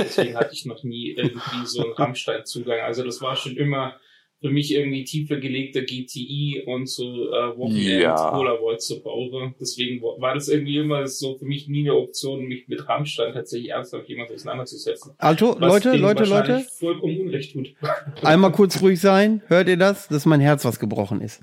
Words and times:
Deswegen 0.00 0.36
hatte 0.36 0.52
ich 0.52 0.66
noch 0.66 0.82
nie 0.82 1.10
irgendwie 1.16 1.66
so 1.66 1.82
einen 1.84 1.92
Rammstein-Zugang. 1.92 2.80
Also 2.80 3.04
das 3.04 3.20
war 3.20 3.36
schon 3.36 3.56
immer 3.56 3.94
für 4.42 4.48
mich 4.50 4.72
irgendwie 4.74 5.04
tiefer 5.04 5.36
gelegter 5.36 5.82
GTI 5.82 6.62
und 6.66 6.88
so 6.88 7.04
äh, 7.30 7.56
Wochenend 7.58 8.00
Ja. 8.02 8.30
Polaroid 8.30 8.80
zu 8.80 9.02
bauen. 9.02 9.54
Deswegen 9.60 10.00
war 10.00 10.32
das 10.34 10.48
irgendwie 10.48 10.78
immer 10.78 11.06
so 11.06 11.36
für 11.36 11.44
mich 11.44 11.68
nie 11.68 11.80
eine 11.80 11.94
Option, 11.94 12.46
mich 12.46 12.66
mit 12.66 12.88
Rammstein 12.88 13.34
tatsächlich 13.34 13.70
ernsthaft 13.70 14.08
jemand 14.08 14.32
auseinanderzusetzen. 14.32 15.12
Also, 15.18 15.58
Leute, 15.58 15.94
Leute, 15.94 16.24
Leute, 16.24 16.64
vollkommen 16.78 17.20
Unrecht 17.20 17.52
tut. 17.52 17.74
einmal 18.22 18.52
kurz 18.52 18.80
ruhig 18.80 18.98
sein. 18.98 19.42
Hört 19.48 19.68
ihr 19.68 19.76
das? 19.76 20.08
Das 20.08 20.18
ist 20.18 20.26
mein 20.26 20.40
Herz, 20.40 20.64
was 20.64 20.78
gebrochen 20.78 21.20
ist. 21.20 21.42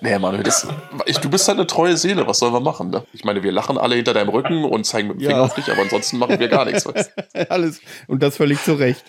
Nee, 0.00 0.18
Manuel, 0.18 0.42
das, 0.42 0.66
ich, 1.06 1.18
du 1.18 1.28
bist 1.30 1.48
halt 1.48 1.58
eine 1.58 1.66
treue 1.66 1.96
Seele, 1.96 2.26
was 2.26 2.38
sollen 2.38 2.52
wir 2.52 2.60
machen? 2.60 2.90
Ne? 2.90 3.04
Ich 3.12 3.24
meine, 3.24 3.42
wir 3.42 3.52
lachen 3.52 3.78
alle 3.78 3.96
hinter 3.96 4.14
deinem 4.14 4.28
Rücken 4.28 4.64
und 4.64 4.84
zeigen 4.84 5.08
mit 5.08 5.18
dem 5.18 5.22
Ja. 5.22 5.30
Finger 5.30 5.42
auf 5.42 5.54
dich, 5.54 5.70
aber 5.70 5.82
ansonsten 5.82 6.18
machen 6.18 6.38
wir 6.38 6.48
gar 6.48 6.64
nichts. 6.64 6.86
Alles. 7.48 7.80
Und 8.06 8.22
das 8.22 8.36
völlig 8.36 8.62
zu 8.62 8.74
Recht. 8.74 9.04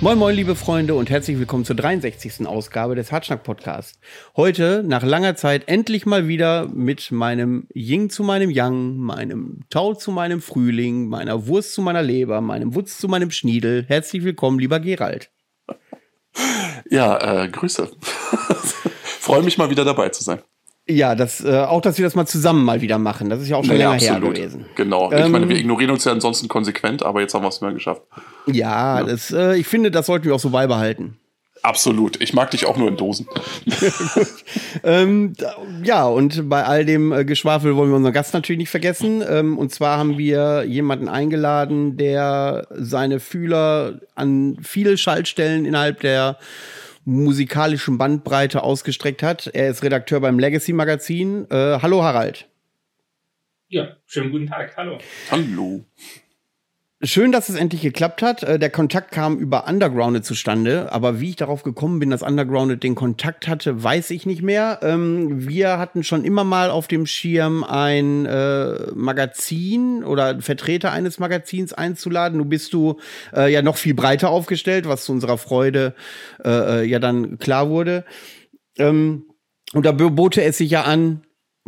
Moin 0.00 0.16
Moin, 0.16 0.36
liebe 0.36 0.54
Freunde 0.54 0.94
und 0.94 1.10
herzlich 1.10 1.40
willkommen 1.40 1.64
zur 1.64 1.74
63. 1.74 2.46
Ausgabe 2.46 2.94
des 2.94 3.10
Hartschnack 3.10 3.42
Podcast. 3.42 3.98
Heute, 4.36 4.84
nach 4.86 5.02
langer 5.02 5.34
Zeit, 5.34 5.66
endlich 5.66 6.06
mal 6.06 6.28
wieder 6.28 6.68
mit 6.68 7.10
meinem 7.10 7.66
Ying 7.74 8.08
zu 8.08 8.22
meinem 8.22 8.48
Yang, 8.48 8.98
meinem 8.98 9.64
Tau 9.70 9.94
zu 9.94 10.12
meinem 10.12 10.40
Frühling, 10.40 11.08
meiner 11.08 11.48
Wurst 11.48 11.72
zu 11.72 11.82
meiner 11.82 12.02
Leber, 12.02 12.40
meinem 12.40 12.76
Wutz 12.76 12.98
zu 12.98 13.08
meinem 13.08 13.32
Schniedel. 13.32 13.86
Herzlich 13.88 14.22
willkommen, 14.22 14.60
lieber 14.60 14.78
Gerald. 14.78 15.32
Ja, 16.88 17.42
äh, 17.42 17.48
Grüße. 17.48 17.90
Freue 19.02 19.42
mich 19.42 19.58
mal 19.58 19.68
wieder 19.68 19.84
dabei 19.84 20.10
zu 20.10 20.22
sein. 20.22 20.42
Ja, 20.90 21.14
das, 21.14 21.44
äh, 21.44 21.58
auch, 21.58 21.82
dass 21.82 21.98
wir 21.98 22.04
das 22.04 22.14
mal 22.14 22.26
zusammen 22.26 22.64
mal 22.64 22.80
wieder 22.80 22.98
machen. 22.98 23.28
Das 23.28 23.42
ist 23.42 23.48
ja 23.48 23.56
auch 23.56 23.64
schon 23.64 23.76
Naja, 23.76 23.92
länger 23.94 24.02
her 24.02 24.20
gewesen. 24.20 24.64
Genau. 24.74 25.12
ich 25.12 25.18
Ähm, 25.18 25.32
meine, 25.32 25.48
wir 25.48 25.56
ignorieren 25.56 25.90
uns 25.90 26.04
ja 26.04 26.12
ansonsten 26.12 26.48
konsequent, 26.48 27.02
aber 27.02 27.20
jetzt 27.20 27.34
haben 27.34 27.42
wir 27.42 27.48
es 27.48 27.60
mal 27.60 27.74
geschafft. 27.74 28.02
Ja, 28.46 29.02
Das, 29.02 29.30
äh, 29.30 29.56
ich 29.56 29.66
finde, 29.66 29.90
das 29.90 30.06
sollten 30.06 30.24
wir 30.24 30.34
auch 30.34 30.40
so 30.40 30.50
beibehalten. 30.50 31.18
Absolut. 31.62 32.20
Ich 32.22 32.32
mag 32.34 32.50
dich 32.52 32.66
auch 32.66 32.76
nur 32.76 32.88
in 32.88 32.96
Dosen. 32.96 33.26
Ähm, 34.84 35.32
ja, 35.82 36.06
und 36.06 36.48
bei 36.48 36.64
all 36.64 36.84
dem 36.84 37.12
äh, 37.12 37.24
Geschwafel 37.24 37.74
wollen 37.74 37.90
wir 37.90 37.96
unseren 37.96 38.12
Gast 38.12 38.34
natürlich 38.34 38.58
nicht 38.58 38.70
vergessen. 38.70 39.24
Ähm, 39.28 39.58
und 39.58 39.72
zwar 39.72 39.98
haben 39.98 40.18
wir 40.18 40.64
jemanden 40.64 41.08
eingeladen, 41.08 41.96
der 41.96 42.66
seine 42.70 43.18
Fühler 43.18 44.00
an 44.14 44.58
viele 44.62 44.96
Schaltstellen 44.96 45.64
innerhalb 45.64 46.00
der 46.00 46.38
musikalischen 47.08 47.96
Bandbreite 47.96 48.62
ausgestreckt 48.62 49.22
hat. 49.22 49.46
Er 49.54 49.70
ist 49.70 49.82
Redakteur 49.82 50.20
beim 50.20 50.38
Legacy 50.38 50.74
Magazin. 50.74 51.46
Äh, 51.50 51.78
hallo 51.80 52.02
Harald. 52.02 52.46
Ja, 53.68 53.96
schönen 54.06 54.30
guten 54.30 54.46
Tag, 54.46 54.76
hallo. 54.76 54.98
Hallo. 55.30 55.84
Schön, 57.00 57.30
dass 57.30 57.48
es 57.48 57.54
endlich 57.54 57.82
geklappt 57.82 58.22
hat. 58.22 58.42
Äh, 58.42 58.58
Der 58.58 58.70
Kontakt 58.70 59.12
kam 59.12 59.38
über 59.38 59.68
Undergrounded 59.68 60.24
zustande, 60.24 60.90
aber 60.90 61.20
wie 61.20 61.30
ich 61.30 61.36
darauf 61.36 61.62
gekommen 61.62 62.00
bin, 62.00 62.10
dass 62.10 62.22
Undergrounded 62.24 62.82
den 62.82 62.96
Kontakt 62.96 63.46
hatte, 63.46 63.80
weiß 63.84 64.10
ich 64.10 64.26
nicht 64.26 64.42
mehr. 64.42 64.80
Ähm, 64.82 65.48
Wir 65.48 65.78
hatten 65.78 66.02
schon 66.02 66.24
immer 66.24 66.42
mal 66.42 66.70
auf 66.70 66.88
dem 66.88 67.06
Schirm 67.06 67.62
ein 67.62 68.26
äh, 68.26 68.90
Magazin 68.96 70.02
oder 70.02 70.40
Vertreter 70.40 70.90
eines 70.90 71.20
Magazins 71.20 71.72
einzuladen. 71.72 72.36
Du 72.36 72.44
bist 72.44 72.72
du 72.72 72.98
äh, 73.32 73.52
ja 73.52 73.62
noch 73.62 73.76
viel 73.76 73.94
breiter 73.94 74.30
aufgestellt, 74.30 74.88
was 74.88 75.04
zu 75.04 75.12
unserer 75.12 75.38
Freude 75.38 75.94
ja 76.44 76.98
dann 76.98 77.38
klar 77.38 77.68
wurde. 77.68 78.04
Ähm, 78.78 79.24
und 79.72 79.84
da 79.84 79.92
bote 79.92 80.42
es 80.42 80.58
sich 80.58 80.70
ja 80.70 80.82
an, 80.82 81.22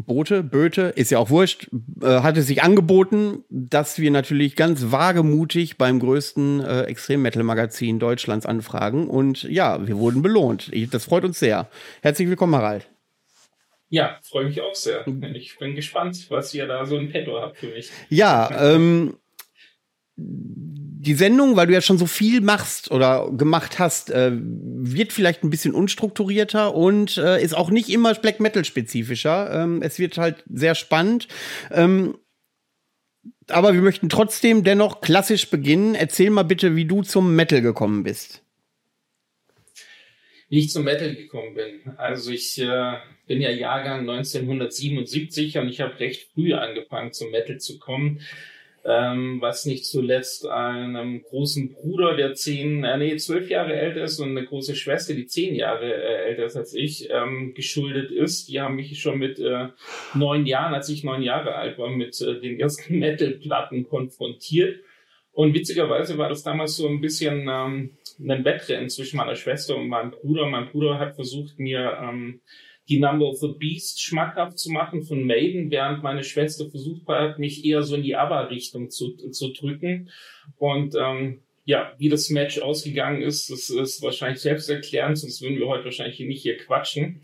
Boote, 0.04 0.42
Böte, 0.42 0.92
ist 0.94 1.10
ja 1.10 1.18
auch 1.18 1.30
wurscht, 1.30 1.68
äh, 2.02 2.06
hat 2.06 2.36
es 2.36 2.46
sich 2.46 2.62
angeboten, 2.62 3.44
dass 3.48 3.98
wir 3.98 4.10
natürlich 4.10 4.56
ganz 4.56 4.90
wagemutig 4.90 5.78
beim 5.78 6.00
größten 6.00 6.60
äh, 6.60 6.82
Extrem-Metal-Magazin 6.82 7.98
Deutschlands 7.98 8.46
anfragen. 8.46 9.08
Und 9.08 9.42
ja, 9.44 9.86
wir 9.86 9.98
wurden 9.98 10.22
belohnt. 10.22 10.68
Ich, 10.72 10.90
das 10.90 11.04
freut 11.04 11.24
uns 11.24 11.38
sehr. 11.38 11.68
Herzlich 12.02 12.28
willkommen, 12.28 12.54
Harald. 12.54 12.88
Ja, 13.88 14.18
freue 14.22 14.46
mich 14.46 14.60
auch 14.60 14.74
sehr. 14.74 15.04
Ich 15.34 15.58
bin 15.58 15.74
gespannt, 15.74 16.26
was 16.30 16.54
ihr 16.54 16.66
da 16.66 16.86
so 16.86 16.96
in 16.96 17.10
petto 17.10 17.40
habt 17.40 17.58
für 17.58 17.68
mich. 17.68 17.90
Ja, 18.08 18.74
ähm, 18.74 19.16
die 21.02 21.14
Sendung, 21.14 21.56
weil 21.56 21.66
du 21.66 21.72
ja 21.72 21.80
schon 21.80 21.96
so 21.96 22.04
viel 22.04 22.42
machst 22.42 22.90
oder 22.90 23.30
gemacht 23.32 23.78
hast, 23.78 24.10
äh, 24.10 24.32
wird 24.34 25.14
vielleicht 25.14 25.42
ein 25.42 25.48
bisschen 25.48 25.74
unstrukturierter 25.74 26.74
und 26.74 27.16
äh, 27.16 27.42
ist 27.42 27.56
auch 27.56 27.70
nicht 27.70 27.88
immer 27.88 28.12
Black 28.14 28.38
Metal 28.38 28.66
spezifischer. 28.66 29.50
Ähm, 29.50 29.80
es 29.82 29.98
wird 29.98 30.18
halt 30.18 30.44
sehr 30.46 30.74
spannend. 30.74 31.26
Ähm, 31.70 32.18
aber 33.48 33.72
wir 33.72 33.80
möchten 33.80 34.10
trotzdem 34.10 34.62
dennoch 34.62 35.00
klassisch 35.00 35.48
beginnen. 35.48 35.94
Erzähl 35.94 36.28
mal 36.28 36.42
bitte, 36.42 36.76
wie 36.76 36.84
du 36.84 37.02
zum 37.02 37.34
Metal 37.34 37.62
gekommen 37.62 38.02
bist. 38.02 38.42
Wie 40.50 40.58
ich 40.58 40.70
zum 40.70 40.84
Metal 40.84 41.14
gekommen 41.14 41.54
bin. 41.54 41.94
Also 41.96 42.30
ich 42.30 42.60
äh, 42.60 42.96
bin 43.26 43.40
ja 43.40 43.50
Jahrgang 43.50 44.00
1977 44.00 45.56
und 45.56 45.68
ich 45.70 45.80
habe 45.80 45.98
recht 45.98 46.28
früh 46.34 46.52
angefangen 46.52 47.14
zum 47.14 47.30
Metal 47.30 47.58
zu 47.58 47.78
kommen. 47.78 48.20
Ähm, 48.82 49.42
was 49.42 49.66
nicht 49.66 49.84
zuletzt 49.84 50.46
einem 50.46 51.22
großen 51.22 51.74
Bruder, 51.74 52.16
der 52.16 52.32
zehn, 52.32 52.82
äh, 52.82 52.96
nee, 52.96 53.16
zwölf 53.16 53.50
Jahre 53.50 53.74
älter 53.74 54.04
ist 54.04 54.18
und 54.20 54.30
eine 54.30 54.46
große 54.46 54.74
Schwester, 54.74 55.12
die 55.12 55.26
zehn 55.26 55.54
Jahre 55.54 55.92
äh, 55.92 56.28
älter 56.30 56.46
ist 56.46 56.56
als 56.56 56.72
ich, 56.72 57.10
ähm, 57.10 57.52
geschuldet 57.54 58.10
ist. 58.10 58.48
Die 58.48 58.58
haben 58.58 58.76
mich 58.76 58.98
schon 58.98 59.18
mit 59.18 59.38
äh, 59.38 59.68
neun 60.14 60.46
Jahren, 60.46 60.72
als 60.72 60.88
ich 60.88 61.04
neun 61.04 61.22
Jahre 61.22 61.56
alt 61.56 61.76
war, 61.76 61.91
mit 61.91 62.18
äh, 62.22 62.41
den 62.41 62.58
ersten 62.58 62.98
Metal-Platten 62.98 63.86
konfrontiert. 63.86 64.80
Und 65.32 65.54
witzigerweise 65.54 66.16
war 66.16 66.30
das 66.30 66.42
damals 66.42 66.76
so 66.76 66.88
ein 66.88 67.02
bisschen 67.02 67.48
ähm, 67.50 67.98
ein 68.18 68.44
Wettrennen 68.44 68.88
zwischen 68.88 69.18
meiner 69.18 69.36
Schwester 69.36 69.76
und 69.76 69.88
meinem 69.88 70.10
Bruder. 70.10 70.47
Mein 70.47 70.70
Bruder 70.70 70.98
hat 70.98 71.14
versucht, 71.14 71.58
mir 71.58 71.98
ähm, 72.02 72.41
die 72.90 72.98
Number 72.98 73.26
of 73.26 73.38
the 73.38 73.54
Beast 73.56 74.02
schmackhaft 74.02 74.58
zu 74.58 74.70
machen 74.70 75.02
von 75.02 75.24
Maiden, 75.24 75.70
während 75.70 76.02
meine 76.02 76.24
Schwester 76.24 76.68
versucht 76.68 77.06
hat, 77.06 77.38
mich 77.38 77.64
eher 77.64 77.82
so 77.84 77.94
in 77.94 78.02
die 78.02 78.16
ABBA-Richtung 78.16 78.90
zu, 78.90 79.16
zu 79.16 79.52
drücken. 79.52 80.10
Und 80.58 80.96
ähm, 80.96 81.42
ja, 81.64 81.94
wie 81.98 82.08
das 82.08 82.30
Match 82.30 82.60
ausgegangen 82.60 83.22
ist, 83.22 83.48
das 83.48 83.70
ist 83.70 84.02
wahrscheinlich 84.02 84.40
selbsterklärend, 84.40 85.18
sonst 85.18 85.40
würden 85.40 85.58
wir 85.58 85.68
heute 85.68 85.84
wahrscheinlich 85.84 86.18
nicht 86.18 86.42
hier 86.42 86.56
quatschen. 86.56 87.22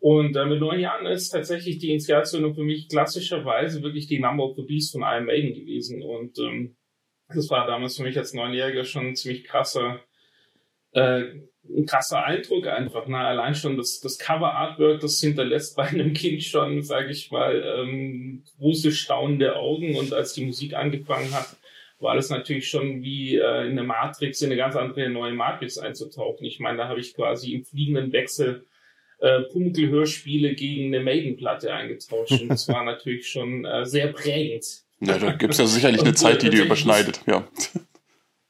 Und 0.00 0.36
äh, 0.36 0.44
mit 0.44 0.58
neun 0.60 0.80
Jahren 0.80 1.06
ist 1.06 1.30
tatsächlich 1.30 1.78
die 1.78 1.92
Inspiration 1.92 2.52
für 2.54 2.64
mich 2.64 2.88
klassischerweise 2.88 3.82
wirklich 3.82 4.08
die 4.08 4.18
Number 4.18 4.44
of 4.44 4.56
the 4.56 4.62
Beast 4.62 4.92
von 4.92 5.02
Iron 5.02 5.26
Maiden 5.26 5.54
gewesen. 5.54 6.02
Und 6.02 6.38
ähm, 6.40 6.76
das 7.28 7.48
war 7.48 7.66
damals 7.66 7.96
für 7.96 8.02
mich 8.02 8.18
als 8.18 8.34
Neunjähriger 8.34 8.84
schon 8.84 9.08
ein 9.08 9.16
ziemlich 9.16 9.44
krasser, 9.44 10.00
äh, 10.92 11.22
ein 11.68 11.86
krasser 11.86 12.24
Eindruck 12.24 12.66
einfach. 12.66 13.06
Ne? 13.06 13.18
Allein 13.18 13.54
schon 13.54 13.76
das, 13.76 14.00
das 14.00 14.18
Cover-Artwork, 14.18 15.00
das 15.00 15.20
hinterlässt 15.20 15.76
bei 15.76 15.84
einem 15.84 16.12
Kind 16.12 16.42
schon, 16.42 16.82
sage 16.82 17.10
ich 17.10 17.30
mal, 17.30 17.62
ähm, 17.78 18.42
große 18.58 18.92
staunende 18.92 19.56
Augen. 19.56 19.96
Und 19.96 20.12
als 20.12 20.34
die 20.34 20.44
Musik 20.44 20.74
angefangen 20.74 21.32
hat, 21.34 21.56
war 21.98 22.14
das 22.14 22.28
natürlich 22.28 22.68
schon 22.68 23.02
wie 23.02 23.36
äh, 23.36 23.66
in 23.66 23.72
eine 23.72 23.84
Matrix, 23.84 24.42
in 24.42 24.48
eine 24.50 24.56
ganz 24.56 24.76
andere 24.76 25.08
neue 25.08 25.32
Matrix 25.32 25.78
einzutauchen. 25.78 26.44
Ich 26.44 26.60
meine, 26.60 26.78
da 26.78 26.88
habe 26.88 27.00
ich 27.00 27.14
quasi 27.14 27.54
im 27.54 27.64
fliegenden 27.64 28.12
Wechsel 28.12 28.66
äh, 29.18 29.40
Pumuckl-Hörspiele 29.42 30.54
gegen 30.54 30.94
eine 30.94 31.02
Maiden-Platte 31.02 31.72
eingetauscht. 31.72 32.40
Und 32.42 32.48
das 32.48 32.68
war 32.68 32.84
natürlich 32.84 33.28
schon 33.28 33.64
äh, 33.64 33.86
sehr 33.86 34.08
prägend. 34.08 34.64
Ja, 35.00 35.18
da 35.18 35.32
gibt 35.32 35.52
es 35.52 35.58
ja 35.58 35.66
sicherlich 35.66 36.00
eine 36.00 36.14
Zeit, 36.14 36.42
die 36.42 36.50
dir 36.50 36.58
tatsächlich- 36.58 36.66
überschneidet. 36.66 37.20
Ja. 37.26 37.48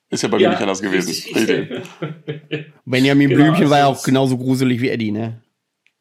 Ist 0.08 0.22
ja 0.22 0.28
bei 0.28 0.38
mir 0.38 0.50
nicht 0.50 0.60
anders 0.60 0.80
gewesen. 0.80 1.10
Richtig. 1.34 1.82
Benjamin 2.84 3.28
Genau, 3.28 3.42
Blümchen 3.42 3.70
war 3.70 3.78
ja 3.78 3.86
auch 3.86 4.02
genauso 4.02 4.38
gruselig 4.38 4.80
wie 4.80 4.90
Eddie, 4.90 5.10
ne? 5.10 5.42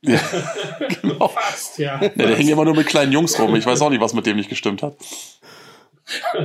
Ja, 0.02 0.20
genau. 1.02 1.28
Fast, 1.28 1.80
ja. 1.80 2.00
Ja, 2.02 2.10
der 2.10 2.36
hing 2.36 2.50
immer 2.50 2.66
nur 2.66 2.76
mit 2.76 2.86
kleinen 2.86 3.12
Jungs 3.12 3.40
rum. 3.40 3.56
Ich 3.56 3.66
weiß 3.66 3.82
auch 3.82 3.90
nicht, 3.90 4.02
was 4.02 4.14
mit 4.14 4.26
dem 4.28 4.38
nicht 4.38 4.50
gestimmt 4.50 4.84
hat. 4.84 4.96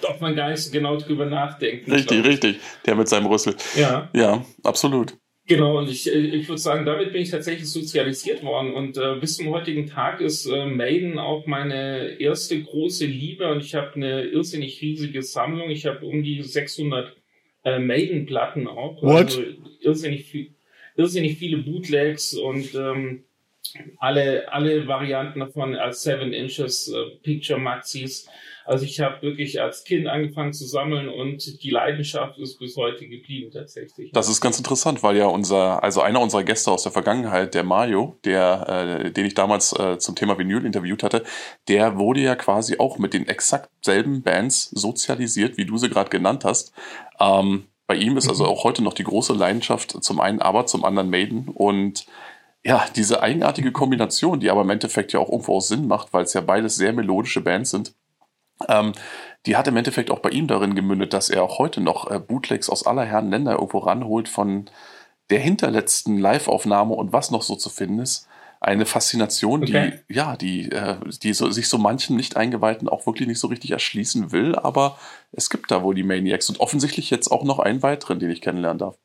Darf 0.00 0.20
man 0.20 0.34
gar 0.34 0.48
nicht 0.48 0.62
so 0.62 0.70
genau 0.70 0.96
drüber 0.96 1.26
nachdenken. 1.26 1.92
Richtig, 1.92 2.24
richtig. 2.24 2.60
Der 2.86 2.94
mit 2.94 3.08
seinem 3.08 3.26
Rüssel. 3.26 3.54
Ja, 3.74 4.08
Ja, 4.14 4.42
absolut. 4.64 5.18
Genau. 5.46 5.78
Und 5.78 5.90
ich, 5.90 6.12
äh, 6.12 6.18
ich 6.18 6.48
würde 6.48 6.60
sagen, 6.60 6.86
damit 6.86 7.12
bin 7.12 7.22
ich 7.22 7.30
tatsächlich 7.30 7.68
sozialisiert 7.68 8.42
worden. 8.42 8.74
Und 8.74 8.96
äh, 8.96 9.16
bis 9.20 9.36
zum 9.36 9.48
heutigen 9.50 9.86
Tag 9.86 10.20
ist 10.20 10.46
äh, 10.46 10.66
Maiden 10.66 11.18
auch 11.18 11.46
meine 11.46 12.20
erste 12.20 12.60
große 12.62 13.06
Liebe. 13.06 13.48
Und 13.50 13.64
ich 13.64 13.74
habe 13.74 13.94
eine 13.94 14.22
irrsinnig 14.24 14.80
riesige 14.80 15.22
Sammlung. 15.22 15.70
Ich 15.70 15.86
habe 15.86 16.04
um 16.06 16.22
die 16.22 16.42
600 16.42 17.16
äh, 17.64 17.78
Maiden-Platten 17.78 18.68
auch. 18.68 19.02
What? 19.02 19.24
Also 19.24 19.42
irrsinnig, 19.80 20.24
viel, 20.24 20.54
irrsinnig 20.96 21.38
viele 21.38 21.58
Bootlegs 21.58 22.34
und 22.34 22.74
ähm, 22.74 23.24
alle, 23.98 24.52
alle 24.52 24.86
Varianten 24.86 25.40
davon 25.40 25.74
als 25.74 26.02
Seven 26.02 26.32
Inches 26.32 26.88
äh, 26.88 27.16
Picture 27.22 27.58
Maxis. 27.58 28.28
Also 28.66 28.84
ich 28.84 29.00
habe 29.00 29.22
wirklich 29.22 29.60
als 29.60 29.84
Kind 29.84 30.08
angefangen 30.08 30.52
zu 30.52 30.66
sammeln 30.66 31.08
und 31.08 31.62
die 31.62 31.70
Leidenschaft 31.70 32.36
ist 32.38 32.58
bis 32.58 32.76
heute 32.76 33.06
geblieben 33.06 33.50
tatsächlich. 33.52 34.10
Das 34.12 34.28
ist 34.28 34.40
ganz 34.40 34.58
interessant, 34.58 35.04
weil 35.04 35.16
ja 35.16 35.26
unser, 35.26 35.84
also 35.84 36.00
einer 36.00 36.20
unserer 36.20 36.42
Gäste 36.42 36.72
aus 36.72 36.82
der 36.82 36.90
Vergangenheit, 36.90 37.54
der 37.54 37.62
Mario, 37.62 38.18
der, 38.24 39.04
äh, 39.04 39.12
den 39.12 39.24
ich 39.24 39.34
damals 39.34 39.72
äh, 39.78 39.98
zum 39.98 40.16
Thema 40.16 40.36
Vinyl 40.36 40.66
interviewt 40.66 41.04
hatte, 41.04 41.22
der 41.68 41.96
wurde 41.96 42.20
ja 42.20 42.34
quasi 42.34 42.78
auch 42.78 42.98
mit 42.98 43.14
den 43.14 43.28
exakt 43.28 43.70
selben 43.82 44.22
Bands 44.22 44.70
sozialisiert, 44.70 45.56
wie 45.56 45.64
du 45.64 45.78
sie 45.78 45.88
gerade 45.88 46.10
genannt 46.10 46.44
hast. 46.44 46.72
Ähm, 47.20 47.66
bei 47.86 47.94
ihm 47.94 48.16
ist 48.16 48.28
also 48.28 48.44
mhm. 48.44 48.50
auch 48.50 48.64
heute 48.64 48.82
noch 48.82 48.94
die 48.94 49.04
große 49.04 49.32
Leidenschaft 49.32 50.02
zum 50.02 50.20
einen 50.20 50.40
aber, 50.40 50.66
zum 50.66 50.84
anderen 50.84 51.08
Maiden 51.08 51.48
und 51.48 52.06
ja, 52.64 52.84
diese 52.96 53.22
eigenartige 53.22 53.70
Kombination, 53.70 54.40
die 54.40 54.50
aber 54.50 54.62
im 54.62 54.70
Endeffekt 54.70 55.12
ja 55.12 55.20
auch 55.20 55.30
irgendwo 55.30 55.58
auch 55.58 55.60
Sinn 55.60 55.86
macht, 55.86 56.12
weil 56.12 56.24
es 56.24 56.34
ja 56.34 56.40
beides 56.40 56.74
sehr 56.74 56.92
melodische 56.92 57.40
Bands 57.40 57.70
sind, 57.70 57.94
ähm, 58.68 58.92
die 59.46 59.56
hat 59.56 59.68
im 59.68 59.76
Endeffekt 59.76 60.10
auch 60.10 60.18
bei 60.18 60.30
ihm 60.30 60.46
darin 60.46 60.74
gemündet, 60.74 61.12
dass 61.12 61.30
er 61.30 61.42
auch 61.42 61.58
heute 61.58 61.80
noch 61.80 62.10
äh, 62.10 62.18
Bootlegs 62.18 62.68
aus 62.68 62.86
aller 62.86 63.04
Herren 63.04 63.30
Länder 63.30 63.52
irgendwo 63.52 63.78
ranholt 63.78 64.28
von 64.28 64.68
der 65.30 65.40
hinterletzten 65.40 66.18
Live-Aufnahme 66.18 66.94
und 66.94 67.12
was 67.12 67.30
noch 67.30 67.42
so 67.42 67.56
zu 67.56 67.68
finden 67.68 68.00
ist. 68.00 68.28
Eine 68.58 68.86
Faszination, 68.86 69.62
okay. 69.62 70.00
die, 70.08 70.14
ja, 70.14 70.36
die, 70.36 70.72
äh, 70.72 70.96
die 71.22 71.34
so, 71.34 71.50
sich 71.50 71.68
so 71.68 71.78
manchen 71.78 72.16
Nicht-Eingeweihten 72.16 72.88
auch 72.88 73.06
wirklich 73.06 73.28
nicht 73.28 73.38
so 73.38 73.48
richtig 73.48 73.72
erschließen 73.72 74.32
will, 74.32 74.56
aber 74.56 74.98
es 75.32 75.50
gibt 75.50 75.70
da 75.70 75.82
wohl 75.82 75.94
die 75.94 76.02
Maniacs 76.02 76.48
und 76.48 76.60
offensichtlich 76.60 77.10
jetzt 77.10 77.28
auch 77.30 77.44
noch 77.44 77.58
einen 77.58 77.82
weiteren, 77.82 78.18
den 78.18 78.30
ich 78.30 78.40
kennenlernen 78.40 78.78
darf. 78.78 78.96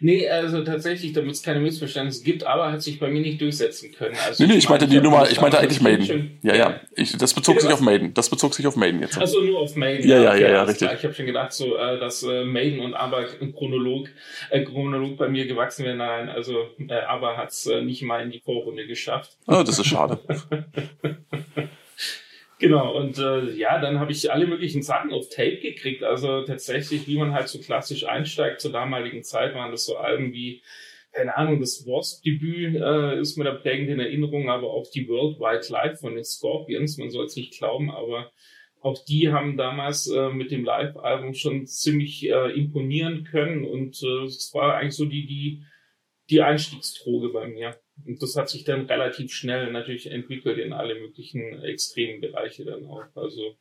Nee, 0.00 0.28
also 0.28 0.62
tatsächlich, 0.62 1.12
damit 1.12 1.32
es 1.32 1.42
keine 1.42 1.60
Missverständnisse 1.60 2.22
gibt, 2.22 2.44
aber 2.44 2.72
hat 2.72 2.82
sich 2.82 2.98
bei 2.98 3.08
mir 3.08 3.20
nicht 3.20 3.40
durchsetzen 3.40 3.92
können. 3.92 4.16
Also 4.26 4.42
nee, 4.42 4.48
nee, 4.48 4.58
ich, 4.58 4.64
ich 4.64 4.68
meinte 4.68 4.86
die 4.86 5.00
Nummer, 5.00 5.30
ich 5.30 5.40
meinte 5.40 5.58
eigentlich 5.58 5.80
Maiden. 5.80 6.06
Schon, 6.06 6.38
ja, 6.42 6.54
ja, 6.54 6.80
ich, 6.94 7.16
das 7.16 7.32
bezog 7.32 7.60
sich 7.60 7.72
auf 7.72 7.80
Maiden. 7.80 8.12
Das 8.14 8.28
bezog 8.28 8.54
sich 8.54 8.66
auf 8.66 8.76
Maiden 8.76 9.00
jetzt. 9.00 9.18
Also 9.18 9.40
nur 9.40 9.60
auf 9.60 9.74
Maiden. 9.76 10.08
Ja, 10.08 10.20
ja, 10.20 10.30
okay, 10.32 10.42
ja, 10.42 10.48
ja, 10.50 10.62
richtig. 10.64 10.88
Klar. 10.88 10.98
Ich 10.98 11.04
habe 11.04 11.14
schon 11.14 11.26
gedacht, 11.26 11.52
so, 11.52 11.76
äh, 11.76 11.98
dass 11.98 12.22
äh, 12.22 12.44
Maiden 12.44 12.80
und 12.80 12.94
aber 12.94 13.26
ein 13.40 13.54
Chronolog, 13.54 14.08
äh, 14.50 14.64
Chronolog 14.64 15.16
bei 15.16 15.28
mir 15.28 15.46
gewachsen 15.46 15.84
wäre. 15.84 15.96
Nein, 15.96 16.28
also 16.28 16.68
äh, 16.88 16.94
aber 16.94 17.36
hat 17.36 17.50
es 17.50 17.66
äh, 17.66 17.82
nicht 17.82 18.02
mal 18.02 18.22
in 18.22 18.30
die 18.30 18.40
Vorrunde 18.40 18.86
geschafft. 18.86 19.38
Oh, 19.46 19.62
das 19.64 19.78
ist 19.78 19.86
schade. 19.86 20.18
Genau, 22.58 22.96
und 22.96 23.18
äh, 23.18 23.50
ja, 23.56 23.80
dann 23.80 23.98
habe 23.98 24.12
ich 24.12 24.30
alle 24.32 24.46
möglichen 24.46 24.82
Sachen 24.82 25.12
auf 25.12 25.28
Tape 25.28 25.58
gekriegt. 25.58 26.04
Also 26.04 26.42
tatsächlich, 26.44 27.06
wie 27.08 27.18
man 27.18 27.32
halt 27.34 27.48
so 27.48 27.58
klassisch 27.60 28.04
einsteigt 28.06 28.60
zur 28.60 28.72
damaligen 28.72 29.22
Zeit, 29.24 29.54
waren 29.54 29.72
das 29.72 29.84
so 29.84 29.96
Alben 29.96 30.32
wie, 30.32 30.62
keine 31.12 31.36
Ahnung, 31.36 31.60
das 31.60 31.84
Wasp-Debüt 31.86 32.76
äh, 32.76 33.20
ist 33.20 33.36
mir 33.36 33.44
da 33.44 33.54
prägend 33.54 33.90
in 33.90 33.98
Erinnerung, 34.00 34.48
aber 34.50 34.70
auch 34.72 34.88
die 34.88 35.08
Worldwide 35.08 35.72
Live 35.72 36.00
von 36.00 36.14
den 36.14 36.24
Scorpions, 36.24 36.96
man 36.98 37.10
soll 37.10 37.26
es 37.26 37.36
nicht 37.36 37.58
glauben, 37.58 37.90
aber 37.90 38.30
auch 38.80 39.04
die 39.04 39.32
haben 39.32 39.56
damals 39.56 40.06
äh, 40.08 40.28
mit 40.30 40.50
dem 40.50 40.64
Live-Album 40.64 41.34
schon 41.34 41.66
ziemlich 41.66 42.28
äh, 42.28 42.52
imponieren 42.52 43.24
können 43.24 43.64
und 43.64 44.00
äh, 44.02 44.24
es 44.24 44.52
war 44.54 44.76
eigentlich 44.76 44.94
so 44.94 45.06
die, 45.06 45.26
die, 45.26 45.64
die 46.30 46.42
Einstiegsdroge 46.42 47.30
bei 47.30 47.46
mir. 47.48 47.76
Und 48.04 48.20
das 48.22 48.36
hat 48.36 48.48
sich 48.48 48.64
dann 48.64 48.86
relativ 48.86 49.32
schnell 49.32 49.70
natürlich 49.70 50.10
entwickelt 50.10 50.58
in 50.58 50.72
alle 50.72 50.94
möglichen 50.96 51.62
extremen 51.62 52.20
Bereiche 52.20 52.64
dann 52.64 52.84
auch. 52.86 53.04
Also 53.14 53.56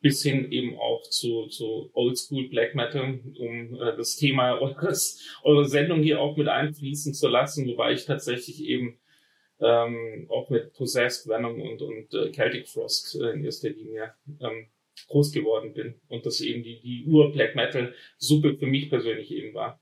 bis 0.00 0.22
hin 0.22 0.50
eben 0.52 0.78
auch 0.78 1.02
zu, 1.02 1.46
zu 1.46 1.90
Oldschool 1.92 2.48
Black 2.48 2.74
Metal, 2.74 3.20
um 3.38 3.74
äh, 3.74 3.96
das 3.96 4.16
Thema 4.16 4.58
eures, 4.60 5.20
eurer 5.42 5.64
Sendung 5.64 6.02
hier 6.02 6.20
auch 6.20 6.36
mit 6.36 6.48
einfließen 6.48 7.14
zu 7.14 7.28
lassen, 7.28 7.66
wobei 7.66 7.92
ich 7.92 8.04
tatsächlich 8.04 8.62
eben 8.64 9.00
ähm, 9.60 10.26
auch 10.28 10.50
mit 10.50 10.72
Possessed 10.74 11.28
Venom 11.28 11.60
und, 11.60 11.82
und 11.82 12.14
äh, 12.14 12.30
Celtic 12.32 12.68
Frost 12.68 13.18
äh, 13.20 13.30
in 13.30 13.44
erster 13.44 13.70
Linie 13.70 14.14
ähm, 14.40 14.68
groß 15.08 15.32
geworden 15.32 15.74
bin 15.74 16.00
und 16.08 16.26
das 16.26 16.40
eben 16.40 16.62
die, 16.62 16.80
die 16.80 17.04
Ur-Black 17.06 17.56
Metal-Suppe 17.56 18.56
für 18.56 18.66
mich 18.66 18.88
persönlich 18.90 19.32
eben 19.32 19.54
war. 19.54 19.80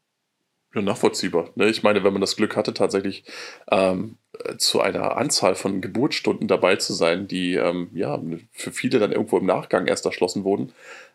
Nachvollziehbar. 0.84 1.50
Ne? 1.54 1.68
Ich 1.68 1.82
meine, 1.82 2.04
wenn 2.04 2.12
man 2.12 2.20
das 2.20 2.36
Glück 2.36 2.56
hatte, 2.56 2.74
tatsächlich 2.74 3.24
ähm, 3.70 4.16
zu 4.58 4.80
einer 4.80 5.16
Anzahl 5.16 5.54
von 5.54 5.80
Geburtsstunden 5.80 6.48
dabei 6.48 6.76
zu 6.76 6.92
sein, 6.92 7.26
die 7.28 7.54
ähm, 7.54 7.88
ja 7.94 8.20
für 8.52 8.72
viele 8.72 8.98
dann 8.98 9.12
irgendwo 9.12 9.38
im 9.38 9.46
Nachgang 9.46 9.86
erst 9.86 10.04
erschlossen 10.04 10.44
wurden, 10.44 10.72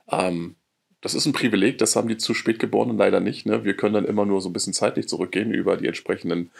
ähm, 0.09 0.55
das 1.01 1.15
ist 1.15 1.25
ein 1.25 1.33
Privileg, 1.33 1.79
das 1.79 1.95
haben 1.95 2.07
die 2.07 2.17
zu 2.17 2.33
spät 2.33 2.59
geborenen 2.59 2.97
leider 2.97 3.19
nicht. 3.19 3.45
Ne? 3.45 3.65
Wir 3.65 3.75
können 3.75 3.95
dann 3.95 4.05
immer 4.05 4.25
nur 4.25 4.39
so 4.39 4.49
ein 4.49 4.53
bisschen 4.53 4.73
zeitlich 4.73 5.07
zurückgehen 5.07 5.51
über 5.51 5.75
die 5.75 5.87
entsprechenden, 5.87 6.51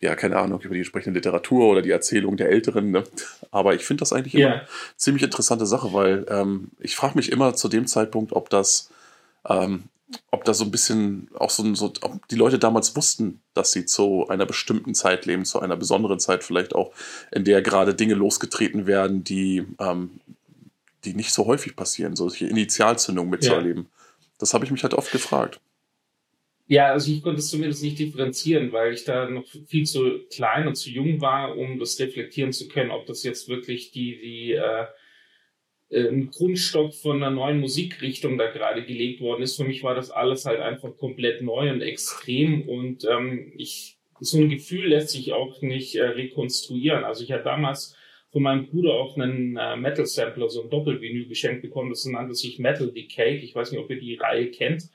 ja, 0.00 0.16
keine 0.16 0.36
Ahnung, 0.36 0.60
über 0.62 0.74
die 0.74 0.80
entsprechende 0.80 1.18
Literatur 1.18 1.68
oder 1.68 1.80
die 1.80 1.92
Erzählung 1.92 2.36
der 2.36 2.50
Älteren. 2.50 2.90
Ne? 2.90 3.04
Aber 3.52 3.74
ich 3.74 3.84
finde 3.84 4.00
das 4.00 4.12
eigentlich 4.12 4.34
immer 4.34 4.46
yeah. 4.46 4.68
ziemlich 4.96 5.22
interessante 5.22 5.64
Sache, 5.64 5.92
weil 5.92 6.26
ähm, 6.28 6.72
ich 6.80 6.96
frage 6.96 7.14
mich 7.16 7.30
immer 7.30 7.54
zu 7.54 7.68
dem 7.68 7.86
Zeitpunkt, 7.86 8.32
ob 8.32 8.50
das 8.50 8.90
ähm, 9.48 9.84
ob 10.30 10.44
da 10.44 10.54
so 10.54 10.64
ein 10.64 10.70
bisschen 10.70 11.28
auch 11.34 11.50
so, 11.50 11.74
so, 11.74 11.92
ob 12.02 12.28
die 12.28 12.36
Leute 12.36 12.58
damals 12.58 12.94
wussten, 12.94 13.40
dass 13.54 13.72
sie 13.72 13.86
zu 13.86 14.28
einer 14.28 14.46
bestimmten 14.46 14.94
Zeit 14.94 15.26
leben, 15.26 15.44
zu 15.44 15.60
einer 15.60 15.76
besonderen 15.76 16.20
Zeit 16.20 16.44
vielleicht 16.44 16.74
auch, 16.74 16.92
in 17.32 17.44
der 17.44 17.62
gerade 17.62 17.94
Dinge 17.94 18.14
losgetreten 18.14 18.86
werden, 18.86 19.24
die, 19.24 19.64
ähm, 19.78 20.20
die 21.04 21.14
nicht 21.14 21.32
so 21.32 21.46
häufig 21.46 21.76
passieren, 21.76 22.16
solche 22.16 22.46
Initialzündungen 22.46 23.30
mitzuerleben. 23.30 23.84
Ja. 23.84 23.90
Das 24.38 24.54
habe 24.54 24.64
ich 24.64 24.70
mich 24.70 24.82
halt 24.82 24.94
oft 24.94 25.10
gefragt. 25.10 25.60
Ja, 26.66 26.92
also 26.92 27.12
ich 27.12 27.22
konnte 27.22 27.40
es 27.40 27.50
zumindest 27.50 27.82
nicht 27.82 27.98
differenzieren, 27.98 28.72
weil 28.72 28.94
ich 28.94 29.04
da 29.04 29.28
noch 29.28 29.44
viel 29.66 29.84
zu 29.84 30.20
klein 30.30 30.66
und 30.66 30.76
zu 30.76 30.90
jung 30.90 31.20
war, 31.20 31.56
um 31.56 31.78
das 31.78 31.98
reflektieren 31.98 32.52
zu 32.52 32.68
können, 32.68 32.90
ob 32.90 33.06
das 33.06 33.22
jetzt 33.22 33.48
wirklich 33.48 33.90
die, 33.90 34.18
die 34.18 34.52
äh, 34.52 34.86
ein 35.92 36.30
Grundstock 36.30 36.94
von 36.94 37.16
einer 37.16 37.30
neuen 37.30 37.60
Musikrichtung 37.60 38.38
da 38.38 38.50
gerade 38.50 38.84
gelegt 38.84 39.20
worden 39.20 39.42
ist. 39.42 39.56
Für 39.56 39.64
mich 39.64 39.82
war 39.82 39.94
das 39.94 40.10
alles 40.10 40.44
halt 40.44 40.60
einfach 40.60 40.96
komplett 40.96 41.42
neu 41.42 41.70
und 41.70 41.82
extrem 41.82 42.68
und 42.68 43.04
ähm, 43.04 43.52
ich 43.56 43.98
so 44.20 44.38
ein 44.38 44.48
Gefühl 44.48 44.88
lässt 44.88 45.10
sich 45.10 45.32
auch 45.32 45.60
nicht 45.60 45.96
äh, 45.96 46.04
rekonstruieren. 46.04 47.04
Also 47.04 47.24
ich 47.24 47.32
hatte 47.32 47.44
damals 47.44 47.96
von 48.30 48.42
meinem 48.42 48.66
Bruder 48.66 48.94
auch 48.94 49.16
einen 49.16 49.56
äh, 49.56 49.76
Metal 49.76 50.06
Sampler, 50.06 50.48
so 50.48 50.62
ein 50.62 50.70
Doppelvinyl 50.70 51.28
geschenkt 51.28 51.62
bekommen. 51.62 51.90
Das 51.90 52.04
nannte 52.04 52.34
sich 52.34 52.58
Metal 52.58 52.90
Decay. 52.90 53.36
Ich 53.36 53.54
weiß 53.54 53.70
nicht, 53.70 53.80
ob 53.80 53.90
ihr 53.90 54.00
die 54.00 54.16
Reihe 54.16 54.50
kennt. 54.50 54.90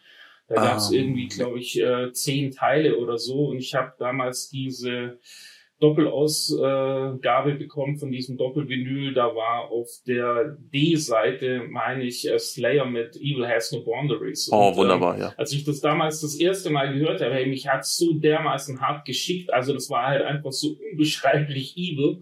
Da 0.48 0.56
gab 0.56 0.78
es. 0.78 0.90
Ah. 0.90 0.96
irgendwie, 0.96 1.28
glaube 1.28 1.60
ich, 1.60 1.80
äh, 1.80 2.12
zehn 2.12 2.52
Teile 2.52 2.98
oder 2.98 3.18
so. 3.18 3.46
Und 3.46 3.60
ich 3.60 3.76
habe 3.76 3.94
damals 4.00 4.50
diese 4.50 5.20
Doppelausgabe 5.80 7.56
bekommen 7.56 7.98
von 7.98 8.12
diesem 8.12 8.38
Doppelvinyl. 8.38 9.14
Da 9.14 9.28
war 9.36 9.72
auf 9.72 9.90
der 10.06 10.58
D-Seite, 10.74 11.64
meine 11.70 12.04
ich, 12.04 12.30
äh, 12.30 12.38
Slayer 12.38 12.86
mit 12.86 13.16
Evil 13.16 13.48
Has 13.48 13.72
No 13.72 13.82
Boundaries. 13.82 14.50
Oh, 14.52 14.70
Und, 14.70 14.76
wunderbar, 14.76 15.16
ähm, 15.16 15.22
ja. 15.22 15.34
Als 15.38 15.54
ich 15.54 15.64
das 15.64 15.80
damals 15.80 16.22
das 16.22 16.36
erste 16.36 16.70
Mal 16.70 16.94
gehört 16.94 17.22
habe, 17.22 17.34
hey, 17.34 17.46
mich 17.46 17.68
hat 17.68 17.86
so 17.86 18.14
dermaßen 18.14 18.82
hart 18.82 19.06
geschickt. 19.06 19.54
Also 19.54 19.74
das 19.74 19.90
war 19.90 20.08
halt 20.08 20.24
einfach 20.24 20.52
so 20.52 20.78
unbeschreiblich 20.92 21.78
evil. 21.78 22.22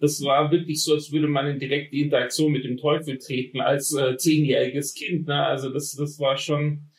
Das 0.00 0.22
war 0.22 0.50
wirklich 0.52 0.84
so, 0.84 0.94
als 0.94 1.10
würde 1.10 1.26
man 1.26 1.46
in 1.48 1.58
direkte 1.58 1.96
Interaktion 1.96 2.52
mit 2.52 2.64
dem 2.64 2.76
Teufel 2.76 3.18
treten 3.18 3.60
als 3.60 3.94
äh, 3.94 4.16
zehnjähriges 4.16 4.94
Kind. 4.94 5.26
Ne? 5.26 5.44
Also 5.44 5.70
das, 5.70 5.92
das 5.92 6.20
war 6.20 6.36
schon 6.36 6.90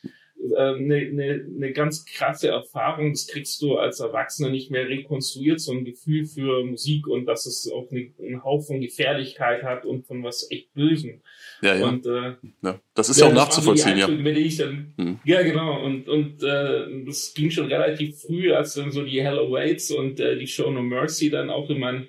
eine, 0.56 1.02
äh, 1.02 1.08
eine, 1.08 1.46
eine 1.56 1.72
ganz 1.72 2.04
krasse 2.04 2.48
Erfahrung. 2.48 3.12
Das 3.12 3.26
kriegst 3.26 3.60
du 3.62 3.76
als 3.76 4.00
Erwachsener 4.00 4.50
nicht 4.50 4.70
mehr 4.70 4.88
rekonstruiert, 4.88 5.60
so 5.60 5.72
ein 5.72 5.84
Gefühl 5.84 6.26
für 6.26 6.64
Musik 6.64 7.06
und 7.06 7.26
dass 7.26 7.46
es 7.46 7.70
auch 7.70 7.90
eine, 7.90 8.10
einen 8.18 8.44
Hauch 8.44 8.62
von 8.62 8.80
Gefährlichkeit 8.80 9.62
hat 9.62 9.84
und 9.84 10.06
von 10.06 10.22
was 10.22 10.50
echt 10.50 10.72
Bösen. 10.74 11.22
Ja, 11.62 11.74
ja. 11.74 11.86
Und, 11.86 12.06
äh, 12.06 12.34
ja 12.62 12.80
das 12.94 13.08
ist 13.08 13.20
ja, 13.20 13.26
auch 13.26 13.32
nachzuvollziehen, 13.32 13.98
ja. 13.98 14.06
Dann, 14.06 14.94
hm. 14.96 15.18
Ja, 15.24 15.42
genau. 15.42 15.84
Und, 15.84 16.08
und 16.08 16.42
äh, 16.42 17.04
das 17.06 17.34
ging 17.34 17.50
schon 17.50 17.66
relativ 17.66 18.20
früh, 18.20 18.52
als 18.52 18.74
dann 18.74 18.90
so 18.90 19.02
die 19.04 19.22
Hell 19.22 19.38
Awaits 19.38 19.90
und 19.90 20.20
äh, 20.20 20.38
die 20.38 20.46
Show 20.46 20.70
No 20.70 20.82
Mercy 20.82 21.30
dann 21.30 21.50
auch 21.50 21.68
in 21.70 21.78
mein 21.78 22.08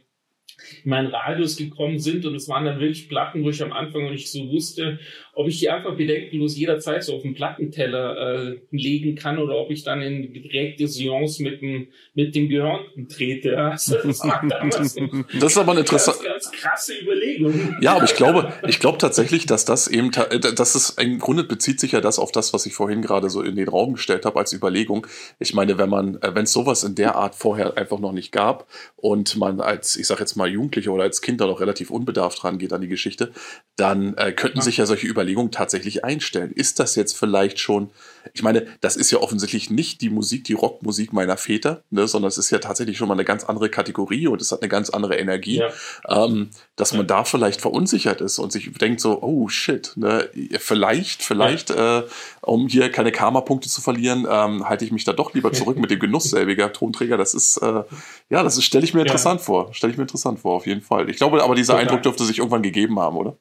in 0.83 0.89
meinen 0.89 1.07
Radios 1.07 1.57
gekommen 1.57 1.99
sind 1.99 2.25
und 2.25 2.35
es 2.35 2.47
waren 2.47 2.65
dann 2.65 2.79
wirklich 2.79 3.09
Platten, 3.09 3.43
wo 3.43 3.49
ich 3.49 3.61
am 3.63 3.73
Anfang 3.73 4.03
noch 4.03 4.11
nicht 4.11 4.31
so 4.31 4.49
wusste, 4.49 4.99
ob 5.33 5.47
ich 5.47 5.59
die 5.59 5.69
einfach 5.69 5.95
bedenkenlos 5.95 6.57
jederzeit 6.57 7.03
so 7.03 7.15
auf 7.15 7.21
den 7.21 7.33
Plattenteller 7.33 8.51
äh, 8.51 8.59
legen 8.71 9.15
kann 9.15 9.37
oder 9.37 9.55
ob 9.55 9.71
ich 9.71 9.83
dann 9.83 10.01
in 10.01 10.33
direkte 10.33 10.87
Seance 10.87 11.41
mit 11.41 11.61
dem, 11.61 11.87
mit 12.13 12.35
dem 12.35 12.49
Gehörnten 12.49 13.07
trete. 13.07 13.57
Also, 13.57 13.95
das, 14.03 14.19
das, 14.19 15.51
ist 15.51 15.57
aber 15.57 15.71
eine 15.71 15.81
interessante, 15.81 16.23
ganz, 16.23 16.51
ganz 16.51 16.61
krasse 16.61 16.93
Überlegung. 17.01 17.77
Ja, 17.81 17.95
aber 17.95 18.05
ich 18.05 18.15
glaube, 18.15 18.53
ich 18.67 18.79
glaube 18.79 18.97
tatsächlich, 18.97 19.45
dass 19.45 19.63
das 19.63 19.87
eben, 19.87 20.11
äh, 20.13 20.39
dass 20.39 20.75
es 20.75 20.89
im 20.91 21.19
Grunde 21.19 21.43
bezieht 21.43 21.79
sich 21.79 21.93
ja 21.93 22.01
das 22.01 22.19
auf 22.19 22.31
das, 22.31 22.53
was 22.53 22.65
ich 22.65 22.73
vorhin 22.73 23.01
gerade 23.01 23.29
so 23.29 23.41
in 23.41 23.55
den 23.55 23.69
Raum 23.69 23.93
gestellt 23.93 24.25
habe 24.25 24.39
als 24.39 24.51
Überlegung. 24.51 25.07
Ich 25.39 25.53
meine, 25.53 25.77
wenn 25.77 25.89
man, 25.89 26.15
äh, 26.21 26.35
wenn 26.35 26.43
es 26.43 26.51
sowas 26.51 26.83
in 26.83 26.95
der 26.95 27.15
Art 27.15 27.35
vorher 27.35 27.77
einfach 27.77 27.99
noch 27.99 28.11
nicht 28.11 28.33
gab 28.33 28.67
und 28.97 29.37
man 29.37 29.61
als, 29.61 29.95
ich 29.95 30.07
sag 30.07 30.19
jetzt 30.19 30.35
mal 30.35 30.49
Jugendlicher 30.49 30.91
oder 30.91 31.03
als 31.03 31.21
Kind 31.21 31.39
da 31.39 31.47
noch 31.47 31.61
relativ 31.61 31.89
unbedarft 31.89 32.43
rangeht 32.43 32.73
an 32.73 32.81
die 32.81 32.89
Geschichte, 32.89 33.31
dann 33.77 34.15
äh, 34.17 34.33
könnten 34.33 34.57
ja. 34.57 34.63
sich 34.63 34.77
ja 34.77 34.85
solche 34.85 35.07
Überlegungen 35.07 35.20
tatsächlich 35.51 36.05
einstellen. 36.05 36.51
Ist 36.51 36.79
das 36.79 36.95
jetzt 36.95 37.17
vielleicht 37.17 37.59
schon, 37.59 37.89
ich 38.33 38.43
meine, 38.43 38.65
das 38.79 38.95
ist 38.95 39.11
ja 39.11 39.19
offensichtlich 39.19 39.69
nicht 39.69 40.01
die 40.01 40.09
Musik, 40.09 40.45
die 40.45 40.53
Rockmusik 40.53 41.11
meiner 41.11 41.37
Väter, 41.37 41.83
ne, 41.89 42.07
sondern 42.07 42.29
es 42.29 42.37
ist 42.37 42.49
ja 42.51 42.59
tatsächlich 42.59 42.97
schon 42.97 43.07
mal 43.07 43.15
eine 43.15 43.25
ganz 43.25 43.43
andere 43.43 43.69
Kategorie 43.69 44.27
und 44.27 44.41
es 44.41 44.51
hat 44.51 44.61
eine 44.61 44.69
ganz 44.69 44.89
andere 44.89 45.17
Energie, 45.17 45.57
ja. 45.57 45.71
ähm, 46.07 46.51
dass 46.75 46.93
man 46.93 47.07
da 47.07 47.25
vielleicht 47.25 47.61
verunsichert 47.61 48.21
ist 48.21 48.39
und 48.39 48.51
sich 48.51 48.71
denkt 48.73 49.01
so, 49.01 49.21
oh 49.21 49.49
shit, 49.49 49.93
ne, 49.95 50.29
vielleicht, 50.57 51.23
vielleicht, 51.23 51.71
äh, 51.71 52.03
um 52.41 52.67
hier 52.67 52.89
keine 52.91 53.11
Karma-Punkte 53.11 53.67
zu 53.67 53.81
verlieren, 53.81 54.25
ähm, 54.29 54.67
halte 54.69 54.85
ich 54.85 54.91
mich 54.91 55.03
da 55.03 55.13
doch 55.13 55.33
lieber 55.33 55.51
zurück 55.51 55.77
mit 55.77 55.91
dem 55.91 55.99
Genuss 55.99 56.29
selbiger 56.29 56.71
Tonträger. 56.71 57.17
Das 57.17 57.33
ist, 57.33 57.57
äh, 57.57 57.83
ja, 58.29 58.43
das 58.43 58.63
stelle 58.63 58.85
ich 58.85 58.93
mir 58.93 59.01
interessant 59.01 59.41
vor. 59.41 59.73
Stelle 59.73 59.91
ich 59.91 59.97
mir 59.97 60.03
interessant 60.03 60.39
vor, 60.39 60.53
auf 60.53 60.65
jeden 60.65 60.81
Fall. 60.81 61.09
Ich 61.09 61.17
glaube 61.17 61.43
aber, 61.43 61.53
dieser. 61.53 61.81
Eindruck 61.81 62.03
dürfte 62.03 62.25
sich 62.25 62.37
irgendwann 62.37 62.61
gegeben 62.61 62.99
haben, 62.99 63.17
oder? 63.17 63.37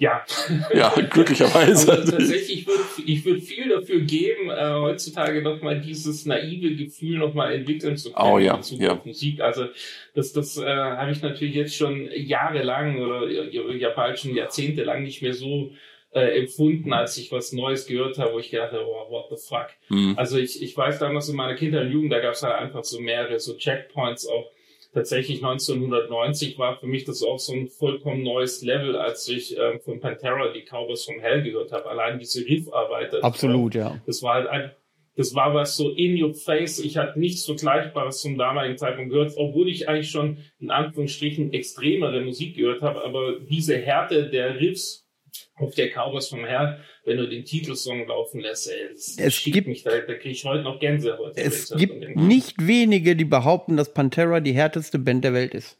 Ja. 0.00 0.24
Ja, 0.74 0.88
glücklicherweise. 0.88 1.92
Also 1.92 2.12
tatsächlich, 2.12 2.60
ich 2.60 2.66
würde 2.66 2.80
ich 3.04 3.24
würd 3.26 3.42
viel 3.42 3.68
dafür 3.68 4.00
geben, 4.00 4.48
äh, 4.48 4.72
heutzutage 4.72 5.42
nochmal 5.42 5.78
dieses 5.78 6.24
naive 6.24 6.74
Gefühl 6.74 7.18
nochmal 7.18 7.52
entwickeln 7.52 7.98
zu 7.98 8.10
können 8.10 8.32
oh, 8.32 8.38
ja. 8.38 8.58
ja. 8.78 8.92
auf 8.92 9.04
Musik. 9.04 9.42
Also 9.42 9.66
das, 10.14 10.32
das 10.32 10.56
äh, 10.56 10.64
habe 10.64 11.12
ich 11.12 11.20
natürlich 11.20 11.54
jetzt 11.54 11.76
schon 11.76 12.08
jahrelang 12.14 12.98
oder 12.98 13.28
ja 13.28 13.90
bald 13.90 14.18
schon 14.18 14.34
jahrzehntelang 14.34 15.02
nicht 15.02 15.20
mehr 15.20 15.34
so 15.34 15.70
äh, 16.12 16.40
empfunden, 16.40 16.94
als 16.94 17.18
ich 17.18 17.30
was 17.30 17.52
Neues 17.52 17.86
gehört 17.86 18.16
habe, 18.16 18.32
wo 18.32 18.38
ich 18.38 18.50
gedacht 18.50 18.72
habe, 18.72 18.86
oh, 18.86 19.10
what 19.10 19.26
the 19.28 19.36
fuck. 19.36 19.68
Mhm. 19.90 20.14
Also 20.16 20.38
ich, 20.38 20.62
ich 20.62 20.74
weiß 20.74 20.98
damals 20.98 21.28
in 21.28 21.36
meiner 21.36 21.56
Kindheit 21.56 21.82
und 21.82 21.92
Jugend, 21.92 22.10
da 22.10 22.20
gab 22.20 22.32
es 22.32 22.42
halt 22.42 22.54
einfach 22.54 22.84
so 22.84 23.00
mehrere 23.00 23.38
so 23.38 23.54
Checkpoints 23.54 24.26
auch. 24.26 24.50
Tatsächlich 24.92 25.44
1990 25.44 26.58
war 26.58 26.76
für 26.78 26.88
mich 26.88 27.04
das 27.04 27.22
auch 27.22 27.38
so 27.38 27.52
ein 27.52 27.68
vollkommen 27.68 28.24
neues 28.24 28.60
Level, 28.62 28.96
als 28.96 29.28
ich 29.28 29.56
ähm, 29.56 29.80
von 29.80 30.00
Pantera 30.00 30.52
die 30.52 30.64
Cowboys 30.64 31.04
vom 31.04 31.20
Hell 31.20 31.44
gehört 31.44 31.70
habe. 31.70 31.88
Allein 31.88 32.18
diese 32.18 32.44
Riffarbeit. 32.44 33.14
Absolut, 33.22 33.76
ja. 33.76 34.00
Das 34.06 34.20
war 34.22 34.34
halt 34.34 34.48
ein, 34.48 34.72
das 35.14 35.34
war 35.34 35.54
was 35.54 35.76
so 35.76 35.90
in 35.90 36.20
your 36.20 36.34
face. 36.34 36.80
Ich 36.80 36.96
hatte 36.96 37.20
nichts 37.20 37.44
Vergleichbares 37.44 38.20
zum 38.20 38.36
damaligen 38.36 38.78
Zeitpunkt 38.78 39.12
gehört, 39.12 39.32
obwohl 39.36 39.68
ich 39.68 39.88
eigentlich 39.88 40.10
schon 40.10 40.38
in 40.58 40.72
Anführungsstrichen 40.72 41.52
extremere 41.52 42.20
Musik 42.22 42.56
gehört 42.56 42.82
habe. 42.82 43.04
Aber 43.04 43.38
diese 43.38 43.76
Härte 43.76 44.28
der 44.28 44.58
Riffs 44.58 45.06
auf 45.54 45.74
der 45.74 45.90
Cowboys 45.90 46.28
vom 46.28 46.44
Herr, 46.44 46.80
wenn 47.04 47.16
du 47.16 47.28
den 47.28 47.44
Titelsong 47.44 48.06
laufen 48.06 48.40
lässt, 48.40 48.70
ey, 48.70 48.90
es 48.94 49.42
gibt 49.44 49.68
mich, 49.68 49.82
da, 49.82 49.90
da 49.90 50.14
kriege 50.14 50.30
ich 50.30 50.44
heute 50.44 50.62
noch 50.62 50.78
Gänsehaut. 50.78 51.32
Es 51.36 51.74
gibt 51.76 52.16
nicht 52.16 52.66
wenige, 52.66 53.16
die 53.16 53.24
behaupten, 53.24 53.76
dass 53.76 53.92
Pantera 53.92 54.40
die 54.40 54.52
härteste 54.52 54.98
Band 54.98 55.24
der 55.24 55.32
Welt 55.32 55.54
ist. 55.54 55.79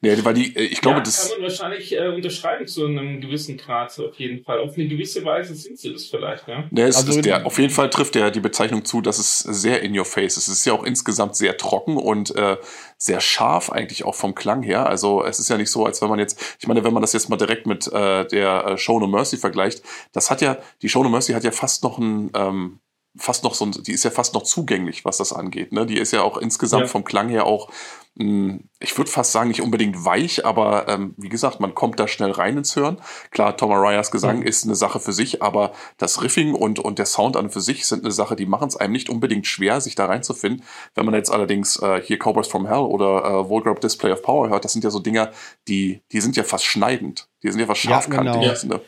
Nee, 0.00 0.16
weil 0.22 0.34
die, 0.34 0.54
äh, 0.56 0.62
ich 0.62 0.80
glaube, 0.80 0.98
ja, 0.98 1.04
das. 1.04 1.30
kann 1.30 1.40
man 1.40 1.48
wahrscheinlich 1.48 1.92
äh, 1.92 2.08
unterschreiben 2.08 2.66
zu 2.66 2.86
einem 2.86 3.20
gewissen 3.20 3.56
Grad, 3.56 3.98
auf 3.98 4.18
jeden 4.18 4.44
Fall. 4.44 4.60
Auf 4.60 4.76
eine 4.76 4.86
gewisse 4.86 5.24
Weise 5.24 5.54
sind 5.54 5.78
sie 5.78 5.92
das 5.92 6.06
vielleicht, 6.06 6.46
ja. 6.48 6.64
Nee, 6.70 6.82
es 6.82 6.96
also 6.96 7.12
ist 7.12 7.24
der, 7.24 7.46
auf 7.46 7.58
jeden 7.58 7.72
Fall 7.72 7.90
trifft 7.90 8.14
der 8.14 8.30
die 8.30 8.40
Bezeichnung 8.40 8.84
zu, 8.84 9.00
dass 9.00 9.18
es 9.18 9.40
sehr 9.40 9.82
in 9.82 9.96
your 9.98 10.04
face 10.04 10.36
ist. 10.36 10.48
Es 10.48 10.58
ist 10.58 10.66
ja 10.66 10.72
auch 10.72 10.84
insgesamt 10.84 11.36
sehr 11.36 11.56
trocken 11.56 11.96
und 11.96 12.34
äh, 12.36 12.56
sehr 12.98 13.20
scharf 13.20 13.70
eigentlich 13.70 14.04
auch 14.04 14.14
vom 14.14 14.34
Klang 14.34 14.62
her. 14.62 14.86
Also 14.86 15.24
es 15.24 15.38
ist 15.38 15.48
ja 15.48 15.56
nicht 15.56 15.70
so, 15.70 15.84
als 15.84 16.00
wenn 16.02 16.08
man 16.08 16.18
jetzt, 16.18 16.56
ich 16.60 16.66
meine, 16.66 16.84
wenn 16.84 16.92
man 16.92 17.02
das 17.02 17.12
jetzt 17.12 17.28
mal 17.28 17.36
direkt 17.36 17.66
mit 17.66 17.86
äh, 17.88 18.26
der 18.26 18.66
äh, 18.66 18.78
Show 18.78 19.00
No 19.00 19.06
Mercy 19.06 19.36
vergleicht, 19.36 19.82
das 20.12 20.30
hat 20.30 20.40
ja, 20.40 20.58
die 20.82 20.88
Show 20.88 21.02
No 21.02 21.08
Mercy 21.08 21.32
hat 21.32 21.44
ja 21.44 21.50
fast 21.50 21.82
noch 21.82 21.98
ein, 21.98 22.30
ähm, 22.34 22.80
fast 23.18 23.44
noch 23.44 23.54
so, 23.54 23.66
die 23.66 23.92
ist 23.92 24.04
ja 24.04 24.10
fast 24.10 24.34
noch 24.34 24.42
zugänglich, 24.42 25.04
was 25.04 25.18
das 25.18 25.32
angeht. 25.32 25.72
Ne? 25.72 25.86
Die 25.86 25.98
ist 25.98 26.12
ja 26.12 26.22
auch 26.22 26.36
insgesamt 26.36 26.84
ja. 26.84 26.88
vom 26.88 27.04
Klang 27.04 27.28
her 27.28 27.46
auch 27.46 27.70
hm, 28.18 28.60
ich 28.80 28.96
würde 28.96 29.10
fast 29.10 29.32
sagen, 29.32 29.48
nicht 29.48 29.60
unbedingt 29.60 30.04
weich, 30.04 30.46
aber 30.46 30.88
ähm, 30.88 31.14
wie 31.18 31.28
gesagt, 31.28 31.60
man 31.60 31.74
kommt 31.74 32.00
da 32.00 32.08
schnell 32.08 32.30
rein 32.30 32.56
ins 32.56 32.74
Hören. 32.74 32.98
Klar, 33.30 33.56
Tom 33.56 33.72
Arayas 33.72 34.10
Gesang 34.10 34.38
mhm. 34.38 34.46
ist 34.46 34.64
eine 34.64 34.74
Sache 34.74 35.00
für 35.00 35.12
sich, 35.12 35.42
aber 35.42 35.72
das 35.98 36.22
Riffing 36.22 36.54
und, 36.54 36.78
und 36.78 36.98
der 36.98 37.04
Sound 37.04 37.36
an 37.36 37.46
und 37.46 37.50
für 37.50 37.60
sich 37.60 37.86
sind 37.86 38.04
eine 38.04 38.12
Sache, 38.12 38.34
die 38.34 38.46
machen 38.46 38.68
es 38.68 38.76
einem 38.76 38.92
nicht 38.92 39.10
unbedingt 39.10 39.46
schwer, 39.46 39.82
sich 39.82 39.96
da 39.96 40.06
reinzufinden. 40.06 40.64
Wenn 40.94 41.04
man 41.04 41.14
jetzt 41.14 41.30
allerdings 41.30 41.76
äh, 41.82 42.00
hier 42.02 42.18
Cowboys 42.18 42.48
from 42.48 42.66
Hell 42.66 42.78
oder 42.78 43.24
äh, 43.24 43.48
Vulgar 43.50 43.74
Display 43.74 44.12
of 44.12 44.22
Power 44.22 44.48
hört, 44.48 44.64
das 44.64 44.72
sind 44.72 44.84
ja 44.84 44.90
so 44.90 44.98
Dinger, 44.98 45.30
die, 45.68 46.02
die 46.12 46.20
sind 46.20 46.36
ja 46.36 46.42
fast 46.42 46.64
schneidend. 46.64 47.28
Die 47.42 47.50
sind 47.50 47.60
ja 47.60 47.66
fast 47.66 47.82
scharfkantig. 47.82 48.42
Ja, 48.42 48.54
genau. 48.54 48.80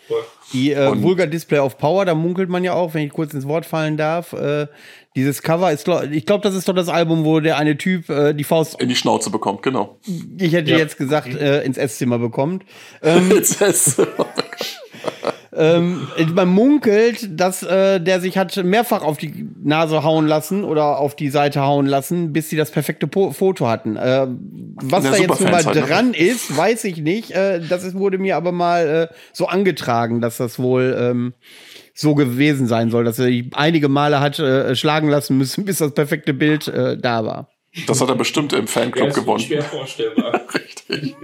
Die 0.52 0.73
äh, 0.73 1.02
Vulgar 1.02 1.26
Display 1.26 1.59
of 1.59 1.78
Power, 1.78 2.05
da 2.05 2.14
munkelt 2.14 2.49
man 2.49 2.64
ja 2.64 2.73
auch, 2.73 2.95
wenn 2.95 3.07
ich 3.07 3.12
kurz 3.12 3.35
ins 3.35 3.47
Wort 3.47 3.67
fallen 3.67 3.97
darf, 3.97 4.33
äh, 4.33 4.67
dieses 5.14 5.43
Cover 5.43 5.73
ist, 5.73 5.88
ich 6.12 6.26
glaube, 6.26 6.43
das 6.43 6.55
ist 6.55 6.69
doch 6.69 6.75
das 6.75 6.88
Album, 6.88 7.25
wo 7.25 7.40
der 7.40 7.59
eine 7.59 7.76
Typ 7.76 8.09
äh, 8.09 8.33
die 8.35 8.45
Faust 8.45 8.81
in 8.81 8.88
die 8.88 8.97
Schnauze 8.97 9.31
bekommt, 9.31 9.62
genau. 9.62 9.99
Ich 10.38 10.52
hätte 10.52 10.71
ja. 10.71 10.78
jetzt 10.78 10.97
gesagt, 10.97 11.35
äh, 11.35 11.62
ins 11.64 11.76
Esszimmer 11.76 12.19
bekommt. 12.19 12.64
Ähm, 13.02 13.31
ins 13.31 13.61
Esszimmer. 13.61 14.26
Ähm, 15.57 16.09
man 16.35 16.49
munkelt, 16.49 17.40
dass 17.40 17.62
äh, 17.62 18.00
der 18.00 18.21
sich 18.21 18.37
hat 18.37 18.57
mehrfach 18.62 19.02
auf 19.02 19.17
die 19.17 19.49
Nase 19.62 20.02
hauen 20.02 20.26
lassen 20.26 20.64
oder 20.64 20.99
auf 20.99 21.17
die 21.17 21.31
Seite 21.31 21.62
hauen 21.62 21.87
lassen, 21.87 22.33
bis 22.33 22.50
sie 22.50 22.57
das 22.57 22.71
perfekte 22.71 23.07
po 23.07 23.33
Foto 23.33 23.67
hatten. 23.67 23.97
Äh, 23.97 24.26
was 24.75 25.05
da 25.05 25.17
jetzt 25.17 25.40
nun 25.40 25.50
mal 25.50 25.64
halt, 25.64 25.75
ne? 25.75 25.83
dran 25.83 26.14
ist, 26.14 26.57
weiß 26.57 26.85
ich 26.85 26.99
nicht. 26.99 27.31
Äh, 27.31 27.61
das 27.61 27.85
ist, 27.85 27.95
wurde 27.95 28.19
mir 28.19 28.37
aber 28.37 28.52
mal 28.52 29.09
äh, 29.11 29.14
so 29.33 29.47
angetragen, 29.47 30.21
dass 30.21 30.37
das 30.37 30.59
wohl 30.59 30.97
ähm, 30.99 31.35
so 31.95 32.14
gewesen 32.14 32.67
sein 32.67 32.90
soll, 32.90 33.05
dass 33.05 33.19
er 33.19 33.31
einige 33.55 33.88
Male 33.88 34.21
hat 34.21 34.38
äh, 34.38 34.76
schlagen 34.76 35.09
lassen 35.09 35.38
müssen, 35.38 35.64
bis 35.67 35.78
das 35.78 35.93
perfekte 35.93 36.35
Bild 36.35 36.69
äh, 36.69 36.97
da 36.99 37.25
war. 37.25 37.49
Das 37.87 38.00
hat 38.00 38.09
er 38.09 38.14
bestimmt 38.14 38.52
im 38.52 38.67
Fanclub 38.67 39.09
ja, 39.09 39.12
gewonnen. 39.12 39.40
Schwer 39.40 39.62
vorstellbar. 39.62 40.43
Richtig. 40.90 41.14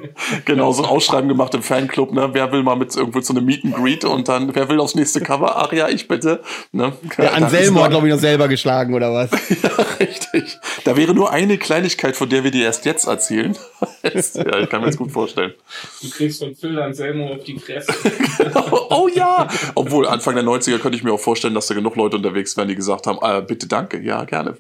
Genau, 0.45 0.73
so 0.73 0.83
ein 0.83 0.89
Ausschreiben 0.89 1.29
gemacht 1.29 1.55
im 1.55 1.63
Fanclub, 1.63 2.13
ne? 2.13 2.29
Wer 2.33 2.53
will 2.53 2.63
mal 2.63 2.77
mit 2.77 2.95
irgendwo 2.95 3.21
zu 3.21 3.35
einem 3.35 3.47
Meet 3.47 3.65
and 3.65 3.75
Greet 3.75 4.05
und 4.05 4.29
dann, 4.29 4.55
wer 4.55 4.69
will 4.69 4.79
aufs 4.79 4.95
nächste 4.95 5.21
Cover? 5.21 5.57
Ach 5.57 5.73
ja, 5.73 5.89
ich 5.89 6.07
bitte. 6.07 6.41
Ne? 6.73 6.93
Der 7.17 7.35
Anselmo 7.35 7.83
hat, 7.83 7.91
glaube 7.91 8.07
ich, 8.07 8.13
noch 8.13 8.21
selber 8.21 8.49
geschlagen, 8.49 8.95
oder 8.95 9.13
was? 9.13 9.31
ja, 9.63 9.71
richtig. 10.01 10.59
Da 10.85 10.97
wäre 10.97 11.15
nur 11.15 11.31
eine 11.31 11.57
Kleinigkeit, 11.57 12.15
von 12.15 12.29
der 12.29 12.45
wir 12.45 12.51
dir 12.51 12.65
erst 12.65 12.85
jetzt 12.85 13.07
erzählen. 13.07 13.57
ja, 14.03 14.59
ich 14.59 14.69
kann 14.69 14.81
mir 14.81 14.89
das 14.89 14.99
gut 14.99 15.13
vorstellen. 15.13 15.55
Du 16.03 16.11
kriegst 16.11 16.41
von 16.41 16.55
Phil 16.55 16.79
Anselmo 16.79 17.33
auf 17.33 17.45
die 17.45 17.59
Fresse. 17.59 17.93
genau. 18.39 18.87
Oh 18.91 19.09
ja! 19.09 19.49
Obwohl, 19.75 20.07
Anfang 20.07 20.35
der 20.35 20.45
90er 20.45 20.79
könnte 20.79 20.99
ich 20.99 21.05
mir 21.05 21.13
auch 21.13 21.21
vorstellen, 21.21 21.55
dass 21.55 21.69
da 21.69 21.75
genug 21.75 21.97
Leute 21.97 22.17
unterwegs 22.17 22.55
wären, 22.57 22.69
die 22.69 22.75
gesagt 22.75 23.07
haben, 23.07 23.19
äh, 23.23 23.41
bitte 23.41 23.67
danke, 23.67 24.01
ja, 24.01 24.25
gerne. 24.25 24.55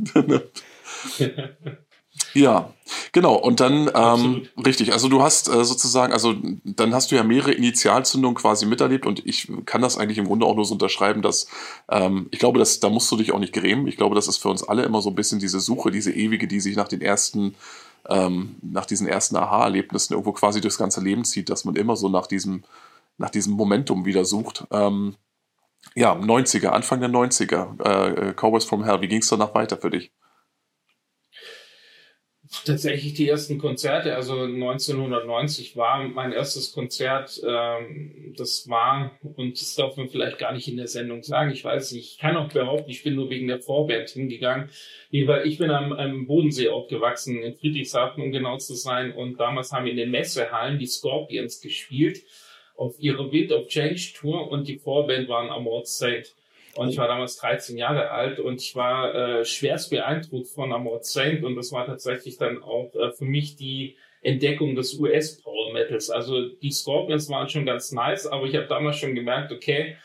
Ja, 2.35 2.75
genau. 3.13 3.37
Und 3.37 3.61
dann, 3.61 3.89
ähm, 3.95 4.49
richtig, 4.65 4.93
also 4.93 5.09
du 5.09 5.23
hast 5.23 5.49
äh, 5.49 5.65
sozusagen, 5.65 6.13
also 6.13 6.35
dann 6.65 6.93
hast 6.93 7.13
du 7.13 7.17
ja 7.17 7.23
mehrere 7.23 7.53
Initialzündungen 7.53 8.35
quasi 8.35 8.67
miterlebt 8.67 9.07
und 9.07 9.25
ich 9.25 9.51
kann 9.67 9.81
das 9.81 9.97
eigentlich 9.97 10.19
im 10.19 10.27
Grunde 10.27 10.45
auch 10.45 10.57
nur 10.57 10.65
so 10.65 10.75
unterschreiben, 10.75 11.23
dass 11.23 11.47
ähm, 11.89 12.27
ich 12.33 12.41
glaube, 12.41 12.59
dass 12.59 12.81
da 12.81 12.91
musst 12.91 13.11
du 13.13 13.17
dich 13.17 13.33
auch 13.33 13.39
nicht 13.39 13.53
grämen. 13.53 13.87
Ich 13.87 13.97
glaube, 13.97 14.17
das 14.17 14.27
ist 14.27 14.39
für 14.39 14.49
uns 14.49 14.65
alle 14.65 14.83
immer 14.83 15.01
so 15.01 15.11
ein 15.11 15.15
bisschen 15.15 15.39
diese 15.39 15.61
Suche, 15.61 15.93
diese 15.93 16.13
ewige, 16.13 16.49
die 16.49 16.59
sich 16.59 16.75
nach 16.75 16.89
den 16.89 17.01
ersten, 17.01 17.55
ähm, 18.09 18.57
nach 18.63 18.87
diesen 18.87 19.07
ersten 19.07 19.37
Aha-Erlebnissen 19.37 20.15
irgendwo 20.15 20.33
quasi 20.33 20.61
durchs 20.61 20.79
ganze 20.79 21.01
Leben 21.01 21.25
zieht, 21.25 21.49
dass 21.51 21.65
man 21.65 21.77
immer 21.77 21.95
so 21.95 22.09
nach 22.09 22.27
diesem, 22.27 22.65
nach 23.17 23.31
diesem 23.31 23.55
Momentum 23.55 24.07
wieder 24.07 24.25
sucht. 24.25 24.65
Ähm, 24.73 25.15
ja, 25.95 26.15
90er, 26.15 26.69
Anfang 26.69 26.99
der 26.99 27.11
90er, 27.11 27.81
äh, 27.85 28.33
Cowboys 28.35 28.65
from 28.65 28.83
Hell, 28.83 29.01
wie 29.03 29.09
ging 29.09 29.21
es 29.21 29.29
danach 29.29 29.55
weiter 29.55 29.77
für 29.77 29.91
dich? 29.91 30.11
Tatsächlich 32.65 33.15
die 33.15 33.29
ersten 33.29 33.59
Konzerte. 33.59 34.15
Also 34.15 34.43
1990 34.43 35.77
war 35.77 36.03
mein 36.09 36.33
erstes 36.33 36.73
Konzert. 36.73 37.41
Ähm, 37.47 38.35
das 38.37 38.69
war, 38.69 39.19
und 39.37 39.61
das 39.61 39.75
darf 39.75 39.97
man 39.97 40.09
vielleicht 40.09 40.39
gar 40.39 40.53
nicht 40.53 40.69
in 40.69 40.77
der 40.77 40.89
Sendung 40.89 41.23
sagen, 41.23 41.51
ich 41.51 41.65
weiß 41.65 41.93
nicht, 41.93 42.13
ich 42.13 42.19
kann 42.19 42.37
auch 42.37 42.49
behaupten, 42.49 42.91
ich 42.91 43.03
bin 43.03 43.15
nur 43.15 43.31
wegen 43.31 43.49
der 43.49 43.61
Vorband 43.61 44.11
hingegangen. 44.11 44.71
Ich 45.11 45.59
bin 45.59 45.71
am, 45.71 45.93
am 45.93 46.27
Bodensee 46.27 46.69
aufgewachsen, 46.69 47.43
in 47.43 47.55
Friedrichshafen, 47.55 48.23
um 48.23 48.33
genau 48.33 48.59
zu 48.59 48.75
sein. 48.75 49.13
Und 49.13 49.39
damals 49.39 49.73
haben 49.73 49.87
in 49.87 49.97
den 49.97 50.11
Messehallen 50.11 50.79
die 50.79 50.87
Scorpions 50.87 51.61
gespielt 51.61 52.23
auf 52.77 52.99
ihrer 52.99 53.31
Wind 53.31 53.53
of 53.53 53.69
Change 53.69 54.13
Tour 54.15 54.51
und 54.51 54.69
die 54.69 54.79
Vorband 54.79 55.29
waren 55.29 55.51
Amort 55.51 55.87
Saint. 55.87 56.35
Und 56.77 56.89
ich 56.89 56.99
war 56.99 57.07
damals 57.07 57.37
13 57.37 57.77
Jahre 57.79 58.11
alt 58.11 58.41
und 58.41 58.61
ich 58.61 58.75
war 58.75 59.15
äh, 59.15 59.45
schwerst 59.45 59.91
beeindruckt 59.91 60.49
von 60.49 60.73
Amort 60.73 61.05
Saint 61.05 61.45
und 61.45 61.55
das 61.57 61.71
war 61.73 61.87
tatsächlich 61.87 62.37
dann 62.37 62.63
auch 62.63 62.93
äh, 62.95 63.13
für 63.13 63.25
mich 63.25 63.57
die 63.57 63.97
Entdeckung 64.23 64.75
des 64.75 64.95
US 64.99 65.41
Power 65.41 65.73
Metals. 65.73 66.11
Also 66.11 66.49
die 66.49 66.73
Scorpions 66.73 67.29
waren 67.29 67.49
schon 67.49 67.67
ganz 67.67 67.93
nice, 67.93 68.27
aber 68.27 68.47
ich 68.47 68.57
habe 68.57 68.67
damals 68.67 68.97
schon 68.97 69.15
gemerkt, 69.15 69.53
okay, 69.53 69.97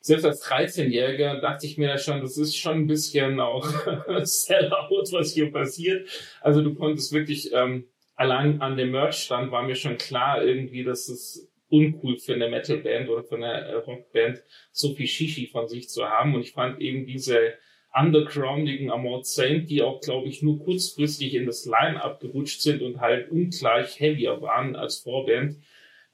selbst 0.00 0.24
als 0.24 0.44
13-Jähriger 0.44 1.40
dachte 1.40 1.66
ich 1.66 1.78
mir 1.78 1.90
ja 1.90 1.98
schon, 1.98 2.20
das 2.20 2.36
ist 2.36 2.56
schon 2.56 2.78
ein 2.78 2.86
bisschen 2.88 3.38
auch 3.38 3.64
Sellout, 4.24 5.12
was 5.12 5.32
hier 5.32 5.52
passiert. 5.52 6.08
Also 6.40 6.62
du 6.62 6.74
konntest 6.74 7.12
wirklich 7.12 7.52
ähm, 7.52 7.86
allein 8.16 8.60
an 8.60 8.76
dem 8.76 8.90
Merch-Stand 8.90 9.52
war 9.52 9.62
mir 9.62 9.76
schon 9.76 9.98
klar 9.98 10.42
irgendwie, 10.42 10.82
dass 10.82 11.08
es 11.08 11.51
uncool 11.72 12.18
für 12.18 12.34
eine 12.34 12.48
Metalband 12.48 13.08
oder 13.08 13.24
für 13.24 13.36
eine 13.36 13.66
äh, 13.66 13.74
Rockband 13.74 14.42
so 14.70 14.94
viel 14.94 15.06
Shishi 15.06 15.46
von 15.46 15.66
sich 15.68 15.88
zu 15.88 16.04
haben. 16.04 16.34
Und 16.34 16.42
ich 16.42 16.52
fand 16.52 16.80
eben 16.80 17.06
diese 17.06 17.54
undergroundigen 17.94 18.90
Amort 18.90 19.26
Saint, 19.26 19.68
die 19.70 19.82
auch, 19.82 20.00
glaube 20.00 20.28
ich, 20.28 20.42
nur 20.42 20.62
kurzfristig 20.62 21.34
in 21.34 21.46
das 21.46 21.64
Line-Up 21.66 22.20
gerutscht 22.20 22.60
sind 22.60 22.82
und 22.82 23.00
halt 23.00 23.30
ungleich 23.30 23.98
heavier 23.98 24.40
waren 24.40 24.76
als 24.76 24.98
Vorband. 24.98 25.56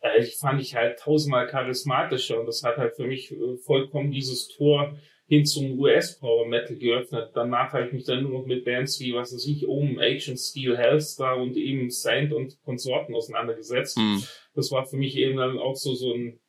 Äh, 0.00 0.20
ich 0.22 0.36
fand 0.36 0.60
ich 0.60 0.76
halt 0.76 1.00
tausendmal 1.00 1.48
charismatischer 1.48 2.38
und 2.38 2.46
das 2.46 2.62
hat 2.62 2.76
halt 2.76 2.94
für 2.94 3.06
mich 3.06 3.32
äh, 3.32 3.56
vollkommen 3.58 4.12
dieses 4.12 4.48
Tor 4.48 4.96
hin 5.28 5.44
zum 5.44 5.78
US-Power 5.78 6.46
Metal 6.46 6.76
geöffnet. 6.76 7.32
Danach 7.34 7.74
habe 7.74 7.86
ich 7.86 7.92
mich 7.92 8.04
dann 8.04 8.22
nur 8.22 8.40
noch 8.40 8.46
mit 8.46 8.64
Bands 8.64 8.98
wie, 8.98 9.14
was 9.14 9.32
weiß 9.32 9.46
ich, 9.46 9.68
Omen, 9.68 10.00
Agent 10.00 10.38
Steel, 10.40 10.76
Hellstar 10.76 11.36
und 11.36 11.54
eben 11.56 11.90
Saint 11.90 12.32
und 12.32 12.58
Konsorten 12.62 13.14
auseinandergesetzt. 13.14 13.98
Mhm. 13.98 14.22
Das 14.54 14.72
war 14.72 14.86
für 14.86 14.96
mich 14.96 15.16
eben 15.16 15.36
dann 15.36 15.58
auch 15.58 15.76
so, 15.76 15.94
so 15.94 16.14
ein, 16.14 16.40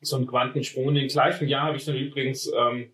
so 0.00 0.16
ein 0.16 0.26
Quantensprung. 0.26 0.86
Und 0.86 0.96
im 0.96 1.06
gleichen 1.06 1.46
Jahr 1.46 1.66
habe 1.66 1.76
ich 1.76 1.84
dann 1.84 1.96
übrigens 1.96 2.50
ähm, 2.52 2.92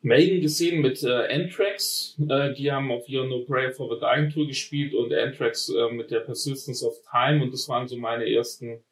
Maiden 0.00 0.40
gesehen 0.40 0.80
mit 0.80 1.02
äh, 1.02 1.28
Anthrax. 1.28 2.18
Äh, 2.26 2.54
die 2.54 2.72
haben 2.72 2.90
auf 2.90 3.06
ihrer 3.06 3.26
No 3.26 3.44
Prayer 3.44 3.72
for 3.72 3.94
the 3.94 4.00
Dying 4.00 4.30
Tour 4.30 4.46
gespielt 4.46 4.94
und 4.94 5.12
Anthrax 5.12 5.68
äh, 5.68 5.92
mit 5.92 6.10
der 6.10 6.20
Persistence 6.20 6.82
of 6.82 6.94
Time 7.10 7.42
und 7.42 7.52
das 7.52 7.68
waren 7.68 7.86
so 7.86 7.98
meine 7.98 8.26
ersten 8.26 8.82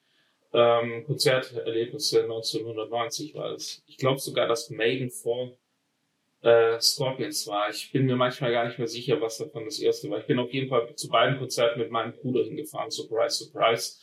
ähm, 0.56 1.04
Konzerterlebnisse 1.04 2.22
1990 2.22 3.34
war 3.34 3.52
es. 3.52 3.82
Ich 3.86 3.98
glaube 3.98 4.18
sogar, 4.18 4.48
dass 4.48 4.70
Maiden 4.70 5.10
vor 5.10 5.58
äh, 6.40 6.80
Scorpions 6.80 7.46
war. 7.46 7.68
Ich 7.68 7.92
bin 7.92 8.06
mir 8.06 8.16
manchmal 8.16 8.52
gar 8.52 8.64
nicht 8.64 8.78
mehr 8.78 8.88
sicher, 8.88 9.20
was 9.20 9.36
davon 9.36 9.66
das 9.66 9.78
erste 9.80 10.08
war. 10.08 10.18
Ich 10.18 10.26
bin 10.26 10.38
auf 10.38 10.50
jeden 10.50 10.70
Fall 10.70 10.94
zu 10.96 11.08
beiden 11.08 11.38
Konzerten 11.38 11.78
mit 11.78 11.90
meinem 11.90 12.14
Bruder 12.14 12.42
hingefahren. 12.42 12.90
Surprise, 12.90 13.44
surprise. 13.44 13.98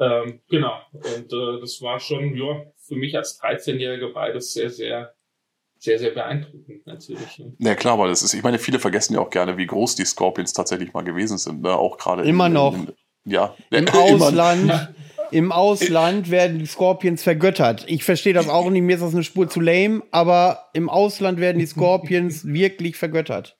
Ähm, 0.00 0.40
genau. 0.50 0.80
Und 0.92 1.32
äh, 1.32 1.60
das 1.60 1.80
war 1.80 2.00
schon, 2.00 2.36
ja, 2.36 2.64
für 2.80 2.96
mich 2.96 3.16
als 3.16 3.40
13-Jähriger 3.40 4.12
beides 4.12 4.52
sehr, 4.52 4.70
sehr 4.70 5.14
sehr, 5.78 5.98
sehr 5.98 6.12
beeindruckend 6.12 6.86
natürlich. 6.86 7.38
Ne? 7.38 7.52
Ja 7.58 7.74
klar, 7.74 7.98
weil 7.98 8.08
das 8.08 8.22
ist, 8.22 8.32
ich 8.32 8.42
meine, 8.42 8.58
viele 8.58 8.78
vergessen 8.78 9.14
ja 9.14 9.20
auch 9.20 9.28
gerne, 9.28 9.58
wie 9.58 9.66
groß 9.66 9.96
die 9.96 10.06
Scorpions 10.06 10.54
tatsächlich 10.54 10.94
mal 10.94 11.04
gewesen 11.04 11.36
sind, 11.36 11.60
ne? 11.60 11.76
Auch 11.76 11.98
gerade 11.98 12.22
immer 12.24 12.46
in, 12.46 12.54
noch. 12.54 12.74
In, 12.74 12.94
ja, 13.26 13.54
im 13.70 13.86
Ausland. 13.92 14.94
Im 15.34 15.50
Ausland 15.50 16.30
werden 16.30 16.60
die 16.60 16.66
Scorpions 16.66 17.24
vergöttert. 17.24 17.82
Ich 17.88 18.04
verstehe 18.04 18.32
das 18.32 18.48
auch 18.48 18.70
nicht, 18.70 18.82
mir 18.82 18.94
ist 18.94 19.02
das 19.02 19.14
eine 19.14 19.24
Spur 19.24 19.48
zu 19.48 19.60
lame, 19.60 20.04
aber 20.12 20.68
im 20.74 20.88
Ausland 20.88 21.40
werden 21.40 21.58
die 21.58 21.66
Scorpions 21.66 22.44
wirklich 22.46 22.96
vergöttert. 22.96 23.56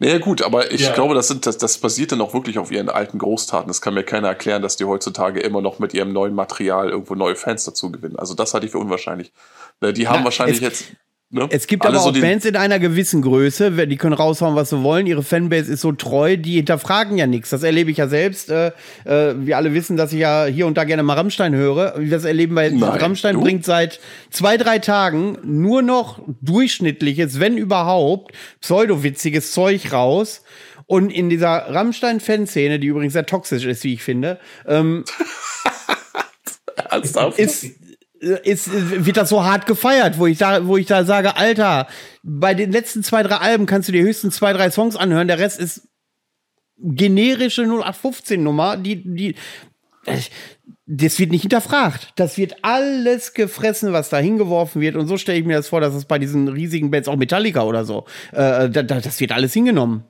Naja, 0.00 0.18
gut, 0.18 0.42
aber 0.42 0.72
ich 0.72 0.80
ja. 0.80 0.92
glaube, 0.92 1.14
das, 1.14 1.28
sind, 1.28 1.46
das, 1.46 1.58
das 1.58 1.78
basiert 1.78 2.10
dann 2.10 2.20
auch 2.20 2.34
wirklich 2.34 2.58
auf 2.58 2.72
ihren 2.72 2.88
alten 2.88 3.18
Großtaten. 3.18 3.68
Das 3.68 3.80
kann 3.80 3.94
mir 3.94 4.02
keiner 4.02 4.26
erklären, 4.26 4.62
dass 4.62 4.76
die 4.76 4.84
heutzutage 4.84 5.38
immer 5.38 5.60
noch 5.60 5.78
mit 5.78 5.94
ihrem 5.94 6.12
neuen 6.12 6.34
Material 6.34 6.90
irgendwo 6.90 7.14
neue 7.14 7.36
Fans 7.36 7.62
dazu 7.62 7.92
gewinnen. 7.92 8.16
Also, 8.16 8.34
das 8.34 8.52
halte 8.52 8.66
ich 8.66 8.72
für 8.72 8.78
unwahrscheinlich. 8.78 9.32
Ne, 9.80 9.92
die 9.92 10.08
haben 10.08 10.20
Na, 10.20 10.24
wahrscheinlich 10.24 10.58
jetzt. 10.58 10.86
Ne? 11.34 11.48
Es 11.50 11.66
gibt 11.66 11.86
Alle 11.86 11.96
aber 11.96 12.10
auch 12.10 12.14
so 12.14 12.20
Bands 12.20 12.44
in 12.44 12.56
einer 12.56 12.78
gewissen 12.78 13.22
Größe, 13.22 13.86
die 13.86 13.96
können 13.96 14.12
raushauen, 14.12 14.54
was 14.54 14.68
sie 14.68 14.82
wollen. 14.82 15.06
Ihre 15.06 15.22
Fanbase 15.22 15.72
ist 15.72 15.80
so 15.80 15.92
treu, 15.92 16.36
die 16.36 16.56
hinterfragen 16.56 17.16
ja 17.16 17.26
nichts. 17.26 17.48
Das 17.48 17.62
erlebe 17.62 17.90
ich 17.90 17.96
ja 17.96 18.06
selbst. 18.06 18.50
Äh, 18.50 18.72
äh, 19.06 19.34
wir 19.38 19.56
alle 19.56 19.72
wissen, 19.72 19.96
dass 19.96 20.12
ich 20.12 20.20
ja 20.20 20.44
hier 20.44 20.66
und 20.66 20.76
da 20.76 20.84
gerne 20.84 21.02
mal 21.02 21.14
Rammstein 21.14 21.54
höre. 21.54 21.98
Das 22.10 22.24
erleben 22.24 22.54
wir. 22.54 22.70
Nein, 22.70 22.82
Rammstein 22.82 23.36
du? 23.36 23.40
bringt 23.40 23.64
seit 23.64 23.98
zwei, 24.28 24.58
drei 24.58 24.78
Tagen 24.78 25.38
nur 25.42 25.80
noch 25.80 26.20
durchschnittliches, 26.42 27.40
wenn 27.40 27.56
überhaupt, 27.56 28.32
pseudowitziges 28.60 29.52
Zeug 29.52 29.90
raus. 29.90 30.42
Und 30.84 31.10
in 31.10 31.30
dieser 31.30 31.48
Rammstein-Fanszene, 31.48 32.78
die 32.78 32.88
übrigens 32.88 33.14
sehr 33.14 33.24
toxisch 33.24 33.64
ist, 33.64 33.84
wie 33.84 33.94
ich 33.94 34.02
finde, 34.02 34.38
ähm, 34.66 35.04
Ernsthaft? 36.90 37.38
ist 37.38 37.70
ist, 38.22 38.70
wird 38.72 39.16
das 39.16 39.28
so 39.28 39.44
hart 39.44 39.66
gefeiert, 39.66 40.18
wo 40.18 40.26
ich 40.26 40.38
da, 40.38 40.66
wo 40.66 40.76
ich 40.76 40.86
da 40.86 41.04
sage, 41.04 41.36
Alter, 41.36 41.88
bei 42.22 42.54
den 42.54 42.70
letzten 42.70 43.02
zwei, 43.02 43.22
drei 43.22 43.36
Alben 43.36 43.66
kannst 43.66 43.88
du 43.88 43.92
dir 43.92 44.02
höchstens 44.02 44.36
zwei, 44.36 44.52
drei 44.52 44.70
Songs 44.70 44.96
anhören, 44.96 45.28
der 45.28 45.38
Rest 45.38 45.58
ist 45.58 45.88
generische 46.78 47.62
0815 47.62 48.42
Nummer, 48.42 48.76
die, 48.76 49.02
die, 49.04 49.34
das 50.86 51.18
wird 51.18 51.30
nicht 51.30 51.42
hinterfragt. 51.42 52.12
Das 52.16 52.38
wird 52.38 52.56
alles 52.62 53.34
gefressen, 53.34 53.92
was 53.92 54.08
da 54.08 54.18
hingeworfen 54.18 54.80
wird. 54.80 54.96
Und 54.96 55.06
so 55.06 55.16
stelle 55.16 55.38
ich 55.38 55.44
mir 55.44 55.56
das 55.56 55.68
vor, 55.68 55.80
dass 55.80 55.94
es 55.94 56.04
bei 56.04 56.18
diesen 56.18 56.48
riesigen 56.48 56.90
Bands, 56.90 57.08
auch 57.08 57.16
Metallica 57.16 57.62
oder 57.62 57.84
so, 57.84 58.04
äh, 58.32 58.68
das 58.68 59.20
wird 59.20 59.32
alles 59.32 59.52
hingenommen. 59.52 60.04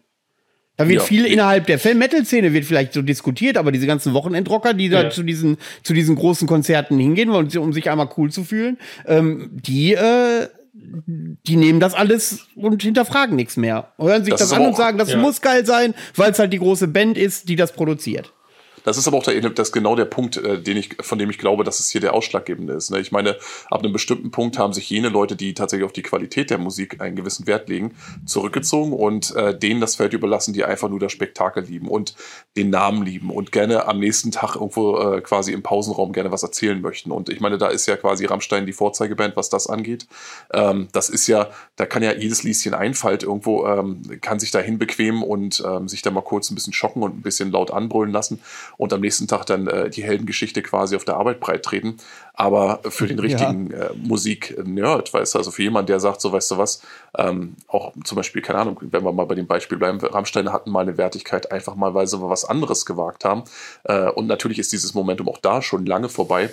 Da 0.83 0.89
wird 0.89 1.03
ja. 1.03 1.07
viel 1.07 1.27
innerhalb 1.27 1.67
der 1.67 1.79
Metal-Szene 1.95 2.53
wird 2.53 2.65
vielleicht 2.65 2.93
so 2.93 3.03
diskutiert, 3.03 3.57
aber 3.57 3.71
diese 3.71 3.87
ganzen 3.87 4.15
Wochenendrocker, 4.15 4.75
die 4.75 4.89
ja. 4.89 5.05
da 5.05 5.11
zu 5.11 5.23
diesen, 5.23 5.59
zu 5.85 5.95
diesen 5.95 6.17
großen 6.17 6.49
Konzerten 6.49 6.99
hingehen, 6.99 7.31
um 7.31 7.73
sich 7.73 7.89
einmal 7.89 8.09
cool 8.17 8.33
zu 8.33 8.43
fühlen, 8.43 8.79
ähm, 9.07 9.51
die, 9.53 9.95
äh, 9.95 10.49
die 10.75 11.55
nehmen 11.55 11.79
das 11.79 11.95
alles 11.95 12.49
und 12.57 12.83
hinterfragen 12.83 13.37
nichts 13.37 13.57
mehr. 13.57 13.92
Hören 13.97 14.25
sich 14.25 14.35
das, 14.35 14.49
das 14.49 14.53
an 14.53 14.66
und 14.66 14.77
sagen, 14.77 14.99
das 14.99 15.12
ja. 15.12 15.18
muss 15.18 15.40
geil 15.40 15.64
sein, 15.64 15.95
weil 16.16 16.33
es 16.33 16.40
halt 16.40 16.53
die 16.53 16.59
große 16.59 16.88
Band 16.88 17.16
ist, 17.16 17.49
die 17.49 17.55
das 17.55 17.73
produziert. 17.73 18.33
Das 18.85 18.99
ist 18.99 19.07
aber 19.07 19.18
auch 19.18 19.23
der, 19.23 19.40
das 19.51 19.68
ist 19.68 19.73
genau 19.73 19.97
der 19.97 20.05
Punkt, 20.05 20.37
äh, 20.37 20.61
den 20.61 20.77
ich, 20.77 20.97
von 21.01 21.18
dem 21.18 21.31
ich 21.31 21.38
glaube, 21.38 21.64
dass 21.64 21.81
es 21.81 21.90
hier 21.90 22.01
der 22.01 22.14
ausschlaggebende 22.14 22.75
ist. 22.75 22.90
Ne? 22.90 23.01
Ich 23.01 23.12
meine, 23.12 23.37
ab 23.71 23.81
einem 23.81 23.92
bestimmten 23.92 24.31
Punkt 24.31 24.59
haben 24.59 24.73
sich 24.73 24.88
jene 24.90 25.09
Leute, 25.09 25.37
die 25.37 25.55
tatsächlich 25.55 25.85
auf 25.85 25.92
die 25.92 26.03
Qualität 26.03 26.51
der 26.51 26.59
Musik 26.59 27.01
einen 27.01 27.16
gewissen 27.16 27.47
Wert 27.47 27.68
legen, 27.68 27.95
zurückgezogen 28.27 28.92
und 28.92 29.35
äh, 29.37 29.57
denen 29.57 29.81
das 29.81 29.97
Feld 29.97 30.12
überlassen, 30.12 30.53
die 30.53 30.64
einfach 30.64 30.88
nur 30.88 31.01
das 31.01 31.12
Spektakel 31.12 31.64
lieben 31.64 31.88
und 31.88 32.14
den 32.57 32.71
Namen 32.71 33.05
lieben 33.05 33.31
und 33.31 33.53
gerne 33.53 33.87
am 33.87 33.99
nächsten 33.99 34.31
Tag 34.31 34.57
irgendwo 34.57 34.99
äh, 34.99 35.21
quasi 35.21 35.53
im 35.53 35.62
Pausenraum 35.62 36.12
gerne 36.12 36.33
was 36.33 36.42
erzählen 36.42 36.81
möchten. 36.81 37.11
Und 37.11 37.29
ich 37.29 37.40
meine, 37.40 37.59
da 37.59 37.68
ist 37.68 37.87
ja 37.87 37.97
quasi 37.97 38.27
Rammstein 38.27 38.66
die 38.66 38.73
Vorzeigeband, 38.73 39.37
was 39.37 39.49
das 39.49 39.66
angeht. 39.66 40.07
Ähm, 40.53 40.88
das 40.92 41.09
ist 41.09 41.27
ja, 41.27 41.51
da 41.77 41.87
kann 41.87 42.03
ja 42.03 42.12
jedes 42.12 42.42
Lieschen 42.42 42.75
Einfalt 42.75 43.23
irgendwo, 43.23 43.66
ähm, 43.66 44.03
kann 44.21 44.40
sich 44.40 44.51
dahin 44.51 44.79
bequemen 44.79 45.23
und 45.23 45.62
ähm, 45.66 45.88
sich 45.88 46.03
da 46.03 46.11
mal 46.11 46.23
kurz 46.23 46.51
ein 46.51 46.55
bisschen 46.55 46.73
schocken 46.73 47.03
und 47.03 47.16
ein 47.16 47.23
bisschen 47.23 47.53
laut 47.53 47.71
anbrüllen 47.71 48.12
lassen 48.12 48.40
und 48.76 48.92
am 48.92 49.00
nächsten 49.00 49.28
Tag 49.28 49.44
dann 49.46 49.66
äh, 49.66 49.90
die 49.90 50.02
Heldengeschichte 50.02 50.62
quasi 50.62 50.96
auf 50.96 51.04
der 51.04 51.16
Arbeit 51.16 51.40
breit 51.40 51.62
treten. 51.62 51.96
Aber 52.35 52.80
für 52.88 53.06
den 53.06 53.18
richtigen 53.18 53.70
ja. 53.70 53.78
äh, 53.78 53.94
Musik-Nerd, 53.94 55.12
weißt 55.12 55.35
du, 55.35 55.38
also 55.38 55.50
für 55.50 55.62
jemanden, 55.62 55.88
der 55.88 56.00
sagt, 56.00 56.20
so 56.20 56.32
weißt 56.32 56.50
du 56.52 56.58
was, 56.58 56.82
ähm, 57.16 57.56
auch 57.68 57.92
zum 58.04 58.16
Beispiel, 58.16 58.42
keine 58.42 58.61
Ahnung, 58.61 58.78
wenn 58.80 59.04
wir 59.04 59.12
mal 59.12 59.26
bei 59.26 59.35
dem 59.35 59.46
Beispiel 59.46 59.78
bleiben, 59.78 60.00
Rammstein 60.00 60.52
hatten 60.52 60.70
mal 60.70 60.80
eine 60.80 60.98
Wertigkeit, 60.98 61.52
einfach 61.52 61.74
mal, 61.74 61.94
weil 61.94 62.06
sie 62.06 62.20
was 62.20 62.44
anderes 62.44 62.87
gewagt 62.87 63.24
haben. 63.24 63.44
Äh, 63.85 64.08
und 64.11 64.26
natürlich 64.26 64.58
ist 64.58 64.72
dieses 64.72 64.94
Momentum 64.94 65.28
auch 65.28 65.38
da 65.38 65.62
schon 65.62 65.87
lange 65.87 66.08
vorbei. 66.08 66.50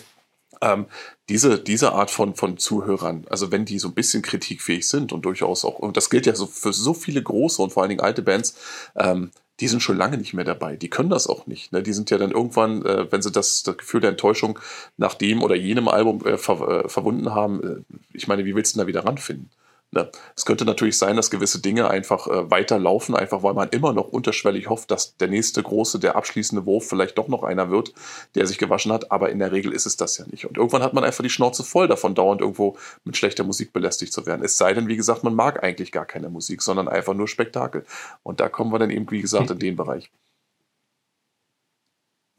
Ähm, 0.62 0.88
diese, 1.30 1.60
diese 1.60 1.94
Art 1.94 2.12
von, 2.12 2.36
von 2.36 2.58
Zuhörern, 2.58 3.26
also 3.30 3.52
wenn 3.52 3.66
die 3.66 3.80
so 3.80 3.88
ein 3.88 3.94
bisschen 3.94 4.22
kritikfähig 4.22 4.88
sind 4.88 5.14
und 5.14 5.24
durchaus 5.24 5.64
auch, 5.64 5.80
und 5.80 5.96
das 5.96 6.10
gilt 6.10 6.26
ja 6.26 6.36
so 6.36 6.48
für 6.48 6.74
so 6.74 6.94
viele 6.94 7.24
große 7.24 7.62
und 7.62 7.72
vor 7.72 7.84
allen 7.84 7.90
Dingen 7.90 8.02
alte 8.02 8.22
Bands, 8.22 8.56
ähm, 8.98 9.32
die 9.60 9.68
sind 9.68 9.82
schon 9.82 9.98
lange 9.98 10.18
nicht 10.18 10.34
mehr 10.34 10.46
dabei. 10.46 10.76
Die 10.76 10.90
können 10.90 11.10
das 11.10 11.28
auch 11.28 11.48
nicht. 11.48 11.72
Ne? 11.72 11.84
Die 11.84 11.94
sind 11.94 12.10
ja 12.10 12.18
dann 12.18 12.32
irgendwann, 12.32 12.86
äh, 12.86 13.12
wenn 13.12 13.22
sie 13.22 13.32
das, 13.32 13.64
das 13.64 13.78
Gefühl 13.78 14.02
der 14.02 14.12
Enttäuschung 14.12 14.60
nach 14.98 15.16
dem 15.16 15.44
oder 15.44 15.56
jenem 15.56 15.88
Album 15.88 16.26
äh, 16.26 16.38
ver, 16.38 16.86
äh, 16.86 16.90
verwunden 16.90 17.34
haben, 17.34 17.64
äh, 17.64 17.96
ich 18.14 18.28
meine, 18.28 18.46
wie 18.46 18.56
willst 18.56 18.76
du 18.76 18.80
denn 18.80 18.86
da 18.86 18.88
wieder 18.88 19.06
ranfinden? 19.06 19.50
Ne? 19.92 20.12
Es 20.36 20.46
könnte 20.46 20.66
natürlich 20.66 21.00
sein, 21.00 21.16
dass 21.16 21.32
gewisse 21.32 21.62
Dinge 21.62 21.90
einfach 21.90 22.28
äh, 22.28 22.52
weiterlaufen, 22.52 23.16
einfach 23.16 23.42
weil 23.42 23.56
man 23.56 23.70
immer 23.70 23.92
noch 23.92 24.10
unterschwellig 24.10 24.70
hofft, 24.70 24.92
dass 24.92 25.18
der 25.18 25.30
nächste 25.30 25.64
große, 25.64 26.00
der 26.00 26.16
abschließende 26.16 26.66
Wurf 26.68 26.88
vielleicht 26.88 27.18
doch 27.18 27.28
noch 27.28 27.42
einer 27.44 27.72
wird, 27.72 27.94
der 28.36 28.46
sich 28.46 28.60
gewaschen 28.60 28.92
hat. 28.92 29.12
Aber 29.12 29.32
in 29.32 29.40
der 29.40 29.52
Regel 29.52 29.74
ist 29.74 29.88
es 29.88 29.98
das 29.98 30.18
ja 30.20 30.26
nicht. 30.28 30.46
Und 30.46 30.58
irgendwann 30.58 30.84
hat 30.84 30.94
man 30.94 31.04
einfach 31.04 31.24
die 31.24 31.30
Schnauze 31.32 31.64
voll 31.64 31.88
davon, 31.88 32.14
dauernd 32.14 32.42
irgendwo 32.42 32.78
mit 33.04 33.18
schlechter 33.18 33.44
Musik 33.44 33.74
belästigt 33.74 34.14
zu 34.14 34.28
werden. 34.28 34.46
Es 34.46 34.58
sei 34.58 34.74
denn, 34.76 34.88
wie 34.88 34.98
gesagt, 34.98 35.24
man 35.24 35.34
mag 35.34 35.64
eigentlich 35.64 35.92
gar 35.92 36.06
keine 36.06 36.30
Musik, 36.30 36.62
sondern 36.62 36.88
einfach 36.88 37.16
nur 37.16 37.28
Spektakel. 37.28 37.84
Und 38.22 38.40
da 38.40 38.48
kommen 38.48 38.72
wir 38.72 38.78
dann 38.78 38.92
eben, 38.92 39.10
wie 39.10 39.22
gesagt, 39.22 39.50
in 39.50 39.60
den 39.60 39.76
Bereich. 39.76 40.12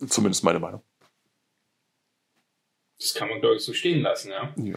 Zumindest 0.07 0.45
meine 0.45 0.61
Meinung. 0.61 0.83
Das 3.01 3.15
kann 3.15 3.29
man, 3.29 3.41
glaube 3.41 3.57
ich, 3.57 3.63
so 3.63 3.73
stehen 3.73 4.03
lassen, 4.03 4.31
ja. 4.31 4.55
ja. 4.57 4.77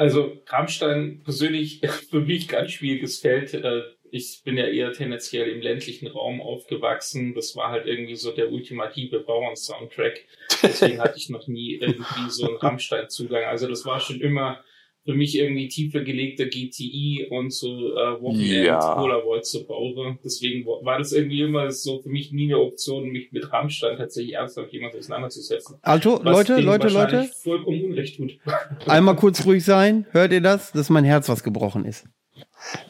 Also 0.00 0.32
Rammstein 0.46 1.20
persönlich 1.24 1.82
für 2.10 2.20
mich 2.20 2.48
ganz 2.48 2.70
schwieriges 2.70 3.18
Feld. 3.18 3.52
Äh, 3.52 3.82
ich 4.10 4.40
bin 4.42 4.56
ja 4.56 4.66
eher 4.66 4.94
tendenziell 4.94 5.50
im 5.50 5.60
ländlichen 5.60 6.06
Raum 6.06 6.40
aufgewachsen. 6.40 7.34
Das 7.34 7.54
war 7.54 7.70
halt 7.70 7.86
irgendwie 7.86 8.16
so 8.16 8.32
der 8.32 8.50
ultimative 8.50 9.20
Bauern-Soundtrack. 9.20 10.24
Deswegen 10.62 11.00
hatte 11.00 11.18
ich 11.18 11.28
noch 11.28 11.46
nie 11.48 11.74
irgendwie 11.74 12.30
so 12.30 12.48
einen 12.48 12.56
Rammstein-Zugang. 12.56 13.44
Also 13.44 13.68
das 13.68 13.84
war 13.84 14.00
schon 14.00 14.22
immer 14.22 14.64
für 15.04 15.14
mich 15.14 15.36
irgendwie 15.36 15.68
tiefer 15.68 16.02
gelegter 16.02 16.44
GTI 16.44 17.28
und 17.30 17.52
so 17.52 17.68
äh, 17.68 18.20
Wochenend 18.20 18.66
ja. 18.66 18.94
Polaroid 18.94 19.44
zu 19.44 19.66
bauen. 19.66 20.18
Deswegen 20.24 20.66
war 20.66 20.98
das 20.98 21.12
irgendwie 21.12 21.40
immer 21.40 21.70
so 21.70 22.00
für 22.02 22.10
mich 22.10 22.32
nie 22.32 22.52
eine 22.52 22.58
Option, 22.58 23.08
mich 23.08 23.32
mit 23.32 23.50
Rammstein 23.52 23.96
tatsächlich 23.96 24.34
ernsthaft 24.34 24.72
jemand 24.72 24.94
auseinanderzusetzen. 24.94 25.76
Also, 25.82 26.20
Leute, 26.22 26.60
Leute, 26.60 26.88
Leute. 26.88 27.30
Vollkommen 27.42 27.84
Unrecht 27.84 28.16
tut. 28.16 28.38
Einmal 28.86 29.16
kurz 29.16 29.46
ruhig 29.46 29.64
sein. 29.64 30.06
Hört 30.10 30.32
ihr 30.32 30.42
das? 30.42 30.72
Dass 30.72 30.90
mein 30.90 31.04
Herz 31.04 31.28
was 31.28 31.42
gebrochen 31.42 31.84
ist. 31.84 32.06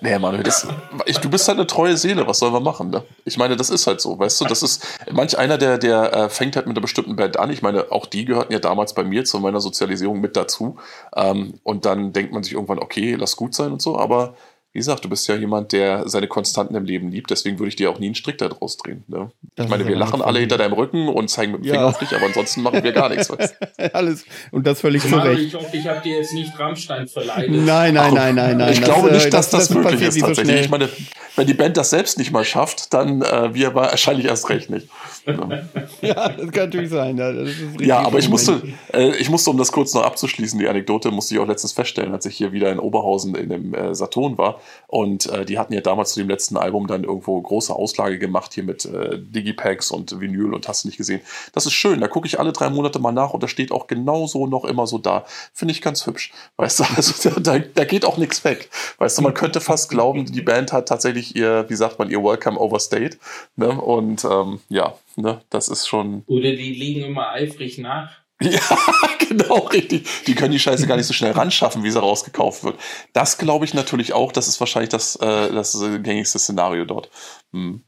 Nee, 0.00 0.18
Manuel, 0.18 0.42
das, 0.42 0.66
ich, 1.06 1.18
du 1.18 1.30
bist 1.30 1.46
halt 1.48 1.59
eine 1.59 1.66
treue 1.66 1.96
Seele, 1.96 2.26
was 2.26 2.38
sollen 2.38 2.52
wir 2.52 2.61
machen? 2.61 2.90
Ne? 2.90 3.02
Ich 3.24 3.38
meine, 3.38 3.56
das 3.56 3.70
ist 3.70 3.87
halt 3.87 4.00
so, 4.00 4.18
weißt 4.18 4.40
du, 4.40 4.44
das 4.44 4.62
ist, 4.62 4.87
manch 5.11 5.38
einer, 5.38 5.59
der, 5.59 5.78
der 5.78 6.12
äh, 6.12 6.28
fängt 6.28 6.56
halt 6.56 6.66
mit 6.66 6.76
einer 6.76 6.83
bestimmten 6.83 7.16
Band 7.16 7.38
an. 7.38 7.50
Ich 7.50 7.62
meine, 7.62 7.90
auch 7.92 8.06
die 8.06 8.24
gehörten 8.24 8.52
ja 8.52 8.59
damals 8.59 8.94
bei 8.94 9.04
mir 9.04 9.24
zu 9.24 9.38
meiner 9.38 9.61
Sozialisierung 9.61 10.20
mit 10.20 10.37
dazu. 10.37 10.76
Ähm, 11.14 11.54
und 11.62 11.85
dann 11.85 12.12
denkt 12.12 12.33
man 12.33 12.42
sich 12.42 12.54
irgendwann, 12.54 12.78
okay, 12.78 13.14
lass 13.14 13.37
gut 13.37 13.54
sein 13.54 13.72
und 13.72 13.80
so, 13.80 13.98
aber 13.98 14.35
wie 14.72 14.78
gesagt, 14.78 15.04
du 15.04 15.09
bist 15.09 15.26
ja 15.26 15.35
jemand, 15.35 15.72
der 15.72 16.09
seine 16.09 16.28
Konstanten 16.28 16.76
im 16.76 16.85
Leben 16.85 17.11
liebt, 17.11 17.30
deswegen 17.30 17.59
würde 17.59 17.70
ich 17.70 17.76
dir 17.76 17.90
auch 17.90 17.98
nie 17.98 18.06
einen 18.06 18.14
Strick 18.14 18.38
daraus 18.38 18.76
drehen. 18.76 19.02
Ne? 19.09 19.30
Ich 19.56 19.68
meine, 19.68 19.87
wir 19.87 19.96
lachen 19.96 20.22
alle 20.22 20.38
hinter 20.38 20.59
deinem 20.59 20.74
Rücken 20.74 21.09
und 21.09 21.28
zeigen 21.28 21.50
mit 21.52 21.62
dem 21.62 21.66
ja. 21.66 21.72
Finger 21.74 21.87
auf 21.87 21.98
dich, 21.98 22.14
aber 22.14 22.26
ansonsten 22.26 22.62
machen 22.62 22.85
wir 22.85 22.92
gar 22.92 23.09
nichts. 23.09 23.28
Alles. 23.92 24.24
Und 24.52 24.68
das 24.68 24.80
völlig 24.80 25.02
zu 25.02 25.16
Recht. 25.16 25.40
Ich 25.40 25.54
hoffe, 25.54 25.76
ich 25.76 25.87
habe 25.88 26.00
dir 26.02 26.18
jetzt 26.18 26.33
nicht 26.33 26.56
Rammstein 26.56 27.09
verleiht. 27.09 27.50
Nein, 27.50 27.94
nein, 27.94 28.14
nein, 28.14 28.35
nein, 28.37 28.59
nein. 28.59 28.72
Ich 28.72 28.78
das, 28.78 28.88
glaube 28.88 29.11
nicht, 29.11 29.33
dass 29.33 29.50
das, 29.50 29.68
das, 29.68 29.68
das 29.68 29.76
möglich 29.76 30.02
ist 30.02 30.20
tatsächlich. 30.20 30.56
So 30.59 30.62
ich 30.62 30.70
meine, 30.70 30.88
wenn 31.35 31.46
die 31.48 31.54
Band 31.54 31.76
das 31.76 31.90
selbst 31.90 32.18
nicht 32.18 32.30
mal 32.30 32.44
schafft, 32.44 32.94
dann 32.94 33.22
äh, 33.22 33.52
wir 33.52 33.74
wahrscheinlich 33.74 34.26
erst 34.26 34.48
recht 34.50 34.70
nicht. 34.70 34.88
ja, 36.00 36.28
das 36.28 36.50
kann 36.50 36.64
natürlich 36.64 36.90
sein. 36.90 37.16
Ja, 37.16 37.33
ja 37.78 37.98
aber 38.00 38.18
ich 38.18 38.28
musste, 38.28 38.62
äh, 38.92 39.16
ich 39.16 39.28
musste, 39.28 39.50
um 39.50 39.59
das 39.59 39.72
kurz 39.72 39.92
noch 39.94 40.02
abzuschließen, 40.02 40.59
die 40.59 40.68
Anekdote, 40.68 41.11
musste 41.11 41.35
ich 41.35 41.40
auch 41.40 41.46
letztens 41.46 41.72
feststellen, 41.72 42.12
als 42.12 42.26
ich 42.26 42.37
hier 42.37 42.52
wieder 42.52 42.72
in 42.72 42.78
Oberhausen 42.78 43.35
in 43.35 43.48
dem 43.50 43.74
äh, 43.74 43.94
Saturn 43.94 44.38
war. 44.38 44.61
Und 44.87 45.26
äh, 45.26 45.44
die 45.44 45.59
hatten 45.59 45.72
ja 45.72 45.80
damals 45.80 46.12
zu 46.12 46.20
dem 46.20 46.28
letzten 46.28 46.56
Album 46.56 46.87
dann 46.87 47.04
irgendwo 47.04 47.40
große 47.40 47.74
Auslage 47.74 48.18
gemacht, 48.18 48.54
hier 48.54 48.64
mit 48.64 48.85
äh, 48.85 49.18
Digipacks 49.18 49.90
und 49.90 50.20
Vinyl 50.20 50.54
und 50.54 50.68
hast 50.68 50.85
du 50.85 50.88
nicht 50.88 50.96
gesehen. 50.96 51.20
Das 51.52 51.66
ist 51.66 51.72
schön, 51.72 52.00
da 52.00 52.09
gucke 52.09 52.26
ich 52.26 52.38
alle 52.38 52.52
drei 52.52 52.70
Monate 52.70 52.98
mal 52.98 53.12
nach 53.12 53.35
und 53.35 53.42
da 53.42 53.48
steht 53.48 53.72
auch 53.72 53.87
genauso 53.87 54.46
noch 54.46 54.64
immer 54.64 54.87
so 54.87 54.98
da. 54.98 55.24
Finde 55.52 55.72
ich 55.72 55.83
ganz 55.83 56.06
hübsch. 56.06 56.33
Weißt 56.56 56.80
du, 56.80 56.85
also 56.96 57.40
da, 57.40 57.59
da 57.59 57.85
geht 57.85 58.04
auch 58.04 58.16
nichts 58.16 58.44
weg. 58.44 58.70
Weißt 58.98 59.18
du, 59.18 59.22
man 59.22 59.35
könnte 59.35 59.61
fast 59.61 59.90
glauben, 59.90 60.26
die 60.26 60.42
Band 60.42 60.72
hat 60.72 60.88
tatsächlich 60.88 61.37
ihr, 61.37 61.66
wie 61.68 61.76
sagt 61.76 61.98
man, 61.98 62.11
ihr 62.11 62.22
Welcome 62.22 62.59
Overstayed. 62.59 63.18
Ne? 63.56 63.68
Und 63.68 64.24
ähm, 64.24 64.61
ja, 64.68 64.94
Ne? 65.20 65.42
Das 65.50 65.68
ist 65.68 65.87
schon. 65.87 66.22
Oder 66.26 66.52
die 66.52 66.72
liegen 66.72 67.02
immer 67.02 67.30
eifrig 67.30 67.78
nach. 67.78 68.20
Ja, 68.42 68.61
genau, 69.28 69.66
richtig. 69.66 70.09
Die 70.26 70.35
können 70.35 70.52
die 70.52 70.59
Scheiße 70.59 70.87
gar 70.87 70.96
nicht 70.96 71.06
so 71.06 71.12
schnell 71.12 71.33
ranschaffen, 71.33 71.85
wie 71.85 71.90
sie 71.90 72.00
rausgekauft 72.00 72.64
wird. 72.64 72.80
Das 73.12 73.37
glaube 73.37 73.66
ich 73.66 73.74
natürlich 73.74 74.14
auch. 74.14 74.33
Das 74.33 74.48
ist 74.48 74.61
wahrscheinlich 74.61 74.88
das, 74.88 75.16
äh, 75.16 75.52
das 75.52 75.78
gängigste 76.02 76.38
Szenario 76.38 76.87
dort. 76.87 77.11
Hm. 77.52 77.85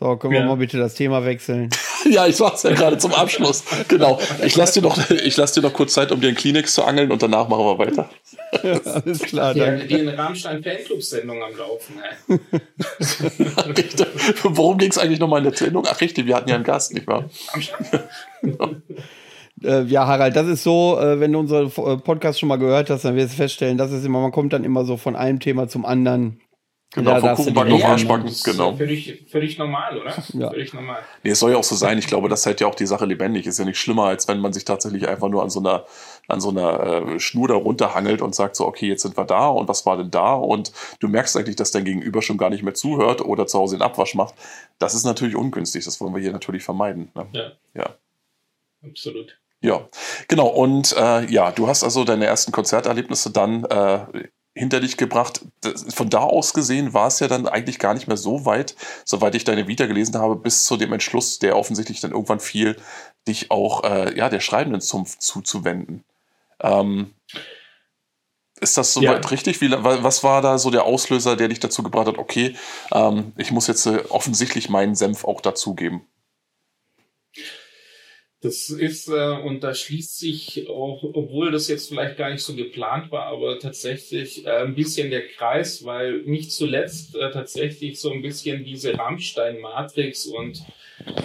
So, 0.00 0.16
können 0.16 0.32
wir 0.32 0.44
mal 0.44 0.56
bitte 0.56 0.78
das 0.78 0.94
Thema 0.94 1.26
wechseln? 1.26 1.68
ja, 2.10 2.26
ich 2.26 2.40
es 2.40 2.62
ja 2.62 2.70
gerade 2.72 2.96
zum 2.96 3.12
Abschluss. 3.12 3.62
Genau. 3.86 4.18
Ich 4.42 4.56
lasse 4.56 4.80
dir, 4.80 4.88
noch, 4.88 4.98
lass 5.36 5.52
dir 5.52 5.60
noch 5.60 5.74
kurz 5.74 5.92
Zeit, 5.92 6.10
um 6.10 6.22
dir 6.22 6.28
einen 6.28 6.38
Kleenex 6.38 6.72
zu 6.72 6.84
angeln 6.84 7.12
und 7.12 7.22
danach 7.22 7.48
machen 7.48 7.64
wir 7.64 7.78
weiter. 7.78 8.08
Ja, 8.64 8.80
alles 8.80 9.20
klar, 9.20 9.54
danke. 9.54 9.86
Die, 9.86 9.94
die 9.94 10.08
Rammstein 10.08 10.60
Fanclub-Sendung 10.60 11.40
am 11.40 11.56
Laufen. 11.56 11.94
Worum 14.42 14.76
ging 14.76 14.90
es 14.90 14.98
eigentlich 14.98 15.20
nochmal 15.20 15.38
in 15.38 15.44
der 15.44 15.56
Sendung? 15.56 15.86
Ach 15.88 16.00
richtig, 16.00 16.26
wir 16.26 16.34
hatten 16.34 16.48
ja 16.48 16.56
einen 16.56 16.64
Gast, 16.64 16.92
nicht 16.92 17.06
wahr? 17.06 17.30
Äh, 19.62 19.84
ja, 19.84 20.04
Harald, 20.04 20.34
das 20.34 20.48
ist 20.48 20.64
so, 20.64 20.98
äh, 21.00 21.20
wenn 21.20 21.32
du 21.32 21.38
unsere 21.38 21.66
äh, 21.66 21.96
Podcast 21.98 22.40
schon 22.40 22.48
mal 22.48 22.56
gehört 22.56 22.90
hast, 22.90 23.04
dann 23.04 23.14
wirst 23.14 23.34
du 23.34 23.36
feststellen, 23.36 23.78
das 23.78 23.92
ist 23.92 24.04
immer, 24.04 24.20
man 24.20 24.32
kommt 24.32 24.52
dann 24.52 24.64
immer 24.64 24.84
so 24.84 24.96
von 24.96 25.14
einem 25.14 25.38
Thema 25.38 25.68
zum 25.68 25.86
anderen. 25.86 26.40
Genau, 26.92 27.12
ja, 27.12 27.20
vom 27.20 27.34
Kuchenbacken 27.36 27.72
auf 27.74 27.84
Arschbacken, 27.84 28.34
genau. 28.44 28.74
Völlig, 28.74 29.24
völlig 29.30 29.58
normal, 29.58 29.96
oder? 29.96 30.12
Ja. 30.32 30.50
Völlig 30.50 30.74
normal. 30.74 31.00
Nee, 31.22 31.30
es 31.30 31.38
soll 31.38 31.52
ja 31.52 31.56
auch 31.56 31.64
so 31.64 31.76
sein. 31.76 31.98
Ich 31.98 32.08
glaube, 32.08 32.28
das 32.28 32.44
hält 32.44 32.60
ja 32.60 32.66
auch 32.66 32.74
die 32.74 32.86
Sache 32.86 33.06
lebendig. 33.06 33.46
Ist 33.46 33.60
ja 33.60 33.64
nicht 33.64 33.78
schlimmer, 33.78 34.06
als 34.06 34.26
wenn 34.26 34.40
man 34.40 34.52
sich 34.52 34.64
tatsächlich 34.64 35.06
einfach 35.06 35.28
nur 35.28 35.44
an 35.44 35.50
so 35.50 35.60
einer, 35.60 35.84
an 36.26 36.40
so 36.40 36.50
einer 36.50 36.80
äh, 36.80 37.20
Schnur 37.20 37.46
da 37.46 37.54
runterhangelt 37.54 38.22
und 38.22 38.34
sagt 38.34 38.56
so, 38.56 38.66
okay, 38.66 38.88
jetzt 38.88 39.02
sind 39.02 39.16
wir 39.16 39.24
da 39.24 39.48
und 39.48 39.68
was 39.68 39.86
war 39.86 39.98
denn 39.98 40.10
da? 40.10 40.34
Und 40.34 40.72
du 40.98 41.06
merkst 41.06 41.36
eigentlich, 41.36 41.54
dass 41.54 41.70
dein 41.70 41.84
Gegenüber 41.84 42.22
schon 42.22 42.38
gar 42.38 42.50
nicht 42.50 42.64
mehr 42.64 42.74
zuhört 42.74 43.20
oder 43.20 43.46
zu 43.46 43.60
Hause 43.60 43.76
den 43.76 43.82
Abwasch 43.82 44.16
macht. 44.16 44.34
Das 44.80 44.94
ist 44.94 45.04
natürlich 45.04 45.36
ungünstig. 45.36 45.84
Das 45.84 46.00
wollen 46.00 46.12
wir 46.12 46.20
hier 46.20 46.32
natürlich 46.32 46.64
vermeiden. 46.64 47.12
Ne? 47.14 47.28
Ja. 47.32 47.52
Ja. 47.74 47.94
Absolut. 48.84 49.38
Ja, 49.62 49.88
genau. 50.26 50.48
Und 50.48 50.96
äh, 50.98 51.26
ja, 51.26 51.52
du 51.52 51.68
hast 51.68 51.84
also 51.84 52.02
deine 52.02 52.26
ersten 52.26 52.50
Konzerterlebnisse 52.50 53.30
dann 53.30 53.64
äh, 53.66 54.00
hinter 54.54 54.80
dich 54.80 54.96
gebracht. 54.96 55.42
Von 55.94 56.10
da 56.10 56.20
aus 56.20 56.54
gesehen 56.54 56.92
war 56.92 57.06
es 57.06 57.20
ja 57.20 57.28
dann 57.28 57.46
eigentlich 57.46 57.78
gar 57.78 57.94
nicht 57.94 58.08
mehr 58.08 58.16
so 58.16 58.44
weit, 58.46 58.74
soweit 59.04 59.34
ich 59.34 59.44
deine 59.44 59.68
Vita 59.68 59.86
gelesen 59.86 60.16
habe, 60.16 60.36
bis 60.36 60.64
zu 60.64 60.76
dem 60.76 60.92
Entschluss, 60.92 61.38
der 61.38 61.56
offensichtlich 61.56 62.00
dann 62.00 62.10
irgendwann 62.12 62.40
fiel, 62.40 62.76
dich 63.28 63.50
auch 63.50 63.84
äh, 63.84 64.16
ja, 64.16 64.28
der 64.28 64.40
schreibenden 64.40 64.80
Zunft 64.80 65.22
zuzuwenden. 65.22 66.04
Ähm, 66.60 67.14
ist 68.60 68.76
das 68.76 68.92
soweit 68.92 69.24
ja. 69.24 69.30
richtig? 69.30 69.60
Wie, 69.60 69.70
was 69.70 70.22
war 70.22 70.42
da 70.42 70.58
so 70.58 70.70
der 70.70 70.84
Auslöser, 70.84 71.36
der 71.36 71.48
dich 71.48 71.60
dazu 71.60 71.82
gebracht 71.82 72.08
hat, 72.08 72.18
okay, 72.18 72.56
ähm, 72.92 73.32
ich 73.36 73.52
muss 73.52 73.66
jetzt 73.66 73.86
äh, 73.86 74.04
offensichtlich 74.10 74.68
meinen 74.68 74.94
Senf 74.94 75.24
auch 75.24 75.40
dazugeben? 75.40 76.02
Das 78.42 78.70
ist, 78.70 79.08
äh, 79.08 79.36
und 79.44 79.62
da 79.62 79.74
schließt 79.74 80.18
sich 80.18 80.66
auch, 80.70 81.04
obwohl 81.04 81.50
das 81.50 81.68
jetzt 81.68 81.90
vielleicht 81.90 82.16
gar 82.16 82.30
nicht 82.30 82.42
so 82.42 82.54
geplant 82.54 83.10
war, 83.12 83.26
aber 83.26 83.58
tatsächlich 83.58 84.46
äh, 84.46 84.62
ein 84.62 84.74
bisschen 84.74 85.10
der 85.10 85.28
Kreis, 85.28 85.84
weil 85.84 86.22
nicht 86.22 86.50
zuletzt 86.50 87.14
äh, 87.16 87.30
tatsächlich 87.30 88.00
so 88.00 88.10
ein 88.10 88.22
bisschen 88.22 88.64
diese 88.64 88.96
Rammstein-Matrix 88.98 90.24
und 90.24 90.64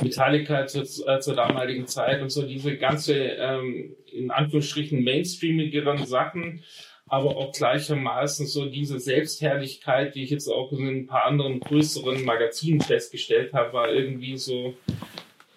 Metallica 0.04 0.68
zu, 0.68 0.82
äh, 1.08 1.20
zur 1.22 1.36
damaligen 1.36 1.88
Zeit 1.88 2.22
und 2.22 2.32
so 2.32 2.42
diese 2.42 2.76
ganze, 2.76 3.16
ähm, 3.16 3.96
in 4.12 4.30
Anführungsstrichen, 4.30 5.02
mainstreamigeren 5.02 6.06
Sachen, 6.06 6.64
aber 7.08 7.38
auch 7.38 7.54
gleichermaßen 7.54 8.46
so 8.46 8.66
diese 8.66 9.00
Selbstherrlichkeit, 9.00 10.16
die 10.16 10.24
ich 10.24 10.32
jetzt 10.32 10.50
auch 10.50 10.74
in 10.74 10.88
ein 10.88 11.08
paar 11.08 11.26
anderen 11.26 11.62
größeren 11.62 12.26
Magazinen 12.26 12.82
festgestellt 12.82 13.54
habe, 13.54 13.72
war 13.72 13.90
irgendwie 13.90 14.38
so, 14.38 14.76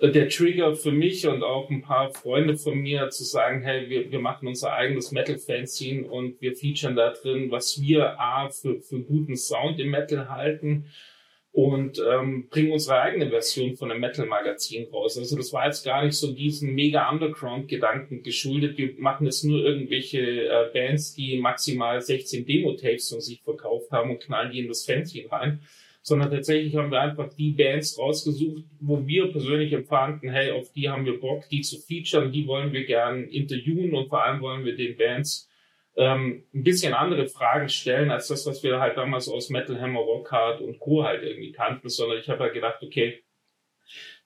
der 0.00 0.28
Trigger 0.28 0.74
für 0.74 0.92
mich 0.92 1.26
und 1.26 1.42
auch 1.42 1.68
ein 1.70 1.82
paar 1.82 2.12
Freunde 2.12 2.56
von 2.56 2.78
mir 2.78 3.10
zu 3.10 3.24
sagen, 3.24 3.62
hey, 3.62 3.88
wir, 3.88 4.10
wir 4.10 4.20
machen 4.20 4.46
unser 4.46 4.72
eigenes 4.72 5.10
Metal-Fanzine 5.10 6.06
und 6.06 6.40
wir 6.40 6.54
featuren 6.54 6.94
da 6.94 7.10
drin, 7.10 7.50
was 7.50 7.80
wir 7.80 8.18
A 8.20 8.48
für, 8.50 8.80
für 8.80 9.00
guten 9.00 9.36
Sound 9.36 9.80
im 9.80 9.90
Metal 9.90 10.28
halten 10.28 10.86
und 11.50 12.00
ähm, 12.08 12.48
bringen 12.48 12.70
unsere 12.70 13.00
eigene 13.00 13.30
Version 13.30 13.74
von 13.74 13.90
einem 13.90 14.00
Metal-Magazin 14.00 14.86
raus. 14.92 15.18
Also 15.18 15.36
das 15.36 15.52
war 15.52 15.66
jetzt 15.66 15.84
gar 15.84 16.04
nicht 16.04 16.14
so 16.14 16.32
diesen 16.32 16.74
mega 16.74 17.10
Underground-Gedanken 17.10 18.22
geschuldet. 18.22 18.78
Wir 18.78 18.94
machen 18.98 19.26
jetzt 19.26 19.42
nur 19.42 19.64
irgendwelche 19.64 20.20
äh, 20.20 20.70
Bands, 20.72 21.14
die 21.14 21.38
maximal 21.38 22.00
16 22.00 22.46
Demo-Tapes 22.46 23.08
von 23.10 23.20
sich 23.20 23.42
verkauft 23.42 23.90
haben 23.90 24.10
und 24.10 24.20
knallen 24.20 24.52
die 24.52 24.60
in 24.60 24.68
das 24.68 24.84
Fanzine 24.84 25.32
rein 25.32 25.60
sondern 26.08 26.30
tatsächlich 26.30 26.74
haben 26.76 26.90
wir 26.90 27.00
einfach 27.00 27.32
die 27.34 27.52
Bands 27.52 27.98
rausgesucht, 27.98 28.64
wo 28.80 29.06
wir 29.06 29.30
persönlich 29.30 29.72
empfanden, 29.72 30.30
hey, 30.30 30.50
auf 30.50 30.72
die 30.72 30.88
haben 30.88 31.04
wir 31.04 31.20
Bock, 31.20 31.48
die 31.50 31.60
zu 31.60 31.78
featuren, 31.78 32.32
die 32.32 32.46
wollen 32.46 32.72
wir 32.72 32.84
gern 32.84 33.24
interviewen 33.24 33.94
und 33.94 34.08
vor 34.08 34.24
allem 34.24 34.40
wollen 34.40 34.64
wir 34.64 34.74
den 34.74 34.96
Bands 34.96 35.48
ähm, 35.96 36.44
ein 36.54 36.62
bisschen 36.62 36.94
andere 36.94 37.26
Fragen 37.26 37.68
stellen, 37.68 38.10
als 38.10 38.28
das, 38.28 38.46
was 38.46 38.62
wir 38.62 38.80
halt 38.80 38.96
damals 38.96 39.28
aus 39.28 39.50
Metal 39.50 39.80
Hammer, 39.80 40.00
Rockhard 40.00 40.60
und 40.60 40.78
Co. 40.78 41.04
halt 41.04 41.22
irgendwie 41.22 41.52
kannten, 41.52 41.88
sondern 41.88 42.18
ich 42.18 42.28
habe 42.28 42.44
halt 42.44 42.54
gedacht, 42.54 42.82
okay, 42.82 43.22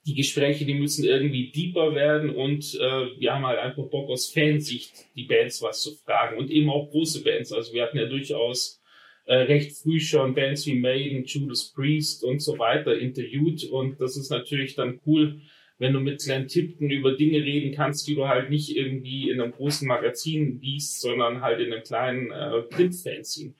die 0.04 0.14
Gespräche, 0.14 0.64
die 0.64 0.74
müssen 0.74 1.04
irgendwie 1.04 1.50
deeper 1.50 1.94
werden 1.94 2.30
und 2.30 2.74
äh, 2.74 3.20
wir 3.20 3.32
haben 3.32 3.46
halt 3.46 3.58
einfach 3.58 3.84
Bock 3.84 4.10
aus 4.10 4.30
Fansicht, 4.30 4.92
die 5.14 5.24
Bands 5.24 5.62
was 5.62 5.80
zu 5.80 5.94
fragen 5.94 6.38
und 6.38 6.50
eben 6.50 6.68
auch 6.70 6.90
große 6.90 7.22
Bands. 7.22 7.52
Also 7.52 7.72
wir 7.72 7.84
hatten 7.84 7.98
ja 7.98 8.06
durchaus 8.06 8.81
äh, 9.24 9.34
recht 9.34 9.76
früh 9.76 10.00
schon 10.00 10.34
Bands 10.34 10.66
wie 10.66 10.74
Maiden, 10.74 11.24
Judas 11.24 11.72
Priest 11.72 12.24
und 12.24 12.40
so 12.40 12.58
weiter 12.58 12.98
interviewt. 12.98 13.64
Und 13.64 14.00
das 14.00 14.16
ist 14.16 14.30
natürlich 14.30 14.74
dann 14.74 15.00
cool, 15.06 15.40
wenn 15.78 15.92
du 15.92 16.00
mit 16.00 16.22
Glenn 16.22 16.48
Tipton 16.48 16.90
über 16.90 17.16
Dinge 17.16 17.38
reden 17.38 17.74
kannst, 17.74 18.06
die 18.06 18.14
du 18.14 18.28
halt 18.28 18.50
nicht 18.50 18.76
irgendwie 18.76 19.30
in 19.30 19.40
einem 19.40 19.52
großen 19.52 19.86
Magazin 19.86 20.60
liest, 20.60 21.00
sondern 21.00 21.40
halt 21.40 21.60
in 21.60 21.72
einem 21.72 21.82
kleinen 21.82 22.30
äh, 22.30 22.62
Printfanzine. 22.62 23.54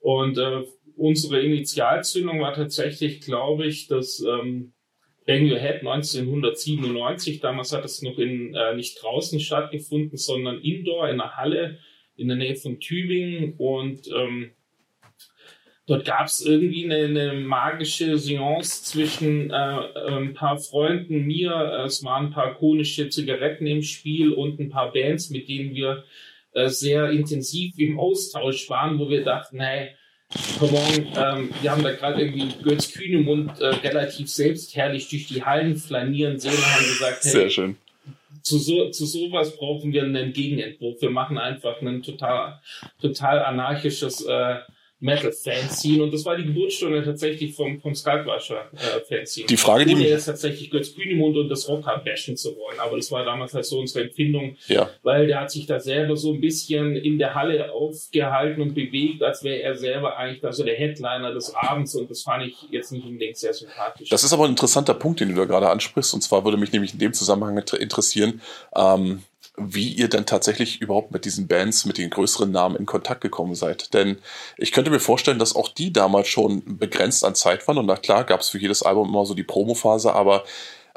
Und 0.00 0.36
äh, 0.38 0.62
unsere 0.96 1.40
Initialzündung 1.40 2.40
war 2.40 2.54
tatsächlich, 2.54 3.20
glaube 3.20 3.66
ich, 3.66 3.86
dass 3.86 4.20
ähm, 4.20 4.72
Bang 5.26 5.50
Your 5.50 5.58
Head 5.58 5.80
1997, 5.80 7.40
damals 7.40 7.72
hat 7.72 7.84
es 7.84 8.02
noch 8.02 8.18
in, 8.18 8.54
äh, 8.54 8.74
nicht 8.74 9.00
draußen 9.02 9.38
stattgefunden, 9.40 10.18
sondern 10.18 10.60
indoor 10.60 11.08
in 11.08 11.20
einer 11.20 11.36
Halle 11.36 11.78
in 12.16 12.28
der 12.28 12.36
Nähe 12.36 12.56
von 12.56 12.80
Tübingen 12.80 13.54
und 13.56 14.08
ähm, 14.14 14.50
Dort 15.86 16.04
gab 16.04 16.26
es 16.26 16.40
irgendwie 16.40 16.84
eine, 16.84 17.06
eine, 17.06 17.32
magische 17.40 18.16
Seance 18.16 18.84
zwischen 18.84 19.50
äh, 19.50 19.54
ein 19.54 20.32
paar 20.32 20.56
Freunden, 20.58 21.22
mir. 21.26 21.84
Es 21.84 22.04
waren 22.04 22.26
ein 22.26 22.32
paar 22.32 22.54
konische 22.54 23.08
Zigaretten 23.08 23.66
im 23.66 23.82
Spiel 23.82 24.32
und 24.32 24.60
ein 24.60 24.70
paar 24.70 24.92
Bands, 24.92 25.30
mit 25.30 25.48
denen 25.48 25.74
wir 25.74 26.04
äh, 26.52 26.68
sehr 26.68 27.10
intensiv 27.10 27.78
im 27.78 27.98
Austausch 27.98 28.70
waren, 28.70 28.98
wo 29.00 29.10
wir 29.10 29.24
dachten, 29.24 29.58
hey, 29.58 29.96
come 30.58 30.72
on, 30.72 31.06
ähm, 31.16 31.50
wir 31.60 31.70
haben 31.72 31.82
da 31.82 31.92
gerade 31.92 32.22
irgendwie 32.22 32.62
Götz 32.62 32.92
Kühnemund 32.92 33.60
äh, 33.60 33.66
relativ 33.66 34.28
selbstherrlich 34.28 35.08
durch 35.08 35.26
die 35.26 35.44
Hallen 35.44 35.76
flanieren 35.76 36.38
sehen 36.38 36.52
und 36.52 36.74
haben 36.74 36.84
gesagt, 36.84 37.24
hey, 37.24 37.30
sehr 37.32 37.50
schön. 37.50 37.76
Zu, 38.42 38.58
so, 38.58 38.90
zu 38.90 39.06
sowas 39.06 39.56
brauchen 39.56 39.92
wir 39.92 40.02
einen 40.02 40.32
Gegenentwurf. 40.32 41.00
Wir 41.00 41.10
machen 41.10 41.38
einfach 41.38 41.80
ein 41.80 42.02
total, 42.02 42.60
total 43.00 43.44
anarchisches 43.44 44.24
äh, 44.24 44.56
Metal-Fanzine 45.02 46.02
und 46.02 46.14
das 46.14 46.24
war 46.24 46.36
die 46.36 46.44
Geburtsstunde 46.44 47.04
tatsächlich 47.04 47.54
vom, 47.54 47.80
vom 47.80 47.94
Skalpwasher-Fanzine. 47.94 49.46
Die 49.46 49.56
Frage, 49.56 49.84
Ohne 49.84 49.94
die 49.96 50.02
jetzt 50.04 50.26
tatsächlich 50.26 50.70
Götz 50.70 50.94
Kühnemund 50.94 51.36
und 51.36 51.48
das 51.48 51.68
Rockhard 51.68 52.04
bashen 52.04 52.36
zu 52.36 52.50
wollen, 52.56 52.78
aber 52.78 52.96
das 52.96 53.10
war 53.10 53.24
damals 53.24 53.54
halt 53.54 53.64
so 53.64 53.78
unsere 53.78 54.04
Empfindung, 54.04 54.56
ja, 54.68 54.88
weil 55.02 55.26
der 55.26 55.40
hat 55.40 55.50
sich 55.50 55.66
da 55.66 55.80
selber 55.80 56.16
so 56.16 56.32
ein 56.32 56.40
bisschen 56.40 56.96
in 56.96 57.18
der 57.18 57.34
Halle 57.34 57.72
aufgehalten 57.72 58.62
und 58.62 58.74
bewegt, 58.74 59.22
als 59.22 59.44
wäre 59.44 59.60
er 59.62 59.76
selber 59.76 60.16
eigentlich 60.16 60.40
da 60.40 60.52
so 60.52 60.64
der 60.64 60.76
Headliner 60.76 61.32
des 61.32 61.54
Abends 61.54 61.94
und 61.94 62.10
das 62.10 62.22
fand 62.22 62.46
ich 62.46 62.54
jetzt 62.70 62.92
nicht 62.92 63.04
unbedingt 63.04 63.36
sehr 63.36 63.52
sympathisch. 63.54 64.08
das 64.08 64.24
ist 64.24 64.32
aber 64.32 64.44
ein 64.44 64.50
interessanter 64.50 64.94
Punkt, 64.94 65.20
den 65.20 65.28
du 65.30 65.34
da 65.34 65.44
gerade 65.44 65.68
ansprichst. 65.68 66.14
Und 66.14 66.20
zwar 66.22 66.44
würde 66.44 66.56
mich 66.56 66.72
nämlich 66.72 66.92
in 66.92 66.98
dem 66.98 67.12
Zusammenhang 67.12 67.56
inter- 67.58 67.80
interessieren, 67.80 68.40
ähm, 68.76 69.22
wie 69.56 69.92
ihr 69.92 70.08
dann 70.08 70.24
tatsächlich 70.24 70.80
überhaupt 70.80 71.12
mit 71.12 71.24
diesen 71.24 71.46
Bands, 71.46 71.84
mit 71.84 71.98
den 71.98 72.10
größeren 72.10 72.50
Namen 72.50 72.76
in 72.76 72.86
Kontakt 72.86 73.20
gekommen 73.20 73.54
seid. 73.54 73.92
Denn 73.92 74.18
ich 74.56 74.72
könnte 74.72 74.90
mir 74.90 75.00
vorstellen, 75.00 75.38
dass 75.38 75.54
auch 75.54 75.68
die 75.68 75.92
damals 75.92 76.28
schon 76.28 76.78
begrenzt 76.78 77.24
an 77.24 77.34
Zeit 77.34 77.66
waren. 77.68 77.78
Und 77.78 77.86
na 77.86 77.96
klar, 77.96 78.24
gab 78.24 78.40
es 78.40 78.48
für 78.48 78.58
jedes 78.58 78.82
Album 78.82 79.08
immer 79.08 79.26
so 79.26 79.34
die 79.34 79.42
Promophase, 79.42 80.14
aber 80.14 80.44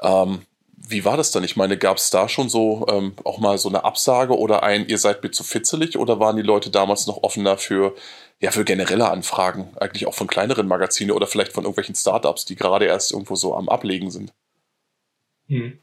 ähm, 0.01 0.41
wie 0.77 1.03
war 1.03 1.17
das 1.17 1.31
dann? 1.31 1.43
Ich 1.43 1.55
meine, 1.55 1.77
gab 1.77 1.97
es 1.97 2.09
da 2.09 2.29
schon 2.29 2.49
so 2.49 2.85
ähm, 2.89 3.13
auch 3.23 3.39
mal 3.39 3.57
so 3.57 3.69
eine 3.69 3.83
Absage 3.83 4.37
oder 4.37 4.63
ein, 4.63 4.87
ihr 4.87 4.97
seid 4.97 5.23
mir 5.23 5.31
zu 5.31 5.43
fitzelig 5.43 5.97
oder 5.97 6.19
waren 6.19 6.35
die 6.35 6.41
Leute 6.41 6.69
damals 6.69 7.07
noch 7.07 7.23
offener 7.23 7.57
für, 7.57 7.95
ja, 8.39 8.51
für 8.51 8.65
generelle 8.65 9.09
Anfragen, 9.09 9.71
eigentlich 9.77 10.05
auch 10.05 10.13
von 10.13 10.27
kleineren 10.27 10.67
Magazinen 10.67 11.11
oder 11.11 11.27
vielleicht 11.27 11.53
von 11.53 11.63
irgendwelchen 11.63 11.95
Startups, 11.95 12.45
die 12.45 12.55
gerade 12.55 12.85
erst 12.85 13.11
irgendwo 13.11 13.35
so 13.35 13.55
am 13.55 13.67
Ablegen 13.67 14.11
sind? 14.11 14.33
Hm. 15.47 15.79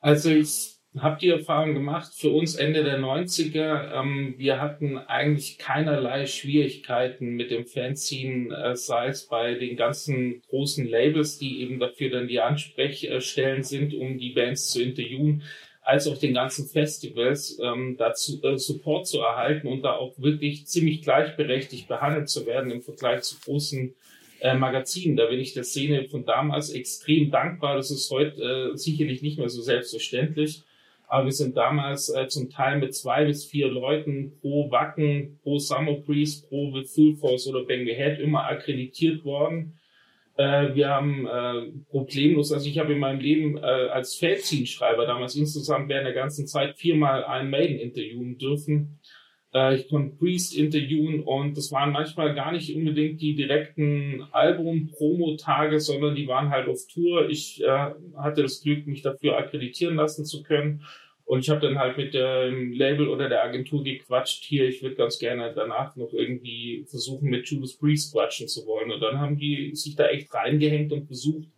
Also 0.00 0.30
ich 0.30 0.71
habe 0.98 1.18
die 1.18 1.30
Erfahrung 1.30 1.72
gemacht, 1.72 2.12
für 2.14 2.28
uns 2.28 2.54
Ende 2.54 2.84
der 2.84 2.98
90er, 2.98 3.94
ähm, 3.94 4.34
wir 4.36 4.60
hatten 4.60 4.98
eigentlich 4.98 5.56
keinerlei 5.56 6.26
Schwierigkeiten 6.26 7.34
mit 7.34 7.50
dem 7.50 7.66
Fanzine, 7.66 8.54
äh, 8.54 8.76
sei 8.76 9.08
es 9.08 9.26
bei 9.26 9.54
den 9.54 9.76
ganzen 9.76 10.42
großen 10.50 10.86
Labels, 10.86 11.38
die 11.38 11.62
eben 11.62 11.80
dafür 11.80 12.10
dann 12.10 12.28
die 12.28 12.40
Ansprechstellen 12.40 13.62
sind, 13.62 13.94
um 13.94 14.18
die 14.18 14.30
Bands 14.30 14.70
zu 14.70 14.82
interviewen, 14.82 15.42
als 15.80 16.06
auch 16.06 16.18
den 16.18 16.34
ganzen 16.34 16.68
Festivals 16.68 17.58
ähm, 17.62 17.96
dazu 17.98 18.42
äh, 18.42 18.58
Support 18.58 19.06
zu 19.06 19.20
erhalten 19.20 19.68
und 19.68 19.82
da 19.82 19.94
auch 19.94 20.12
wirklich 20.18 20.66
ziemlich 20.66 21.00
gleichberechtigt 21.00 21.88
behandelt 21.88 22.28
zu 22.28 22.44
werden 22.46 22.70
im 22.70 22.82
Vergleich 22.82 23.22
zu 23.22 23.36
großen 23.40 23.94
äh, 24.40 24.54
Magazinen. 24.54 25.16
Da 25.16 25.26
bin 25.26 25.40
ich 25.40 25.54
der 25.54 25.64
Szene 25.64 26.06
von 26.08 26.26
damals 26.26 26.70
extrem 26.70 27.30
dankbar. 27.30 27.76
Das 27.76 27.90
ist 27.90 28.10
heute 28.10 28.72
äh, 28.74 28.76
sicherlich 28.76 29.22
nicht 29.22 29.38
mehr 29.38 29.48
so 29.48 29.62
selbstverständlich. 29.62 30.62
Aber 31.12 31.26
wir 31.26 31.32
sind 31.32 31.58
damals 31.58 32.08
äh, 32.08 32.26
zum 32.28 32.48
Teil 32.48 32.78
mit 32.78 32.94
zwei 32.94 33.26
bis 33.26 33.44
vier 33.44 33.68
Leuten 33.68 34.32
pro 34.40 34.70
Wacken, 34.70 35.38
pro 35.42 35.58
Summer 35.58 35.92
Breeze, 35.92 36.42
pro 36.48 36.72
The 36.72 36.86
Full 36.86 37.16
Force 37.16 37.46
oder 37.48 37.66
Bang 37.66 37.84
the 37.84 37.92
Head 37.92 38.18
immer 38.18 38.46
akkreditiert 38.46 39.22
worden. 39.22 39.78
Äh, 40.38 40.74
wir 40.74 40.88
haben 40.88 41.26
äh, 41.26 41.70
problemlos, 41.90 42.50
also 42.50 42.66
ich 42.66 42.78
habe 42.78 42.94
in 42.94 42.98
meinem 42.98 43.20
Leben 43.20 43.58
äh, 43.58 43.60
als 43.60 44.14
Fanzine-Schreiber 44.14 45.04
damals 45.04 45.36
insgesamt 45.36 45.90
während 45.90 46.06
der 46.06 46.14
ganzen 46.14 46.46
Zeit 46.46 46.78
viermal 46.78 47.24
einen 47.24 47.50
Maiden 47.50 47.78
interviewen 47.78 48.38
dürfen. 48.38 48.98
Äh, 49.52 49.76
ich 49.76 49.88
konnte 49.88 50.16
Priest 50.16 50.56
interviewen 50.56 51.20
und 51.20 51.58
das 51.58 51.70
waren 51.72 51.92
manchmal 51.92 52.34
gar 52.34 52.52
nicht 52.52 52.74
unbedingt 52.74 53.20
die 53.20 53.34
direkten 53.34 54.26
Album-Promo-Tage, 54.32 55.78
sondern 55.78 56.14
die 56.14 56.26
waren 56.26 56.48
halt 56.48 56.68
auf 56.68 56.86
Tour. 56.90 57.28
Ich 57.28 57.62
äh, 57.62 57.90
hatte 58.16 58.40
das 58.40 58.62
Glück, 58.62 58.86
mich 58.86 59.02
dafür 59.02 59.36
akkreditieren 59.36 59.96
lassen 59.96 60.24
zu 60.24 60.42
können. 60.42 60.82
Und 61.32 61.38
ich 61.38 61.48
habe 61.48 61.60
dann 61.60 61.78
halt 61.78 61.96
mit 61.96 62.12
dem 62.12 62.72
Label 62.72 63.08
oder 63.08 63.26
der 63.26 63.42
Agentur 63.42 63.82
gequatscht, 63.82 64.44
hier, 64.44 64.68
ich 64.68 64.82
würde 64.82 64.96
ganz 64.96 65.18
gerne 65.18 65.54
danach 65.56 65.96
noch 65.96 66.12
irgendwie 66.12 66.84
versuchen, 66.86 67.30
mit 67.30 67.48
Judas 67.48 67.78
Priest 67.78 68.12
quatschen 68.12 68.48
zu 68.48 68.66
wollen. 68.66 68.90
Und 68.90 69.00
dann 69.00 69.18
haben 69.18 69.38
die 69.38 69.74
sich 69.74 69.96
da 69.96 70.08
echt 70.08 70.34
reingehängt 70.34 70.92
und 70.92 71.06
versucht, 71.06 71.48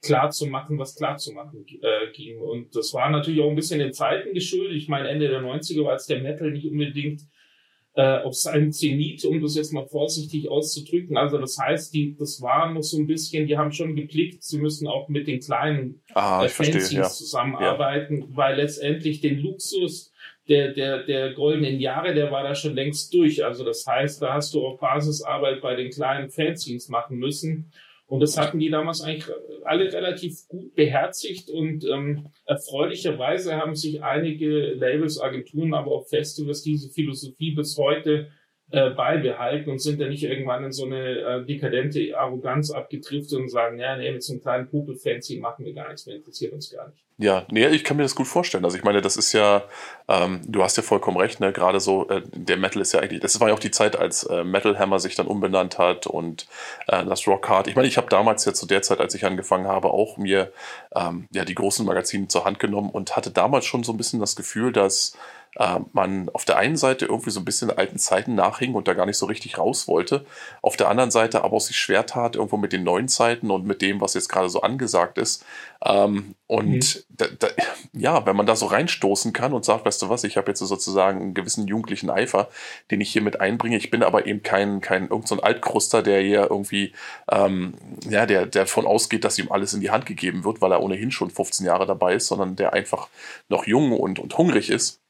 klar 0.00 0.30
zu 0.30 0.46
machen, 0.46 0.78
was 0.78 0.96
klar 0.96 1.18
zu 1.18 1.34
machen 1.34 1.66
äh, 1.82 2.10
ging. 2.14 2.40
Und 2.40 2.74
das 2.74 2.94
war 2.94 3.10
natürlich 3.10 3.42
auch 3.42 3.50
ein 3.50 3.54
bisschen 3.54 3.80
den 3.80 3.92
Zeiten 3.92 4.32
geschuldet. 4.32 4.78
Ich 4.78 4.88
meine, 4.88 5.10
Ende 5.10 5.28
der 5.28 5.42
90er 5.42 5.84
war 5.84 5.96
es 5.96 6.06
der 6.06 6.22
Metal 6.22 6.50
nicht 6.50 6.66
unbedingt 6.66 7.20
äh, 7.98 8.22
auf 8.22 8.34
seinem 8.34 8.70
Zenit, 8.70 9.24
um 9.24 9.42
das 9.42 9.56
jetzt 9.56 9.72
mal 9.72 9.84
vorsichtig 9.84 10.48
auszudrücken. 10.48 11.16
Also 11.16 11.36
das 11.36 11.58
heißt, 11.58 11.92
die, 11.92 12.14
das 12.16 12.40
war 12.40 12.72
noch 12.72 12.84
so 12.84 12.96
ein 12.96 13.08
bisschen, 13.08 13.48
die 13.48 13.58
haben 13.58 13.72
schon 13.72 13.96
geblickt, 13.96 14.44
sie 14.44 14.58
müssen 14.58 14.86
auch 14.86 15.08
mit 15.08 15.26
den 15.26 15.40
kleinen 15.40 16.00
Ah, 16.14 16.44
äh, 16.44 16.48
Fanzines 16.48 16.92
ja. 16.92 17.08
zusammenarbeiten, 17.08 18.24
weil 18.36 18.54
letztendlich 18.54 19.20
den 19.20 19.40
Luxus 19.40 20.12
der, 20.48 20.74
der, 20.74 21.02
der 21.06 21.32
goldenen 21.32 21.80
Jahre, 21.80 22.14
der 22.14 22.30
war 22.30 22.44
da 22.44 22.54
schon 22.54 22.76
längst 22.76 23.12
durch. 23.12 23.44
Also 23.44 23.64
das 23.64 23.84
heißt, 23.84 24.22
da 24.22 24.34
hast 24.34 24.54
du 24.54 24.64
auch 24.64 24.78
Basisarbeit 24.78 25.60
bei 25.60 25.74
den 25.74 25.90
kleinen 25.90 26.30
Fanzines 26.30 26.88
machen 26.88 27.18
müssen. 27.18 27.72
Und 28.08 28.20
das 28.20 28.38
hatten 28.38 28.58
die 28.58 28.70
damals 28.70 29.02
eigentlich 29.02 29.30
alle 29.64 29.92
relativ 29.92 30.48
gut 30.48 30.74
beherzigt 30.74 31.50
und 31.50 31.84
ähm, 31.84 32.30
erfreulicherweise 32.46 33.56
haben 33.56 33.74
sich 33.74 34.02
einige 34.02 34.72
Labels, 34.72 35.20
Agenturen, 35.20 35.74
aber 35.74 35.92
auch 35.92 36.06
Festivals 36.08 36.62
diese 36.62 36.88
Philosophie 36.88 37.50
bis 37.50 37.76
heute 37.76 38.28
äh, 38.70 38.90
beibehalten 38.90 39.70
und 39.70 39.80
sind 39.80 40.00
dann 40.00 40.10
nicht 40.10 40.24
irgendwann 40.24 40.64
in 40.64 40.72
so 40.72 40.84
eine 40.84 41.20
äh, 41.20 41.44
dekadente 41.44 42.18
Arroganz 42.18 42.70
abgedriftet 42.70 43.38
und 43.38 43.50
sagen, 43.50 43.78
ja, 43.78 43.96
nee, 43.96 44.12
mit 44.12 44.22
so 44.22 44.34
einem 44.34 44.42
kleinen 44.42 44.68
Popel-Fancy 44.68 45.38
machen 45.38 45.64
wir 45.64 45.72
gar 45.72 45.88
nichts 45.88 46.04
mehr, 46.06 46.16
interessiert 46.16 46.52
uns 46.52 46.70
gar 46.70 46.86
nicht. 46.88 47.02
Ja, 47.20 47.46
nee, 47.50 47.66
ich 47.68 47.82
kann 47.82 47.96
mir 47.96 48.04
das 48.04 48.14
gut 48.14 48.28
vorstellen. 48.28 48.64
Also 48.64 48.76
ich 48.76 48.84
meine, 48.84 49.00
das 49.00 49.16
ist 49.16 49.32
ja, 49.32 49.64
ähm, 50.06 50.40
du 50.46 50.62
hast 50.62 50.76
ja 50.76 50.84
vollkommen 50.84 51.16
recht, 51.16 51.40
ne? 51.40 51.52
Gerade 51.52 51.80
so, 51.80 52.08
äh, 52.08 52.22
der 52.32 52.56
Metal 52.58 52.80
ist 52.80 52.92
ja 52.92 53.00
eigentlich, 53.00 53.20
das 53.20 53.40
war 53.40 53.48
ja 53.48 53.54
auch 53.54 53.58
die 53.58 53.72
Zeit, 53.72 53.96
als 53.96 54.22
äh, 54.22 54.44
Metal 54.44 54.78
Hammer 54.78 55.00
sich 55.00 55.16
dann 55.16 55.26
umbenannt 55.26 55.78
hat 55.78 56.06
und 56.06 56.46
äh, 56.86 57.04
das 57.04 57.26
Rock 57.26 57.48
Hard. 57.48 57.66
Ich 57.66 57.74
meine, 57.74 57.88
ich 57.88 57.96
habe 57.96 58.08
damals 58.08 58.44
ja 58.44 58.54
zu 58.54 58.66
der 58.66 58.82
Zeit, 58.82 59.00
als 59.00 59.16
ich 59.16 59.24
angefangen 59.24 59.66
habe, 59.66 59.90
auch 59.90 60.16
mir 60.16 60.52
ähm, 60.94 61.26
ja 61.32 61.44
die 61.44 61.56
großen 61.56 61.84
Magazine 61.84 62.28
zur 62.28 62.44
Hand 62.44 62.60
genommen 62.60 62.90
und 62.90 63.16
hatte 63.16 63.32
damals 63.32 63.64
schon 63.66 63.82
so 63.82 63.92
ein 63.92 63.96
bisschen 63.96 64.20
das 64.20 64.36
Gefühl, 64.36 64.72
dass 64.72 65.16
äh, 65.56 65.78
man 65.92 66.28
auf 66.30 66.44
der 66.44 66.56
einen 66.58 66.76
Seite 66.76 67.06
irgendwie 67.06 67.30
so 67.30 67.40
ein 67.40 67.44
bisschen 67.44 67.70
alten 67.70 67.98
Zeiten 67.98 68.34
nachhing 68.34 68.74
und 68.74 68.88
da 68.88 68.94
gar 68.94 69.06
nicht 69.06 69.18
so 69.18 69.26
richtig 69.26 69.58
raus 69.58 69.88
wollte, 69.88 70.24
auf 70.62 70.76
der 70.76 70.88
anderen 70.88 71.10
Seite 71.10 71.42
aber 71.44 71.56
auch 71.56 71.60
sich 71.60 71.78
schwer 71.78 72.06
tat, 72.06 72.36
irgendwo 72.36 72.56
mit 72.56 72.72
den 72.72 72.84
neuen 72.84 73.08
Zeiten 73.08 73.50
und 73.50 73.66
mit 73.66 73.82
dem, 73.82 74.00
was 74.00 74.14
jetzt 74.14 74.28
gerade 74.28 74.48
so 74.48 74.62
angesagt 74.62 75.18
ist. 75.18 75.44
Ähm, 75.84 76.34
und 76.46 76.96
Mhm. 76.96 77.02
da, 77.10 77.26
da, 77.38 77.48
ja, 77.92 78.26
wenn 78.26 78.36
man 78.36 78.46
da 78.46 78.56
so 78.56 78.66
reinstoßen 78.66 79.32
kann 79.32 79.52
und 79.52 79.64
sagt, 79.64 79.84
weißt 79.84 80.02
du 80.02 80.08
was, 80.08 80.24
ich 80.24 80.36
habe 80.36 80.50
jetzt 80.50 80.60
sozusagen 80.60 81.20
einen 81.20 81.34
gewissen 81.34 81.66
jugendlichen 81.66 82.10
Eifer, 82.10 82.48
den 82.90 83.00
ich 83.00 83.10
hier 83.12 83.22
mit 83.22 83.40
einbringe. 83.40 83.76
Ich 83.76 83.90
bin 83.90 84.02
aber 84.02 84.26
eben 84.26 84.42
kein, 84.42 84.80
kein 84.80 85.08
irgend 85.08 85.28
so 85.28 85.36
ein 85.36 85.42
Altkruster, 85.42 86.02
der 86.02 86.20
hier 86.20 86.48
irgendwie, 86.50 86.92
ähm, 87.30 87.74
ja, 88.08 88.26
der, 88.26 88.46
der 88.46 88.64
davon 88.64 88.86
ausgeht, 88.86 89.24
dass 89.24 89.38
ihm 89.38 89.50
alles 89.52 89.74
in 89.74 89.80
die 89.80 89.90
Hand 89.90 90.06
gegeben 90.06 90.44
wird, 90.44 90.60
weil 90.60 90.72
er 90.72 90.82
ohnehin 90.82 91.10
schon 91.10 91.30
15 91.30 91.66
Jahre 91.66 91.86
dabei 91.86 92.14
ist, 92.14 92.26
sondern 92.28 92.56
der 92.56 92.72
einfach 92.72 93.08
noch 93.48 93.66
jung 93.66 93.92
und, 93.92 94.18
und 94.18 94.36
hungrig 94.38 94.70
ist. 94.70 95.00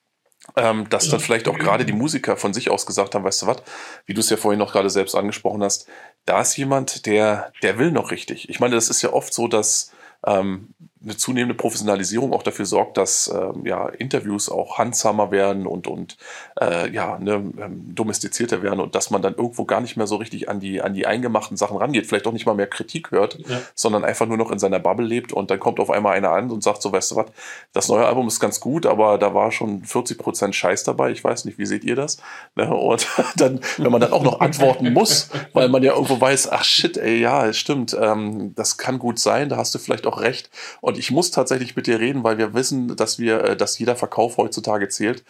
Ähm, 0.57 0.89
dass 0.89 1.09
dann 1.09 1.21
vielleicht 1.21 1.47
auch 1.47 1.59
gerade 1.59 1.85
die 1.85 1.93
Musiker 1.93 2.37
von 2.37 2.55
sich 2.55 2.71
aus 2.71 2.87
gesagt 2.87 3.15
haben, 3.15 3.23
weißt 3.23 3.43
du 3.43 3.47
was, 3.47 3.63
wie 4.07 4.15
du 4.15 4.21
es 4.21 4.31
ja 4.31 4.37
vorhin 4.37 4.59
noch 4.59 4.73
gerade 4.73 4.91
selbst 4.91 5.15
angesprochen 5.15 5.63
hast, 5.63 5.87
da 6.25 6.41
ist 6.41 6.57
jemand, 6.57 7.07
der, 7.07 7.53
der 7.63 7.79
will 7.79 7.93
noch 7.93 8.11
richtig. 8.11 8.49
Ich 8.49 8.59
meine, 8.59 8.75
das 8.75 8.89
ist 8.89 9.03
ja 9.03 9.13
oft 9.13 9.33
so, 9.33 9.47
dass 9.47 9.93
ähm, 10.27 10.75
eine 11.09 11.17
zunehmende 11.17 11.55
Professionalisierung 11.55 12.33
auch 12.33 12.43
dafür 12.43 12.67
sorgt, 12.67 12.97
dass 12.97 13.33
ähm, 13.35 13.65
ja, 13.65 13.89
Interviews 13.89 14.49
auch 14.49 14.79
handsamer 14.79 15.31
werden 15.31 15.67
und, 15.67 15.87
und 15.87 16.17
äh, 16.61 16.91
ja, 16.91 17.19
ne, 17.19 17.33
ähm, 17.59 17.95
domestizierter 17.95 18.63
werden 18.63 18.81
und 18.81 18.95
dass 18.95 19.11
man 19.11 19.23
dann 19.23 19.35
irgendwo 19.35 19.65
gar 19.65 19.81
nicht 19.81 19.97
mehr 19.97 20.07
so 20.07 20.17
richtig 20.17 20.49
an 20.49 20.61
die, 20.61 20.83
an 20.83 20.95
die 20.95 21.07
eingemachten 21.07 21.57
Sachen 21.57 21.77
rangeht, 21.79 22.07
vielleicht 22.07 22.27
auch 22.27 22.33
nicht 22.33 22.47
mal 22.47 22.55
mehr 22.55 22.67
Kritik 22.67 23.11
hört, 23.11 23.39
Ja. 23.49 23.61
sondern 23.75 24.05
einfach 24.05 24.27
nur 24.27 24.37
noch 24.37 24.51
in 24.51 24.59
seiner 24.59 24.79
Bubble 24.79 25.07
lebt 25.07 25.33
und 25.33 25.51
dann 25.51 25.59
kommt 25.59 25.81
auf 25.81 25.91
einmal 25.91 26.15
einer 26.17 26.31
an 26.31 26.51
und 26.51 26.63
sagt 26.63 26.83
so, 26.83 26.93
weißt 26.93 27.13
du 27.13 27.17
was, 27.17 27.27
das 27.73 27.89
neue 27.89 28.07
Album 28.07 28.27
ist 28.29 28.41
ganz 28.41 28.61
gut, 28.61 28.85
aber 28.87 29.19
da 29.19 29.35
war 29.35 29.51
schon 29.51 29.85
40 29.85 30.19
Prozent 30.19 30.55
Scheiß 30.55 30.85
dabei, 30.85 31.11
ich 31.11 31.25
weiß 31.25 31.45
nicht, 31.47 31.59
wie 31.59 31.67
seht 31.67 31.85
ihr 31.85 31.97
das? 31.97 32.19
Ne? 32.55 32.73
Und 32.75 33.07
dann, 33.37 33.61
wenn 33.79 33.91
man 33.91 34.01
dann 34.01 34.13
auch 34.13 34.23
noch 34.23 34.41
antworten 34.41 34.93
muss, 34.93 35.31
weil 35.55 35.69
man 35.69 35.83
ja 35.83 35.93
irgendwo 35.95 36.21
weiß, 36.21 36.51
ach 36.53 36.65
shit, 36.65 36.97
ey, 36.97 37.21
ja, 37.21 37.47
es 37.47 37.57
stimmt, 37.57 37.97
ähm, 37.99 38.55
das 38.55 38.77
kann 38.77 38.99
gut 38.99 39.19
sein, 39.19 39.49
da 39.49 39.57
hast 39.57 39.75
du 39.75 39.79
vielleicht 39.79 40.07
auch 40.07 40.21
recht 40.21 40.51
und 40.81 40.98
ich 40.99 41.11
muss 41.11 41.31
tatsächlich 41.31 41.77
mit 41.77 41.87
dir 41.87 41.99
reden, 42.01 42.25
weil 42.25 42.39
wir 42.39 42.55
wissen, 42.55 42.97
dass 42.97 43.19
wir, 43.19 43.45
äh, 43.45 43.57
dass 43.57 43.79
jeder 43.79 43.97
Verkauf 43.97 44.37
heutzutage 44.37 44.89
zählt. 44.89 45.25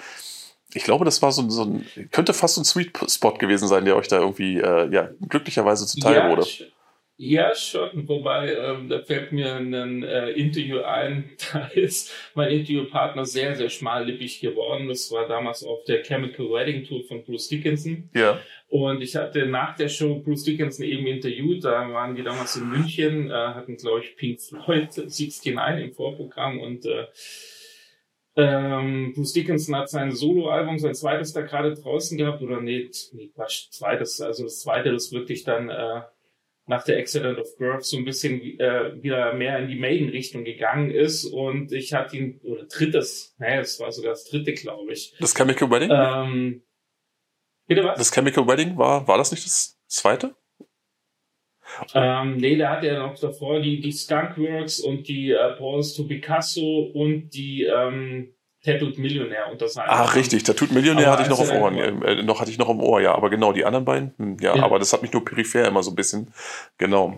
Ich 0.75 0.85
glaube, 0.85 1.05
das 1.05 1.23
war 1.23 1.33
so, 1.33 1.43
ein- 1.43 1.51
so 1.51 1.63
ein, 1.65 1.87
könnte 2.13 2.35
fast 2.35 2.57
so 2.57 2.61
ein 2.61 2.65
Sweet 2.65 2.91
Spot 3.09 3.33
gewesen 3.35 3.69
sein, 3.69 3.85
der 3.85 3.97
euch 3.97 4.09
da 4.09 4.19
irgendwie, 4.19 4.59
äh, 4.59 4.89
ja, 4.93 5.09
glücklicherweise 5.29 5.87
zuteil 5.87 6.15
ja, 6.17 6.29
wurde. 6.31 6.43
sch- 6.43 6.65
Ja, 7.21 7.53
schon. 7.53 8.07
Wobei, 8.09 8.55
ähm, 8.55 8.89
da 8.89 9.03
fällt 9.03 9.33
mir 9.33 9.57
ein 9.57 10.05
äh, 10.05 10.31
Interview 10.31 10.83
ein, 10.83 11.31
da 11.53 11.67
ist 11.67 12.15
mein 12.35 12.51
Interviewpartner 12.51 13.25
sehr, 13.25 13.57
sehr 13.57 13.71
schmallippig 13.71 14.41
geworden. 14.41 14.87
Das 14.87 15.11
war 15.11 15.27
damals 15.27 15.65
auf 15.65 15.83
der 15.83 16.05
Chemical 16.05 16.47
Wedding 16.47 16.85
Tour 16.85 17.03
von 17.03 17.25
Bruce 17.25 17.49
Dickinson. 17.49 18.09
Ja. 18.15 18.41
Und 18.69 19.03
ich 19.03 19.17
hatte 19.17 19.47
nach 19.47 19.75
der 19.75 19.89
Show 19.89 20.21
Bruce 20.21 20.45
Dickinson 20.45 20.85
eben 20.85 21.09
interviewt. 21.09 21.65
Da 21.65 21.93
waren 21.93 22.15
die 22.15 22.23
damals 22.23 22.55
in 22.55 22.69
München, 22.69 23.31
äh, 23.31 23.35
hatten, 23.35 23.77
glaube 23.77 24.01
ich, 24.05 24.15
Pink 24.15 24.41
Floyd 24.41 24.97
69 24.97 25.45
im 25.83 25.93
Vorprogramm 25.93 26.61
und 26.61 26.87
äh, 26.87 27.07
Ähm, 28.37 29.15
Bruce 29.15 29.33
Dickinson 29.33 29.75
hat 29.75 29.91
sein 29.91 30.13
Soloalbum, 30.13 30.79
sein 30.79 30.95
zweites 30.95 31.33
da 31.33 31.41
gerade 31.41 31.75
draußen 31.75 32.17
gehabt, 32.17 32.41
oder 32.41 32.61
nee, 32.61 32.89
nee, 33.11 33.31
Quatsch, 33.35 33.69
zweites, 33.73 34.21
also 34.21 34.45
das 34.45 34.61
zweite, 34.61 34.93
das 34.93 35.11
wirklich 35.11 35.43
dann 35.43 35.69
äh, 35.69 36.03
nach 36.69 36.85
der 36.85 36.99
Accident 36.99 37.39
of 37.39 37.57
Birth 37.57 37.85
so 37.85 37.97
ein 37.97 38.05
bisschen 38.05 38.41
äh, 38.61 39.03
wieder 39.03 39.33
mehr 39.33 39.59
in 39.59 39.69
die 39.69 39.79
Maiden-Richtung 39.79 40.45
gegangen 40.45 40.91
ist 40.91 41.25
und 41.25 41.73
ich 41.73 41.95
hatte 41.95 42.17
ihn, 42.17 42.41
oder 42.45 42.65
drittes, 42.65 43.35
naja, 43.39 43.61
es 43.61 43.81
war 43.81 43.91
sogar 43.91 44.13
das 44.13 44.25
dritte, 44.25 44.53
glaube 44.53 44.93
ich. 44.93 45.15
Das 45.19 45.35
Chemical 45.35 45.71
Wedding? 45.71 45.91
Ähm, 45.91 46.63
bitte 47.67 47.85
was? 47.85 47.99
Das 47.99 48.13
Chemical 48.13 48.47
Wedding 48.47 48.77
war, 48.77 49.09
war 49.09 49.17
das 49.17 49.31
nicht 49.31 49.47
das 49.47 49.81
zweite? 49.87 50.37
Ähm, 51.95 52.37
nee, 52.37 52.57
da 52.57 52.71
hat 52.71 52.85
er 52.85 52.99
noch 52.99 53.19
davor 53.19 53.61
die, 53.61 53.81
die 53.81 53.93
Skunkworks 53.93 54.81
und 54.81 55.09
die 55.09 55.31
äh, 55.31 55.57
Balls 55.59 55.95
to 55.95 56.05
Picasso 56.05 56.91
und 56.95 57.31
die 57.31 57.65
ähm, 57.65 58.35
Tattooed 58.64 58.99
Millionär 58.99 59.51
unter 59.51 59.68
seinem. 59.68 59.87
Ach, 59.88 60.14
richtig, 60.16 60.42
Tattooed 60.42 60.73
Millionär 60.73 61.11
hatte 61.11 61.23
ich 61.23 61.29
noch 61.29 61.38
auf 61.40 61.53
Ohren. 61.53 61.77
Äh, 61.77 62.23
noch 62.23 62.40
hatte 62.40 62.51
ich 62.51 62.59
noch 62.59 62.68
im 62.68 62.81
Ohr, 62.81 63.01
ja. 63.01 63.14
Aber 63.14 63.31
genau, 63.31 63.53
die 63.53 63.64
anderen 63.64 63.85
beiden, 63.85 64.14
hm, 64.18 64.37
ja, 64.40 64.57
ja, 64.57 64.62
aber 64.62 64.79
das 64.79 64.92
hat 64.92 65.03
mich 65.03 65.12
nur 65.12 65.25
peripher 65.25 65.66
immer 65.66 65.83
so 65.83 65.92
ein 65.92 65.94
bisschen, 65.94 66.33
genau. 66.77 67.14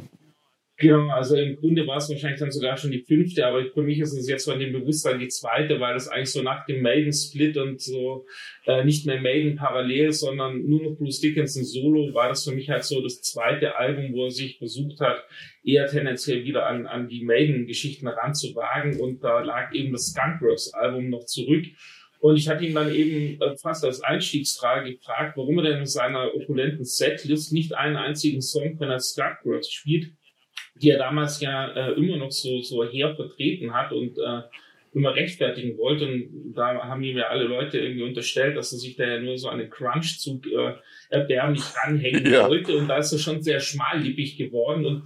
Genau, 0.81 1.11
also 1.11 1.37
im 1.37 1.57
Grunde 1.57 1.87
war 1.87 1.99
es 1.99 2.09
wahrscheinlich 2.09 2.41
dann 2.41 2.51
sogar 2.51 2.75
schon 2.79 2.91
die 2.91 3.03
fünfte, 3.03 3.47
aber 3.47 3.67
für 3.67 3.83
mich 3.83 3.99
ist 4.01 4.15
es 4.15 4.27
jetzt 4.27 4.47
von 4.47 4.59
dem 4.59 4.73
Bewusstsein 4.73 5.19
die 5.19 5.29
zweite, 5.29 5.79
weil 5.79 5.93
das 5.93 6.09
eigentlich 6.09 6.31
so 6.31 6.41
nach 6.41 6.65
dem 6.65 6.81
Maiden-Split 6.81 7.59
und 7.59 7.83
so 7.83 8.25
äh, 8.65 8.83
nicht 8.83 9.05
mehr 9.05 9.21
Maiden 9.21 9.57
parallel, 9.57 10.11
sondern 10.13 10.67
nur 10.67 10.83
noch 10.83 10.97
Bruce 10.97 11.21
Dickinson 11.21 11.65
solo, 11.65 12.15
war 12.15 12.31
das 12.31 12.45
für 12.45 12.53
mich 12.53 12.71
halt 12.71 12.85
so 12.85 13.03
das 13.03 13.21
zweite 13.21 13.77
Album, 13.77 14.15
wo 14.15 14.25
er 14.25 14.31
sich 14.31 14.57
versucht 14.57 15.01
hat, 15.01 15.23
eher 15.63 15.87
tendenziell 15.87 16.47
wieder 16.47 16.67
an, 16.67 16.87
an 16.87 17.09
die 17.09 17.25
Maiden-Geschichten 17.25 18.09
ranzuwagen 18.09 18.99
und 19.01 19.23
da 19.23 19.41
lag 19.41 19.75
eben 19.75 19.93
das 19.93 20.07
Skunkworks-Album 20.07 21.11
noch 21.11 21.27
zurück. 21.27 21.67
Und 22.21 22.37
ich 22.37 22.49
hatte 22.49 22.65
ihn 22.65 22.75
dann 22.75 22.91
eben 22.95 23.39
äh, 23.43 23.55
fast 23.59 23.85
als 23.85 24.01
Einstiegsfrage 24.01 24.95
gefragt, 24.95 25.37
warum 25.37 25.59
er 25.59 25.65
denn 25.65 25.81
in 25.81 25.87
seiner 25.87 26.35
opulenten 26.35 26.87
Setlist 26.87 27.53
nicht 27.53 27.75
einen 27.75 27.97
einzigen 27.97 28.41
Song 28.41 28.79
von 28.79 28.89
der 28.89 28.99
Skunkworks 28.99 29.71
spielt 29.71 30.13
die 30.81 30.91
er 30.91 30.99
damals 30.99 31.41
ja 31.41 31.73
äh, 31.73 31.93
immer 31.93 32.17
noch 32.17 32.31
so, 32.31 32.61
so 32.63 32.85
her 32.85 33.15
vertreten 33.15 33.73
hat 33.73 33.93
und 33.93 34.19
äh, 34.19 34.43
immer 34.93 35.15
rechtfertigen 35.15 35.79
wollte. 35.79 36.07
Und 36.07 36.55
da 36.55 36.83
haben 36.83 37.03
ihm 37.03 37.17
ja 37.17 37.29
alle 37.29 37.45
Leute 37.45 37.79
irgendwie 37.79 38.03
unterstellt, 38.03 38.57
dass 38.57 38.73
er 38.73 38.79
sich 38.79 38.97
da 38.97 39.07
ja 39.07 39.21
nur 39.21 39.39
so 39.39 39.49
einen 39.49 39.71
Crunch-Zug 39.71 40.47
äh, 40.47 40.75
erbärmlich 41.11 41.63
ranhängen 41.77 42.31
ja. 42.31 42.49
wollte. 42.49 42.77
Und 42.77 42.89
da 42.89 42.99
ist 42.99 43.13
er 43.13 43.19
schon 43.19 43.43
sehr 43.43 43.61
schmallippig 43.61 44.37
geworden. 44.37 44.87
Und 44.87 45.03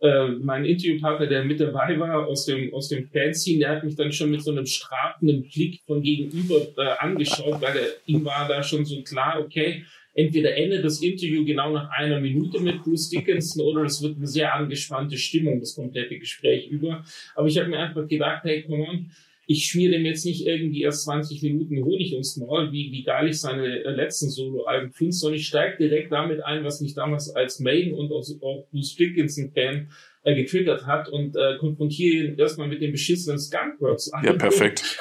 äh, 0.00 0.28
mein 0.28 0.64
Interviewpartner, 0.64 1.26
der 1.26 1.44
mit 1.44 1.60
dabei 1.60 1.98
war 1.98 2.26
aus 2.26 2.44
dem, 2.44 2.74
aus 2.74 2.88
dem 2.88 3.08
Fanzine, 3.08 3.60
der 3.60 3.68
hat 3.70 3.84
mich 3.84 3.96
dann 3.96 4.12
schon 4.12 4.30
mit 4.30 4.42
so 4.42 4.50
einem 4.50 4.66
strafenden 4.66 5.48
Blick 5.48 5.80
von 5.86 6.02
gegenüber 6.02 6.56
äh, 6.76 6.98
angeschaut, 6.98 7.60
weil 7.62 7.76
er, 7.76 7.86
ihm 8.06 8.24
war 8.24 8.48
da 8.48 8.62
schon 8.62 8.84
so 8.84 9.00
klar, 9.02 9.40
okay, 9.40 9.84
entweder 10.14 10.56
endet 10.56 10.84
das 10.84 11.02
Interview 11.02 11.44
genau 11.44 11.72
nach 11.72 11.90
einer 11.90 12.20
Minute 12.20 12.60
mit 12.60 12.82
Bruce 12.82 13.10
Dickinson 13.10 13.64
oder 13.64 13.84
es 13.84 14.02
wird 14.02 14.16
eine 14.16 14.26
sehr 14.26 14.54
angespannte 14.54 15.16
Stimmung, 15.16 15.60
das 15.60 15.74
komplette 15.74 16.18
Gespräch 16.18 16.68
über. 16.68 17.04
Aber 17.34 17.48
ich 17.48 17.58
habe 17.58 17.68
mir 17.68 17.78
einfach 17.78 18.06
gedacht, 18.06 18.44
hey, 18.44 18.62
come 18.62 18.86
on, 18.86 19.10
ich 19.46 19.66
schmier 19.66 19.90
dem 19.90 20.04
jetzt 20.04 20.24
nicht 20.24 20.46
irgendwie 20.46 20.82
erst 20.82 21.04
20 21.04 21.42
Minuten 21.42 21.84
Honig 21.84 22.12
ums 22.12 22.36
Maul, 22.36 22.72
wie, 22.72 22.92
wie 22.92 23.02
geil 23.02 23.28
ich 23.28 23.40
seine 23.40 23.82
äh, 23.84 23.90
letzten 23.90 24.30
Solo-Alben 24.30 24.92
finde, 24.92 25.12
sondern 25.12 25.40
ich 25.40 25.48
steige 25.48 25.76
direkt 25.78 26.12
damit 26.12 26.42
ein, 26.44 26.64
was 26.64 26.80
mich 26.80 26.94
damals 26.94 27.34
als 27.34 27.58
Maiden 27.58 27.92
und 27.92 28.12
auch 28.12 28.68
Bruce 28.70 28.96
Dickinson-Fan 28.96 29.88
äh, 30.24 30.36
getriggert 30.36 30.86
hat 30.86 31.08
und 31.08 31.34
äh, 31.34 31.58
konfrontiere 31.58 32.26
ihn 32.26 32.38
erstmal 32.38 32.68
mit 32.68 32.80
dem 32.80 32.92
beschissenen 32.92 33.40
Skunkworks. 33.40 34.10
Ja, 34.22 34.32
perfekt. 34.34 34.96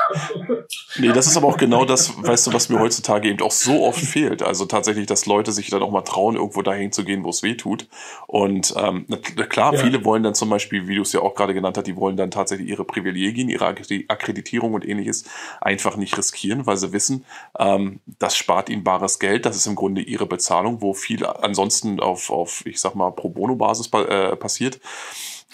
nee, 0.98 1.10
das 1.10 1.28
ist 1.28 1.38
aber 1.38 1.48
auch 1.48 1.58
genau 1.58 1.86
das, 1.86 2.12
weißt 2.24 2.48
du, 2.48 2.54
was 2.54 2.70
mir 2.70 2.80
heutzutage 2.80 3.30
eben 3.30 3.40
auch 3.42 3.52
so 3.52 3.84
oft 3.84 4.00
fehlt. 4.00 4.42
Also 4.42 4.66
tatsächlich, 4.66 5.06
dass 5.06 5.28
Leute 5.28 5.52
sich 5.52 5.70
dann 5.70 5.84
auch 5.84 5.92
mal 5.92 6.02
trauen, 6.02 6.36
irgendwo 6.36 6.64
dahin 6.64 6.92
zu 6.92 7.06
gehen, 7.06 7.24
wo 7.24 7.30
es 7.30 7.44
weh 7.44 7.54
tut. 7.54 7.88
Und 8.26 8.74
ähm, 8.76 9.06
klar, 9.50 9.76
ja. 9.76 9.80
viele 9.80 10.04
wollen 10.06 10.24
dann 10.24 10.34
zum 10.34 10.50
Beispiel, 10.50 10.88
wie 10.88 10.96
du 10.96 11.04
es 11.04 11.14
ja 11.14 11.20
auch 11.20 11.36
gerade 11.36 11.54
genannt 11.54 11.78
hast, 11.78 11.86
die 11.86 11.96
wollen 11.96 12.18
dann 12.18 12.32
tatsächlich 12.32 12.68
ihre 12.68 12.84
Privilegien, 12.84 13.48
ihre 13.48 13.68
Akkreditierung 13.68 14.74
und 14.74 14.88
ähnliches 14.88 15.26
einfach 15.62 15.98
nicht 15.98 16.18
riskieren, 16.18 16.66
weil 16.66 16.78
sie 16.78 16.94
wissen, 16.94 17.26
ähm, 17.60 18.00
das 18.18 18.36
spart 18.36 18.70
ihnen 18.70 18.84
bares 18.84 19.20
Geld. 19.20 19.46
Das 19.46 19.56
ist 19.56 19.68
im 19.68 19.76
Grunde 19.76 20.02
ihre 20.02 20.26
Bezahlung, 20.26 20.82
wo 20.82 20.94
viel 20.94 21.26
ansonsten 21.26 22.00
auf, 22.00 22.32
auf 22.32 22.66
ich 22.66 22.80
sag 22.80 22.96
mal, 22.96 23.12
Pro 23.12 23.30
Bono-Basis 23.30 23.92
äh, 23.94 24.36
passiert. 24.36 24.80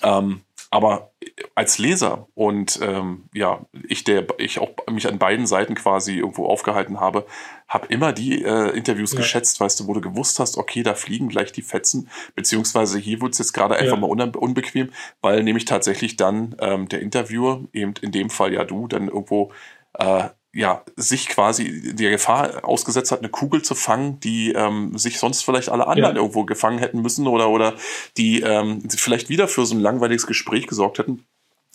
Ähm, 0.03 0.41
aber 0.69 1.11
als 1.55 1.77
Leser 1.77 2.27
und 2.33 2.79
ähm, 2.81 3.29
ja, 3.33 3.65
ich, 3.87 4.03
der 4.03 4.27
ich 4.37 4.59
auch 4.59 4.71
mich 4.91 5.07
an 5.07 5.17
beiden 5.17 5.47
Seiten 5.47 5.75
quasi 5.75 6.17
irgendwo 6.17 6.45
aufgehalten 6.47 6.99
habe, 6.99 7.25
habe 7.67 7.87
immer 7.87 8.11
die 8.11 8.43
äh, 8.43 8.75
Interviews 8.75 9.13
ja. 9.13 9.19
geschätzt, 9.19 9.59
weißt 9.59 9.79
du, 9.79 9.87
wo 9.87 9.93
du 9.93 10.01
gewusst 10.01 10.39
hast, 10.39 10.57
okay, 10.57 10.83
da 10.83 10.93
fliegen 10.93 11.29
gleich 11.29 11.51
die 11.51 11.61
Fetzen, 11.61 12.09
beziehungsweise 12.35 12.99
hier 12.99 13.21
wurde 13.21 13.31
es 13.31 13.37
jetzt 13.37 13.53
gerade 13.53 13.75
einfach 13.75 13.95
ja. 13.95 13.99
mal 13.99 14.07
unbequem, 14.07 14.89
weil 15.21 15.43
nämlich 15.43 15.65
tatsächlich 15.65 16.17
dann 16.17 16.55
ähm, 16.59 16.89
der 16.89 17.01
Interviewer, 17.01 17.63
eben 17.71 17.93
in 18.01 18.11
dem 18.11 18.29
Fall 18.29 18.53
ja 18.53 18.65
du, 18.65 18.87
dann 18.87 19.07
irgendwo 19.07 19.51
äh, 19.93 20.29
ja, 20.53 20.83
sich 20.95 21.27
quasi 21.27 21.93
der 21.93 22.11
Gefahr 22.11 22.63
ausgesetzt 22.63 23.11
hat, 23.11 23.19
eine 23.19 23.29
Kugel 23.29 23.61
zu 23.61 23.75
fangen, 23.75 24.19
die 24.19 24.53
ähm, 24.53 24.97
sich 24.97 25.19
sonst 25.19 25.43
vielleicht 25.43 25.69
alle 25.69 25.87
anderen 25.87 26.15
ja. 26.15 26.21
irgendwo 26.21 26.45
gefangen 26.45 26.79
hätten 26.79 27.01
müssen 27.01 27.27
oder, 27.27 27.49
oder 27.49 27.75
die 28.17 28.41
ähm, 28.41 28.81
vielleicht 28.89 29.29
wieder 29.29 29.47
für 29.47 29.65
so 29.65 29.75
ein 29.75 29.81
langweiliges 29.81 30.25
Gespräch 30.25 30.67
gesorgt 30.67 30.99
hätten. 30.99 31.25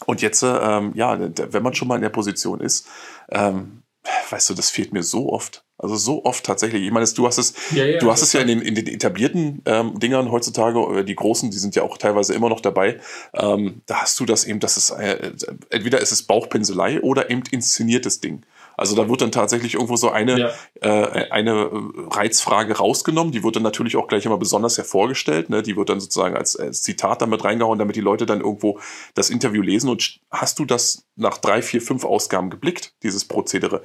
Und 0.07 0.21
jetzt, 0.21 0.43
ähm, 0.43 0.93
ja, 0.95 1.19
wenn 1.21 1.63
man 1.63 1.75
schon 1.75 1.87
mal 1.87 1.97
in 1.97 2.03
der 2.03 2.09
Position 2.09 2.61
ist, 2.61 2.89
ähm, 3.31 3.83
weißt 4.31 4.51
du, 4.51 4.55
das 4.55 4.71
fehlt 4.71 4.93
mir 4.93 5.03
so 5.03 5.33
oft. 5.33 5.65
Also 5.79 5.97
so 5.97 6.25
oft 6.25 6.45
tatsächlich. 6.45 6.85
Ich 6.85 6.93
meine, 6.93 7.07
du 7.07 7.27
hast 7.27 7.39
es, 7.39 7.55
ja, 7.73 7.85
ja, 7.85 7.99
du 7.99 8.11
hast 8.11 8.23
es 8.23 8.33
ja 8.33 8.41
in 8.41 8.47
den, 8.47 8.63
in 8.63 8.75
den 8.75 8.87
etablierten 8.87 9.63
ähm, 9.67 9.99
Dingern 9.99 10.31
heutzutage, 10.31 10.79
äh, 11.01 11.05
die 11.05 11.17
großen, 11.17 11.51
die 11.51 11.59
sind 11.59 11.75
ja 11.75 11.83
auch 11.83 11.99
teilweise 11.99 12.35
immer 12.35 12.49
noch 12.49 12.61
dabei. 12.61 13.01
Ähm, 13.35 13.83
da 13.87 14.03
hast 14.03 14.19
du 14.21 14.25
das 14.25 14.45
eben, 14.45 14.61
dass 14.61 14.77
es 14.77 14.91
äh, 14.91 15.33
entweder 15.71 16.01
ist 16.01 16.13
es 16.13 16.23
Bauchpinselei 16.23 17.01
oder 17.01 17.31
eben 17.31 17.43
inszeniertes 17.51 18.21
Ding. 18.21 18.45
Also 18.83 18.97
da 18.97 19.09
wird 19.09 19.23
dann 19.23 19.31
tatsächlich 19.31 19.75
irgendwo 19.75 19.95
so 19.95 20.11
eine, 20.11 20.41
ja. 20.41 20.51
äh, 20.81 21.31
eine 21.31 21.71
Reizfrage 22.11 22.77
rausgenommen. 22.77 23.33
Die 23.33 23.45
wird 23.45 23.55
dann 23.55 23.63
natürlich 23.63 23.97
auch 23.97 24.09
gleich 24.09 24.27
immer 24.27 24.39
besonders 24.39 24.77
hervorgestellt. 24.77 25.51
Ne? 25.51 25.63
Die 25.63 25.77
wird 25.77 25.89
dann 25.89 26.01
sozusagen 26.01 26.37
als, 26.37 26.57
als 26.57 26.83
Zitat 26.83 27.23
damit 27.23 27.45
reingehauen, 27.45 27.79
damit 27.79 27.95
die 27.95 28.01
Leute 28.01 28.27
dann 28.27 28.41
irgendwo 28.41 28.81
das 29.15 29.31
Interview 29.31 29.63
lesen. 29.63 29.89
Und 29.89 30.19
hast 30.33 30.59
du 30.59 30.65
das 30.65 31.07
nach 31.17 31.39
drei, 31.39 31.63
vier, 31.63 31.83
fünf 31.83 32.05
Ausgaben 32.05 32.51
geblickt, 32.51 32.95
dieses 33.03 33.25
Prozedere? 33.25 33.83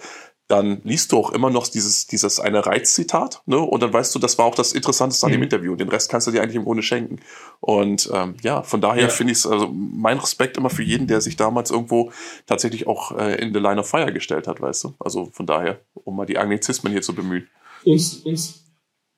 dann 0.47 0.79
liest 0.83 1.11
du 1.11 1.17
auch 1.17 1.31
immer 1.31 1.49
noch 1.49 1.67
dieses, 1.67 2.07
dieses 2.07 2.39
eine 2.39 2.65
Reizzitat, 2.65 3.41
ne? 3.45 3.57
Und 3.57 3.83
dann 3.83 3.91
weißt 3.91 4.15
du, 4.15 4.19
das 4.19 4.37
war 4.37 4.45
auch 4.45 4.55
das 4.55 4.71
Interessanteste 4.71 5.25
an 5.25 5.33
dem 5.33 5.39
mhm. 5.39 5.43
Interview. 5.43 5.75
Den 5.75 5.89
Rest 5.89 6.09
kannst 6.09 6.25
du 6.27 6.31
dir 6.31 6.41
eigentlich 6.41 6.55
im 6.55 6.63
Grunde 6.63 6.83
schenken. 6.83 7.19
Und 7.59 8.09
ähm, 8.13 8.35
ja, 8.41 8.63
von 8.63 8.79
daher 8.79 9.03
ja. 9.03 9.09
finde 9.09 9.33
ich 9.33 9.39
es, 9.39 9.47
also 9.47 9.67
mein 9.67 10.17
Respekt 10.17 10.57
immer 10.57 10.69
für 10.69 10.83
jeden, 10.83 11.07
der 11.07 11.19
sich 11.19 11.35
damals 11.35 11.69
irgendwo 11.69 12.11
tatsächlich 12.45 12.87
auch 12.87 13.17
äh, 13.17 13.35
in 13.41 13.53
the 13.53 13.59
line 13.59 13.79
of 13.79 13.89
fire 13.89 14.13
gestellt 14.13 14.47
hat, 14.47 14.61
weißt 14.61 14.85
du? 14.85 14.93
Also 14.99 15.29
von 15.33 15.45
daher, 15.45 15.81
um 15.93 16.15
mal 16.15 16.25
die 16.25 16.37
Anglizismen 16.37 16.93
hier 16.93 17.01
zu 17.01 17.13
bemühen. 17.13 17.49
Uns, 17.83 18.15
uns 18.23 18.66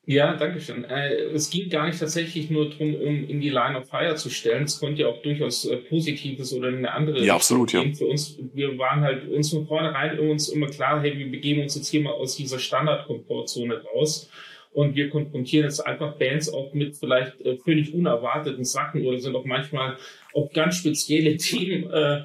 ja, 0.10 0.36
danke 0.36 0.60
schön. 0.60 0.86
Äh, 0.86 1.26
es 1.36 1.52
ging 1.52 1.69
gar 1.69 1.86
nicht 1.86 2.00
tatsächlich 2.00 2.50
nur 2.50 2.72
darum, 2.72 2.95
um 2.95 3.30
in 3.30 3.39
die 3.41 3.52
Line 3.52 3.78
of 3.78 3.88
Fire 3.88 4.15
zu 4.15 4.32
stellen. 4.32 4.63
Es 4.63 4.80
konnte 4.80 5.04
ja 5.04 5.08
auch 5.08 5.22
durchaus 5.22 5.65
äh, 5.65 5.78
Positives 5.78 6.52
oder 6.52 6.69
eine 6.69 6.91
andere 6.91 7.24
ja, 7.24 7.36
absolut, 7.36 7.69
gehen. 7.69 7.89
Ja. 7.89 7.93
Für 7.95 8.08
uns, 8.08 8.39
wir 8.56 8.76
waren 8.80 9.02
halt 9.02 9.30
uns 9.30 9.52
von 9.52 9.67
vornherein 9.67 10.17
uns 10.17 10.50
immer 10.50 10.65
klar, 10.65 11.00
hey, 11.02 11.15
wir 11.15 11.30
begeben 11.30 11.62
uns 11.62 11.76
jetzt 11.76 11.89
hier 11.89 12.02
mal 12.02 12.13
aus 12.13 12.36
dieser 12.36 12.58
Standardkomfortzone 12.58 13.84
raus. 13.84 14.32
Und 14.72 14.95
wir 14.95 15.12
konfrontieren 15.12 15.65
jetzt 15.65 15.86
einfach 15.86 16.15
Bands 16.15 16.52
auch 16.52 16.74
mit 16.74 16.98
vielleicht 16.98 17.39
äh, 17.41 17.58
völlig 17.58 17.93
unerwarteten 17.93 18.65
Sachen 18.65 19.06
oder 19.06 19.19
sind 19.19 19.36
auch 19.36 19.45
manchmal 19.45 19.98
auch 20.34 20.52
ganz 20.52 20.78
spezielle 20.78 21.38
Themen 21.38 21.88
äh, 21.91 22.24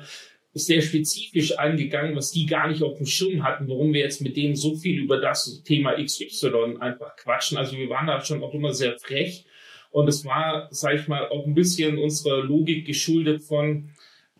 sehr 0.54 0.80
spezifisch 0.80 1.58
angegangen, 1.58 2.14
was 2.14 2.30
die 2.30 2.46
gar 2.46 2.68
nicht 2.68 2.82
auf 2.82 2.96
dem 2.96 3.06
Schirm 3.06 3.42
hatten, 3.42 3.68
warum 3.68 3.92
wir 3.92 4.00
jetzt 4.00 4.22
mit 4.22 4.36
denen 4.36 4.54
so 4.54 4.76
viel 4.76 5.00
über 5.00 5.20
das 5.20 5.62
Thema 5.64 5.94
XY 6.02 6.76
einfach 6.78 7.16
quatschen. 7.16 7.58
Also 7.58 7.76
wir 7.76 7.88
waren 7.90 8.06
da 8.06 8.24
schon 8.24 8.42
auch 8.42 8.54
immer 8.54 8.72
sehr 8.72 8.96
frech. 8.98 9.44
Und 9.90 10.08
es 10.08 10.24
war, 10.24 10.68
sag 10.70 10.94
ich 10.94 11.08
mal, 11.08 11.28
auch 11.28 11.46
ein 11.46 11.54
bisschen 11.54 11.98
unserer 11.98 12.42
Logik 12.42 12.86
geschuldet 12.86 13.42
von, 13.42 13.90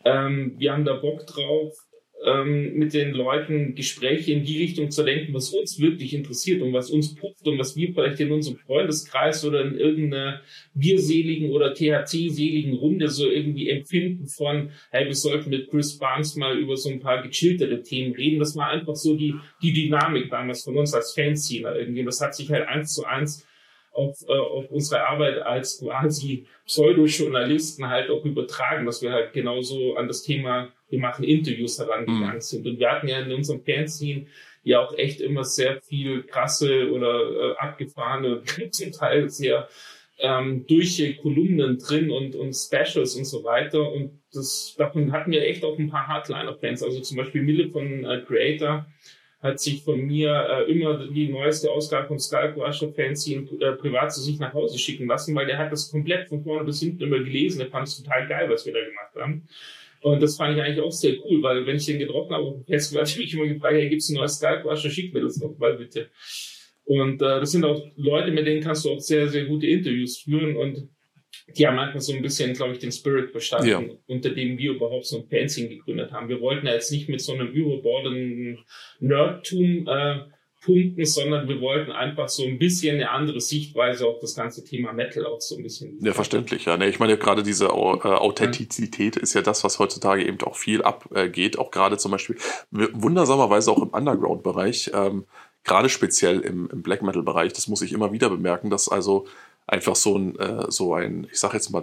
ähm, 0.05 0.55
wir 0.59 0.73
haben 0.73 0.85
da 0.85 0.95
Bock 0.95 1.27
drauf, 1.27 1.84
ähm, 2.25 2.75
mit 2.75 2.95
den 2.95 3.13
Leuten 3.13 3.75
Gespräche 3.75 4.33
in 4.33 4.45
die 4.45 4.59
Richtung 4.59 4.91
zu 4.91 5.03
lenken, 5.03 5.35
was 5.35 5.51
uns 5.51 5.79
wirklich 5.79 6.15
interessiert 6.15 6.63
und 6.63 6.73
was 6.73 6.91
uns 6.91 7.15
pufft 7.15 7.47
und 7.47 7.59
was 7.59 7.77
wir 7.77 7.93
vielleicht 7.93 8.21
in 8.21 8.33
unserem 8.33 8.59
Freundeskreis 8.59 9.45
oder 9.45 9.63
in 9.63 9.77
irgendeiner 9.77 10.41
bierseligen 10.75 11.51
oder 11.51 11.75
THC-seligen 11.75 12.75
Runde 12.75 13.09
so 13.09 13.29
irgendwie 13.29 13.69
empfinden 13.69 14.27
von, 14.27 14.71
hey, 14.91 15.07
wir 15.07 15.15
sollten 15.15 15.51
mit 15.51 15.71
Chris 15.71 15.99
Barnes 15.99 16.37
mal 16.37 16.59
über 16.59 16.77
so 16.77 16.91
ein 16.91 17.01
paar 17.01 17.23
gechilltere 17.23 17.83
Themen 17.83 18.15
reden. 18.15 18.39
Das 18.39 18.57
war 18.57 18.69
einfach 18.69 18.97
so 18.97 19.17
die, 19.17 19.35
die 19.63 19.73
Dynamik 19.73 20.31
damals 20.31 20.65
von 20.65 20.77
uns 20.77 20.95
als 20.95 21.13
Fanziner 21.13 21.77
irgendwie. 21.77 22.05
Das 22.05 22.21
hat 22.21 22.35
sich 22.35 22.51
halt 22.51 22.67
eins 22.69 22.95
zu 22.95 23.05
eins 23.05 23.47
auf, 23.95 24.17
äh, 24.29 24.33
auf 24.33 24.71
unsere 24.71 25.07
Arbeit 25.07 25.43
als 25.43 25.81
quasi 25.81 26.47
Pseudo-Journalisten 26.67 27.89
halt 27.89 28.11
auch 28.11 28.25
übertragen, 28.25 28.87
dass 28.87 29.03
wir 29.03 29.13
halt 29.13 29.33
genauso 29.33 29.95
an 29.97 30.09
das 30.09 30.23
Thema 30.23 30.73
wir 30.95 31.01
machen 31.01 31.25
Interviews 31.25 31.79
herangegangen 31.79 32.37
mhm. 32.37 32.41
sind. 32.41 32.67
Und 32.67 32.79
wir 32.79 32.91
hatten 32.91 33.09
ja 33.09 33.21
in 33.21 33.33
unserem 33.33 33.63
Fanzine 33.65 34.27
ja 34.63 34.81
auch 34.81 34.97
echt 34.97 35.21
immer 35.21 35.45
sehr 35.45 35.81
viel 35.83 36.23
krasse 36.23 36.91
oder 36.91 37.53
äh, 37.53 37.57
abgefahrene, 37.59 38.43
zum 38.71 38.93
Teil 38.93 39.29
sehr 39.29 39.69
ähm, 40.19 40.65
durch 40.69 41.19
Kolumnen 41.21 41.79
drin 41.79 42.11
und, 42.11 42.37
und 42.37 42.55
Specials 42.55 43.17
und 43.17 43.25
so 43.25 43.43
weiter. 43.45 43.91
Und 43.93 44.21
das, 44.33 44.75
davon 44.79 45.13
hatten 45.13 45.33
wir 45.33 45.43
echt 45.43 45.65
auch 45.65 45.79
ein 45.79 45.91
paar 45.91 46.07
Hardliner-Fans. 46.07 46.83
Also 46.83 47.01
zum 47.01 47.17
Beispiel 47.17 47.43
Mille 47.43 47.69
von 47.71 48.05
äh, 48.05 48.23
Creator 48.27 48.87
hat 49.43 49.61
sich 49.61 49.83
von 49.83 50.01
mir 50.01 50.33
äh, 50.49 50.73
immer 50.73 51.07
die 51.07 51.29
neueste 51.29 51.71
Ausgabe 51.71 52.09
von 52.09 52.19
Skullcrusher 52.19 52.93
Fanzine 52.95 53.47
äh, 53.61 53.73
privat 53.73 54.15
zu 54.15 54.23
sich 54.23 54.39
nach 54.39 54.55
Hause 54.55 54.79
schicken 54.79 55.07
lassen, 55.07 55.35
weil 55.35 55.47
der 55.47 55.59
hat 55.59 55.71
das 55.71 55.91
komplett 55.91 56.29
von 56.29 56.43
vorne 56.43 56.65
bis 56.65 56.81
hinten 56.81 57.03
immer 57.03 57.19
gelesen. 57.19 57.59
Der 57.59 57.69
fand 57.69 57.89
es 57.89 58.03
total 58.03 58.27
geil, 58.27 58.49
was 58.49 58.65
wir 58.65 58.73
da 58.73 58.81
gemacht 58.81 59.15
haben. 59.17 59.47
Und 60.05 60.23
das 60.23 60.37
fand 60.37 60.55
ich 60.55 60.63
eigentlich 60.63 60.85
auch 60.85 60.93
sehr 60.93 61.15
cool, 61.25 61.43
weil 61.43 61.67
wenn 61.67 61.77
ich 61.77 61.87
den 61.87 61.99
getroffen 61.99 62.35
habe 62.35 62.45
auf 62.45 62.57
dem 62.57 62.67
Festival, 62.67 63.05
habe 63.05 63.11
ich 63.11 63.17
mich 63.17 63.33
immer 63.33 63.47
gefragt, 63.47 63.75
hey, 63.75 63.89
gibt's 63.89 64.11
ein 64.11 64.17
neues 64.17 64.37
Skullcrusher? 64.37 64.91
Schick 64.91 65.15
mir 65.15 65.23
das 65.23 65.41
doch 65.41 65.57
mal 65.57 65.79
bitte. 65.79 66.11
Und 66.85 67.23
äh, 67.23 67.41
das 67.41 67.53
sind 67.53 67.65
auch 67.65 67.83
Leute, 67.97 68.31
mit 68.31 68.47
denen 68.47 68.63
kannst 68.63 68.85
du 68.85 68.91
auch 68.91 69.01
sehr, 69.01 69.31
sehr 69.31 69.47
gute 69.47 69.67
Interviews 69.67 70.19
führen 70.19 70.57
und 70.57 70.91
die 71.57 71.67
haben 71.67 71.77
manchmal 71.77 72.03
so 72.03 72.13
ein 72.13 72.21
bisschen, 72.21 72.53
glaube 72.53 72.75
ich, 72.75 72.81
den 72.81 72.93
Spirit 72.93 73.31
verstanden, 73.31 73.67
ja. 73.67 73.83
unter 74.07 74.29
dem 74.29 74.59
wir 74.59 74.73
überhaupt 74.73 75.07
so 75.07 75.21
ein 75.21 75.27
Fanzine 75.27 75.71
gegründet 75.71 76.13
haben. 76.13 76.29
Wir 76.29 76.43
wollten 76.43 76.67
ja 76.67 76.75
jetzt 76.75 76.93
nicht 76.93 77.09
mit 77.09 77.23
so 77.23 77.33
einem 77.33 77.49
überbordenden 77.49 78.59
Nerdtum 79.01 79.89
äh, 79.89 80.19
punkten, 80.65 81.05
sondern 81.05 81.49
wir 81.49 81.61
wollten 81.61 81.93
einfach 81.93 82.29
so 82.29 82.45
ein 82.45 82.59
bisschen 82.59 82.97
eine 82.97 83.11
andere 83.11 83.41
Sichtweise 83.41 84.07
auf 84.07 84.19
das 84.21 84.35
ganze 84.35 84.65
Thema 84.65 84.93
Metal 84.93 85.27
auch 85.27 85.41
so 85.41 85.57
ein 85.57 85.63
bisschen. 85.63 85.99
Ja, 86.01 86.13
verständlich, 86.13 86.65
ja. 86.65 86.77
Nee, 86.77 86.89
ich 86.89 86.99
meine, 86.99 87.17
gerade 87.17 87.43
diese 87.43 87.67
äh, 87.67 87.69
Authentizität 87.69 89.17
ist 89.17 89.35
ja 89.35 89.43
das, 89.43 89.65
was 89.65 89.79
heutzutage 89.79 90.27
eben 90.27 90.41
auch 90.43 90.57
viel 90.57 90.83
abgeht, 90.83 91.59
auch 91.59 91.71
gerade 91.71 91.99
zum 91.99 92.13
Beispiel 92.13 92.37
wundersamerweise 92.71 93.71
auch 93.71 93.83
im 93.83 93.89
Underground-Bereich. 93.89 94.91
Ähm, 94.95 95.25
gerade 95.65 95.89
speziell 95.89 96.41
im, 96.41 96.69
im 96.71 96.83
Black 96.83 97.03
Metal-Bereich, 97.03 97.53
das 97.53 97.69
muss 97.69 97.83
ich 97.83 97.93
immer 97.93 98.13
wieder 98.13 98.31
bemerken, 98.31 98.71
dass 98.71 98.89
also 98.89 99.27
einfach 99.67 99.97
so 99.97 100.19
ein, 100.19 100.39
äh, 100.39 100.71
so 100.71 100.95
ein, 100.95 101.27
ich 101.31 101.41
sag 101.41 101.55
jetzt 101.55 101.71
mal, 101.71 101.83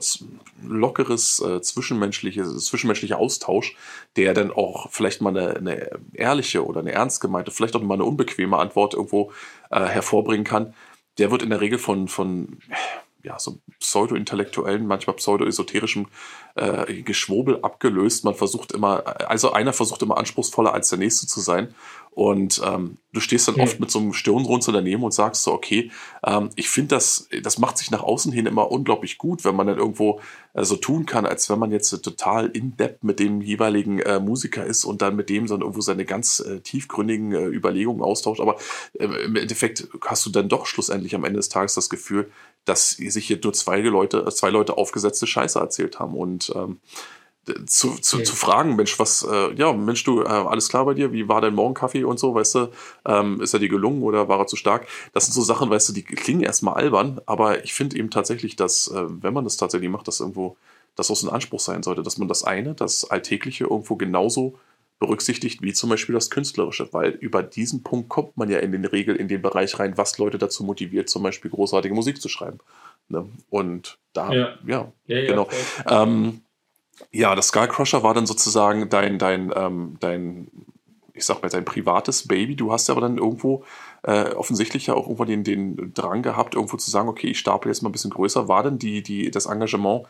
lockeres, 0.64 1.40
äh, 1.40 1.62
zwischenmenschliches, 1.62 2.66
zwischenmenschlicher 2.66 3.18
Austausch, 3.18 3.76
der 4.16 4.34
dann 4.34 4.52
auch 4.52 4.90
vielleicht 4.92 5.22
mal 5.22 5.36
eine, 5.36 5.56
eine 5.56 6.00
ehrliche 6.14 6.66
oder 6.66 6.82
eine 6.82 6.92
ernst 6.92 7.22
gemeinte, 7.22 7.52
vielleicht 7.52 7.76
auch 7.76 7.82
mal 7.82 7.96
eine 7.96 8.06
unbequeme 8.06 8.58
Antwort 8.58 8.94
irgendwo 8.94 9.32
äh, 9.72 9.86
hervorbringen 9.86 10.46
kann, 10.46 10.74
der 11.18 11.32
wird 11.32 11.44
in 11.44 11.50
der 11.50 11.62
Regel 11.62 11.80
von, 11.80 12.08
von 12.08 12.60
ja, 13.24 13.40
so 13.40 13.60
pseudo-intellektuellen, 13.80 14.88
manchmal 14.88 15.16
pseudo-esoterischem 15.16 16.08
äh, 16.56 17.02
Geschwobel 17.02 17.60
abgelöst. 17.62 18.26
Man 18.26 18.36
versucht 18.36 18.72
immer, 18.72 19.30
also 19.30 19.52
einer 19.52 19.74
versucht 19.74 20.02
immer 20.02 20.18
anspruchsvoller 20.18 20.74
als 20.74 20.90
der 20.90 21.00
nächste 21.00 21.28
zu 21.28 21.40
sein. 21.40 21.74
Und 22.14 22.62
ähm, 22.66 22.98
du 23.14 23.22
stehst 23.22 23.48
dann 23.48 23.56
mhm. 23.56 23.62
oft 23.62 23.80
mit 23.80 23.90
so 23.90 24.00
einem 24.00 24.14
Stirnrunzel 24.14 24.74
daneben 24.74 25.04
und 25.04 25.14
sagst 25.14 25.44
so, 25.44 25.54
okay, 25.54 25.92
ähm, 26.26 26.50
ich 26.56 26.70
finde 26.70 26.96
das, 26.96 27.30
das 27.42 27.58
macht 27.58 27.78
sich 27.78 27.90
nach 27.90 28.04
außen 28.04 28.34
hin 28.34 28.46
immer 28.48 28.70
unglaublich 28.70 29.18
gut, 29.18 29.46
wenn 29.46 29.56
man 29.56 29.68
dann 29.68 29.78
irgendwo 29.78 30.20
äh, 30.54 30.66
so 30.66 30.76
tun 30.76 31.06
kann, 31.06 31.26
als 31.26 31.50
wenn 31.50 31.58
man 31.58 31.72
jetzt 31.72 31.94
äh, 31.94 32.00
total 32.00 32.48
in-depth 32.48 33.06
mit 33.06 33.20
dem 33.20 33.42
jeweiligen 33.42 34.00
äh, 34.00 34.20
Musiker 34.20 34.66
ist 34.66 34.84
und 34.84 35.02
dann 35.02 35.16
mit 35.16 35.30
dem 35.30 35.48
dann 35.48 35.62
irgendwo 35.62 35.80
seine 35.80 36.04
ganz 36.04 36.42
äh, 36.42 36.60
tiefgründigen 36.60 37.32
äh, 37.32 37.46
Überlegungen 37.46 38.02
austauscht. 38.02 38.42
Aber 38.42 38.58
äh, 39.00 39.06
im 39.06 39.38
Endeffekt 39.38 39.88
hast 40.06 40.26
du 40.26 40.32
dann 40.32 40.50
doch 40.50 40.66
schlussendlich 40.66 41.16
am 41.16 41.24
Ende 41.24 41.38
des 41.38 41.48
Tages 41.48 41.76
das 41.76 41.90
Gefühl, 41.90 42.30
dass 42.66 42.92
sich 42.92 43.28
hier 43.28 43.40
nur 43.44 43.54
zwei 43.54 43.80
Leute, 43.82 44.26
zwei 44.30 44.50
Leute 44.50 44.78
aufgesetzte 44.78 45.28
Scheiße 45.28 45.60
erzählt 45.60 46.00
haben. 46.00 46.16
Und 46.16 46.52
ähm, 46.56 46.80
zu, 47.66 47.96
zu, 48.00 48.18
okay. 48.18 48.26
zu 48.26 48.36
fragen, 48.36 48.76
Mensch, 48.76 49.00
was, 49.00 49.24
äh, 49.24 49.54
ja, 49.56 49.74
Mensch, 49.74 50.04
du, 50.04 50.22
äh, 50.22 50.28
alles 50.28 50.70
klar 50.70 50.86
bei 50.86 50.94
dir? 50.94 51.12
Wie 51.12 51.28
war 51.28 51.42
dein 51.42 51.56
Morgenkaffee 51.56 52.04
und 52.04 52.20
so, 52.20 52.36
weißt 52.36 52.56
du? 52.56 52.72
Ähm, 53.06 53.42
ist 53.42 53.54
er 53.54 53.60
dir 53.60 53.70
gelungen 53.70 54.04
oder 54.04 54.28
war 54.28 54.40
er 54.40 54.48
zu 54.48 54.56
stark? 54.56 54.88
Das 55.14 55.26
sind 55.26 55.34
so 55.34 55.42
Sachen, 55.42 55.70
weißt 55.70 55.90
du, 55.90 55.94
die 55.94 56.04
klingen 56.04 56.42
erstmal 56.42 56.76
albern, 56.76 57.20
aber 57.26 57.64
ich 57.64 57.74
finde 57.74 57.98
eben 57.98 58.12
tatsächlich, 58.12 58.56
dass, 58.56 58.88
äh, 58.88 59.06
wenn 59.08 59.34
man 59.34 59.44
das 59.44 59.58
tatsächlich 59.58 59.90
macht, 59.90 60.08
dass 60.08 60.20
irgendwo, 60.20 60.56
das 60.96 61.10
auch 61.10 61.16
so 61.16 61.28
ein 61.28 61.34
Anspruch 61.34 61.60
sein 61.60 61.84
sollte, 61.84 62.04
dass 62.04 62.18
man 62.18 62.28
das 62.28 62.44
eine, 62.44 62.76
das 62.76 63.10
Alltägliche 63.10 63.64
irgendwo 63.64 63.96
genauso 63.96 64.60
berücksichtigt 65.02 65.64
wie 65.64 65.74
zum 65.74 65.90
Beispiel 65.90 66.14
das 66.14 66.30
Künstlerische, 66.30 66.94
weil 66.94 67.10
über 67.10 67.42
diesen 67.42 67.82
Punkt 67.82 68.08
kommt 68.08 68.38
man 68.38 68.52
ja 68.52 68.60
in 68.60 68.72
den 68.72 68.86
Regel 68.86 69.16
in 69.16 69.28
den 69.28 69.42
Bereich 69.42 69.80
rein, 69.80 69.98
was 69.98 70.20
Leute 70.20 70.38
dazu 70.38 70.64
motiviert, 70.64 71.10
zum 71.10 71.24
Beispiel 71.24 71.50
großartige 71.50 71.96
Musik 71.96 72.22
zu 72.22 72.30
schreiben. 72.30 72.60
Ne? 73.10 73.28
Und 73.50 73.98
da, 74.14 74.32
ja, 74.32 74.50
ja, 74.64 74.92
ja 75.08 75.26
genau. 75.26 75.50
Ja, 75.90 76.04
ähm, 76.04 76.42
ja, 77.12 77.34
das 77.34 77.48
Skullcrusher 77.48 78.04
war 78.04 78.14
dann 78.14 78.28
sozusagen 78.28 78.90
dein, 78.90 79.18
dein, 79.18 79.52
ähm, 79.56 79.98
dein, 80.00 80.52
ich 81.16 81.26
sag 81.26 81.42
mal, 81.42 81.50
dein 81.50 81.66
privates 81.66 82.28
Baby. 82.28 82.56
Du 82.56 82.72
hast 82.72 82.88
ja 82.88 82.94
aber 82.94 83.02
dann 83.02 83.18
irgendwo 83.18 83.64
äh, 84.04 84.30
offensichtlich 84.36 84.86
ja 84.86 84.94
auch 84.94 85.06
irgendwo 85.06 85.26
den, 85.26 85.44
den 85.44 85.96
Drang 85.96 86.22
gehabt, 86.22 86.54
irgendwo 86.54 86.78
zu 86.78 86.92
sagen, 86.92 87.10
okay, 87.10 87.30
ich 87.30 87.40
stapel 87.40 87.72
jetzt 87.72 87.82
mal 87.82 87.90
ein 87.90 87.94
bisschen 87.94 88.12
größer. 88.12 88.48
War 88.48 88.62
denn 88.62 88.78
die, 88.78 89.02
die, 89.02 89.32
das 89.32 89.48
Engagement 89.48 90.06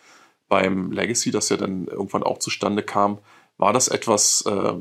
beim 0.49 0.91
Legacy, 0.91 1.31
das 1.31 1.47
ja 1.47 1.55
dann 1.55 1.87
irgendwann 1.87 2.23
auch 2.23 2.39
zustande 2.39 2.83
kam, 2.83 3.19
war 3.61 3.73
das 3.73 3.87
etwas, 3.87 4.41
äh, 4.47 4.73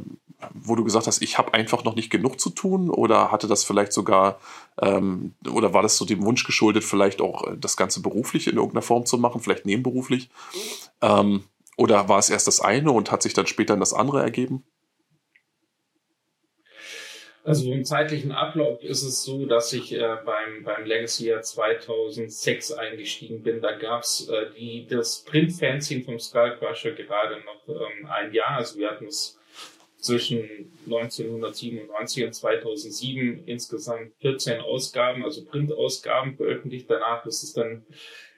wo 0.55 0.75
du 0.75 0.85
gesagt 0.85 1.07
hast, 1.07 1.21
ich 1.21 1.37
habe 1.37 1.53
einfach 1.53 1.85
noch 1.85 1.95
nicht 1.95 2.11
genug 2.11 2.41
zu 2.41 2.49
tun 2.49 2.89
oder 2.89 3.31
hatte 3.31 3.47
das 3.47 3.63
vielleicht 3.63 3.93
sogar, 3.93 4.41
ähm, 4.81 5.35
oder 5.53 5.75
war 5.75 5.83
das 5.83 5.99
so 5.99 6.07
dem 6.07 6.25
Wunsch 6.25 6.45
geschuldet, 6.45 6.83
vielleicht 6.83 7.21
auch 7.21 7.47
äh, 7.47 7.57
das 7.59 7.77
Ganze 7.77 8.01
beruflich 8.01 8.47
in 8.47 8.57
irgendeiner 8.57 8.83
Form 8.83 9.05
zu 9.05 9.19
machen, 9.19 9.43
vielleicht 9.43 9.67
nebenberuflich? 9.67 10.31
Ähm, 11.03 11.45
oder 11.77 12.09
war 12.09 12.19
es 12.19 12.31
erst 12.31 12.47
das 12.47 12.61
eine 12.61 12.91
und 12.91 13.13
hat 13.13 13.23
sich 13.23 13.35
dann 13.35 13.47
später 13.47 13.77
das 13.77 13.93
andere 13.93 14.23
ergeben? 14.23 14.65
Also 17.51 17.73
im 17.73 17.85
zeitlichen 17.85 18.31
Ablauf 18.31 18.81
ist 18.85 19.03
es 19.03 19.25
so, 19.25 19.45
dass 19.45 19.73
ich 19.73 19.93
äh, 19.93 20.17
beim, 20.25 20.63
beim 20.63 20.85
Legacy 20.85 21.31
Jahr 21.31 21.43
2006 21.43 22.71
eingestiegen 22.71 23.43
bin. 23.43 23.61
Da 23.61 23.73
gab's 23.73 24.29
äh, 24.29 24.87
das 24.89 25.25
Print-Fanzine 25.25 26.05
vom 26.05 26.21
Skullcrusher 26.21 26.93
gerade 26.93 27.41
noch 27.41 27.69
ähm, 27.69 28.07
ein 28.07 28.33
Jahr. 28.33 28.59
Also 28.59 28.79
wir 28.79 28.89
hatten 28.89 29.07
es 29.07 29.37
zwischen 29.99 30.71
1997 30.87 32.25
und 32.25 32.35
2007 32.35 33.43
insgesamt 33.47 34.13
14 34.21 34.61
Ausgaben, 34.61 35.25
also 35.25 35.45
Printausgaben 35.45 36.37
veröffentlicht. 36.37 36.89
Danach 36.89 37.27
ist 37.27 37.43
es 37.43 37.53
dann 37.53 37.85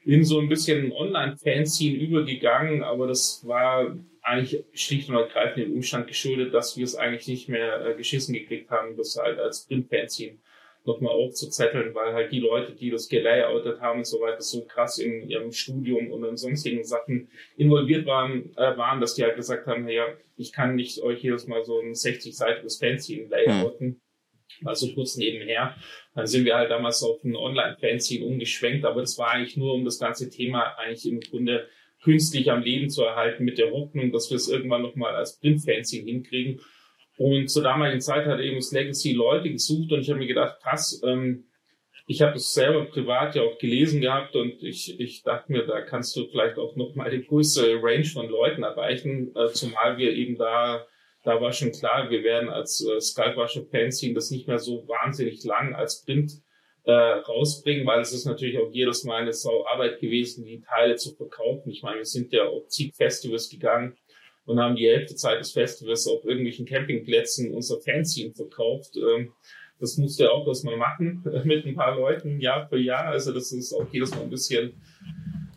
in 0.05 0.25
so 0.25 0.41
ein 0.41 0.49
bisschen 0.49 0.93
Online-Fanzine 0.93 1.97
übergegangen, 1.97 2.83
aber 2.83 3.07
das 3.07 3.47
war 3.47 3.97
eigentlich 4.23 4.65
schlicht 4.73 5.09
und 5.09 5.17
ergreifend 5.17 5.67
dem 5.67 5.73
Umstand 5.75 6.07
geschuldet, 6.07 6.55
dass 6.55 6.77
wir 6.77 6.85
es 6.85 6.95
eigentlich 6.95 7.29
nicht 7.29 7.49
mehr 7.49 7.85
äh, 7.85 7.95
geschissen 7.95 8.35
gekriegt 8.35 8.71
haben, 8.71 8.97
das 8.97 9.17
halt 9.17 9.39
als 9.39 9.67
Print-Fanzine 9.67 10.39
nochmal 10.85 11.13
aufzuzetteln, 11.13 11.95
weil 11.95 12.13
halt 12.13 12.33
die 12.33 12.41
Leute, 12.41 12.73
die 12.73 12.91
das 12.91 13.09
gelayoutet 13.09 13.81
haben 13.81 13.99
und 13.99 14.07
so 14.07 14.21
weiter, 14.21 14.41
so 14.41 14.65
krass 14.65 14.99
in 14.99 15.29
ihrem 15.29 15.53
Studium 15.53 16.11
und 16.11 16.25
in 16.25 16.37
sonstigen 16.37 16.83
Sachen 16.83 17.29
involviert 17.57 18.07
waren, 18.07 18.51
äh, 18.57 18.77
waren, 18.77 19.01
dass 19.01 19.15
die 19.15 19.23
halt 19.23 19.37
gesagt 19.37 19.67
haben, 19.67 19.85
hey, 19.85 19.97
ja, 19.97 20.07
ich 20.37 20.53
kann 20.53 20.75
nicht 20.75 21.01
euch 21.03 21.23
jedes 21.23 21.47
Mal 21.47 21.65
so 21.65 21.79
ein 21.79 21.93
60-seitiges 21.93 22.81
Fanzine 22.81 23.29
layouten. 23.29 23.89
Mhm 23.89 24.02
also 24.65 24.93
kurz 24.95 25.17
nebenher. 25.17 25.77
Dann 26.15 26.27
sind 26.27 26.45
wir 26.45 26.57
halt 26.57 26.71
damals 26.71 27.03
auf 27.03 27.23
ein 27.25 27.37
Online-Fanzine 27.37 28.27
umgeschwenkt, 28.27 28.85
aber 28.85 29.01
das 29.01 29.19
war 29.19 29.33
eigentlich 29.33 29.57
nur, 29.57 29.75
um 29.75 29.85
das 29.85 29.99
ganze 29.99 30.31
Thema 30.31 30.75
eigentlich 30.79 31.07
im 31.07 31.21
Grunde 31.21 31.69
künstlich 32.03 32.51
am 32.51 32.63
Leben 32.63 32.91
zu 32.91 33.03
erhalten, 33.03 33.45
mit 33.45 33.59
der 33.59 33.71
Hoffnung, 33.71 34.13
dass 34.13 34.31
wir 34.31 34.37
es 34.37 34.49
irgendwann 34.49 34.83
nochmal 34.83 35.15
als 35.15 35.39
Print-Fanzine 35.39 36.11
hinkriegen. 36.11 36.61
Und 37.17 37.49
zur 37.49 37.63
damaligen 37.63 38.01
Zeit 38.01 38.27
hat 38.27 38.41
eben 38.41 38.57
das 38.57 38.73
Legacy 38.73 39.13
Leute 39.13 39.51
gesucht 39.51 39.93
und 39.93 40.01
ich 40.01 40.11
habe 40.11 40.19
mir 40.19 40.27
gedacht, 40.27 40.61
krass, 40.63 41.01
ähm, 41.07 41.45
ich 42.07 42.21
habe 42.21 42.37
es 42.37 42.53
selber 42.53 42.85
privat 42.87 43.35
ja 43.37 43.43
auch 43.43 43.59
gelesen 43.59 44.01
gehabt 44.01 44.35
und 44.35 44.63
ich, 44.63 44.99
ich 44.99 45.23
dachte 45.23 45.53
mir, 45.53 45.65
da 45.65 45.81
kannst 45.83 46.17
du 46.17 46.27
vielleicht 46.27 46.59
auch 46.59 46.75
nochmal 46.75 47.11
die 47.11 47.25
größere 47.25 47.81
Range 47.83 48.05
von 48.05 48.29
Leuten 48.29 48.65
erreichen, 48.65 49.33
äh, 49.37 49.49
zumal 49.53 49.99
wir 49.99 50.13
eben 50.13 50.37
da 50.37 50.87
da 51.23 51.41
war 51.41 51.53
schon 51.53 51.73
klar, 51.73 52.11
wir 52.11 52.23
werden 52.25 52.49
als 52.49 52.85
äh, 52.85 53.01
Skybrusher 53.01 53.65
Fanzine 53.71 54.15
das 54.15 54.31
nicht 54.31 54.49
mehr 54.49 54.59
so 54.59 54.87
wahnsinnig 54.89 55.45
lang 55.45 55.75
als 55.75 56.05
Print 56.05 56.43
äh, 56.85 56.93
rausbringen, 56.93 57.87
weil 57.87 58.01
es 58.01 58.13
ist 58.13 58.25
natürlich 58.25 58.59
auch 58.59 58.71
jedes 58.73 59.05
Mal 59.05 59.23
eine 59.23 59.33
Sau 59.33 59.65
Arbeit 59.67 60.01
gewesen, 60.01 60.45
die 60.45 60.61
Teile 60.61 60.97
zu 60.97 61.15
verkaufen. 61.15 61.71
Ich 61.71 61.83
meine, 61.83 61.99
wir 61.99 62.05
sind 62.05 62.33
ja 62.33 62.45
auf 62.45 62.67
zig 62.69 62.95
Festivals 62.95 63.49
gegangen 63.49 63.97
und 64.47 64.59
haben 64.59 64.75
die 64.75 64.89
Hälfte 64.89 65.15
Zeit 65.15 65.39
des 65.39 65.53
Festivals 65.53 66.07
auf 66.09 66.25
irgendwelchen 66.25 66.67
Campingplätzen 66.67 67.55
unser 67.55 67.81
Fanzine 67.81 68.35
verkauft. 68.35 68.97
Ähm, 68.97 69.33
das 69.79 69.97
musste 69.97 70.31
auch 70.31 70.47
erstmal 70.47 70.77
machen 70.77 71.23
mit 71.45 71.65
ein 71.67 71.77
paar 71.77 71.97
Leuten 71.97 72.41
Jahr 72.41 72.69
für 72.69 72.79
Jahr. 72.79 73.07
Also 73.07 73.33
das 73.33 73.53
ist 73.53 73.73
auch 73.73 73.87
jedes 73.93 74.11
Mal 74.11 74.23
ein 74.23 74.31
bisschen 74.31 74.73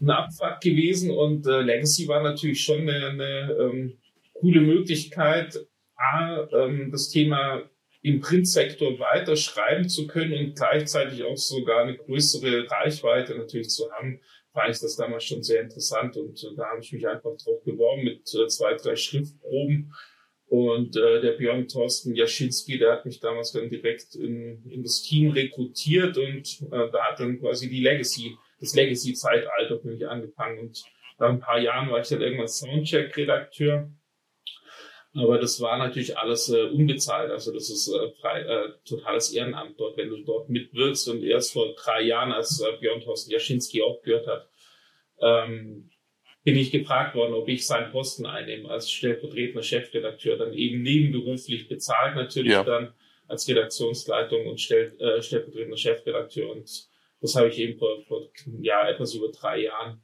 ein 0.01 0.09
Abfuck 0.09 0.59
gewesen 0.61 1.09
und 1.09 1.47
äh, 1.47 1.61
Legacy 1.61 2.07
war 2.07 2.21
natürlich 2.21 2.61
schon 2.61 2.81
eine, 2.81 3.07
eine 3.07 3.57
ähm, 3.59 3.97
coole 4.35 4.61
Möglichkeit, 4.61 5.59
A, 5.95 6.47
ähm, 6.51 6.91
das 6.91 7.09
Thema 7.09 7.69
im 8.01 8.19
Printsektor 8.19 8.99
weiter 8.99 9.35
schreiben 9.35 9.89
zu 9.89 10.05
können 10.07 10.33
und 10.33 10.55
gleichzeitig 10.55 11.23
auch 11.23 11.37
sogar 11.37 11.83
eine 11.83 11.97
größere 11.97 12.69
Reichweite 12.69 13.35
natürlich 13.35 13.69
zu 13.69 13.91
haben, 13.91 14.19
fand 14.53 14.69
ich 14.69 14.79
das 14.79 14.95
damals 14.95 15.23
schon 15.23 15.43
sehr 15.43 15.61
interessant 15.61 16.15
und 16.15 16.41
äh, 16.43 16.55
da 16.55 16.65
habe 16.67 16.81
ich 16.81 16.91
mich 16.91 17.07
einfach 17.07 17.35
drauf 17.37 17.63
beworben 17.63 18.03
mit 18.03 18.21
äh, 18.35 18.47
zwei, 18.47 18.75
drei 18.75 18.95
Schriftproben 18.95 19.91
Und 20.47 20.95
äh, 20.95 21.21
der 21.21 21.31
Björn 21.33 21.67
Thorsten 21.67 22.13
Jaschinski, 22.15 22.77
der 22.77 22.93
hat 22.93 23.05
mich 23.05 23.19
damals 23.19 23.51
dann 23.51 23.69
direkt 23.69 24.15
in, 24.15 24.63
in 24.69 24.83
das 24.83 25.01
Team 25.01 25.31
rekrutiert 25.31 26.17
und 26.17 26.61
äh, 26.71 26.91
da 26.91 27.03
hat 27.09 27.19
dann 27.19 27.39
quasi 27.39 27.67
die 27.67 27.81
Legacy, 27.81 28.37
das 28.59 28.75
Legacy-Zeitalter 28.75 29.79
für 29.79 29.87
mich 29.87 30.07
angefangen. 30.07 30.59
Und 30.59 30.83
nach 31.17 31.29
ein 31.29 31.39
paar 31.39 31.59
Jahren 31.59 31.89
war 31.89 31.99
ich 31.99 32.09
dann 32.09 32.21
irgendwann 32.21 32.47
Soundcheck-Redakteur. 32.47 33.89
Aber 35.15 35.37
das 35.37 35.61
war 35.61 35.77
natürlich 35.77 36.17
alles 36.17 36.49
äh, 36.49 36.63
unbezahlt. 36.63 37.31
Also 37.31 37.53
das 37.53 37.69
ist 37.69 37.87
äh, 37.87 38.11
frei, 38.19 38.41
äh, 38.41 38.73
totales 38.83 39.31
Ehrenamt 39.31 39.79
dort, 39.79 39.97
wenn 39.97 40.09
du 40.09 40.17
dort 40.23 40.49
mitwirkst. 40.49 41.07
Und 41.07 41.23
erst 41.23 41.53
vor 41.53 41.73
drei 41.73 42.01
Jahren, 42.01 42.33
als 42.33 42.59
äh, 42.59 42.77
Björn 42.79 42.99
Thorsten 42.99 43.31
Jaschinski 43.31 43.81
aufgehört 43.81 44.27
hat, 44.27 44.49
ähm, 45.21 45.89
bin 46.43 46.57
ich 46.57 46.71
gefragt 46.71 47.15
worden, 47.15 47.33
ob 47.33 47.47
ich 47.47 47.65
seinen 47.65 47.91
Posten 47.91 48.25
einnehme 48.25 48.69
als 48.69 48.91
stellvertretender 48.91 49.63
Chefredakteur, 49.63 50.37
dann 50.37 50.53
eben 50.53 50.83
nebenberuflich 50.83 51.67
bezahlt 51.67 52.15
natürlich 52.15 52.51
ja. 52.51 52.63
dann 52.63 52.93
als 53.27 53.47
Redaktionsleitung 53.47 54.45
und 54.47 54.59
stell, 54.59 54.95
äh, 54.99 55.21
stellvertretender 55.21 55.77
Chefredakteur. 55.77 56.51
Und 56.51 56.89
das 57.21 57.35
habe 57.35 57.47
ich 57.47 57.57
eben 57.57 57.79
vor, 57.79 58.01
vor 58.03 58.29
ja, 58.59 58.87
etwas 58.87 59.15
über 59.15 59.29
drei 59.29 59.61
Jahren 59.63 60.03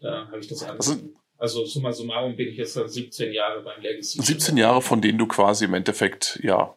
äh, 0.00 0.08
habe 0.08 0.40
ich 0.40 0.48
das 0.48 0.62
angefangen. 0.64 1.17
Also, 1.40 1.64
summa 1.64 1.92
summarum 1.92 2.34
bin 2.34 2.48
ich 2.48 2.56
jetzt 2.56 2.74
17 2.74 3.32
Jahre 3.32 3.62
beim 3.62 3.80
Legacy. 3.80 4.20
17 4.20 4.56
Jahre, 4.56 4.82
von 4.82 5.00
denen 5.00 5.18
du 5.18 5.26
quasi 5.28 5.66
im 5.66 5.74
Endeffekt, 5.74 6.40
ja, 6.42 6.74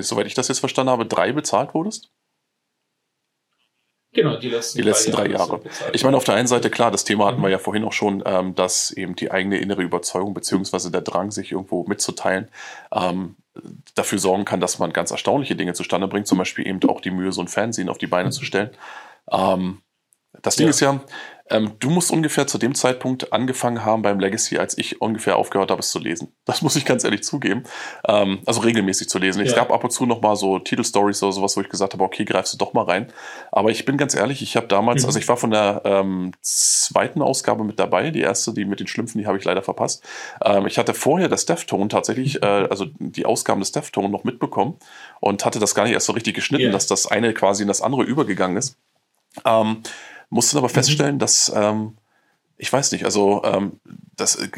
soweit 0.00 0.26
ich 0.26 0.34
das 0.34 0.48
jetzt 0.48 0.58
verstanden 0.58 0.90
habe, 0.90 1.06
drei 1.06 1.32
bezahlt 1.32 1.74
wurdest? 1.74 2.10
Genau, 4.14 4.36
die 4.36 4.48
letzten, 4.48 4.78
die 4.78 4.84
letzten 4.84 5.12
drei, 5.12 5.28
Jahre. 5.28 5.60
Jahre. 5.64 5.92
Ich 5.92 6.04
meine, 6.04 6.16
auf 6.16 6.24
der 6.24 6.34
einen 6.34 6.46
Seite, 6.46 6.70
klar, 6.70 6.90
das 6.90 7.04
Thema 7.04 7.26
hatten 7.26 7.42
wir 7.42 7.50
ja 7.50 7.58
vorhin 7.58 7.84
auch 7.84 7.92
schon, 7.92 8.22
ähm, 8.24 8.54
dass 8.54 8.90
eben 8.92 9.16
die 9.16 9.30
eigene 9.30 9.58
innere 9.58 9.82
Überzeugung 9.82 10.34
beziehungsweise 10.34 10.90
der 10.90 11.00
Drang, 11.00 11.30
sich 11.30 11.52
irgendwo 11.52 11.84
mitzuteilen, 11.84 12.48
ähm, 12.92 13.36
dafür 13.94 14.18
sorgen 14.18 14.44
kann, 14.44 14.60
dass 14.60 14.78
man 14.78 14.92
ganz 14.92 15.10
erstaunliche 15.10 15.56
Dinge 15.56 15.74
zustande 15.74 16.08
bringt, 16.08 16.26
zum 16.26 16.38
Beispiel 16.38 16.66
eben 16.66 16.82
auch 16.88 17.00
die 17.00 17.10
Mühe, 17.10 17.32
so 17.32 17.40
ein 17.40 17.48
Fernsehen 17.48 17.88
auf 17.88 17.98
die 17.98 18.06
Beine 18.06 18.30
zu 18.30 18.44
stellen. 18.44 18.70
Ähm, 19.30 19.82
das 20.42 20.56
Ding 20.56 20.66
ja. 20.66 20.70
ist 20.70 20.80
ja, 20.80 21.00
ähm, 21.50 21.72
du 21.78 21.90
musst 21.90 22.10
ungefähr 22.10 22.46
zu 22.46 22.56
dem 22.56 22.74
Zeitpunkt 22.74 23.32
angefangen 23.34 23.84
haben 23.84 24.00
beim 24.00 24.18
Legacy, 24.18 24.56
als 24.56 24.78
ich 24.78 25.02
ungefähr 25.02 25.36
aufgehört 25.36 25.70
habe, 25.70 25.80
es 25.80 25.90
zu 25.90 25.98
lesen. 25.98 26.28
Das 26.46 26.60
muss 26.60 26.76
ich 26.76 26.84
ganz 26.84 27.02
ehrlich 27.04 27.24
zugeben. 27.24 27.64
Ähm, 28.06 28.40
also 28.44 28.60
regelmäßig 28.60 29.08
zu 29.08 29.18
lesen. 29.18 29.40
Ja. 29.40 29.46
Es 29.46 29.56
gab 29.56 29.72
ab 29.72 29.82
und 29.82 29.90
zu 29.90 30.06
noch 30.06 30.20
mal 30.20 30.36
so 30.36 30.58
Titelstories 30.58 31.22
oder 31.22 31.32
sowas, 31.32 31.56
wo 31.56 31.62
ich 31.62 31.68
gesagt 31.68 31.94
habe, 31.94 32.04
okay, 32.04 32.24
greifst 32.24 32.52
du 32.52 32.58
doch 32.58 32.74
mal 32.74 32.84
rein. 32.84 33.08
Aber 33.50 33.70
ich 33.70 33.84
bin 33.86 33.96
ganz 33.96 34.14
ehrlich, 34.14 34.42
ich 34.42 34.54
habe 34.54 34.66
damals, 34.68 35.02
mhm. 35.02 35.06
also 35.06 35.18
ich 35.18 35.26
war 35.26 35.36
von 35.36 35.50
der 35.50 35.82
ähm, 35.84 36.32
zweiten 36.42 37.22
Ausgabe 37.22 37.64
mit 37.64 37.80
dabei. 37.80 38.10
Die 38.10 38.20
erste, 38.20 38.52
die 38.52 38.66
mit 38.66 38.78
den 38.78 38.86
Schlümpfen, 38.86 39.20
die 39.20 39.26
habe 39.26 39.38
ich 39.38 39.44
leider 39.44 39.62
verpasst. 39.62 40.04
Ähm, 40.44 40.66
ich 40.66 40.78
hatte 40.78 40.94
vorher 40.94 41.28
das 41.28 41.46
Deftone 41.46 41.88
tatsächlich, 41.88 42.42
äh, 42.42 42.46
also 42.46 42.86
die 42.98 43.26
Ausgaben 43.26 43.60
des 43.60 43.72
Deftone 43.72 44.10
noch 44.10 44.22
mitbekommen 44.22 44.76
und 45.18 45.44
hatte 45.44 45.58
das 45.58 45.74
gar 45.74 45.84
nicht 45.84 45.94
erst 45.94 46.06
so 46.06 46.12
richtig 46.12 46.34
geschnitten, 46.34 46.64
yeah. 46.64 46.72
dass 46.72 46.86
das 46.86 47.06
eine 47.06 47.32
quasi 47.32 47.62
in 47.62 47.68
das 47.68 47.80
andere 47.80 48.04
übergegangen 48.04 48.58
ist. 48.58 48.76
Ähm, 49.44 49.82
musste 50.34 50.58
aber 50.58 50.68
mhm. 50.68 50.72
feststellen, 50.72 51.18
dass 51.18 51.50
ähm, 51.54 51.96
ich 52.56 52.72
weiß 52.72 52.92
nicht, 52.92 53.04
also 53.04 53.42
ähm, 53.44 53.80
das 54.16 54.36
äh, 54.36 54.48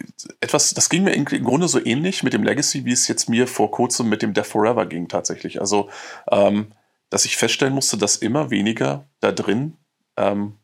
etwas, 0.40 0.74
das 0.74 0.88
ging 0.88 1.04
mir 1.04 1.12
im 1.12 1.24
Grunde 1.24 1.68
so 1.68 1.84
ähnlich 1.84 2.22
mit 2.22 2.32
dem 2.32 2.42
Legacy, 2.42 2.84
wie 2.84 2.92
es 2.92 3.08
jetzt 3.08 3.28
mir 3.28 3.46
vor 3.46 3.70
kurzem 3.70 4.08
mit 4.08 4.22
dem 4.22 4.32
Death 4.34 4.46
Forever 4.46 4.86
ging 4.86 5.08
tatsächlich. 5.08 5.60
Also, 5.60 5.88
ähm, 6.30 6.72
dass 7.10 7.24
ich 7.24 7.36
feststellen 7.36 7.74
musste, 7.74 7.96
dass 7.96 8.16
immer 8.16 8.50
weniger 8.50 9.06
da 9.20 9.32
drin 9.32 9.76
ähm, 10.16 10.56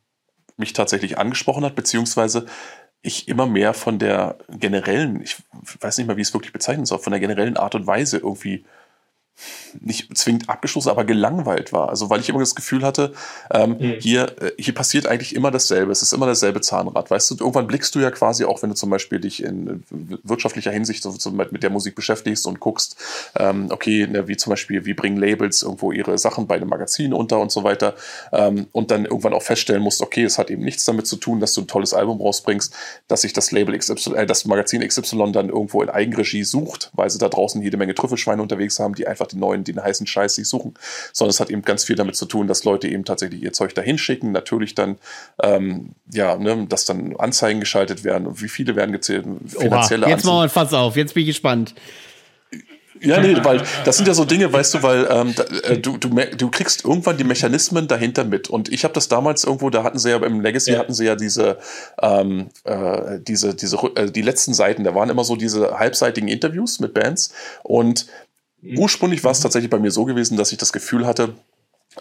mich 0.56 0.72
tatsächlich 0.72 1.18
angesprochen 1.18 1.64
hat, 1.64 1.74
beziehungsweise 1.74 2.46
ich 3.02 3.28
immer 3.28 3.46
mehr 3.46 3.74
von 3.74 3.98
der 3.98 4.38
generellen, 4.48 5.20
ich 5.22 5.36
weiß 5.80 5.98
nicht 5.98 6.06
mal, 6.06 6.16
wie 6.16 6.22
ich 6.22 6.28
es 6.28 6.34
wirklich 6.34 6.52
bezeichnen 6.52 6.86
soll, 6.86 7.00
von 7.00 7.10
der 7.10 7.20
generellen 7.20 7.56
Art 7.56 7.74
und 7.74 7.86
Weise 7.86 8.18
irgendwie 8.18 8.64
nicht 9.80 10.16
zwingend 10.16 10.48
abgeschlossen, 10.48 10.90
aber 10.90 11.04
gelangweilt 11.04 11.72
war. 11.72 11.88
Also 11.88 12.10
weil 12.10 12.20
ich 12.20 12.28
immer 12.28 12.40
das 12.40 12.54
Gefühl 12.54 12.82
hatte, 12.82 13.12
ähm, 13.50 13.76
mhm. 13.78 13.94
hier, 14.00 14.34
äh, 14.40 14.52
hier 14.58 14.74
passiert 14.74 15.06
eigentlich 15.06 15.34
immer 15.34 15.50
dasselbe. 15.50 15.92
Es 15.92 16.02
ist 16.02 16.12
immer 16.12 16.26
dasselbe 16.26 16.60
Zahnrad. 16.60 17.10
Weißt 17.10 17.30
du, 17.30 17.36
irgendwann 17.38 17.66
blickst 17.66 17.94
du 17.94 18.00
ja 18.00 18.10
quasi 18.10 18.44
auch, 18.44 18.62
wenn 18.62 18.70
du 18.70 18.76
zum 18.76 18.90
Beispiel 18.90 19.20
dich 19.20 19.42
in 19.42 19.82
wirtschaftlicher 19.90 20.70
Hinsicht 20.70 21.02
so, 21.02 21.10
so 21.10 21.30
mit 21.30 21.62
der 21.62 21.70
Musik 21.70 21.94
beschäftigst 21.94 22.46
und 22.46 22.60
guckst, 22.60 22.96
ähm, 23.36 23.68
okay, 23.70 24.06
ne, 24.06 24.28
wie 24.28 24.36
zum 24.36 24.50
Beispiel, 24.50 24.84
wie 24.84 24.94
bringen 24.94 25.16
Labels 25.16 25.62
irgendwo 25.62 25.92
ihre 25.92 26.18
Sachen 26.18 26.46
bei 26.46 26.56
einem 26.56 26.68
Magazin 26.68 27.12
unter 27.12 27.40
und 27.40 27.50
so 27.50 27.64
weiter. 27.64 27.94
Ähm, 28.32 28.66
und 28.72 28.90
dann 28.90 29.04
irgendwann 29.04 29.34
auch 29.34 29.42
feststellen 29.42 29.82
musst, 29.82 30.02
okay, 30.02 30.24
es 30.24 30.38
hat 30.38 30.50
eben 30.50 30.62
nichts 30.62 30.84
damit 30.84 31.06
zu 31.06 31.16
tun, 31.16 31.40
dass 31.40 31.54
du 31.54 31.62
ein 31.62 31.66
tolles 31.66 31.94
Album 31.94 32.20
rausbringst, 32.20 32.74
dass 33.08 33.22
sich 33.22 33.32
das 33.32 33.52
Label 33.52 33.76
XY, 33.76 34.14
äh, 34.14 34.26
das 34.26 34.44
Magazin 34.44 34.86
XY 34.86 35.32
dann 35.32 35.48
irgendwo 35.48 35.82
in 35.82 35.88
Eigenregie 35.88 36.44
sucht, 36.44 36.90
weil 36.94 37.10
sie 37.10 37.18
da 37.18 37.28
draußen 37.28 37.62
jede 37.62 37.76
Menge 37.76 37.94
Trüffelschweine 37.94 38.42
unterwegs 38.42 38.78
haben, 38.78 38.94
die 38.94 39.06
einfach 39.06 39.26
den 39.32 39.40
neuen, 39.40 39.64
den 39.64 39.82
heißen 39.82 40.06
Scheiß 40.06 40.34
sich 40.34 40.48
suchen, 40.48 40.74
sondern 41.12 41.30
es 41.30 41.40
hat 41.40 41.50
eben 41.50 41.62
ganz 41.62 41.84
viel 41.84 41.96
damit 41.96 42.16
zu 42.16 42.26
tun, 42.26 42.46
dass 42.46 42.64
Leute 42.64 42.88
eben 42.88 43.04
tatsächlich 43.04 43.42
ihr 43.42 43.52
Zeug 43.52 43.74
dahin 43.74 43.98
schicken, 43.98 44.32
natürlich 44.32 44.74
dann, 44.74 44.96
ähm, 45.42 45.94
ja, 46.12 46.36
ne, 46.36 46.66
dass 46.68 46.84
dann 46.84 47.16
Anzeigen 47.16 47.60
geschaltet 47.60 48.04
werden 48.04 48.26
und 48.26 48.42
wie 48.42 48.48
viele 48.48 48.76
werden 48.76 48.92
gezählt, 48.92 49.26
finanzielle 49.46 50.06
Oha, 50.06 50.10
Jetzt 50.10 50.24
machen 50.24 50.36
wir 50.36 50.42
ein 50.42 50.50
Fass 50.50 50.72
auf, 50.72 50.96
jetzt 50.96 51.14
bin 51.14 51.22
ich 51.22 51.28
gespannt. 51.28 51.74
Ja, 53.02 53.20
nee, 53.20 53.36
weil 53.42 53.62
das 53.84 53.96
sind 53.96 54.06
ja 54.06 54.14
so 54.14 54.24
Dinge, 54.24 54.52
weißt 54.52 54.74
du, 54.74 54.82
weil 54.82 55.08
ähm, 55.10 55.34
da, 55.34 55.42
äh, 55.68 55.78
du, 55.78 55.96
du, 55.96 56.08
du 56.08 56.50
kriegst 56.50 56.84
irgendwann 56.84 57.16
die 57.16 57.24
Mechanismen 57.24 57.88
dahinter 57.88 58.24
mit. 58.24 58.48
Und 58.48 58.72
ich 58.72 58.84
habe 58.84 58.94
das 58.94 59.08
damals 59.08 59.44
irgendwo, 59.44 59.70
da 59.70 59.82
hatten 59.82 59.98
sie 59.98 60.10
ja 60.10 60.18
im 60.18 60.40
Legacy 60.40 60.72
ja. 60.72 60.78
hatten 60.78 60.94
sie 60.94 61.06
ja 61.06 61.16
diese, 61.16 61.58
ähm, 62.00 62.48
äh, 62.64 63.18
diese, 63.20 63.54
diese, 63.54 63.76
äh, 63.96 64.10
die 64.10 64.22
letzten 64.22 64.54
Seiten, 64.54 64.84
da 64.84 64.94
waren 64.94 65.10
immer 65.10 65.24
so 65.24 65.36
diese 65.36 65.78
halbseitigen 65.78 66.28
Interviews 66.28 66.80
mit 66.80 66.94
Bands. 66.94 67.34
Und. 67.62 68.06
Ursprünglich 68.62 69.24
war 69.24 69.32
es 69.32 69.40
tatsächlich 69.40 69.70
bei 69.70 69.78
mir 69.78 69.90
so 69.90 70.04
gewesen, 70.04 70.36
dass 70.36 70.52
ich 70.52 70.58
das 70.58 70.72
Gefühl 70.72 71.06
hatte, 71.06 71.34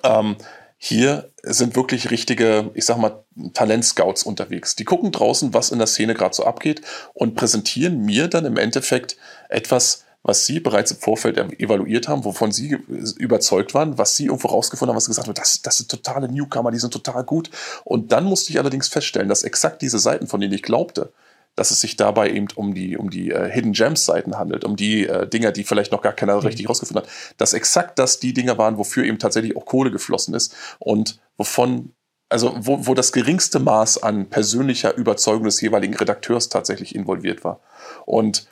ähm, 0.04 0.36
hier 0.78 1.30
sind 1.44 1.76
wirklich 1.76 2.10
richtige, 2.10 2.72
ich 2.74 2.86
sag 2.86 2.98
mal, 2.98 3.24
Talentscouts 3.54 4.24
unterwegs. 4.24 4.76
Die 4.76 4.84
gucken 4.84 5.12
draußen, 5.12 5.54
was 5.54 5.72
in 5.72 5.78
der 5.78 5.88
Szene 5.88 6.16
gerade 6.16 6.34
so 6.34 6.44
abgeht 6.44 6.82
und 7.14 7.36
präsentieren 7.36 8.02
mir 8.04 8.28
dann 8.28 8.46
im 8.46 8.58
Endeffekt 8.58 9.16
etwas, 9.50 10.06
was 10.24 10.46
sie 10.46 10.60
bereits 10.60 10.92
im 10.92 10.98
Vorfeld 10.98 11.38
evaluiert 11.60 12.08
haben, 12.08 12.26
wovon 12.26 12.52
sie 12.52 12.78
überzeugt 13.18 13.76
waren, 13.76 13.98
was 14.00 14.16
sie 14.16 14.26
irgendwo 14.26 14.48
rausgefunden 14.48 14.92
haben, 14.92 14.98
was 14.98 15.06
sie 15.06 15.12
gesagt 15.12 15.28
haben, 15.28 15.36
das, 15.36 15.62
das 15.62 15.78
sind 15.78 15.90
totale 15.90 16.28
Newcomer, 16.28 16.72
die 16.72 16.80
sind 16.80 16.94
total 16.94 17.24
gut. 17.24 17.52
Und 17.84 18.12
dann 18.12 18.24
musste 18.24 18.52
ich 18.52 18.60
allerdings 18.60 18.88
feststellen, 18.88 19.30
dass 19.30 19.44
exakt 19.44 19.84
diese 19.84 20.00
Seiten, 20.00 20.28
von 20.28 20.42
denen 20.42 20.54
ich 20.54 20.64
glaubte, 20.64 21.12
dass 21.56 21.72
es 21.72 21.82
sich 21.82 21.98
dabei 21.98 22.32
eben 22.32 22.48
um 22.56 22.74
die, 22.74 22.98
um 22.98 23.10
die 23.10 23.32
äh, 23.32 23.50
Hidden 23.50 23.74
Gems 23.74 24.06
Seiten 24.06 24.38
handelt, 24.38 24.64
um 24.64 24.76
die 24.76 25.08
äh, 25.08 25.28
Dinger, 25.28 25.52
die 25.52 25.64
vielleicht 25.64 25.92
noch 25.92 26.02
gar 26.02 26.14
keiner 26.14 26.36
mhm. 26.36 26.42
richtig 26.42 26.70
rausgefunden 26.70 27.04
hat, 27.04 27.12
dass 27.38 27.54
exakt 27.54 28.00
das 28.00 28.20
die 28.20 28.34
Dinger 28.34 28.58
waren, 28.58 28.78
wofür 28.78 29.04
eben 29.04 29.20
tatsächlich 29.20 29.58
auch 29.58 29.66
Kohle 29.66 29.92
geflossen 29.92 30.34
ist 30.34 30.56
und 30.80 31.20
wovon 31.38 31.94
also 32.30 32.56
wo, 32.58 32.88
wo 32.88 32.94
das 32.94 33.12
geringste 33.12 33.60
Maß 33.60 34.04
an 34.04 34.30
persönlicher 34.30 34.96
Überzeugung 34.96 35.44
des 35.44 35.60
jeweiligen 35.60 35.96
Redakteurs 35.96 36.48
tatsächlich 36.48 36.96
involviert 36.96 37.44
war. 37.44 37.60
Und 38.06 38.48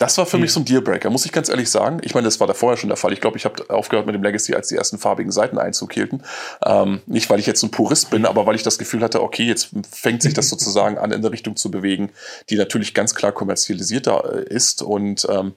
das 0.00 0.16
war 0.16 0.24
für 0.24 0.38
mhm. 0.38 0.44
mich 0.44 0.52
so 0.52 0.60
ein 0.60 0.64
Dealbreaker, 0.64 1.10
muss 1.10 1.26
ich 1.26 1.32
ganz 1.32 1.50
ehrlich 1.50 1.68
sagen. 1.68 2.00
Ich 2.02 2.14
meine, 2.14 2.24
das 2.24 2.40
war 2.40 2.46
da 2.46 2.54
vorher 2.54 2.78
schon 2.78 2.88
der 2.88 2.96
Fall. 2.96 3.12
Ich 3.12 3.20
glaube, 3.20 3.36
ich 3.36 3.44
habe 3.44 3.68
aufgehört 3.68 4.06
mit 4.06 4.14
dem 4.14 4.22
Legacy, 4.22 4.54
als 4.54 4.68
die 4.68 4.76
ersten 4.76 4.96
farbigen 4.96 5.30
Seiten 5.30 5.58
Einzug 5.58 5.92
hielten. 5.92 6.22
Ähm, 6.64 7.02
nicht, 7.04 7.28
weil 7.28 7.38
ich 7.38 7.44
jetzt 7.44 7.62
ein 7.62 7.70
Purist 7.70 8.08
bin, 8.08 8.24
aber 8.24 8.46
weil 8.46 8.54
ich 8.54 8.62
das 8.62 8.78
Gefühl 8.78 9.02
hatte, 9.02 9.22
okay, 9.22 9.44
jetzt 9.44 9.68
fängt 9.92 10.22
sich 10.22 10.32
das 10.32 10.48
sozusagen 10.48 10.96
an, 10.96 11.12
in 11.12 11.18
eine 11.18 11.30
Richtung 11.30 11.54
zu 11.54 11.70
bewegen, 11.70 12.12
die 12.48 12.56
natürlich 12.56 12.94
ganz 12.94 13.14
klar 13.14 13.32
kommerzialisierter 13.32 14.38
äh, 14.38 14.54
ist. 14.54 14.80
Und 14.80 15.26
ähm, 15.28 15.52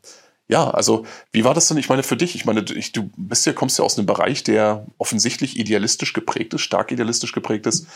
ja, 0.49 0.69
also 0.69 1.05
wie 1.31 1.45
war 1.45 1.53
das 1.53 1.69
denn? 1.69 1.77
Ich 1.77 1.87
meine, 1.87 2.03
für 2.03 2.17
dich, 2.17 2.35
ich 2.35 2.43
meine, 2.43 2.65
ich, 2.75 2.91
du 2.91 3.09
bist 3.15 3.45
ja, 3.45 3.53
kommst 3.53 3.79
ja 3.79 3.85
aus 3.85 3.97
einem 3.97 4.07
Bereich, 4.07 4.43
der 4.43 4.85
offensichtlich 4.97 5.57
idealistisch 5.57 6.11
geprägt 6.11 6.53
ist, 6.53 6.61
stark 6.61 6.91
idealistisch 6.91 7.31
geprägt 7.31 7.65
ist. 7.65 7.87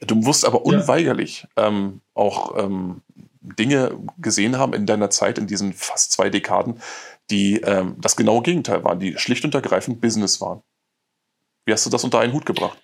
Du 0.00 0.14
musst 0.14 0.46
aber 0.46 0.64
unweigerlich 0.64 1.46
ja. 1.58 1.66
ähm, 1.66 2.00
auch 2.14 2.56
ähm, 2.56 3.02
Dinge 3.40 3.98
gesehen 4.18 4.58
haben 4.58 4.74
in 4.74 4.86
deiner 4.86 5.10
Zeit, 5.10 5.38
in 5.38 5.46
diesen 5.46 5.72
fast 5.72 6.12
zwei 6.12 6.28
Dekaden, 6.30 6.80
die 7.30 7.60
ähm, 7.60 7.96
das 7.98 8.16
genaue 8.16 8.42
Gegenteil 8.42 8.84
waren, 8.84 9.00
die 9.00 9.16
schlicht 9.18 9.44
und 9.44 9.54
ergreifend 9.54 10.00
Business 10.00 10.40
waren. 10.40 10.62
Wie 11.64 11.72
hast 11.72 11.86
du 11.86 11.90
das 11.90 12.04
unter 12.04 12.20
einen 12.20 12.32
Hut 12.32 12.46
gebracht? 12.46 12.78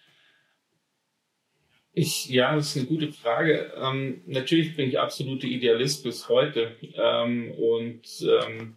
Ich, 1.92 2.28
ja, 2.28 2.54
das 2.54 2.68
ist 2.68 2.76
eine 2.76 2.86
gute 2.86 3.10
Frage. 3.10 3.72
Ähm, 3.74 4.22
natürlich 4.26 4.76
bin 4.76 4.88
ich 4.88 5.00
absolute 5.00 5.46
Idealist 5.46 6.04
bis 6.04 6.28
heute. 6.28 6.76
Ähm, 6.94 7.52
und 7.52 8.02
ähm, 8.20 8.74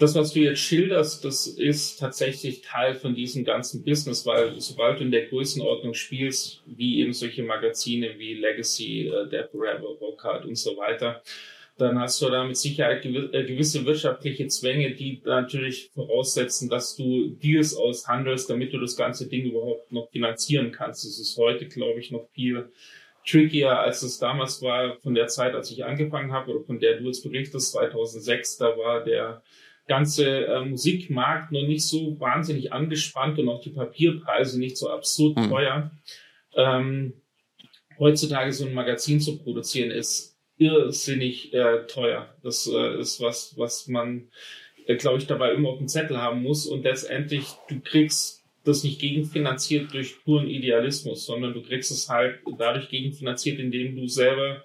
das, 0.00 0.14
was 0.14 0.32
du 0.32 0.40
jetzt 0.40 0.60
schilderst, 0.60 1.24
das 1.26 1.46
ist 1.46 2.00
tatsächlich 2.00 2.62
Teil 2.62 2.94
von 2.94 3.14
diesem 3.14 3.44
ganzen 3.44 3.84
Business, 3.84 4.24
weil 4.24 4.58
sobald 4.58 4.98
du 4.98 5.04
in 5.04 5.10
der 5.10 5.26
Größenordnung 5.26 5.92
spielst, 5.92 6.62
wie 6.66 7.00
eben 7.00 7.12
solche 7.12 7.42
Magazine 7.42 8.18
wie 8.18 8.34
Legacy, 8.34 9.08
äh, 9.08 9.28
Dead 9.28 9.46
Forever, 9.52 9.88
Rockhard 10.00 10.46
und 10.46 10.56
so 10.56 10.76
weiter, 10.78 11.22
dann 11.76 11.98
hast 11.98 12.20
du 12.22 12.30
da 12.30 12.44
mit 12.44 12.56
Sicherheit 12.56 13.04
äh, 13.04 13.44
gewisse 13.44 13.84
wirtschaftliche 13.84 14.46
Zwänge, 14.48 14.94
die 14.94 15.20
natürlich 15.24 15.90
voraussetzen, 15.94 16.70
dass 16.70 16.96
du 16.96 17.36
Deals 17.42 17.76
aushandelst, 17.76 18.48
damit 18.48 18.72
du 18.72 18.78
das 18.78 18.96
ganze 18.96 19.28
Ding 19.28 19.50
überhaupt 19.50 19.92
noch 19.92 20.10
finanzieren 20.10 20.72
kannst. 20.72 21.04
Das 21.04 21.18
ist 21.18 21.36
heute, 21.36 21.66
glaube 21.68 22.00
ich, 22.00 22.10
noch 22.10 22.26
viel 22.32 22.70
trickier, 23.26 23.78
als 23.78 24.02
es 24.02 24.18
damals 24.18 24.62
war, 24.62 24.96
von 25.00 25.14
der 25.14 25.26
Zeit, 25.26 25.54
als 25.54 25.70
ich 25.70 25.84
angefangen 25.84 26.32
habe 26.32 26.52
oder 26.52 26.64
von 26.64 26.80
der 26.80 26.98
du 26.98 27.04
jetzt 27.04 27.22
berichtest, 27.22 27.72
2006, 27.72 28.56
da 28.56 28.78
war 28.78 29.04
der 29.04 29.42
ganze 29.90 30.46
äh, 30.46 30.64
Musikmarkt 30.64 31.50
noch 31.50 31.66
nicht 31.66 31.82
so 31.82 32.18
wahnsinnig 32.20 32.72
angespannt 32.72 33.40
und 33.40 33.48
auch 33.48 33.60
die 33.60 33.70
Papierpreise 33.70 34.60
nicht 34.60 34.76
so 34.76 34.88
absurd 34.88 35.36
mhm. 35.36 35.48
teuer. 35.48 35.90
Ähm, 36.54 37.14
heutzutage 37.98 38.52
so 38.52 38.66
ein 38.66 38.72
Magazin 38.72 39.20
zu 39.20 39.36
produzieren 39.38 39.90
ist 39.90 40.38
irrsinnig 40.58 41.52
äh, 41.52 41.86
teuer. 41.88 42.32
Das 42.44 42.68
äh, 42.72 43.00
ist 43.00 43.20
was, 43.20 43.58
was 43.58 43.88
man, 43.88 44.28
äh, 44.86 44.94
glaube 44.94 45.18
ich, 45.18 45.26
dabei 45.26 45.54
immer 45.54 45.70
auf 45.70 45.78
dem 45.78 45.88
Zettel 45.88 46.18
haben 46.18 46.40
muss. 46.42 46.66
Und 46.66 46.84
letztendlich, 46.84 47.46
du 47.68 47.80
kriegst 47.80 48.44
das 48.62 48.84
nicht 48.84 49.00
gegenfinanziert 49.00 49.92
durch 49.92 50.22
puren 50.22 50.46
Idealismus, 50.46 51.26
sondern 51.26 51.52
du 51.52 51.62
kriegst 51.62 51.90
es 51.90 52.08
halt 52.08 52.38
dadurch 52.58 52.90
gegenfinanziert, 52.90 53.58
indem 53.58 53.96
du 53.96 54.06
selber 54.06 54.62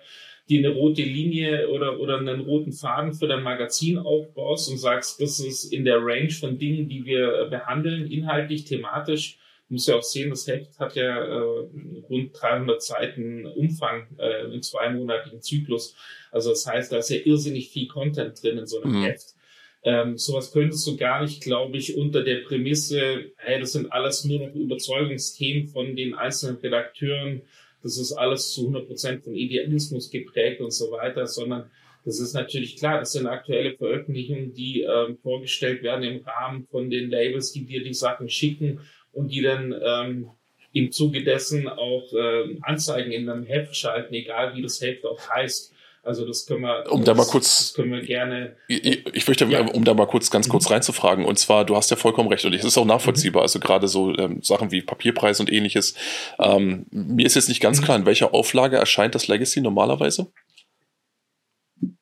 die 0.49 0.59
eine 0.59 0.69
rote 0.69 1.01
Linie 1.01 1.69
oder, 1.69 1.99
oder 1.99 2.19
einen 2.19 2.41
roten 2.41 2.71
Faden 2.71 3.13
für 3.13 3.27
dein 3.27 3.43
Magazin 3.43 3.97
aufbaust 3.97 4.69
und 4.69 4.77
sagst, 4.77 5.19
das 5.21 5.39
ist 5.39 5.73
in 5.73 5.85
der 5.85 5.97
Range 5.99 6.29
von 6.29 6.59
Dingen, 6.59 6.87
die 6.87 7.05
wir 7.05 7.47
behandeln, 7.49 8.11
inhaltlich, 8.11 8.65
thematisch. 8.65 9.39
Du 9.67 9.73
musst 9.73 9.87
ja 9.87 9.95
auch 9.95 10.03
sehen, 10.03 10.29
das 10.29 10.45
Heft 10.45 10.77
hat 10.79 10.95
ja 10.95 11.25
äh, 11.25 11.67
rund 12.09 12.39
300 12.39 12.83
Seiten 12.83 13.47
Umfang 13.47 14.05
äh, 14.19 14.45
im 14.53 14.61
zweimonatigen 14.61 15.41
Zyklus. 15.41 15.95
Also 16.31 16.51
das 16.51 16.67
heißt, 16.67 16.91
da 16.91 16.97
ist 16.97 17.09
ja 17.09 17.17
irrsinnig 17.17 17.69
viel 17.69 17.87
Content 17.87 18.41
drin 18.43 18.59
in 18.59 18.67
so 18.67 18.81
einem 18.81 18.99
mhm. 18.99 19.03
Heft. 19.03 19.33
Ähm, 19.81 20.17
sowas 20.17 20.51
könntest 20.51 20.85
du 20.85 20.97
gar 20.97 21.21
nicht, 21.21 21.41
glaube 21.41 21.77
ich, 21.77 21.95
unter 21.95 22.23
der 22.23 22.37
Prämisse, 22.37 23.31
hey, 23.37 23.59
das 23.59 23.73
sind 23.73 23.91
alles 23.91 24.25
nur 24.25 24.39
noch 24.39 24.53
Überzeugungsthemen 24.53 25.67
von 25.67 25.95
den 25.95 26.13
einzelnen 26.15 26.57
Redakteuren 26.57 27.41
das 27.85 27.99
ist 27.99 28.13
alles 28.13 28.51
zu 28.51 28.61
100 28.61 28.87
Prozent 28.87 29.23
von 29.23 29.35
Idealismus 29.35 30.09
geprägt 30.09 30.59
und 30.59 30.71
so 30.71 30.89
weiter, 30.89 31.27
sondern 31.27 31.69
das 32.03 32.19
ist 32.19 32.33
natürlich 32.33 32.77
klar, 32.77 32.97
das 32.97 33.11
sind 33.11 33.27
aktuelle 33.27 33.77
Veröffentlichungen, 33.77 34.53
die 34.53 34.81
ähm, 34.81 35.19
vorgestellt 35.21 35.83
werden 35.83 36.03
im 36.03 36.23
Rahmen 36.23 36.65
von 36.65 36.89
den 36.89 37.11
Labels, 37.11 37.51
die 37.51 37.63
dir 37.63 37.83
die 37.83 37.93
Sachen 37.93 38.27
schicken 38.27 38.79
und 39.11 39.31
die 39.31 39.43
dann 39.43 39.71
ähm, 39.85 40.31
im 40.73 40.91
Zuge 40.91 41.23
dessen 41.23 41.67
auch 41.67 42.11
äh, 42.11 42.57
Anzeigen 42.63 43.11
in 43.11 43.29
einem 43.29 43.43
Heft 43.43 43.75
schalten, 43.75 44.15
egal 44.15 44.55
wie 44.55 44.63
das 44.63 44.81
Heft 44.81 45.05
auch 45.05 45.19
heißt. 45.29 45.74
Also 46.05 46.25
das 46.25 46.45
können 46.45 46.61
wir, 46.61 46.91
um 46.91 47.03
das, 47.03 47.05
da 47.05 47.13
mal 47.15 47.25
kurz, 47.25 47.73
können 47.73 47.91
wir 47.91 48.01
gerne. 48.01 48.55
Ich, 48.67 49.07
ich 49.11 49.27
möchte, 49.27 49.45
ja. 49.45 49.61
um 49.61 49.83
da 49.83 49.95
mal 49.95 50.05
kurz, 50.05 50.29
ganz 50.29 50.47
kurz 50.47 50.65
mhm. 50.65 50.73
reinzufragen. 50.73 51.25
Und 51.25 51.39
zwar, 51.39 51.65
du 51.65 51.75
hast 51.75 51.89
ja 51.89 51.97
vollkommen 51.97 52.29
recht 52.29 52.45
und 52.45 52.53
es 52.53 52.63
ist 52.63 52.77
auch 52.77 52.85
nachvollziehbar. 52.85 53.41
Mhm. 53.41 53.45
Also 53.45 53.59
gerade 53.59 53.87
so 53.87 54.15
ähm, 54.15 54.43
Sachen 54.43 54.71
wie 54.71 54.83
Papierpreis 54.83 55.39
und 55.39 55.51
ähnliches. 55.51 55.95
Ähm, 56.37 56.85
mir 56.91 57.25
ist 57.25 57.35
jetzt 57.35 57.49
nicht 57.49 57.59
ganz 57.59 57.81
mhm. 57.81 57.85
klar, 57.85 57.97
in 57.97 58.05
welcher 58.05 58.35
Auflage 58.35 58.77
erscheint 58.77 59.15
das 59.15 59.27
Legacy 59.27 59.61
normalerweise? 59.61 60.31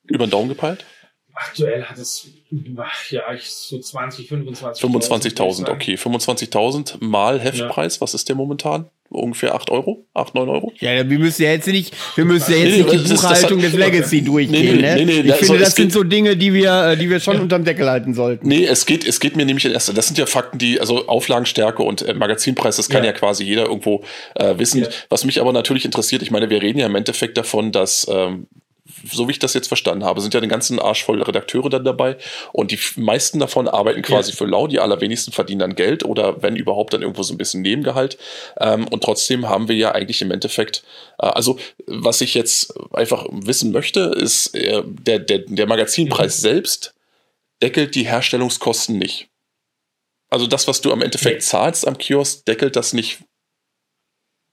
Über 0.04 0.26
den 0.26 0.30
Daumen 0.30 0.50
gepeilt? 0.50 0.84
Aktuell 1.32 1.84
hat 1.84 1.96
es 1.98 2.28
ja 3.10 3.22
so 3.40 3.80
20, 3.80 4.28
25. 4.28 4.84
25.000, 4.84 5.70
okay. 5.70 5.94
25.000 5.94 7.02
mal 7.02 7.40
Heftpreis, 7.40 7.96
ja. 7.96 8.00
was 8.02 8.14
ist 8.14 8.28
der 8.28 8.36
momentan? 8.36 8.90
Ungefähr 9.10 9.54
8 9.54 9.70
Euro, 9.70 10.06
8, 10.14 10.34
9 10.34 10.48
Euro. 10.48 10.72
Ja, 10.80 11.08
wir 11.08 11.18
müssen 11.18 11.42
ja 11.42 11.50
jetzt 11.52 11.66
nicht, 11.66 11.94
wir 12.16 12.24
müssen 12.24 12.52
ja 12.52 12.58
jetzt 12.58 12.76
nee, 12.76 12.82
nicht 12.82 13.08
die 13.08 13.14
Buchhaltung 13.14 13.60
des 13.60 13.72
Legacy 13.72 14.22
durchgehen. 14.22 14.76
Nee, 14.76 14.96
nee, 14.96 15.04
nee, 15.04 15.22
ne? 15.22 15.28
ich 15.28 15.34
finde, 15.46 15.58
das 15.58 15.74
sind 15.74 15.92
so 15.92 16.02
Dinge, 16.02 16.36
die 16.36 16.52
wir, 16.52 16.90
äh, 16.90 16.96
die 16.96 17.08
wir 17.08 17.20
schon 17.20 17.36
ja. 17.36 17.42
unterm 17.42 17.64
Deckel 17.64 17.88
halten 17.88 18.14
sollten. 18.14 18.48
Nee, 18.48 18.64
es 18.64 18.86
geht, 18.86 19.06
es 19.06 19.20
geht 19.20 19.36
mir 19.36 19.44
nämlich 19.44 19.64
in 19.64 19.72
erster, 19.72 19.92
das 19.92 20.06
sind 20.06 20.18
ja 20.18 20.26
Fakten, 20.26 20.58
die, 20.58 20.80
also 20.80 21.06
Auflagenstärke 21.06 21.82
und 21.82 22.02
äh, 22.02 22.14
Magazinpreis, 22.14 22.76
das 22.76 22.88
kann 22.88 23.04
ja. 23.04 23.10
ja 23.10 23.16
quasi 23.16 23.44
jeder 23.44 23.66
irgendwo 23.66 24.02
äh, 24.34 24.58
wissen. 24.58 24.82
Ja. 24.82 24.88
Was 25.08 25.24
mich 25.24 25.40
aber 25.40 25.52
natürlich 25.52 25.84
interessiert, 25.84 26.22
ich 26.22 26.30
meine, 26.30 26.50
wir 26.50 26.60
reden 26.62 26.78
ja 26.78 26.86
im 26.86 26.94
Endeffekt 26.94 27.38
davon, 27.38 27.72
dass 27.72 28.06
ähm, 28.10 28.46
so 29.10 29.28
wie 29.28 29.32
ich 29.32 29.38
das 29.38 29.54
jetzt 29.54 29.68
verstanden 29.68 30.04
habe, 30.04 30.20
sind 30.20 30.34
ja 30.34 30.40
den 30.40 30.50
ganzen 30.50 30.78
Arsch 30.78 31.04
voll 31.04 31.22
Redakteure 31.22 31.70
dann 31.70 31.84
dabei 31.84 32.16
und 32.52 32.70
die 32.70 32.78
meisten 32.96 33.38
davon 33.38 33.68
arbeiten 33.68 34.02
quasi 34.02 34.32
ja. 34.32 34.36
für 34.36 34.46
lau, 34.46 34.66
die 34.66 34.80
allerwenigsten 34.80 35.32
verdienen 35.32 35.60
dann 35.60 35.74
Geld 35.74 36.04
oder 36.04 36.42
wenn 36.42 36.56
überhaupt 36.56 36.92
dann 36.92 37.02
irgendwo 37.02 37.22
so 37.22 37.34
ein 37.34 37.38
bisschen 37.38 37.62
Nebengehalt 37.62 38.18
ähm, 38.58 38.86
und 38.88 39.02
trotzdem 39.02 39.48
haben 39.48 39.68
wir 39.68 39.76
ja 39.76 39.92
eigentlich 39.92 40.22
im 40.22 40.30
Endeffekt, 40.30 40.84
äh, 41.18 41.26
also 41.26 41.58
was 41.86 42.20
ich 42.20 42.34
jetzt 42.34 42.74
einfach 42.92 43.26
wissen 43.30 43.72
möchte, 43.72 44.00
ist 44.00 44.54
äh, 44.54 44.82
der, 44.84 45.18
der, 45.18 45.38
der 45.40 45.66
Magazinpreis 45.66 46.38
mhm. 46.38 46.42
selbst 46.42 46.94
deckelt 47.62 47.94
die 47.94 48.06
Herstellungskosten 48.06 48.98
nicht. 48.98 49.28
Also 50.28 50.46
das, 50.46 50.66
was 50.66 50.80
du 50.80 50.92
am 50.92 51.02
Endeffekt 51.02 51.36
nee. 51.36 51.40
zahlst 51.40 51.86
am 51.86 51.96
Kiosk, 51.96 52.44
deckelt 52.46 52.76
das 52.76 52.92
nicht 52.92 53.20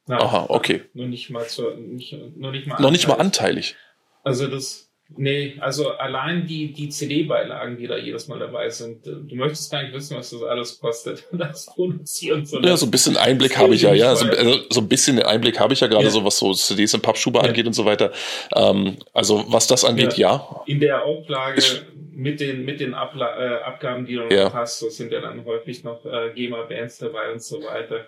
Nein, 0.08 0.20
Aha, 0.20 0.45
okay. 0.49 0.82
Nur 0.93 1.08
nicht 1.08 1.30
mal, 1.30 1.47
zu, 1.47 1.70
nicht, 1.72 2.14
nur 2.36 2.52
nicht 2.52 2.68
mal 2.68 2.82
noch 2.82 2.91
nicht 2.91 3.08
mal 3.08 3.16
anteilig. 3.16 3.76
Also 4.24 4.47
das, 4.47 4.89
nee, 5.17 5.55
also 5.59 5.91
allein 5.91 6.45
die, 6.45 6.74
die 6.74 6.89
CD-Beilagen, 6.89 7.78
die 7.78 7.88
da 7.88 7.97
jedes 7.97 8.28
Mal 8.28 8.39
dabei 8.39 8.69
sind, 8.69 9.05
äh, 9.07 9.11
du 9.11 9.36
möchtest 9.36 9.72
gar 9.72 9.84
nicht 9.84 9.93
wissen, 9.93 10.17
was 10.17 10.30
das 10.30 10.43
alles 10.43 10.80
kostet, 10.80 11.28
das 11.32 11.65
Produzieren 11.67 12.45
zu 12.45 12.59
Ja, 12.61 12.78
so 12.78 12.86
ein 12.86 12.91
bisschen 12.91 13.17
Einblick 13.17 13.57
habe 13.57 13.74
ich 13.74 13.82
ja, 13.82 13.93
ja. 13.93 14.15
So, 14.15 14.26
also 14.26 14.59
so 14.69 14.82
ein 14.82 14.88
bisschen 14.88 15.22
Einblick 15.22 15.59
habe 15.59 15.74
ich 15.74 15.80
ja 15.80 15.88
gerade, 15.88 16.05
ja. 16.05 16.11
so 16.11 16.24
was 16.24 16.38
so 16.38 16.53
CDs 16.53 16.93
und 16.93 17.01
Pappschuhe 17.01 17.34
ja. 17.34 17.41
angeht 17.41 17.65
und 17.65 17.74
so 17.74 17.86
weiter. 17.86 18.11
Ähm, 18.55 18.97
also 19.13 19.45
was 19.47 19.67
das 19.67 19.86
angeht, 19.86 20.17
ja. 20.17 20.36
ja. 20.36 20.63
In 20.65 20.80
der 20.80 21.03
Auflage 21.03 21.59
ich, 21.59 21.82
mit 22.13 22.39
den, 22.39 22.65
mit 22.65 22.80
den 22.80 22.93
Abla 22.93 23.38
äh, 23.39 23.63
Abgaben, 23.63 24.05
die 24.05 24.15
du 24.15 24.28
noch 24.28 24.53
hast, 24.53 24.80
so 24.80 24.89
sind 24.89 25.11
ja 25.11 25.22
dann 25.22 25.43
häufig 25.45 25.84
noch 25.84 26.05
äh, 26.05 26.32
GEMA-Bands 26.36 26.99
dabei 26.99 27.32
und 27.32 27.41
so 27.41 27.63
weiter. 27.63 28.05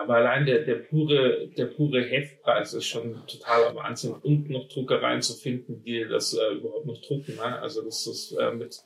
Aber 0.00 0.14
allein 0.14 0.46
der, 0.46 0.60
der 0.60 0.76
pure, 0.76 1.48
der 1.48 1.66
pure 1.66 2.02
Heftpreis 2.02 2.72
ist 2.72 2.86
schon 2.86 3.16
totaler 3.26 3.74
Wahnsinn. 3.74 4.14
Und 4.14 4.48
noch 4.48 4.68
Druckereien 4.68 5.20
zu 5.20 5.34
finden, 5.34 5.82
die 5.84 6.06
das 6.08 6.32
äh, 6.32 6.54
überhaupt 6.54 6.86
noch 6.86 7.00
drucken. 7.02 7.36
Ne? 7.36 7.60
Also 7.60 7.82
das 7.82 8.06
ist 8.06 8.32
äh, 8.32 8.50
mit 8.52 8.82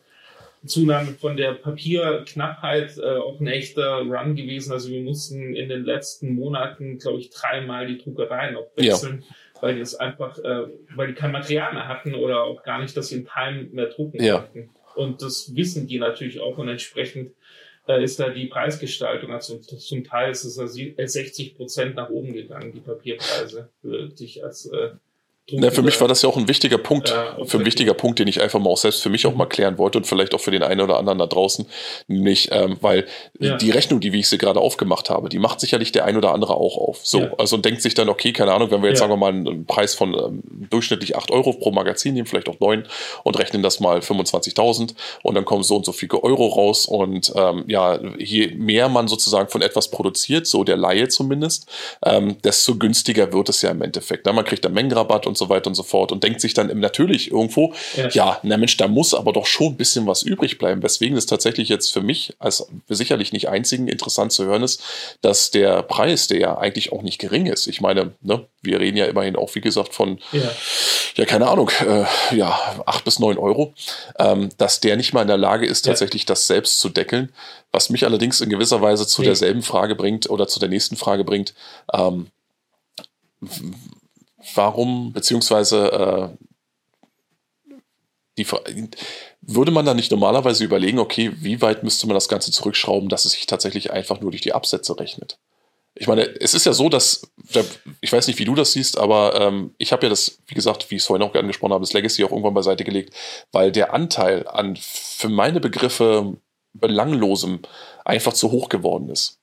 Zunahme 0.67 1.13
von 1.13 1.37
der 1.37 1.53
Papierknappheit 1.53 2.99
äh, 2.99 3.19
auch 3.19 3.39
ein 3.39 3.47
echter 3.47 3.99
Run 3.99 4.35
gewesen. 4.35 4.73
Also 4.73 4.91
wir 4.91 5.03
mussten 5.03 5.55
in 5.55 5.69
den 5.69 5.85
letzten 5.85 6.35
Monaten, 6.35 6.99
glaube 6.99 7.21
ich, 7.21 7.31
dreimal 7.31 7.87
die 7.87 7.99
Druckereien 7.99 8.57
auch 8.57 8.71
wechseln, 8.75 9.21
ja. 9.21 9.63
weil 9.63 9.77
die 9.77 9.83
es 9.83 9.95
einfach, 9.95 10.37
äh, 10.39 10.67
weil 10.97 11.09
die 11.09 11.15
kein 11.15 11.31
Material 11.31 11.75
mehr 11.75 11.87
hatten 11.87 12.15
oder 12.15 12.43
auch 12.43 12.65
gar 12.65 12.81
nicht, 12.81 12.97
dass 12.97 13.09
sie 13.09 13.19
in 13.19 13.29
Time 13.29 13.69
mehr 13.71 13.87
drucken 13.87 14.21
ja. 14.21 14.39
konnten. 14.39 14.71
Und 14.97 15.23
das 15.23 15.55
wissen 15.55 15.87
die 15.87 15.99
natürlich 15.99 16.41
auch 16.41 16.59
und 16.59 16.69
entsprechend 16.69 17.33
da 17.87 17.97
ist 17.97 18.19
da 18.19 18.31
die 18.31 18.47
Preisgestaltung, 18.47 19.33
also 19.33 19.59
zum 19.59 20.05
Teil 20.05 20.31
ist 20.31 20.45
es 20.45 20.55
60 20.55 21.57
Prozent 21.57 21.97
nach 21.97 22.09
oben 22.09 22.33
gegangen, 22.33 22.73
die 22.73 22.81
Papierpreise 22.81 23.71
für 23.81 24.09
dich 24.09 24.43
als 24.43 24.67
äh, 24.67 24.93
ja, 25.47 25.71
für 25.71 25.83
mich 25.83 26.01
war 26.01 26.09
das 26.09 26.23
ja 26.23 26.29
auch 26.31 26.39
ein 26.39 26.49
wichtiger 26.49 26.79
Punkt, 26.79 27.11
äh, 27.11 27.45
für 27.45 27.59
ein 27.59 27.67
wichtiger 27.67 27.93
Punkt, 27.93 28.19
den 28.19 28.29
ich 28.29 28.41
einfach 28.41 28.59
mal 28.59 28.71
auch 28.71 28.79
selbst 28.79 29.03
für 29.03 29.11
mich 29.11 29.27
auch 29.27 29.35
mal 29.35 29.45
klären 29.45 29.77
wollte 29.77 29.99
und 29.99 30.07
vielleicht 30.07 30.35
auch 30.35 30.41
für 30.41 30.51
den 30.51 30.63
einen 30.63 30.81
oder 30.81 30.97
anderen 30.97 31.19
da 31.19 31.27
draußen, 31.27 31.67
nämlich, 32.09 32.49
ähm, 32.51 32.79
weil 32.81 33.07
ja. 33.39 33.57
die 33.57 33.71
Rechnung, 33.71 34.01
die 34.01 34.15
wie 34.15 34.21
ich 34.21 34.29
sie 34.29 34.39
gerade 34.39 34.59
aufgemacht 34.59 35.11
habe, 35.11 35.29
die 35.29 35.39
macht 35.39 35.61
sicherlich 35.61 35.93
der 35.93 36.07
ein 36.07 36.17
oder 36.17 36.33
andere 36.33 36.55
auch 36.55 36.79
auf. 36.79 37.01
So, 37.07 37.21
ja. 37.21 37.35
also 37.37 37.59
denkt 37.59 37.83
sich 37.83 37.93
dann, 37.93 38.09
okay, 38.09 38.33
keine 38.33 38.55
Ahnung, 38.55 38.71
wenn 38.71 38.81
wir 38.81 38.89
jetzt 38.89 39.01
ja. 39.01 39.07
sagen 39.07 39.13
wir 39.13 39.17
mal 39.19 39.33
einen 39.33 39.67
Preis 39.67 39.95
von 39.95 40.15
ähm, 40.15 40.43
durchschnittlich 40.71 41.15
acht 41.15 41.31
Euro 41.31 41.53
pro 41.53 41.73
Magazin 41.73 42.15
nehmen, 42.15 42.27
vielleicht 42.27 42.49
auch 42.49 42.59
neun 42.61 42.89
und 43.23 43.39
rechnen 43.39 43.63
das 43.63 43.81
mal 43.81 43.99
25.000 43.99 44.95
und 45.23 45.35
dann 45.35 45.45
kommen 45.45 45.63
so 45.63 45.77
und 45.77 45.85
so 45.85 45.93
viele 45.93 46.23
Euro 46.23 46.47
raus 46.47 46.87
und 46.87 47.33
ähm, 47.37 47.65
ja, 47.67 48.01
je 48.19 48.49
mehr 48.57 48.89
man 48.89 49.09
sozusagen 49.09 49.51
von 49.51 49.61
etwas 49.61 49.91
produziert, 49.91 50.47
so 50.47 50.65
der 50.65 50.79
Laie 50.79 51.09
zumindest, 51.09 51.67
ähm, 52.03 52.39
desto 52.43 52.77
günstiger 52.77 53.31
wird 53.35 53.51
es 53.51 53.61
ja 53.61 53.71
im 53.71 53.83
Endeffekt. 53.83 54.25
Man 54.25 54.45
kriegt 54.45 54.65
dann 54.65 54.73
Mengenrabatt 54.73 55.27
und 55.27 55.34
und 55.35 55.39
so 55.39 55.49
weiter 55.49 55.67
und 55.67 55.75
so 55.75 55.83
fort 55.83 56.13
und 56.13 56.23
denkt 56.23 56.41
sich 56.41 56.55
dann 56.55 56.79
natürlich 56.79 57.33
irgendwo, 57.33 57.75
ja, 57.97 58.09
ja 58.09 58.41
na 58.45 58.57
Mensch, 58.57 58.77
da 58.77 58.87
muss 58.87 59.15
aber 59.15 59.33
doch 59.33 59.47
schon 59.47 59.73
ein 59.73 59.77
bisschen 59.77 60.07
was 60.07 60.23
übrig 60.23 60.59
bleiben. 60.59 60.83
Weswegen 60.83 61.17
es 61.17 61.27
tatsächlich 61.27 61.69
jetzt 61.69 61.93
für 61.93 62.03
mich 62.03 62.35
als 62.39 62.67
sicherlich 62.89 63.33
nicht 63.33 63.49
einzigen 63.49 63.89
interessant 63.89 64.31
zu 64.31 64.45
hören 64.45 64.63
ist, 64.63 64.81
dass 65.23 65.51
der 65.51 65.83
Preis, 65.83 66.29
der 66.29 66.39
ja 66.39 66.59
eigentlich 66.59 66.93
auch 66.93 67.03
nicht 67.03 67.19
gering 67.19 67.47
ist, 67.47 67.67
ich 67.67 67.81
meine, 67.81 68.13
ne, 68.21 68.47
wir 68.63 68.79
reden 68.79 68.97
ja 68.97 69.07
immerhin 69.07 69.35
auch, 69.35 69.55
wie 69.57 69.61
gesagt, 69.61 69.93
von, 69.93 70.21
ja, 70.31 70.51
ja 71.17 71.25
keine 71.25 71.49
Ahnung, 71.49 71.71
äh, 71.87 72.05
ja, 72.37 72.59
acht 72.87 73.05
bis 73.05 73.19
neun 73.19 73.37
Euro, 73.37 73.75
ähm, 74.21 74.51
dass 74.57 74.79
der 74.79 74.97
nicht 74.97 75.13
mal 75.13 75.23
in 75.23 75.29
der 75.29 75.37
Lage 75.37 75.67
ist, 75.67 75.83
tatsächlich 75.83 76.23
ja. 76.23 76.29
das 76.29 76.47
selbst 76.47 76.79
zu 76.79 76.89
deckeln. 76.89 77.33
Was 77.73 77.91
mich 77.91 78.05
allerdings 78.05 78.41
in 78.41 78.51
gewisser 78.51 78.81
Weise 78.81 79.05
zu 79.05 79.23
nee. 79.23 79.27
derselben 79.27 79.63
Frage 79.63 79.97
bringt 79.97 80.31
oder 80.31 80.47
zu 80.47 80.61
der 80.61 80.69
nächsten 80.69 80.97
Frage 80.97 81.25
bringt, 81.25 81.55
ähm, 81.93 82.29
warum, 84.55 85.13
beziehungsweise 85.13 86.37
äh, 86.37 86.45
die, 88.37 88.47
würde 89.41 89.71
man 89.71 89.87
dann 89.87 89.97
nicht 89.97 90.11
normalerweise 90.11 90.65
überlegen, 90.65 90.99
okay, 90.99 91.33
wie 91.37 91.61
weit 91.63 91.83
müsste 91.83 92.07
man 92.07 92.15
das 92.15 92.29
Ganze 92.29 92.51
zurückschrauben, 92.51 93.09
dass 93.09 93.25
es 93.25 93.33
sich 93.33 93.47
tatsächlich 93.47 93.93
einfach 93.93 94.21
nur 94.21 94.31
durch 94.31 94.43
die 94.43 94.53
Absätze 94.53 94.99
rechnet? 94.99 95.39
Ich 95.97 96.09
meine, 96.09 96.23
es 96.41 96.55
ist 96.55 96.67
ja 96.67 96.73
so, 96.73 96.89
dass, 96.89 97.31
ich 98.01 98.13
weiß 98.13 98.27
nicht, 98.27 98.41
wie 98.41 98.45
du 98.45 98.57
das 98.57 98.73
siehst, 98.73 98.99
aber 98.99 99.41
ähm, 99.41 99.75
ich 99.79 99.93
habe 99.93 100.07
ja 100.07 100.11
das, 100.11 100.39
wie 100.49 100.55
gesagt, 100.55 100.91
wie 100.91 100.97
ich 100.97 101.03
es 101.03 101.07
vorhin 101.07 101.23
auch 101.23 101.33
angesprochen 101.35 101.73
habe, 101.73 101.85
das 101.85 101.93
Legacy 101.93 102.25
auch 102.25 102.31
irgendwann 102.31 102.55
beiseite 102.55 102.83
gelegt, 102.83 103.15
weil 103.53 103.71
der 103.71 103.95
Anteil 103.95 104.49
an 104.49 104.77
für 104.77 105.29
meine 105.29 105.61
Begriffe 105.61 106.37
belanglosem 106.73 107.61
einfach 108.05 108.33
zu 108.33 108.51
hoch 108.51 108.69
geworden 108.69 109.09
ist. 109.09 109.39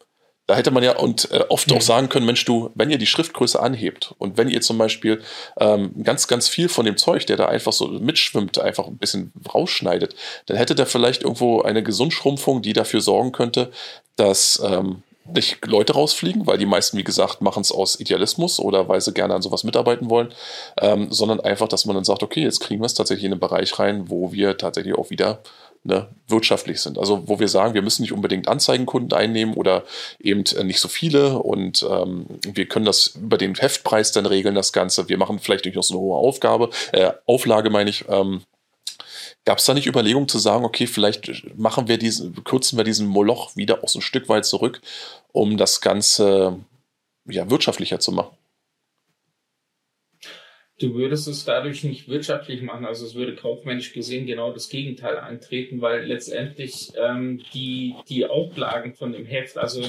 Da 0.48 0.56
hätte 0.56 0.72
man 0.72 0.84
ja 0.84 0.98
und 0.98 1.32
äh, 1.32 1.46
oft 1.50 1.70
mhm. 1.70 1.78
auch 1.78 1.82
sagen 1.82 2.10
können, 2.10 2.26
Mensch, 2.26 2.44
du, 2.46 2.72
wenn 2.76 2.90
ihr 2.90 2.98
die 2.98 3.06
Schriftgröße 3.06 3.60
anhebt 3.60 4.14
und 4.18 4.38
wenn 4.38 4.50
ihr 4.50 4.62
zum 4.62 4.78
Beispiel 4.78 5.22
ähm, 5.60 6.04
ganz, 6.04 6.28
ganz 6.28 6.48
viel 6.48 6.68
von 6.68 6.86
dem 6.86 6.98
Zeug, 6.98 7.26
der 7.28 7.38
da 7.38 7.46
einfach 7.46 7.74
so 7.74 7.88
mitschwimmt, 7.88 8.60
einfach 8.60 8.88
ein 8.88 8.98
bisschen 8.98 9.32
rausschneidet, 9.54 10.16
dann 10.48 10.58
hätte 10.58 10.76
der 10.76 10.88
vielleicht 10.88 11.24
irgendwo 11.24 11.62
eine 11.62 11.84
Gesundschrumpfung, 11.84 12.62
die 12.62 12.74
dafür 12.74 13.02
sorgen 13.02 13.32
könnte, 13.32 13.72
dass 14.16 14.62
ähm, 14.66 15.04
nicht 15.26 15.66
Leute 15.66 15.94
rausfliegen, 15.94 16.48
weil 16.48 16.58
die 16.58 16.66
meisten, 16.66 16.98
wie 16.98 17.04
gesagt, 17.04 17.42
machen 17.42 17.62
es 17.62 17.72
aus 17.72 18.00
Idealismus 18.00 18.60
oder 18.60 18.90
weil 18.90 19.02
sie 19.02 19.14
gerne 19.14 19.36
an 19.36 19.42
sowas 19.42 19.64
mitarbeiten 19.64 20.10
wollen, 20.10 20.34
ähm, 20.80 21.12
sondern 21.12 21.40
einfach, 21.40 21.68
dass 21.68 21.86
man 21.86 21.96
dann 21.96 22.04
sagt, 22.04 22.24
okay, 22.24 22.44
jetzt 22.44 22.60
kriegen 22.60 22.82
wir 22.82 22.86
es 22.86 22.94
tatsächlich 22.94 23.26
in 23.26 23.34
einen 23.34 23.40
Bereich 23.40 23.78
rein, 23.80 24.10
wo 24.10 24.32
wir 24.32 24.58
tatsächlich 24.58 24.96
auch 24.96 25.10
wieder 25.10 25.42
ne, 25.84 26.08
wirtschaftlich 26.28 26.82
sind. 26.82 26.98
Also 26.98 27.28
wo 27.28 27.40
wir 27.40 27.48
sagen, 27.48 27.74
wir 27.74 27.82
müssen 27.82 28.04
nicht 28.04 28.14
unbedingt 28.14 28.48
Anzeigenkunden 28.48 29.18
einnehmen 29.18 29.56
oder 29.56 29.84
eben 30.20 30.44
äh, 30.56 30.64
nicht 30.64 30.80
so 30.80 30.88
viele 30.88 31.40
und 31.40 31.86
ähm, 31.90 32.26
wir 32.42 32.68
können 32.68 32.86
das 32.86 33.16
über 33.16 33.38
den 33.38 33.56
Heftpreis 33.56 34.12
dann 34.12 34.26
regeln, 34.26 34.56
das 34.56 34.74
Ganze. 34.74 35.10
Wir 35.10 35.18
machen 35.18 35.40
vielleicht 35.40 35.66
nicht 35.66 35.76
noch 35.76 35.84
so 35.84 35.96
eine 35.96 36.02
hohe 36.02 36.18
Aufgabe, 36.18 36.70
äh, 36.92 37.12
Auflage 37.26 37.70
meine 37.70 37.90
ich. 37.90 38.06
Ähm, 38.10 38.42
Gab 39.44 39.58
es 39.58 39.66
da 39.66 39.74
nicht 39.74 39.88
Überlegungen 39.88 40.28
zu 40.28 40.38
sagen, 40.38 40.66
okay, 40.66 40.86
vielleicht 40.86 41.58
machen 41.58 41.88
wir 41.88 41.98
diesen, 41.98 42.44
kürzen 42.44 42.78
wir 42.78 42.84
diesen 42.84 43.08
Moloch 43.08 43.56
wieder 43.56 43.84
auch 43.84 43.90
so 43.90 43.98
ein 43.98 44.04
Stück 44.04 44.30
weit 44.30 44.46
zurück, 44.46 44.82
um 45.32 45.58
das 45.58 45.82
Ganze 45.82 46.60
ja, 47.26 47.50
wirtschaftlicher 47.50 48.00
zu 48.00 48.12
machen? 48.12 48.38
Du 50.82 50.96
würdest 50.96 51.28
es 51.28 51.46
dadurch 51.46 51.84
nicht 51.84 52.10
wirtschaftlich 52.10 52.64
machen, 52.64 52.86
also 52.86 53.06
es 53.06 53.14
würde 53.14 53.36
kaufmännisch 53.36 53.94
gesehen 53.94 54.26
genau 54.26 54.52
das 54.52 54.68
Gegenteil 54.70 55.18
eintreten, 55.18 55.80
weil 55.80 56.06
letztendlich 56.06 56.92
ähm, 57.00 57.42
die, 57.54 57.94
die 58.10 58.26
Auflagen 58.26 58.96
von 58.96 59.14
dem 59.14 59.26
Heft, 59.26 59.58
also 59.58 59.84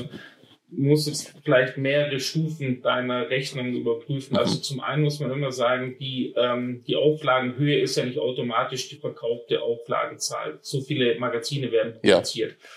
muss 0.68 1.06
jetzt 1.06 1.34
vielleicht 1.44 1.76
mehrere 1.76 2.18
Stufen 2.18 2.82
deiner 2.82 3.30
Rechnung 3.30 3.74
überprüfen. 3.74 4.36
Also 4.36 4.58
zum 4.58 4.80
einen 4.80 5.02
muss 5.02 5.20
man 5.20 5.30
immer 5.30 5.52
sagen, 5.52 5.96
die, 5.98 6.34
ähm, 6.36 6.82
die 6.86 6.96
Auflagenhöhe 6.96 7.80
ist 7.80 7.96
ja 7.96 8.04
nicht 8.04 8.18
automatisch 8.18 8.88
die 8.88 8.96
verkaufte 8.96 9.62
Auflagenzahl. 9.62 10.58
So 10.62 10.80
viele 10.80 11.18
Magazine 11.18 11.70
werden 11.72 11.94
produziert. 12.00 12.52
Ja. 12.52 12.68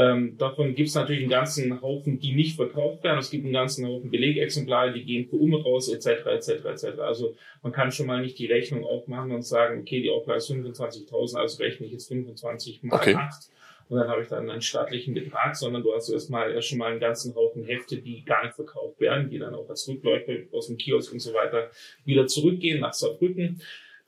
Ähm, 0.00 0.38
davon 0.38 0.74
gibt 0.74 0.88
es 0.88 0.94
natürlich 0.94 1.20
einen 1.20 1.30
ganzen 1.30 1.82
Haufen, 1.82 2.18
die 2.18 2.32
nicht 2.32 2.56
verkauft 2.56 3.04
werden. 3.04 3.18
Es 3.18 3.30
gibt 3.30 3.44
einen 3.44 3.52
ganzen 3.52 3.86
Haufen 3.86 4.10
Belegexemplare, 4.10 4.94
die 4.94 5.04
gehen 5.04 5.28
für 5.28 5.36
um 5.36 5.54
raus, 5.54 5.92
etc., 5.92 6.26
etc., 6.26 6.64
etc. 6.64 7.00
Also 7.00 7.34
man 7.62 7.70
kann 7.70 7.92
schon 7.92 8.06
mal 8.06 8.22
nicht 8.22 8.38
die 8.38 8.46
Rechnung 8.46 8.82
aufmachen 8.84 9.30
und 9.30 9.42
sagen, 9.42 9.80
okay, 9.80 10.00
die 10.00 10.08
Auflage 10.08 10.38
ist 10.38 10.50
25.000, 10.50 11.36
also 11.36 11.62
rechne 11.62 11.84
ich 11.84 11.92
jetzt 11.92 12.08
25 12.08 12.82
mal 12.84 12.96
okay. 12.96 13.14
8 13.14 13.50
und 13.90 13.98
dann 13.98 14.08
habe 14.08 14.22
ich 14.22 14.28
dann 14.28 14.48
einen 14.48 14.62
staatlichen 14.62 15.12
Betrag, 15.12 15.54
sondern 15.54 15.82
du 15.82 15.92
hast 15.92 16.08
erstmal 16.08 16.52
erst 16.52 16.68
schon 16.68 16.78
mal 16.78 16.92
einen 16.92 17.00
ganzen 17.00 17.34
Haufen 17.34 17.64
Hefte, 17.64 17.98
die 17.98 18.24
gar 18.24 18.44
nicht 18.44 18.54
verkauft 18.54 19.00
werden, 19.00 19.28
die 19.28 19.38
dann 19.38 19.54
auch 19.54 19.68
als 19.68 19.86
Rückläufe 19.86 20.46
aus 20.52 20.68
dem 20.68 20.78
Kiosk 20.78 21.12
und 21.12 21.20
so 21.20 21.34
weiter 21.34 21.70
wieder 22.06 22.26
zurückgehen 22.26 22.80
nach 22.80 22.94
Saarbrücken. 22.94 23.60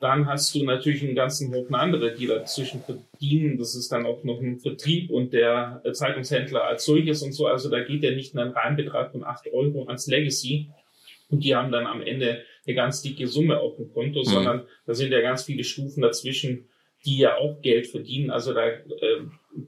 Dann 0.02 0.26
hast 0.26 0.52
du 0.52 0.64
natürlich 0.64 1.04
einen 1.04 1.14
ganzen 1.14 1.54
Haufen 1.54 1.76
andere, 1.76 2.12
die 2.12 2.26
dazwischen 2.26 2.82
verdienen. 2.82 3.56
Das 3.56 3.76
ist 3.76 3.92
dann 3.92 4.04
auch 4.04 4.24
noch 4.24 4.40
ein 4.40 4.58
Vertrieb 4.58 5.10
und 5.10 5.32
der 5.32 5.80
Zeitungshändler 5.92 6.64
als 6.64 6.86
solches 6.86 7.22
und 7.22 7.30
so. 7.30 7.46
Also 7.46 7.70
da 7.70 7.84
geht 7.84 8.02
ja 8.02 8.10
nicht 8.10 8.34
ein 8.34 8.48
Reinbetrag 8.48 9.12
von 9.12 9.22
acht 9.22 9.46
Euro 9.52 9.86
ans 9.86 10.08
Legacy. 10.08 10.70
Und 11.28 11.44
die 11.44 11.54
haben 11.54 11.70
dann 11.70 11.86
am 11.86 12.02
Ende 12.02 12.42
eine 12.66 12.74
ganz 12.74 13.02
dicke 13.02 13.28
Summe 13.28 13.60
auf 13.60 13.76
dem 13.76 13.92
Konto, 13.92 14.18
mhm. 14.18 14.24
sondern 14.24 14.66
da 14.86 14.94
sind 14.94 15.12
ja 15.12 15.20
ganz 15.20 15.44
viele 15.44 15.62
Stufen 15.62 16.02
dazwischen, 16.02 16.68
die 17.04 17.18
ja 17.18 17.36
auch 17.36 17.60
Geld 17.62 17.86
verdienen. 17.86 18.32
Also 18.32 18.54
da, 18.54 18.66
äh, 18.66 18.82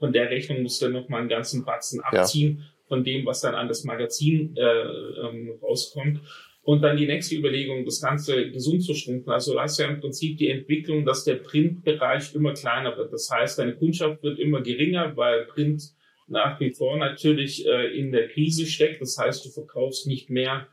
von 0.01 0.13
der 0.13 0.31
Rechnung 0.31 0.63
musst 0.63 0.83
du 0.83 0.89
noch 0.89 1.09
mal 1.09 1.21
einen 1.21 1.29
ganzen 1.29 1.65
Batzen 1.65 2.01
abziehen 2.01 2.59
ja. 2.59 2.65
von 2.89 3.05
dem, 3.05 3.25
was 3.25 3.41
dann 3.41 3.55
an 3.55 3.69
das 3.69 3.85
Magazin 3.85 4.57
äh, 4.57 4.63
ähm, 4.63 5.61
rauskommt. 5.63 6.23
Und 6.65 6.81
dann 6.81 6.97
die 6.97 7.07
nächste 7.07 7.37
Überlegung, 7.37 7.85
das 7.85 8.01
Ganze 8.01 8.51
gesund 8.51 8.83
zu 8.83 8.95
schrumpfen. 8.95 9.31
Also 9.31 9.53
du 9.53 9.61
hast 9.61 9.79
ja 9.79 9.87
im 9.87 10.01
Prinzip 10.01 10.39
die 10.39 10.49
Entwicklung, 10.49 11.05
dass 11.05 11.23
der 11.23 11.35
Printbereich 11.35 12.35
immer 12.35 12.55
kleiner 12.55 12.97
wird. 12.97 13.13
Das 13.13 13.31
heißt, 13.31 13.59
deine 13.59 13.77
Kundschaft 13.77 14.23
wird 14.23 14.39
immer 14.39 14.63
geringer, 14.63 15.15
weil 15.15 15.45
Print 15.45 15.83
nach 16.27 16.59
wie 16.61 16.73
vor 16.73 16.97
natürlich 16.97 17.67
äh, 17.67 17.99
in 17.99 18.13
der 18.13 18.29
Krise 18.29 18.65
steckt. 18.65 19.03
Das 19.03 19.19
heißt, 19.19 19.45
du 19.45 19.51
verkaufst 19.51 20.07
nicht 20.07 20.31
mehr 20.31 20.67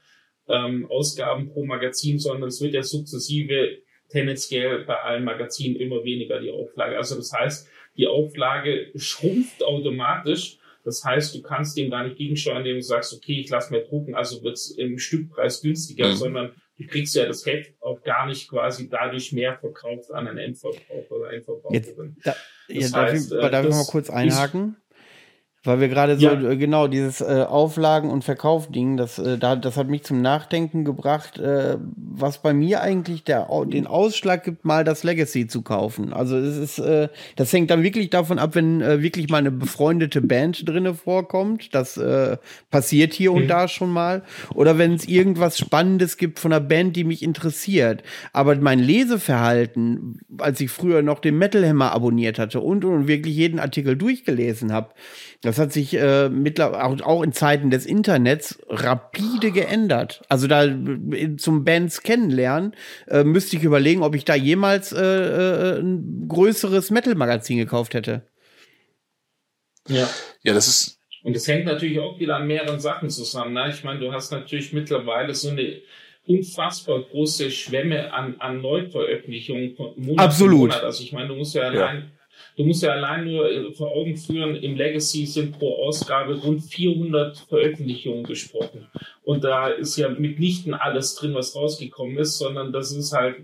ähm, 0.47 0.89
Ausgaben 0.89 1.49
pro 1.49 1.65
Magazin, 1.65 2.19
sondern 2.19 2.47
es 2.47 2.61
wird 2.61 2.73
ja 2.73 2.83
sukzessive 2.83 3.79
tendenziell 4.07 4.85
bei 4.85 4.95
allen 4.95 5.25
Magazinen 5.25 5.75
immer 5.75 6.05
weniger 6.05 6.39
die 6.39 6.51
Auflage. 6.51 6.97
Also 6.97 7.15
das 7.17 7.33
heißt, 7.33 7.69
die 7.97 8.07
Auflage 8.07 8.91
schrumpft 8.95 9.61
automatisch 9.61 10.57
das 10.83 11.03
heißt, 11.03 11.35
du 11.35 11.41
kannst 11.41 11.77
dem 11.77 11.91
gar 11.91 12.03
nicht 12.03 12.17
gegensteuern, 12.17 12.59
indem 12.59 12.77
du 12.77 12.83
sagst, 12.83 13.13
okay, 13.13 13.39
ich 13.39 13.49
lasse 13.49 13.71
mir 13.71 13.83
drucken, 13.83 14.15
also 14.15 14.41
wird 14.43 14.55
es 14.55 14.71
im 14.71 14.97
Stückpreis 14.97 15.61
günstiger, 15.61 16.09
mhm. 16.09 16.15
sondern 16.15 16.51
du 16.77 16.87
kriegst 16.87 17.15
ja 17.15 17.25
das 17.25 17.45
Heft 17.45 17.73
auch 17.81 18.01
gar 18.03 18.25
nicht 18.25 18.49
quasi 18.49 18.89
dadurch 18.89 19.31
mehr 19.31 19.57
verkauft 19.57 20.11
an 20.11 20.27
einen 20.27 20.37
Endverbraucher 20.37 21.11
oder 21.11 21.33
Endverbraucherin. 21.33 22.15
Jetzt, 22.17 22.25
da, 22.25 22.35
ja, 22.67 22.89
darf, 22.89 23.13
ich, 23.13 23.31
äh, 23.31 23.49
darf 23.49 23.65
ich 23.65 23.71
mal 23.71 23.85
kurz 23.85 24.09
einhaken? 24.09 24.77
Weil 25.63 25.79
wir 25.79 25.89
gerade 25.89 26.17
so, 26.17 26.25
ja. 26.25 26.41
Äh, 26.41 26.57
genau, 26.57 26.87
dieses 26.87 27.21
äh, 27.21 27.45
Auflagen- 27.47 28.09
und 28.09 28.23
Verkaufding, 28.23 28.97
das, 28.97 29.19
äh, 29.19 29.37
da, 29.37 29.55
das 29.55 29.77
hat 29.77 29.89
mich 29.89 30.01
zum 30.03 30.19
Nachdenken 30.19 30.85
gebracht, 30.85 31.37
äh, 31.37 31.77
was 31.95 32.41
bei 32.41 32.51
mir 32.51 32.81
eigentlich 32.81 33.23
der, 33.23 33.47
den 33.67 33.85
Ausschlag 33.85 34.43
gibt, 34.43 34.65
mal 34.65 34.83
das 34.83 35.03
Legacy 35.03 35.45
zu 35.45 35.61
kaufen. 35.61 36.13
Also 36.13 36.35
es 36.37 36.57
ist, 36.57 36.79
äh, 36.79 37.09
das 37.35 37.53
hängt 37.53 37.69
dann 37.69 37.83
wirklich 37.83 38.09
davon 38.09 38.39
ab, 38.39 38.55
wenn 38.55 38.81
äh, 38.81 39.03
wirklich 39.03 39.29
mal 39.29 39.37
eine 39.37 39.51
befreundete 39.51 40.21
Band 40.21 40.67
drinne 40.67 40.95
vorkommt. 40.95 41.75
Das 41.75 41.95
äh, 41.95 42.37
passiert 42.71 43.13
hier 43.13 43.29
mhm. 43.29 43.37
und 43.37 43.47
da 43.47 43.67
schon 43.67 43.91
mal. 43.91 44.23
Oder 44.55 44.79
wenn 44.79 44.95
es 44.95 45.07
irgendwas 45.07 45.59
Spannendes 45.59 46.17
gibt 46.17 46.39
von 46.39 46.51
einer 46.51 46.59
Band, 46.59 46.95
die 46.95 47.03
mich 47.03 47.21
interessiert. 47.21 48.01
Aber 48.33 48.55
mein 48.55 48.79
Leseverhalten, 48.79 50.21
als 50.39 50.59
ich 50.59 50.71
früher 50.71 51.03
noch 51.03 51.19
den 51.19 51.37
Metal 51.37 51.63
Hammer 51.67 51.91
abonniert 51.91 52.39
hatte 52.39 52.61
und, 52.61 52.83
und 52.83 53.07
wirklich 53.07 53.35
jeden 53.35 53.59
Artikel 53.59 53.95
durchgelesen 53.95 54.73
habe, 54.73 54.89
das 55.51 55.59
hat 55.59 55.73
sich 55.73 55.93
äh, 55.95 56.29
mittlerweile 56.29 56.85
auch, 56.85 57.01
auch 57.01 57.23
in 57.23 57.33
Zeiten 57.33 57.71
des 57.71 57.85
Internets 57.85 58.57
rapide 58.69 59.51
geändert. 59.51 60.21
Also 60.29 60.47
da 60.47 60.63
äh, 60.63 61.35
zum 61.35 61.65
Bands 61.65 62.03
kennenlernen 62.03 62.73
äh, 63.09 63.25
müsste 63.25 63.57
ich 63.57 63.63
überlegen, 63.63 64.01
ob 64.01 64.15
ich 64.15 64.23
da 64.23 64.33
jemals 64.33 64.93
äh, 64.93 65.01
äh, 65.01 65.79
ein 65.81 66.25
größeres 66.29 66.89
Metal-Magazin 66.89 67.57
gekauft 67.57 67.93
hätte. 67.95 68.21
Ja. 69.89 70.09
Ja, 70.41 70.53
das 70.53 70.69
ist. 70.69 70.99
Und 71.23 71.35
das 71.35 71.45
hängt 71.49 71.65
natürlich 71.65 71.99
auch 71.99 72.17
wieder 72.17 72.37
an 72.37 72.47
mehreren 72.47 72.79
Sachen 72.79 73.09
zusammen. 73.09 73.51
Ne? 73.51 73.71
Ich 73.71 73.83
meine, 73.83 73.99
du 73.99 74.13
hast 74.13 74.31
natürlich 74.31 74.71
mittlerweile 74.71 75.35
so 75.35 75.49
eine 75.49 75.81
unfassbar 76.25 77.01
große 77.01 77.51
Schwemme 77.51 78.13
an, 78.13 78.37
an 78.39 78.61
Neuveröffentlichungen 78.61 79.75
Monat 79.97 80.27
Absolut. 80.27 80.59
Monat. 80.59 80.83
Also 80.83 81.03
ich 81.03 81.11
meine, 81.11 81.27
du 81.27 81.35
musst 81.35 81.55
ja 81.55 81.63
allein 81.63 81.97
ja 81.97 82.20
Du 82.61 82.67
musst 82.67 82.83
ja 82.83 82.91
allein 82.91 83.25
nur 83.25 83.51
äh, 83.51 83.71
vor 83.71 83.91
Augen 83.91 84.15
führen, 84.15 84.55
im 84.55 84.75
Legacy 84.75 85.25
sind 85.25 85.57
pro 85.57 85.83
Ausgabe 85.83 86.35
rund 86.35 86.61
400 86.61 87.35
Veröffentlichungen 87.35 88.23
gesprochen. 88.23 88.87
Und 89.23 89.43
da 89.43 89.69
ist 89.69 89.97
ja 89.97 90.09
mitnichten 90.09 90.75
alles 90.75 91.15
drin, 91.15 91.33
was 91.33 91.55
rausgekommen 91.55 92.19
ist, 92.19 92.37
sondern 92.37 92.71
das 92.71 92.91
ist 92.91 93.13
halt, 93.13 93.37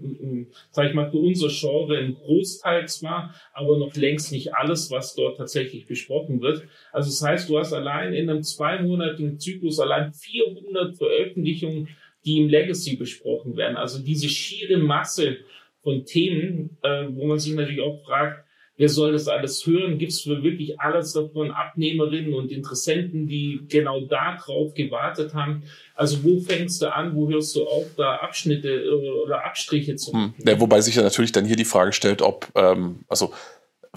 sag 0.69 0.89
ich 0.89 0.93
mal, 0.93 1.09
für 1.09 1.17
unser 1.17 1.47
Genre 1.47 1.97
ein 1.97 2.13
Großteil 2.13 2.87
zwar, 2.87 3.33
aber 3.53 3.79
noch 3.79 3.95
längst 3.95 4.31
nicht 4.31 4.53
alles, 4.53 4.91
was 4.91 5.15
dort 5.15 5.37
tatsächlich 5.37 5.87
besprochen 5.87 6.39
wird. 6.41 6.67
Also 6.91 7.09
das 7.09 7.23
heißt, 7.23 7.49
du 7.49 7.57
hast 7.57 7.73
allein 7.73 8.13
in 8.13 8.29
einem 8.29 8.43
zweimonatigen 8.43 9.39
Zyklus 9.39 9.79
allein 9.79 10.13
400 10.13 10.95
Veröffentlichungen, 10.95 11.87
die 12.23 12.37
im 12.37 12.49
Legacy 12.49 12.97
besprochen 12.97 13.57
werden. 13.57 13.77
Also 13.77 13.97
diese 13.97 14.29
schiere 14.29 14.77
Masse 14.77 15.37
von 15.81 16.05
Themen, 16.05 16.77
äh, 16.83 17.07
wo 17.09 17.25
man 17.25 17.39
sich 17.39 17.55
natürlich 17.55 17.81
auch 17.81 18.03
fragt, 18.05 18.46
Wer 18.79 18.89
soll 18.89 19.13
das 19.13 19.27
alles 19.27 19.65
hören? 19.65 19.97
Gibt 19.97 20.11
es 20.11 20.21
für 20.21 20.43
wirklich 20.43 20.79
alles 20.79 21.13
davon 21.13 21.49
Abnehmerinnen 21.49 22.35
und 22.35 22.51
Interessenten, 22.51 23.27
die 23.27 23.61
genau 23.67 24.01
darauf 24.01 24.75
gewartet 24.75 25.33
haben? 25.33 25.63
Also 25.95 26.23
wo 26.23 26.39
fängst 26.39 26.83
du 26.83 26.93
an, 26.93 27.15
wo 27.15 27.27
hörst 27.27 27.55
du 27.55 27.65
auf, 27.65 27.87
da 27.97 28.17
Abschnitte 28.17 28.69
äh, 28.69 29.23
oder 29.23 29.43
Abstriche 29.45 29.95
zu 29.95 30.11
machen? 30.11 30.33
Hm. 30.37 30.47
Ja, 30.47 30.59
wobei 30.59 30.81
sich 30.81 30.95
ja 30.95 31.01
natürlich 31.01 31.31
dann 31.31 31.45
hier 31.45 31.55
die 31.55 31.65
Frage 31.65 31.91
stellt, 31.91 32.21
ob, 32.21 32.49
ähm, 32.53 32.99
also 33.07 33.33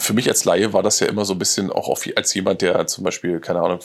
für 0.01 0.15
mich 0.15 0.29
als 0.29 0.45
Laie 0.45 0.73
war 0.73 0.83
das 0.83 0.99
ja 1.01 1.07
immer 1.07 1.25
so 1.25 1.35
ein 1.35 1.39
bisschen 1.39 1.71
auch 1.71 1.89
auf, 1.89 2.09
als 2.17 2.33
jemand, 2.35 2.63
der 2.63 2.87
zum 2.87 3.05
Beispiel, 3.05 3.39
keine 3.39 3.61
Ahnung, 3.61 3.81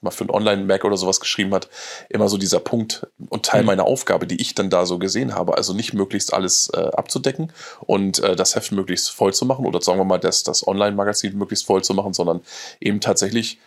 mal 0.00 0.10
für 0.10 0.22
einen 0.22 0.30
Online-Mac 0.30 0.84
oder 0.84 0.96
sowas 0.96 1.20
geschrieben 1.20 1.52
hat, 1.54 1.68
immer 2.08 2.28
so 2.28 2.38
dieser 2.38 2.60
Punkt 2.60 3.06
und 3.28 3.44
Teil 3.44 3.60
mhm. 3.60 3.66
meiner 3.66 3.84
Aufgabe, 3.84 4.26
die 4.26 4.40
ich 4.40 4.54
dann 4.54 4.70
da 4.70 4.86
so 4.86 4.98
gesehen 4.98 5.34
habe. 5.34 5.56
Also 5.56 5.74
nicht 5.74 5.92
möglichst 5.92 6.32
alles 6.32 6.70
äh, 6.74 6.80
abzudecken 6.80 7.52
und 7.80 8.18
äh, 8.20 8.34
das 8.34 8.54
Heft 8.56 8.72
möglichst 8.72 9.10
voll 9.10 9.34
zu 9.34 9.44
machen 9.44 9.66
oder 9.66 9.80
sagen 9.82 9.98
wir 9.98 10.04
mal, 10.04 10.18
das, 10.18 10.42
das 10.42 10.66
Online-Magazin 10.66 11.36
möglichst 11.36 11.66
voll 11.66 11.84
zu 11.84 11.92
machen, 11.94 12.14
sondern 12.14 12.40
eben 12.80 13.00
tatsächlich 13.00 13.58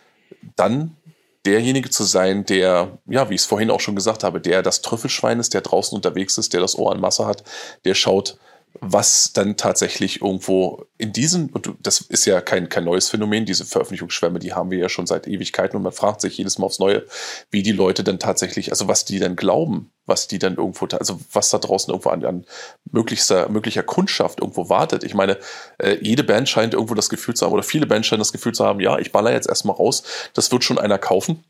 dann 0.56 0.96
derjenige 1.44 1.90
zu 1.90 2.02
sein, 2.02 2.44
der, 2.44 2.98
ja, 3.06 3.30
wie 3.30 3.34
ich 3.34 3.42
es 3.42 3.46
vorhin 3.46 3.70
auch 3.70 3.80
schon 3.80 3.94
gesagt 3.94 4.24
habe, 4.24 4.40
der 4.40 4.62
das 4.62 4.82
Trüffelschwein 4.82 5.38
ist, 5.38 5.54
der 5.54 5.60
draußen 5.60 5.94
unterwegs 5.94 6.36
ist, 6.38 6.52
der 6.52 6.60
das 6.60 6.76
Ohr 6.76 6.92
an 6.92 7.00
Masse 7.00 7.26
hat, 7.26 7.44
der 7.84 7.94
schaut, 7.94 8.38
was 8.80 9.32
dann 9.32 9.56
tatsächlich 9.56 10.20
irgendwo 10.22 10.86
in 10.98 11.12
diesen, 11.12 11.50
und 11.50 11.70
das 11.80 12.00
ist 12.00 12.24
ja 12.26 12.40
kein, 12.40 12.68
kein 12.68 12.84
neues 12.84 13.08
Phänomen, 13.08 13.44
diese 13.44 13.64
Veröffentlichungsschwämme, 13.64 14.38
die 14.38 14.54
haben 14.54 14.70
wir 14.70 14.78
ja 14.78 14.88
schon 14.88 15.06
seit 15.06 15.26
Ewigkeiten 15.26 15.76
und 15.76 15.82
man 15.82 15.92
fragt 15.92 16.20
sich 16.20 16.38
jedes 16.38 16.58
Mal 16.58 16.66
aufs 16.66 16.78
Neue, 16.78 17.04
wie 17.50 17.62
die 17.62 17.72
Leute 17.72 18.04
dann 18.04 18.18
tatsächlich, 18.18 18.70
also 18.70 18.88
was 18.88 19.04
die 19.04 19.18
dann 19.18 19.36
glauben, 19.36 19.90
was 20.06 20.28
die 20.28 20.38
dann 20.38 20.56
irgendwo, 20.56 20.86
also 20.86 21.20
was 21.32 21.50
da 21.50 21.58
draußen 21.58 21.90
irgendwo 21.90 22.10
an, 22.10 22.24
an 22.24 22.44
möglichster, 22.90 23.48
möglicher 23.48 23.82
Kundschaft 23.82 24.40
irgendwo 24.40 24.68
wartet. 24.68 25.04
Ich 25.04 25.14
meine, 25.14 25.38
äh, 25.78 25.98
jede 26.00 26.24
Band 26.24 26.48
scheint 26.48 26.74
irgendwo 26.74 26.94
das 26.94 27.08
Gefühl 27.08 27.34
zu 27.34 27.44
haben, 27.44 27.52
oder 27.52 27.62
viele 27.62 27.86
Bands 27.86 28.06
scheinen 28.06 28.20
das 28.20 28.32
Gefühl 28.32 28.54
zu 28.54 28.64
haben, 28.64 28.80
ja, 28.80 28.98
ich 28.98 29.12
baller 29.12 29.32
jetzt 29.32 29.48
erstmal 29.48 29.76
raus, 29.76 30.02
das 30.34 30.50
wird 30.52 30.64
schon 30.64 30.78
einer 30.78 30.98
kaufen. 30.98 31.44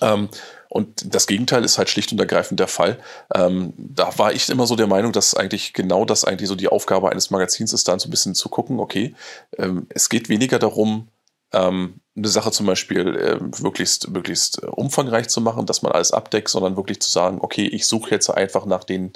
Ähm, 0.00 0.28
und 0.74 1.14
das 1.14 1.28
Gegenteil 1.28 1.64
ist 1.64 1.78
halt 1.78 1.88
schlicht 1.88 2.10
und 2.10 2.18
ergreifend 2.18 2.58
der 2.58 2.66
Fall. 2.66 2.98
Ähm, 3.32 3.74
da 3.78 4.18
war 4.18 4.32
ich 4.32 4.48
immer 4.48 4.66
so 4.66 4.74
der 4.74 4.88
Meinung, 4.88 5.12
dass 5.12 5.36
eigentlich 5.36 5.72
genau 5.72 6.04
das 6.04 6.24
eigentlich 6.24 6.48
so 6.48 6.56
die 6.56 6.66
Aufgabe 6.66 7.12
eines 7.12 7.30
Magazins 7.30 7.72
ist, 7.72 7.86
dann 7.86 8.00
so 8.00 8.08
ein 8.08 8.10
bisschen 8.10 8.34
zu 8.34 8.48
gucken, 8.48 8.80
okay, 8.80 9.14
ähm, 9.56 9.86
es 9.90 10.08
geht 10.08 10.28
weniger 10.28 10.58
darum, 10.58 11.06
ähm, 11.52 12.00
eine 12.16 12.26
Sache 12.26 12.50
zum 12.50 12.66
Beispiel 12.66 13.14
äh, 13.14 13.62
möglichst, 13.62 14.10
möglichst 14.10 14.64
umfangreich 14.64 15.28
zu 15.28 15.40
machen, 15.40 15.64
dass 15.64 15.82
man 15.82 15.92
alles 15.92 16.10
abdeckt, 16.10 16.48
sondern 16.48 16.76
wirklich 16.76 17.00
zu 17.00 17.08
sagen, 17.08 17.38
okay, 17.40 17.68
ich 17.68 17.86
suche 17.86 18.10
jetzt 18.10 18.28
einfach 18.28 18.66
nach 18.66 18.82
den, 18.82 19.12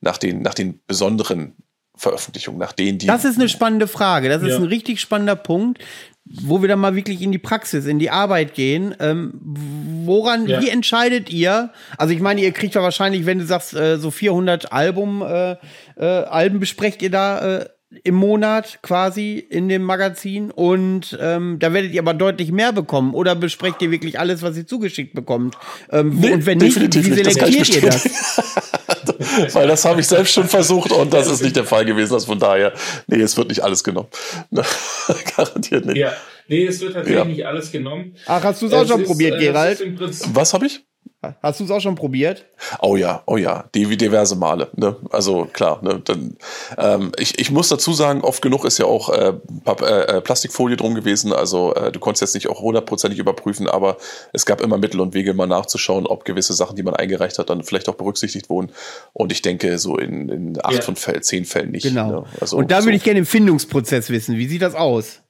nach 0.00 0.18
den, 0.18 0.42
nach 0.42 0.54
den 0.54 0.80
besonderen 0.88 1.54
Veröffentlichungen, 1.94 2.58
nach 2.58 2.72
denen 2.72 2.98
die. 2.98 3.06
Das 3.06 3.24
ist 3.24 3.38
eine 3.38 3.48
spannende 3.48 3.86
Frage. 3.86 4.28
Das 4.28 4.42
ist 4.42 4.48
ja. 4.48 4.56
ein 4.56 4.64
richtig 4.64 5.00
spannender 5.00 5.36
Punkt 5.36 5.78
wo 6.42 6.60
wir 6.60 6.68
dann 6.68 6.78
mal 6.78 6.94
wirklich 6.94 7.22
in 7.22 7.32
die 7.32 7.38
Praxis, 7.38 7.86
in 7.86 7.98
die 7.98 8.10
Arbeit 8.10 8.54
gehen. 8.54 8.94
Ähm, 9.00 9.32
woran, 10.04 10.46
ja. 10.46 10.60
wie 10.60 10.68
entscheidet 10.68 11.30
ihr? 11.30 11.70
Also 11.96 12.12
ich 12.12 12.20
meine, 12.20 12.40
ihr 12.40 12.52
kriegt 12.52 12.74
ja 12.74 12.82
wahrscheinlich, 12.82 13.26
wenn 13.26 13.38
du 13.38 13.46
sagst, 13.46 13.74
äh, 13.74 13.98
so 13.98 14.10
400 14.10 14.72
Album, 14.72 15.22
äh, 15.22 15.56
äh, 15.96 16.04
Alben 16.04 16.60
besprecht 16.60 17.02
ihr 17.02 17.10
da 17.10 17.58
äh, 17.58 17.68
im 18.04 18.16
Monat 18.16 18.80
quasi 18.82 19.38
in 19.38 19.68
dem 19.68 19.82
Magazin 19.82 20.50
und 20.50 21.16
ähm, 21.20 21.56
da 21.58 21.72
werdet 21.72 21.92
ihr 21.92 22.02
aber 22.02 22.12
deutlich 22.12 22.52
mehr 22.52 22.72
bekommen 22.72 23.14
oder 23.14 23.34
besprecht 23.34 23.80
ihr 23.80 23.90
wirklich 23.90 24.18
alles, 24.18 24.42
was 24.42 24.56
ihr 24.58 24.66
zugeschickt 24.66 25.14
bekommt? 25.14 25.56
Ähm, 25.90 26.18
nee, 26.20 26.32
und 26.32 26.44
wenn 26.44 26.58
nicht, 26.58 26.76
wie 26.76 27.02
selektiert 27.02 27.74
ihr 27.74 27.80
das? 27.82 28.08
Weil 29.54 29.68
das 29.68 29.84
habe 29.84 30.00
ich 30.00 30.06
selbst 30.06 30.34
schon 30.34 30.48
versucht 30.48 30.92
und 30.92 31.12
das 31.12 31.28
ist 31.28 31.42
nicht 31.42 31.56
der 31.56 31.64
Fall 31.64 31.84
gewesen. 31.84 32.12
Also 32.12 32.26
von 32.26 32.38
daher, 32.38 32.74
nee, 33.06 33.20
es 33.20 33.36
wird 33.36 33.48
nicht 33.48 33.62
alles 33.62 33.82
genommen. 33.82 34.08
Garantiert 35.36 35.86
nicht. 35.86 35.96
Ja. 35.96 36.12
Nee, 36.48 36.66
es 36.66 36.80
wird 36.80 36.94
tatsächlich 36.94 37.18
ja. 37.18 37.24
nicht 37.26 37.46
alles 37.46 37.70
genommen. 37.70 38.14
Ach, 38.26 38.42
hast 38.42 38.62
du 38.62 38.66
es 38.66 38.72
auch 38.72 38.86
schon 38.86 39.02
ist, 39.02 39.06
probiert, 39.06 39.36
äh, 39.36 39.44
Gerald? 39.44 39.82
Was 40.32 40.54
habe 40.54 40.66
ich? 40.66 40.80
Hast 41.42 41.58
du 41.58 41.64
es 41.64 41.70
auch 41.72 41.80
schon 41.80 41.96
probiert? 41.96 42.46
Oh 42.80 42.94
ja, 42.94 43.24
oh 43.26 43.36
ja, 43.36 43.64
die 43.74 43.96
diverse 43.96 44.36
Male. 44.36 44.68
Ne? 44.76 44.94
Also 45.10 45.46
klar, 45.52 45.82
ne? 45.82 46.00
Dann, 46.04 46.36
ähm, 46.76 47.10
ich, 47.18 47.40
ich 47.40 47.50
muss 47.50 47.68
dazu 47.68 47.92
sagen, 47.92 48.20
oft 48.20 48.40
genug 48.40 48.64
ist 48.64 48.78
ja 48.78 48.84
auch 48.86 49.10
äh, 49.10 49.32
äh, 49.66 49.82
äh, 49.82 50.20
Plastikfolie 50.20 50.76
drum 50.76 50.94
gewesen. 50.94 51.32
Also 51.32 51.74
äh, 51.74 51.90
du 51.90 51.98
konntest 51.98 52.20
jetzt 52.20 52.34
nicht 52.34 52.48
auch 52.48 52.60
hundertprozentig 52.60 53.18
überprüfen, 53.18 53.68
aber 53.68 53.96
es 54.32 54.46
gab 54.46 54.60
immer 54.60 54.78
Mittel 54.78 55.00
und 55.00 55.12
Wege, 55.12 55.34
mal 55.34 55.48
nachzuschauen, 55.48 56.06
ob 56.06 56.24
gewisse 56.24 56.54
Sachen, 56.54 56.76
die 56.76 56.84
man 56.84 56.94
eingereicht 56.94 57.38
hat, 57.40 57.50
dann 57.50 57.64
vielleicht 57.64 57.88
auch 57.88 57.96
berücksichtigt 57.96 58.48
wurden. 58.48 58.70
Und 59.12 59.32
ich 59.32 59.42
denke, 59.42 59.76
so 59.78 59.96
in, 59.96 60.28
in 60.28 60.64
acht 60.64 60.74
ja. 60.74 60.82
von 60.82 60.94
Fällen, 60.94 61.22
zehn 61.24 61.44
Fällen 61.44 61.72
nicht. 61.72 61.82
Genau. 61.82 62.10
Ne? 62.10 62.24
Also, 62.40 62.56
und 62.56 62.70
da 62.70 62.80
so. 62.80 62.86
würde 62.86 62.96
ich 62.96 63.02
gerne 63.02 63.18
den 63.18 63.26
Findungsprozess 63.26 64.08
wissen. 64.10 64.36
Wie 64.36 64.46
sieht 64.46 64.62
das 64.62 64.76
aus? 64.76 65.20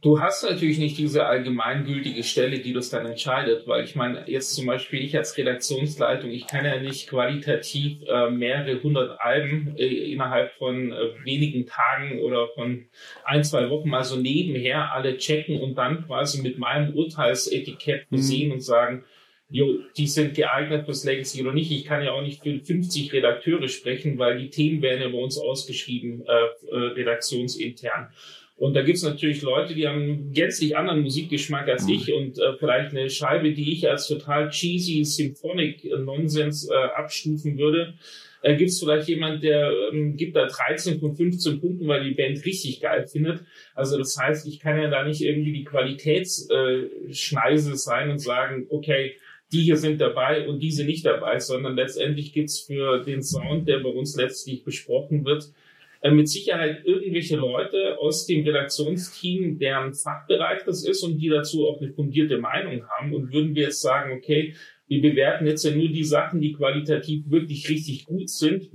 Du 0.00 0.20
hast 0.20 0.44
natürlich 0.44 0.78
nicht 0.78 0.98
diese 0.98 1.26
allgemeingültige 1.26 2.22
Stelle, 2.22 2.60
die 2.60 2.72
das 2.72 2.90
dann 2.90 3.06
entscheidet, 3.06 3.66
weil 3.66 3.84
ich 3.84 3.96
meine, 3.96 4.24
jetzt 4.28 4.54
zum 4.54 4.66
Beispiel 4.66 5.02
ich 5.02 5.16
als 5.16 5.36
Redaktionsleitung, 5.36 6.30
ich 6.30 6.46
kann 6.46 6.64
ja 6.64 6.80
nicht 6.80 7.08
qualitativ 7.08 8.02
äh, 8.06 8.30
mehrere 8.30 8.82
hundert 8.82 9.20
Alben 9.20 9.74
äh, 9.76 9.86
innerhalb 9.86 10.52
von 10.52 10.92
äh, 10.92 11.24
wenigen 11.24 11.66
Tagen 11.66 12.20
oder 12.20 12.48
von 12.54 12.86
ein, 13.24 13.44
zwei 13.44 13.70
Wochen 13.70 13.88
mal 13.88 14.04
so 14.04 14.16
nebenher 14.16 14.92
alle 14.92 15.16
checken 15.16 15.60
und 15.60 15.74
dann 15.76 16.06
quasi 16.06 16.42
mit 16.42 16.58
meinem 16.58 16.94
Urteilsetikett 16.94 18.06
versehen 18.08 18.48
mhm. 18.48 18.54
und 18.54 18.60
sagen, 18.60 19.04
jo, 19.50 19.78
die 19.96 20.06
sind 20.06 20.34
geeignet 20.34 20.84
fürs 20.84 21.04
Legacy 21.04 21.42
oder 21.42 21.52
nicht. 21.52 21.70
Ich 21.70 21.84
kann 21.84 22.02
ja 22.02 22.12
auch 22.12 22.22
nicht 22.22 22.42
für 22.42 22.60
50 22.60 23.12
Redakteure 23.12 23.68
sprechen, 23.68 24.18
weil 24.18 24.38
die 24.38 24.50
Themen 24.50 24.82
werden 24.82 25.00
ja 25.00 25.08
bei 25.08 25.18
uns 25.18 25.38
ausgeschrieben, 25.38 26.24
äh, 26.26 26.70
äh, 26.70 26.76
redaktionsintern. 26.76 28.12
Und 28.58 28.74
da 28.74 28.82
gibt's 28.82 29.04
natürlich 29.04 29.40
Leute, 29.42 29.74
die 29.74 29.86
haben 29.86 30.02
einen 30.02 30.32
gänzlich 30.32 30.76
anderen 30.76 31.02
Musikgeschmack 31.02 31.68
als 31.68 31.86
mhm. 31.86 31.94
ich 31.94 32.12
und 32.12 32.38
äh, 32.38 32.54
vielleicht 32.58 32.90
eine 32.90 33.08
Scheibe, 33.08 33.52
die 33.52 33.72
ich 33.72 33.88
als 33.88 34.08
total 34.08 34.50
cheesy 34.50 35.04
Symphonic 35.04 35.84
Nonsens 35.84 36.68
äh, 36.68 36.74
abstufen 36.74 37.56
würde. 37.56 37.94
Äh, 38.42 38.56
gibt's 38.56 38.80
vielleicht 38.80 39.06
jemand, 39.08 39.44
der 39.44 39.70
ähm, 39.92 40.16
gibt 40.16 40.34
da 40.34 40.46
13 40.46 40.98
von 40.98 41.14
15 41.14 41.60
Punkten, 41.60 41.86
weil 41.86 42.02
die 42.02 42.14
Band 42.14 42.44
richtig 42.44 42.80
geil 42.80 43.06
findet. 43.06 43.44
Also 43.74 43.96
das 43.96 44.18
heißt, 44.18 44.48
ich 44.48 44.58
kann 44.58 44.80
ja 44.80 44.90
da 44.90 45.04
nicht 45.04 45.22
irgendwie 45.22 45.52
die 45.52 45.64
Qualitätsschneise 45.64 47.72
äh, 47.72 47.76
sein 47.76 48.10
und 48.10 48.18
sagen, 48.18 48.66
okay, 48.70 49.14
die 49.52 49.62
hier 49.62 49.76
sind 49.76 50.00
dabei 50.00 50.48
und 50.48 50.58
diese 50.60 50.84
nicht 50.84 51.06
dabei, 51.06 51.38
sondern 51.38 51.76
letztendlich 51.76 52.32
gibt's 52.32 52.60
für 52.60 53.04
den 53.04 53.22
Sound, 53.22 53.68
der 53.68 53.78
bei 53.78 53.88
uns 53.88 54.16
letztlich 54.16 54.64
besprochen 54.64 55.24
wird, 55.24 55.52
äh, 56.00 56.10
mit 56.10 56.28
Sicherheit 56.28 56.84
irgendwelche 56.84 57.36
Leute 57.36 57.98
aus 57.98 58.26
dem 58.26 58.44
Redaktionsteam, 58.44 59.58
deren 59.58 59.94
Fachbereich 59.94 60.62
das 60.64 60.84
ist 60.84 61.02
und 61.02 61.18
die 61.18 61.28
dazu 61.28 61.66
auch 61.68 61.80
eine 61.80 61.92
fundierte 61.92 62.38
Meinung 62.38 62.86
haben. 62.88 63.14
Und 63.14 63.32
würden 63.32 63.54
wir 63.54 63.64
jetzt 63.64 63.80
sagen, 63.80 64.12
okay, 64.12 64.54
wir 64.86 65.02
bewerten 65.02 65.46
jetzt 65.46 65.64
ja 65.64 65.70
nur 65.70 65.88
die 65.88 66.04
Sachen, 66.04 66.40
die 66.40 66.52
qualitativ 66.52 67.30
wirklich 67.30 67.68
richtig 67.68 68.04
gut 68.06 68.30
sind, 68.30 68.70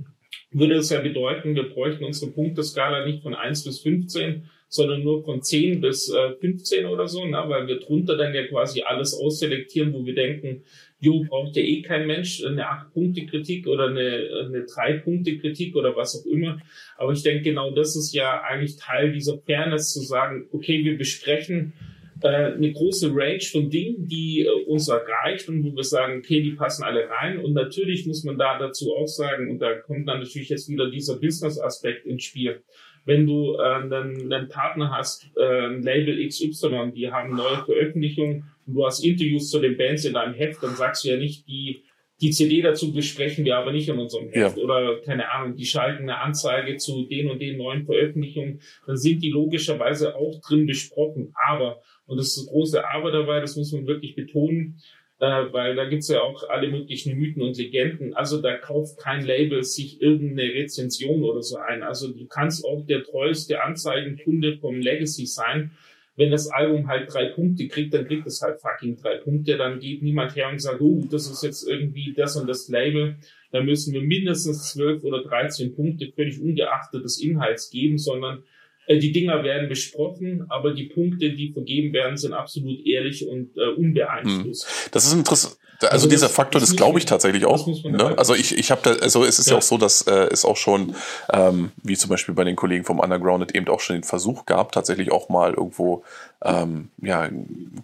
würde 0.50 0.76
es 0.76 0.90
ja 0.90 1.00
bedeuten, 1.00 1.56
wir 1.56 1.68
bräuchten 1.68 2.04
unsere 2.04 2.30
Punkteskala 2.30 3.04
nicht 3.04 3.22
von 3.22 3.34
1 3.34 3.64
bis 3.64 3.80
15, 3.80 4.48
sondern 4.68 5.02
nur 5.02 5.24
von 5.24 5.42
10 5.42 5.80
bis 5.80 6.10
äh, 6.10 6.32
15 6.40 6.86
oder 6.86 7.08
so, 7.08 7.24
ne? 7.24 7.42
weil 7.46 7.66
wir 7.66 7.80
drunter 7.80 8.16
dann 8.16 8.34
ja 8.34 8.46
quasi 8.46 8.82
alles 8.82 9.14
ausselektieren, 9.14 9.92
wo 9.92 10.04
wir 10.06 10.14
denken, 10.14 10.62
jo, 11.04 11.24
braucht 11.28 11.56
ja 11.56 11.62
eh 11.62 11.82
kein 11.82 12.06
Mensch 12.06 12.44
eine 12.44 12.64
8-Punkte-Kritik 12.64 13.66
oder 13.66 13.88
eine, 13.88 14.46
eine 14.46 14.64
3-Punkte-Kritik 14.64 15.76
oder 15.76 15.94
was 15.96 16.18
auch 16.18 16.26
immer. 16.26 16.58
Aber 16.96 17.12
ich 17.12 17.22
denke, 17.22 17.42
genau 17.42 17.70
das 17.70 17.96
ist 17.96 18.14
ja 18.14 18.42
eigentlich 18.42 18.76
Teil 18.76 19.12
dieser 19.12 19.38
Fairness 19.38 19.92
zu 19.92 20.00
sagen, 20.00 20.48
okay, 20.52 20.84
wir 20.84 20.96
besprechen 20.96 21.74
äh, 22.22 22.52
eine 22.54 22.72
große 22.72 23.10
Range 23.14 23.40
von 23.40 23.68
Dingen, 23.68 24.08
die 24.08 24.40
äh, 24.40 24.64
uns 24.66 24.88
erreicht 24.88 25.48
und 25.48 25.62
wo 25.64 25.76
wir 25.76 25.84
sagen, 25.84 26.18
okay, 26.18 26.42
die 26.42 26.52
passen 26.52 26.84
alle 26.84 27.08
rein. 27.10 27.38
Und 27.38 27.52
natürlich 27.52 28.06
muss 28.06 28.24
man 28.24 28.38
da 28.38 28.58
dazu 28.58 28.94
auch 28.94 29.08
sagen, 29.08 29.50
und 29.50 29.58
da 29.58 29.74
kommt 29.74 30.08
dann 30.08 30.20
natürlich 30.20 30.48
jetzt 30.48 30.68
wieder 30.68 30.90
dieser 30.90 31.16
Business-Aspekt 31.16 32.06
ins 32.06 32.24
Spiel 32.24 32.62
wenn 33.04 33.26
du 33.26 33.56
äh, 33.56 33.62
einen, 33.62 34.32
einen 34.32 34.48
Partner 34.48 34.90
hast, 34.90 35.30
äh, 35.36 35.66
Label 35.66 36.26
XY, 36.26 36.92
die 36.94 37.10
haben 37.10 37.36
neue 37.36 37.64
Veröffentlichungen 37.64 38.50
du 38.66 38.86
hast 38.86 39.04
Interviews 39.04 39.50
zu 39.50 39.60
den 39.60 39.76
Bands 39.76 40.04
in 40.04 40.14
deinem 40.14 40.34
Heft, 40.34 40.62
dann 40.62 40.76
sagst 40.76 41.04
du 41.04 41.08
ja 41.08 41.16
nicht, 41.16 41.46
die, 41.46 41.84
die 42.20 42.30
CD 42.30 42.62
dazu 42.62 42.92
besprechen 42.92 43.44
wir 43.44 43.56
aber 43.56 43.72
nicht 43.72 43.88
in 43.88 43.98
unserem 43.98 44.28
Heft. 44.30 44.56
Ja. 44.56 44.62
Oder 44.62 45.00
keine 45.04 45.30
Ahnung, 45.32 45.56
die 45.56 45.66
schalten 45.66 46.04
eine 46.04 46.20
Anzeige 46.20 46.76
zu 46.76 47.06
den 47.06 47.30
und 47.30 47.40
den 47.40 47.58
neuen 47.58 47.84
Veröffentlichungen, 47.84 48.60
dann 48.86 48.96
sind 48.96 49.22
die 49.22 49.30
logischerweise 49.30 50.16
auch 50.16 50.40
drin 50.40 50.66
besprochen. 50.66 51.34
Aber, 51.48 51.80
und 52.06 52.18
das 52.18 52.28
ist 52.28 52.38
das 52.38 52.46
große 52.46 52.88
Aber 52.88 53.10
dabei, 53.10 53.40
das 53.40 53.56
muss 53.56 53.72
man 53.72 53.86
wirklich 53.86 54.14
betonen, 54.14 54.80
äh, 55.20 55.52
weil 55.52 55.74
da 55.74 55.84
gibt's 55.86 56.08
ja 56.08 56.20
auch 56.20 56.48
alle 56.48 56.68
möglichen 56.68 57.16
Mythen 57.16 57.42
und 57.42 57.56
Legenden. 57.56 58.14
Also 58.14 58.40
da 58.40 58.56
kauft 58.56 58.98
kein 58.98 59.24
Label 59.24 59.62
sich 59.62 60.00
irgendeine 60.00 60.54
Rezension 60.54 61.24
oder 61.24 61.42
so 61.42 61.56
ein. 61.56 61.82
Also 61.82 62.12
du 62.12 62.26
kannst 62.26 62.64
auch 62.64 62.84
der 62.86 63.02
treueste 63.04 63.62
Anzeigenkunde 63.62 64.58
vom 64.58 64.80
Legacy 64.80 65.26
sein. 65.26 65.72
Wenn 66.16 66.30
das 66.30 66.48
Album 66.48 66.86
halt 66.86 67.12
drei 67.12 67.26
Punkte 67.26 67.66
kriegt, 67.66 67.92
dann 67.92 68.06
kriegt 68.06 68.26
es 68.26 68.40
halt 68.40 68.60
fucking 68.60 68.96
drei 68.96 69.16
Punkte. 69.16 69.56
Dann 69.56 69.80
geht 69.80 70.02
niemand 70.02 70.36
her 70.36 70.48
und 70.48 70.60
sagt, 70.60 70.80
oh, 70.80 71.04
das 71.10 71.28
ist 71.28 71.42
jetzt 71.42 71.66
irgendwie 71.68 72.14
das 72.16 72.36
und 72.36 72.48
das 72.48 72.68
Label. 72.68 73.16
Da 73.50 73.62
müssen 73.62 73.92
wir 73.92 74.02
mindestens 74.02 74.72
zwölf 74.72 75.02
oder 75.02 75.22
dreizehn 75.22 75.74
Punkte 75.74 76.12
völlig 76.14 76.40
ungeachtet 76.40 77.04
des 77.04 77.20
Inhalts 77.20 77.70
geben, 77.70 77.98
sondern 77.98 78.44
äh, 78.86 78.98
die 78.98 79.12
Dinger 79.12 79.42
werden 79.42 79.68
besprochen, 79.68 80.46
aber 80.48 80.72
die 80.74 80.84
Punkte, 80.84 81.32
die 81.32 81.52
vergeben 81.52 81.92
werden, 81.92 82.16
sind 82.16 82.32
absolut 82.32 82.86
ehrlich 82.86 83.26
und 83.26 83.56
äh, 83.56 83.68
unbeeinflusst. 83.76 84.66
Hm. 84.66 84.90
Das 84.92 85.06
ist 85.06 85.14
interessant. 85.14 85.56
Also, 85.80 85.92
also 85.92 86.08
dieser 86.08 86.26
das, 86.26 86.34
Faktor, 86.34 86.60
das, 86.60 86.70
das 86.70 86.76
glaube 86.76 86.98
ich 86.98 87.04
tatsächlich 87.04 87.44
auch. 87.46 87.66
Ne? 87.66 88.14
Also 88.16 88.34
ich, 88.34 88.56
ich 88.56 88.70
habe 88.70 88.80
da, 88.82 88.92
also 89.02 89.24
es 89.24 89.38
ist 89.38 89.46
ja. 89.46 89.52
ja 89.52 89.58
auch 89.58 89.62
so, 89.62 89.78
dass 89.78 90.02
äh, 90.02 90.28
es 90.30 90.44
auch 90.44 90.56
schon, 90.56 90.94
ähm, 91.32 91.72
wie 91.82 91.96
zum 91.96 92.10
Beispiel 92.10 92.34
bei 92.34 92.44
den 92.44 92.56
Kollegen 92.56 92.84
vom 92.84 93.00
Underground, 93.00 93.54
eben 93.54 93.68
auch 93.68 93.80
schon 93.80 93.96
den 93.96 94.04
Versuch 94.04 94.46
gab, 94.46 94.72
tatsächlich 94.72 95.12
auch 95.12 95.28
mal 95.28 95.54
irgendwo 95.54 96.04
ähm, 96.42 96.90
ja, 97.00 97.28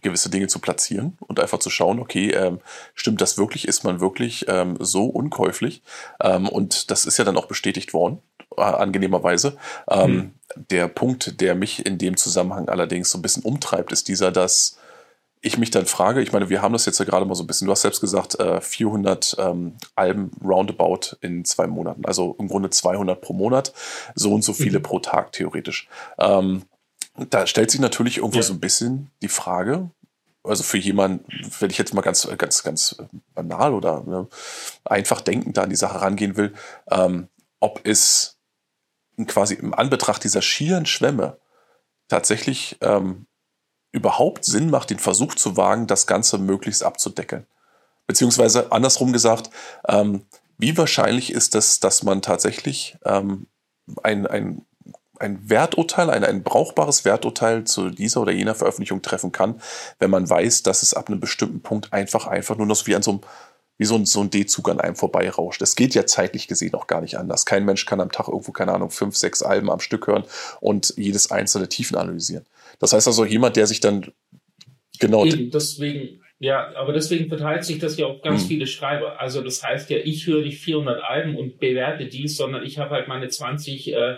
gewisse 0.03 0.31
Dinge 0.31 0.47
zu 0.47 0.59
platzieren 0.59 1.17
und 1.21 1.41
einfach 1.41 1.59
zu 1.59 1.71
schauen, 1.71 1.99
okay, 1.99 2.31
ähm, 2.31 2.61
stimmt 2.95 3.21
das 3.21 3.39
wirklich, 3.39 3.67
ist 3.67 3.85
man 3.85 4.01
wirklich 4.01 4.47
ähm, 4.49 4.77
so 4.79 5.07
unkäuflich? 5.07 5.83
Ähm, 6.21 6.49
und 6.49 6.91
das 6.91 7.05
ist 7.05 7.19
ja 7.19 7.25
dann 7.25 7.37
auch 7.37 7.47
bestätigt 7.47 7.93
worden, 7.93 8.19
äh, 8.57 8.63
angenehmerweise. 8.63 9.57
Ähm, 9.89 10.05
hm. 10.05 10.31
Der 10.71 10.89
Punkt, 10.89 11.41
der 11.41 11.55
mich 11.55 11.87
in 11.87 11.99
dem 11.99 12.17
Zusammenhang 12.17 12.69
allerdings 12.69 13.11
so 13.11 13.19
ein 13.19 13.23
bisschen 13.23 13.43
umtreibt, 13.43 13.93
ist 13.93 14.09
dieser, 14.09 14.31
dass 14.31 14.79
ich 15.43 15.57
mich 15.57 15.71
dann 15.71 15.87
frage, 15.87 16.21
ich 16.21 16.33
meine, 16.33 16.51
wir 16.51 16.61
haben 16.61 16.73
das 16.73 16.85
jetzt 16.85 16.99
ja 16.99 17.05
gerade 17.05 17.25
mal 17.25 17.35
so 17.35 17.43
ein 17.43 17.47
bisschen, 17.47 17.67
du 17.67 17.73
hast 17.73 17.83
selbst 17.83 18.01
gesagt, 18.01 18.39
äh, 18.39 18.61
400 18.61 19.37
ähm, 19.39 19.77
Alben 19.95 20.31
roundabout 20.45 21.17
in 21.23 21.45
zwei 21.45 21.67
Monaten, 21.67 22.05
also 22.05 22.37
im 22.39 22.49
Grunde 22.49 22.71
200 22.71 23.21
pro 23.21 23.33
Monat, 23.33 23.73
so 24.15 24.35
und 24.35 24.43
so 24.43 24.53
viele 24.53 24.81
mhm. 24.81 24.83
pro 24.83 24.99
Tag 24.99 25.33
theoretisch. 25.33 25.89
Ähm, 26.19 26.65
da 27.31 27.47
stellt 27.47 27.71
sich 27.71 27.81
natürlich 27.81 28.19
irgendwo 28.19 28.39
ja. 28.39 28.43
so 28.43 28.53
ein 28.53 28.61
bisschen 28.61 29.11
die 29.23 29.29
Frage, 29.29 29.91
also 30.43 30.63
für 30.63 30.79
jemanden, 30.79 31.25
wenn 31.59 31.71
ich 31.71 31.79
jetzt 31.79 31.95
mal 31.95 32.03
ganz, 32.03 32.29
ganz, 32.39 32.63
ganz 32.63 32.97
banal 33.35 33.75
oder 33.75 34.03
ne, 34.05 34.29
einfach 34.85 35.21
denkend 35.21 35.57
da 35.57 35.63
an 35.63 35.71
die 35.71 35.77
Sache 35.77 36.01
rangehen 36.01 36.37
will, 36.37 36.55
ähm, 36.91 37.29
ob 37.61 37.81
es 37.85 38.39
quasi 39.27 39.55
im 39.55 39.75
Anbetracht 39.75 40.25
dieser 40.25 40.41
schieren 40.41 40.87
Schwämme 40.87 41.39
tatsächlich 42.09 42.79
ähm, 42.81 43.27
überhaupt 43.93 44.45
Sinn 44.45 44.71
macht, 44.71 44.91
den 44.91 44.99
Versuch 44.99 45.35
zu 45.35 45.57
wagen, 45.57 45.87
das 45.87 46.07
Ganze 46.07 46.39
möglichst 46.39 46.83
abzudeckeln. 46.83 47.47
Beziehungsweise 48.07 48.73
andersrum 48.73 49.13
gesagt, 49.13 49.51
ähm, 49.89 50.25
wie 50.59 50.77
wahrscheinlich 50.77 51.33
ist 51.33 51.55
es, 51.55 51.81
dass 51.81 52.03
man 52.03 52.23
tatsächlich 52.23 52.99
ähm, 53.05 53.47
ein, 54.03 54.27
ein, 54.27 54.63
ein 55.19 55.49
Werturteil, 55.49 56.11
ein, 56.11 56.25
ein 56.25 56.43
brauchbares 56.43 57.05
Werturteil 57.05 57.65
zu 57.65 57.91
dieser 57.91 58.21
oder 58.21 58.33
jener 58.33 58.55
Veröffentlichung 58.55 59.03
treffen 59.03 59.33
kann, 59.33 59.61
wenn 59.99 60.11
man 60.11 60.29
weiß, 60.29 60.63
dass 60.63 60.83
es 60.83 60.95
ab 60.95 61.09
einem 61.09 61.21
bestimmten 61.21 61.61
Punkt 61.61 61.93
einfach, 61.93 62.27
einfach 62.27 62.57
nur 62.57 62.67
noch 62.67 62.77
so 62.77 62.87
wie 62.87 62.97
an 62.97 63.03
so 63.03 63.13
einem 63.13 63.21
wie 63.81 63.87
so 63.87 63.95
ein, 63.95 64.05
so 64.05 64.21
ein 64.21 64.29
D-Zug 64.29 64.69
an 64.69 64.79
einem 64.79 64.95
vorbeirauscht. 64.95 65.63
Es 65.63 65.75
geht 65.75 65.95
ja 65.95 66.05
zeitlich 66.05 66.49
gesehen 66.49 66.75
auch 66.75 66.87
gar 66.87 67.01
nicht 67.01 67.17
anders. 67.17 67.47
Kein 67.47 67.65
Mensch 67.65 67.87
kann 67.87 68.03
am 68.03 68.13
Tag 68.13 68.29
irgendwo, 68.29 68.53
keine 68.53 68.75
Ahnung, 68.75 68.91
fünf, 68.91 69.17
sechs 69.17 69.41
Alben 69.41 69.71
am 69.71 69.81
Stück 69.81 70.07
hören 70.07 70.25
und 70.61 70.93
jedes 70.99 71.31
einzelne 71.31 71.67
Tiefen 71.67 71.97
analysieren. 71.97 72.45
Das 72.81 72.93
heißt 72.93 73.07
also, 73.07 73.25
jemand, 73.25 73.57
der 73.57 73.67
sich 73.67 73.79
dann 73.79 74.11
genau. 74.99 75.25
Eben, 75.25 75.51
deswegen, 75.51 76.23
ja, 76.39 76.75
aber 76.75 76.93
deswegen 76.93 77.29
verteilt 77.29 77.65
sich 77.65 77.79
das 77.79 77.97
ja 77.97 78.07
auf 78.07 78.23
ganz 78.23 78.43
hm. 78.43 78.49
viele 78.49 78.67
Schreiber. 78.67 79.21
Also 79.21 79.43
das 79.43 79.63
heißt 79.63 79.91
ja, 79.91 79.99
ich 79.99 80.27
höre 80.27 80.43
nicht 80.43 80.59
400 80.59 81.03
Alben 81.05 81.37
und 81.37 81.61
bewerte 81.61 82.07
dies, 82.07 82.37
sondern 82.37 82.65
ich 82.65 82.79
habe 82.79 82.91
halt 82.91 83.07
meine 83.07 83.29
20 83.29 83.93
äh, 83.93 84.17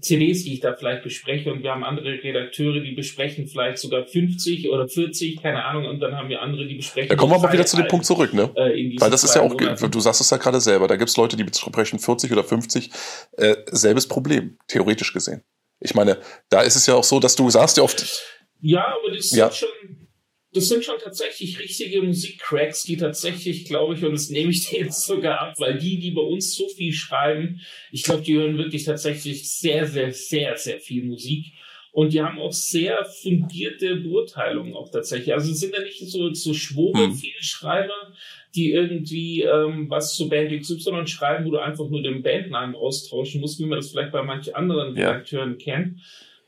CDs, 0.00 0.44
die 0.44 0.52
ich 0.52 0.60
da 0.60 0.74
vielleicht 0.74 1.02
bespreche 1.02 1.50
und 1.50 1.62
wir 1.62 1.70
haben 1.70 1.82
andere 1.82 2.22
Redakteure, 2.22 2.80
die 2.80 2.92
besprechen 2.92 3.46
vielleicht 3.46 3.78
sogar 3.78 4.04
50 4.04 4.68
oder 4.68 4.86
40, 4.86 5.42
keine 5.42 5.64
Ahnung, 5.64 5.86
und 5.86 6.00
dann 6.00 6.14
haben 6.14 6.28
wir 6.28 6.42
andere, 6.42 6.66
die 6.66 6.74
besprechen. 6.74 7.08
Da 7.08 7.16
kommen 7.16 7.32
wir 7.32 7.36
aber 7.36 7.52
wieder 7.52 7.64
zu 7.64 7.78
dem 7.78 7.88
Punkt 7.88 8.04
zurück, 8.04 8.34
ne? 8.34 8.50
Äh, 8.56 9.00
Weil 9.00 9.10
das 9.10 9.24
ist 9.24 9.34
ja 9.34 9.40
auch, 9.40 9.54
Monaten. 9.54 9.90
du 9.90 10.00
sagst 10.00 10.20
es 10.20 10.28
ja 10.28 10.36
gerade 10.36 10.60
selber, 10.60 10.86
da 10.86 10.96
gibt 10.96 11.08
es 11.08 11.16
Leute, 11.16 11.36
die 11.36 11.44
besprechen 11.44 11.98
40 11.98 12.30
oder 12.30 12.44
50, 12.44 12.90
äh, 13.38 13.56
selbes 13.70 14.06
Problem, 14.06 14.58
theoretisch 14.68 15.14
gesehen. 15.14 15.42
Ich 15.80 15.94
meine, 15.94 16.20
da 16.48 16.62
ist 16.62 16.76
es 16.76 16.86
ja 16.86 16.94
auch 16.94 17.04
so, 17.04 17.20
dass 17.20 17.36
du 17.36 17.50
sagst 17.50 17.76
ja 17.76 17.82
oft. 17.82 18.22
Ja, 18.60 18.86
aber 18.86 19.14
das 19.14 19.30
ja. 19.32 19.50
sind 19.50 19.68
schon, 19.68 20.08
das 20.52 20.68
sind 20.68 20.84
schon 20.84 20.98
tatsächlich 20.98 21.58
richtige 21.58 22.02
Musikcracks, 22.02 22.84
die 22.84 22.96
tatsächlich, 22.96 23.66
glaube 23.66 23.94
ich, 23.94 24.04
und 24.04 24.12
das 24.12 24.30
nehme 24.30 24.50
ich 24.50 24.66
dir 24.70 24.80
jetzt 24.80 25.04
sogar 25.04 25.40
ab, 25.40 25.54
weil 25.58 25.78
die, 25.78 25.98
die 25.98 26.12
bei 26.12 26.22
uns 26.22 26.54
so 26.54 26.68
viel 26.68 26.92
schreiben, 26.92 27.60
ich 27.92 28.02
glaube, 28.02 28.22
die 28.22 28.34
hören 28.34 28.58
wirklich 28.58 28.84
tatsächlich 28.84 29.50
sehr, 29.52 29.86
sehr, 29.86 30.12
sehr, 30.12 30.56
sehr 30.56 30.80
viel 30.80 31.04
Musik. 31.04 31.52
Und 31.92 32.12
die 32.12 32.20
haben 32.20 32.38
auch 32.38 32.52
sehr 32.52 33.06
fundierte 33.06 33.96
Beurteilungen 33.96 34.74
auch 34.74 34.90
tatsächlich. 34.90 35.32
Also 35.32 35.52
es 35.52 35.60
sind 35.60 35.74
ja 35.74 35.80
nicht 35.80 35.98
so, 35.98 36.30
so 36.34 36.52
schwobe 36.52 36.98
hm. 36.98 37.14
viele 37.14 37.42
Schreiber, 37.42 38.12
die 38.56 38.72
irgendwie 38.72 39.42
ähm, 39.42 39.88
was 39.90 40.14
zu 40.14 40.28
Band 40.28 40.50
XY 40.50 41.06
schreiben, 41.06 41.44
wo 41.44 41.50
du 41.50 41.58
einfach 41.58 41.88
nur 41.88 42.02
den 42.02 42.22
Bandnamen 42.22 42.74
austauschen 42.74 43.40
musst, 43.40 43.60
wie 43.60 43.66
man 43.66 43.78
das 43.78 43.90
vielleicht 43.90 44.12
bei 44.12 44.22
manchen 44.22 44.54
anderen 44.54 44.96
ja. 44.96 45.10
Redakteuren 45.10 45.58
kennt. 45.58 46.00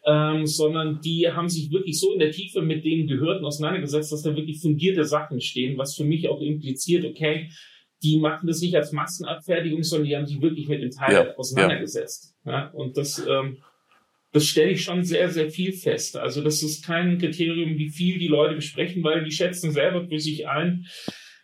Ähm, 0.06 0.46
sondern 0.46 1.00
die 1.02 1.30
haben 1.30 1.48
sich 1.48 1.70
wirklich 1.70 2.00
so 2.00 2.12
in 2.12 2.18
der 2.18 2.30
Tiefe 2.30 2.62
mit 2.62 2.84
den 2.84 3.06
Gehörten 3.06 3.44
auseinandergesetzt, 3.44 4.10
dass 4.10 4.22
da 4.22 4.34
wirklich 4.34 4.58
fundierte 4.60 5.04
Sachen 5.04 5.40
stehen, 5.40 5.76
was 5.76 5.96
für 5.96 6.04
mich 6.04 6.28
auch 6.28 6.40
impliziert, 6.40 7.04
okay, 7.04 7.50
die 8.02 8.18
machen 8.18 8.46
das 8.46 8.62
nicht 8.62 8.74
als 8.74 8.92
Massenabfertigung, 8.92 9.82
sondern 9.82 10.08
die 10.08 10.16
haben 10.16 10.26
sich 10.26 10.40
wirklich 10.40 10.68
mit 10.68 10.82
dem 10.82 10.90
Teil 10.90 11.12
ja, 11.12 11.36
auseinandergesetzt. 11.36 12.36
Ja. 12.46 12.52
ja. 12.52 12.70
und 12.70 12.96
das 12.96 13.22
ähm, 13.28 13.58
das 14.32 14.46
stelle 14.46 14.70
ich 14.70 14.84
schon 14.84 15.04
sehr, 15.04 15.30
sehr 15.30 15.50
viel 15.50 15.72
fest. 15.72 16.16
Also 16.16 16.42
das 16.42 16.62
ist 16.62 16.84
kein 16.84 17.18
Kriterium, 17.18 17.78
wie 17.78 17.88
viel 17.88 18.18
die 18.18 18.28
Leute 18.28 18.56
besprechen, 18.56 19.02
weil 19.02 19.24
die 19.24 19.30
schätzen 19.30 19.72
selber 19.72 20.06
für 20.06 20.18
sich 20.18 20.46
ein, 20.46 20.86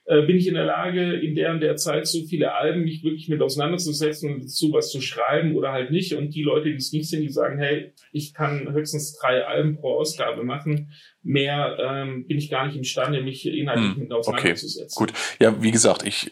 bin 0.06 0.36
ich 0.36 0.46
in 0.48 0.54
der 0.54 0.66
Lage, 0.66 1.14
in 1.14 1.34
der 1.34 1.50
und 1.52 1.60
der 1.60 1.76
Zeit 1.76 2.06
so 2.06 2.24
viele 2.24 2.54
Alben 2.54 2.82
mich 2.82 3.02
wirklich 3.02 3.28
mit 3.28 3.40
auseinanderzusetzen 3.40 4.34
und 4.34 4.44
dazu 4.44 4.72
was 4.72 4.90
zu 4.90 5.00
schreiben 5.00 5.56
oder 5.56 5.72
halt 5.72 5.90
nicht. 5.90 6.14
Und 6.14 6.34
die 6.34 6.42
Leute, 6.42 6.70
die 6.70 6.76
es 6.76 6.92
nicht 6.92 7.08
sind, 7.08 7.22
die 7.22 7.30
sagen, 7.30 7.58
hey, 7.58 7.92
ich 8.12 8.34
kann 8.34 8.70
höchstens 8.72 9.18
drei 9.18 9.46
Alben 9.46 9.76
pro 9.76 9.94
Ausgabe 9.94 10.44
machen. 10.44 10.92
Mehr 11.22 11.78
ähm, 11.80 12.26
bin 12.26 12.36
ich 12.36 12.50
gar 12.50 12.66
nicht 12.66 12.76
imstande, 12.76 13.22
mich 13.22 13.46
inhaltlich 13.46 13.94
hm, 13.94 14.02
mit 14.02 14.12
auseinanderzusetzen. 14.12 15.02
Okay, 15.02 15.12
gut. 15.12 15.38
Ja, 15.40 15.62
wie 15.62 15.70
gesagt, 15.70 16.06
ich 16.06 16.30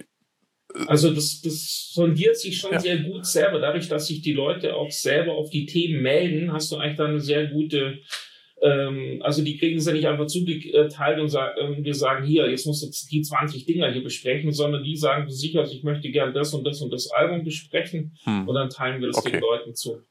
also 0.87 1.13
das, 1.13 1.41
das 1.43 1.91
sondiert 1.93 2.37
sich 2.37 2.59
schon 2.59 2.73
ja. 2.73 2.81
sehr 2.81 2.99
gut 2.99 3.27
selber. 3.27 3.61
Dadurch, 3.61 3.89
dass 3.89 4.07
sich 4.07 4.23
die 4.23 4.33
Leute 4.33 4.75
auch 4.75 4.91
selber 4.91 5.33
auf 5.33 5.51
die 5.51 5.67
Themen 5.67 6.03
melden, 6.03 6.53
hast 6.53 6.73
du 6.73 6.77
eigentlich 6.77 6.97
dann 6.97 7.11
eine 7.11 7.21
sehr 7.21 7.47
gute, 7.47 7.99
also 9.23 9.43
die 9.43 9.59
kriegen 9.59 9.79
es 9.79 9.87
ja 9.87 9.93
nicht 9.93 10.07
einfach 10.07 10.27
zugeteilt 10.27 11.19
und 11.19 11.29
sagen, 11.29 11.59
äh, 11.59 11.85
wir 11.85 11.95
sagen, 11.95 12.25
hier, 12.25 12.49
jetzt 12.49 12.67
musst 12.67 12.85
du 12.85 13.09
die 13.11 13.23
20 13.23 13.67
Dinger 13.67 13.91
hier 13.91 14.05
besprechen, 14.05 14.53
sondern 14.53 14.85
die 14.85 14.97
sagen 14.97 15.25
für 15.25 15.33
sich, 15.33 15.59
also 15.59 15.75
ich 15.75 15.83
möchte 15.83 16.11
gerne 16.11 16.33
das 16.33 16.55
und 16.55 16.65
das 16.65 16.81
und 16.81 16.93
das 16.93 17.11
Album 17.11 17.43
besprechen 17.43 18.17
hm. 18.23 18.49
und 18.49 18.55
dann 18.55 18.71
teilen 18.71 19.01
wir 19.01 19.09
das 19.09 19.19
okay. 19.19 19.33
den 19.33 19.41
Leuten 19.41 19.75
zu. 19.75 20.03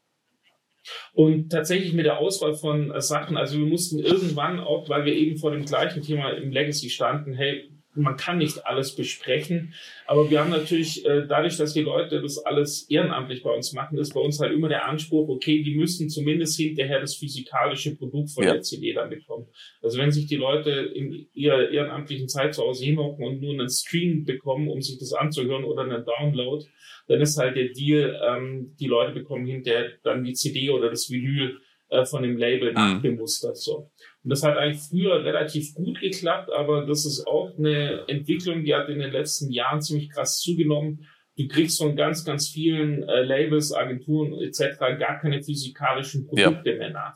Und 1.13 1.49
tatsächlich 1.49 1.93
mit 1.93 2.05
der 2.05 2.19
Auswahl 2.19 2.53
von 2.53 2.91
äh, 2.91 3.01
Sachen, 3.01 3.37
also 3.37 3.57
wir 3.57 3.65
mussten 3.65 3.99
irgendwann 3.99 4.59
auch, 4.59 4.89
weil 4.89 5.05
wir 5.05 5.15
eben 5.15 5.37
vor 5.37 5.51
dem 5.51 5.63
gleichen 5.63 6.01
Thema 6.01 6.31
im 6.31 6.51
Legacy 6.51 6.89
standen, 6.89 7.33
hey, 7.33 7.69
man 7.93 8.15
kann 8.15 8.37
nicht 8.37 8.65
alles 8.65 8.95
besprechen, 8.95 9.73
aber 10.05 10.29
wir 10.29 10.39
haben 10.39 10.49
natürlich, 10.49 11.05
äh, 11.05 11.25
dadurch, 11.27 11.57
dass 11.57 11.73
die 11.73 11.81
Leute 11.81 12.21
das 12.21 12.37
alles 12.37 12.89
ehrenamtlich 12.89 13.43
bei 13.43 13.51
uns 13.51 13.73
machen, 13.73 13.97
ist 13.97 14.13
bei 14.13 14.21
uns 14.21 14.39
halt 14.39 14.53
immer 14.53 14.69
der 14.69 14.87
Anspruch, 14.87 15.27
okay, 15.29 15.61
die 15.61 15.75
müssen 15.75 16.09
zumindest 16.09 16.57
hinterher 16.57 17.01
das 17.01 17.15
physikalische 17.15 17.95
Produkt 17.95 18.31
von 18.31 18.43
ja. 18.43 18.53
der 18.53 18.61
CD 18.61 18.93
dann 18.93 19.09
bekommen. 19.09 19.47
Also 19.81 19.97
wenn 19.97 20.11
sich 20.11 20.27
die 20.27 20.37
Leute 20.37 20.71
in 20.71 21.27
ihrer 21.33 21.69
ehrenamtlichen 21.69 22.29
Zeit 22.29 22.55
zu 22.55 22.61
Hause 22.61 22.85
hinhocken 22.85 23.25
und 23.25 23.41
nur 23.41 23.53
einen 23.53 23.69
Stream 23.69 24.23
bekommen, 24.23 24.69
um 24.69 24.81
sich 24.81 24.97
das 24.97 25.13
anzuhören 25.13 25.63
oder 25.65 25.83
einen 25.83 26.05
Download, 26.05 26.65
dann 27.07 27.19
ist 27.19 27.37
halt 27.37 27.57
der 27.57 27.69
Deal, 27.69 28.19
ähm, 28.25 28.75
die 28.79 28.87
Leute 28.87 29.13
bekommen 29.13 29.45
hinterher 29.45 29.91
dann 30.03 30.23
die 30.23 30.33
CD 30.33 30.69
oder 30.69 30.89
das 30.89 31.09
Vinyl 31.09 31.59
äh, 31.89 32.05
von 32.05 32.23
dem 32.23 32.37
Label 32.37 32.69
mhm. 32.69 32.75
nachbemustert. 32.75 33.57
So. 33.57 33.91
Und 34.23 34.29
das 34.29 34.43
hat 34.43 34.57
eigentlich 34.57 34.81
früher 34.81 35.23
relativ 35.23 35.73
gut 35.73 35.99
geklappt, 35.99 36.51
aber 36.51 36.85
das 36.85 37.05
ist 37.05 37.25
auch 37.25 37.57
eine 37.57 38.07
Entwicklung, 38.07 38.63
die 38.63 38.75
hat 38.75 38.87
in 38.89 38.99
den 38.99 39.11
letzten 39.11 39.51
Jahren 39.51 39.81
ziemlich 39.81 40.11
krass 40.11 40.39
zugenommen. 40.39 41.07
Du 41.37 41.47
kriegst 41.47 41.79
von 41.79 41.95
ganz, 41.95 42.23
ganz 42.23 42.47
vielen 42.47 43.03
äh, 43.03 43.23
Labels, 43.23 43.73
Agenturen 43.73 44.33
etc. 44.33 44.77
gar 44.99 45.19
keine 45.19 45.41
physikalischen 45.41 46.27
Produkte 46.27 46.71
ja. 46.71 46.77
mehr 46.77 46.91
nach. 46.91 47.15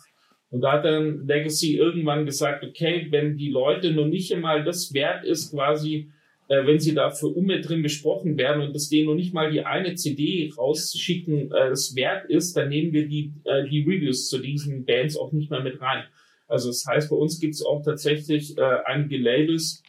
Und 0.49 0.62
da 0.62 0.74
hat 0.74 0.86
dann 0.86 1.28
Legacy 1.28 1.76
irgendwann 1.76 2.26
gesagt, 2.26 2.64
okay, 2.64 3.08
wenn 3.10 3.38
die 3.38 3.49
Leute 3.49 3.91
noch 3.91 4.08
nicht 4.08 4.34
einmal 4.34 4.64
das 4.64 4.93
wert 4.93 5.26
ist, 5.26 5.51
quasi, 5.51 6.10
äh, 6.47 6.66
wenn 6.66 6.80
sie 6.80 6.95
da 6.95 7.12
für 7.12 7.28
Umme 7.28 7.62
drin 7.62 7.84
besprochen 7.84 8.38
werden 8.38 8.64
und 8.64 8.74
das 8.74 8.89
denen 8.89 9.08
noch 9.08 9.16
nicht 9.16 9.34
mal 9.34 9.51
die 9.51 9.66
eine 9.66 9.95
CD 9.95 10.51
rausschicken, 10.58 11.51
äh, 11.51 11.70
das 11.70 11.95
wert 11.95 12.30
ist, 12.30 12.56
dann 12.56 12.70
nehmen 12.70 12.93
wir 12.93 13.08
die, 13.08 13.34
äh, 13.43 13.68
die 13.68 13.82
Reviews 13.82 14.30
zu 14.30 14.39
diesen 14.39 14.86
Bands 14.86 15.18
auch 15.18 15.34
nicht 15.34 15.51
mehr 15.51 15.62
mit 15.62 15.82
rein. 15.82 16.06
Also 16.47 16.69
das 16.69 16.85
heißt, 16.87 17.09
bei 17.09 17.15
uns 17.15 17.39
gibt 17.39 17.55
es 17.55 17.63
auch 17.63 17.81
tatsächlich 17.83 18.57
äh, 18.57 18.77
einige 18.85 19.17
Labels, 19.17 19.81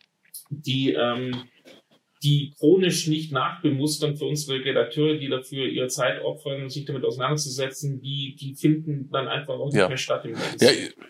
die 0.50 0.92
ähm, 0.92 1.32
die 2.22 2.54
chronisch 2.59 3.07
nicht 3.07 3.30
nachbemustern 3.30 4.16
für 4.16 4.24
unsere 4.24 4.64
Redakteure, 4.64 5.18
die 5.18 5.28
dafür 5.28 5.66
ihre 5.66 5.88
Zeit 5.88 6.22
opfern, 6.22 6.70
sich 6.70 6.84
damit 6.84 7.04
auseinanderzusetzen, 7.04 8.00
die, 8.00 8.36
die 8.40 8.54
finden 8.54 9.11
dann 9.11 9.28
einfach 9.28 9.54
auch 9.54 9.66
nicht 9.66 9.76
ja. 9.76 9.88
mehr 9.88 9.96
statt 9.96 10.24
im 10.24 10.32
Magazin. 10.32 10.68
Ja, 10.68 11.04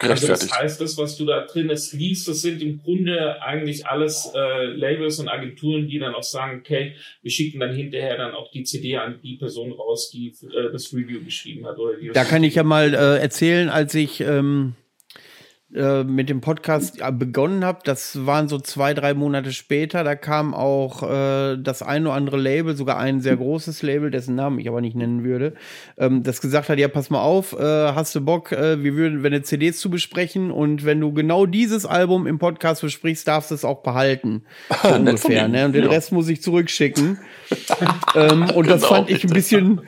gerechtfertigt. 0.00 0.42
Also 0.42 0.48
das 0.48 0.58
heißt, 0.58 0.80
das, 0.80 0.98
was 0.98 1.16
du 1.16 1.26
da 1.26 1.46
drin 1.46 1.68
liest, 1.68 2.28
das 2.28 2.40
sind 2.42 2.60
im 2.62 2.82
Grunde 2.82 3.40
eigentlich 3.42 3.86
alles 3.86 4.30
äh, 4.34 4.64
Labels 4.66 5.18
und 5.18 5.28
Agenturen, 5.28 5.86
die 5.86 5.98
dann 5.98 6.14
auch 6.14 6.22
sagen, 6.22 6.60
okay, 6.60 6.94
wir 7.22 7.30
schicken 7.30 7.60
dann 7.60 7.74
hinterher 7.74 8.16
dann 8.16 8.32
auch 8.32 8.50
die 8.50 8.64
CD 8.64 8.96
an 8.96 9.20
die 9.22 9.36
Person 9.36 9.72
raus, 9.72 10.10
die 10.10 10.28
äh, 10.28 10.72
das 10.72 10.92
Review 10.92 11.22
geschrieben 11.24 11.66
hat. 11.66 11.78
Oder 11.78 11.98
die 11.98 12.08
da 12.08 12.24
kann 12.24 12.42
ich 12.42 12.54
ja 12.54 12.64
mal 12.64 12.94
äh, 12.94 13.18
erzählen, 13.18 13.68
als 13.68 13.94
ich 13.94 14.20
ähm, 14.20 14.74
äh, 15.74 16.04
mit 16.04 16.28
dem 16.28 16.40
Podcast 16.40 16.98
begonnen 17.18 17.64
habe, 17.64 17.80
das 17.84 18.26
waren 18.26 18.48
so 18.48 18.58
zwei, 18.58 18.94
drei 18.94 19.14
Monate 19.14 19.52
später, 19.52 20.04
da 20.04 20.16
kam 20.16 20.54
auch 20.54 21.02
äh, 21.02 21.56
das 21.56 21.82
ein 21.82 22.06
oder 22.06 22.14
andere 22.14 22.38
Label, 22.38 22.76
sogar 22.76 22.98
ein 22.98 23.20
sehr 23.20 23.36
großes 23.36 23.82
Label, 23.82 24.10
dessen 24.10 24.34
Namen 24.34 24.58
ich 24.58 24.68
aber 24.68 24.80
nicht 24.80 24.96
nennen 24.96 25.24
würde, 25.24 25.54
ähm, 25.96 26.22
das 26.22 26.40
gesagt 26.40 26.68
hat, 26.68 26.78
ja, 26.78 26.88
pass 26.88 27.10
mal 27.10 27.20
auf, 27.20 27.52
äh, 27.52 27.62
hast 27.62 28.14
du 28.14 28.20
Bock, 28.20 28.52
äh, 28.52 28.82
wir 28.82 28.94
würden, 28.94 29.22
wenn 29.22 29.32
eine 29.32 29.42
CDs 29.42 29.78
zu 29.78 29.90
besprechen 29.90 30.50
und 30.50 30.84
wenn 30.84 31.00
du 31.00 31.12
genau 31.12 31.46
dieses 31.46 31.86
Album 31.86 32.26
im 32.26 32.38
Podcast 32.38 32.82
besprichst, 32.82 33.26
darfst 33.28 33.50
du 33.50 33.54
es 33.54 33.64
auch 33.64 33.82
behalten. 33.82 34.42
So 34.82 34.94
ungefähr, 34.94 35.48
ne? 35.48 35.66
Und 35.66 35.72
den 35.72 35.84
ja. 35.84 35.90
Rest 35.90 36.12
muss 36.12 36.28
ich 36.28 36.42
zurückschicken. 36.42 37.18
ähm, 38.14 38.42
und 38.42 38.64
genau, 38.64 38.68
das 38.68 38.84
fand 38.84 39.10
ich 39.10 39.24
ein 39.24 39.30
bisschen 39.30 39.82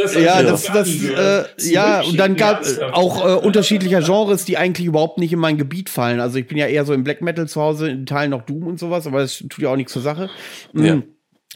Das 0.00 0.14
ja, 0.14 0.42
das, 0.42 0.64
das, 0.64 0.88
äh, 0.88 1.44
ja, 1.70 2.02
und 2.02 2.18
dann 2.18 2.36
gab 2.36 2.62
es 2.62 2.78
auch 2.80 3.24
äh, 3.24 3.46
unterschiedlicher 3.46 4.00
Genres, 4.00 4.44
die 4.44 4.56
eigentlich 4.56 4.86
überhaupt 4.86 5.18
nicht 5.18 5.32
in 5.32 5.38
mein 5.38 5.58
Gebiet 5.58 5.90
fallen. 5.90 6.20
Also 6.20 6.38
ich 6.38 6.46
bin 6.46 6.56
ja 6.56 6.66
eher 6.66 6.84
so 6.84 6.92
im 6.92 7.04
Black 7.04 7.20
Metal 7.20 7.48
zu 7.48 7.60
Hause, 7.60 7.90
in 7.90 8.06
Teilen 8.06 8.30
noch 8.30 8.42
Doom 8.42 8.66
und 8.66 8.78
sowas, 8.78 9.06
aber 9.06 9.20
das 9.20 9.38
tut 9.38 9.58
ja 9.58 9.70
auch 9.70 9.76
nichts 9.76 9.92
zur 9.92 10.02
Sache. 10.02 10.30
Mhm. 10.72 10.84
Ja. 10.84 11.02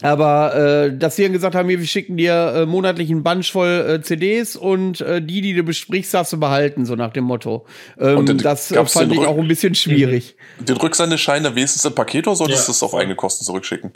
Aber 0.01 0.55
äh, 0.55 0.97
dass 0.97 1.15
sie 1.15 1.23
dann 1.23 1.31
gesagt 1.31 1.55
haben, 1.55 1.69
wir 1.69 1.81
schicken 1.85 2.17
dir 2.17 2.53
äh, 2.55 2.65
monatlich 2.65 3.09
einen 3.09 3.23
Bunch 3.23 3.51
voll 3.51 3.85
äh, 3.87 4.01
CDs 4.01 4.55
und 4.55 4.99
äh, 5.01 5.21
die, 5.21 5.39
die 5.41 5.53
du 5.53 5.63
besprichst, 5.63 6.13
darfst 6.13 6.33
du 6.33 6.39
behalten, 6.39 6.85
so 6.85 6.95
nach 6.95 7.13
dem 7.13 7.23
Motto. 7.23 7.65
Ähm, 7.97 8.25
den, 8.25 8.39
das 8.39 8.71
äh, 8.71 8.85
fand 8.85 9.13
ich 9.13 9.19
auch 9.19 9.37
ein 9.37 9.47
bisschen 9.47 9.75
schwierig. 9.75 10.35
Den 10.59 10.77
Rücksendeschein 10.77 11.43
dann 11.43 11.55
wenigstens 11.55 11.85
im 11.85 11.95
Paket 11.95 12.27
oder 12.27 12.35
solltest 12.35 12.63
ja. 12.63 12.65
du 12.65 12.71
es 12.71 12.83
auf 12.83 12.95
eigene 12.95 13.15
Kosten 13.15 13.45
zurückschicken? 13.45 13.93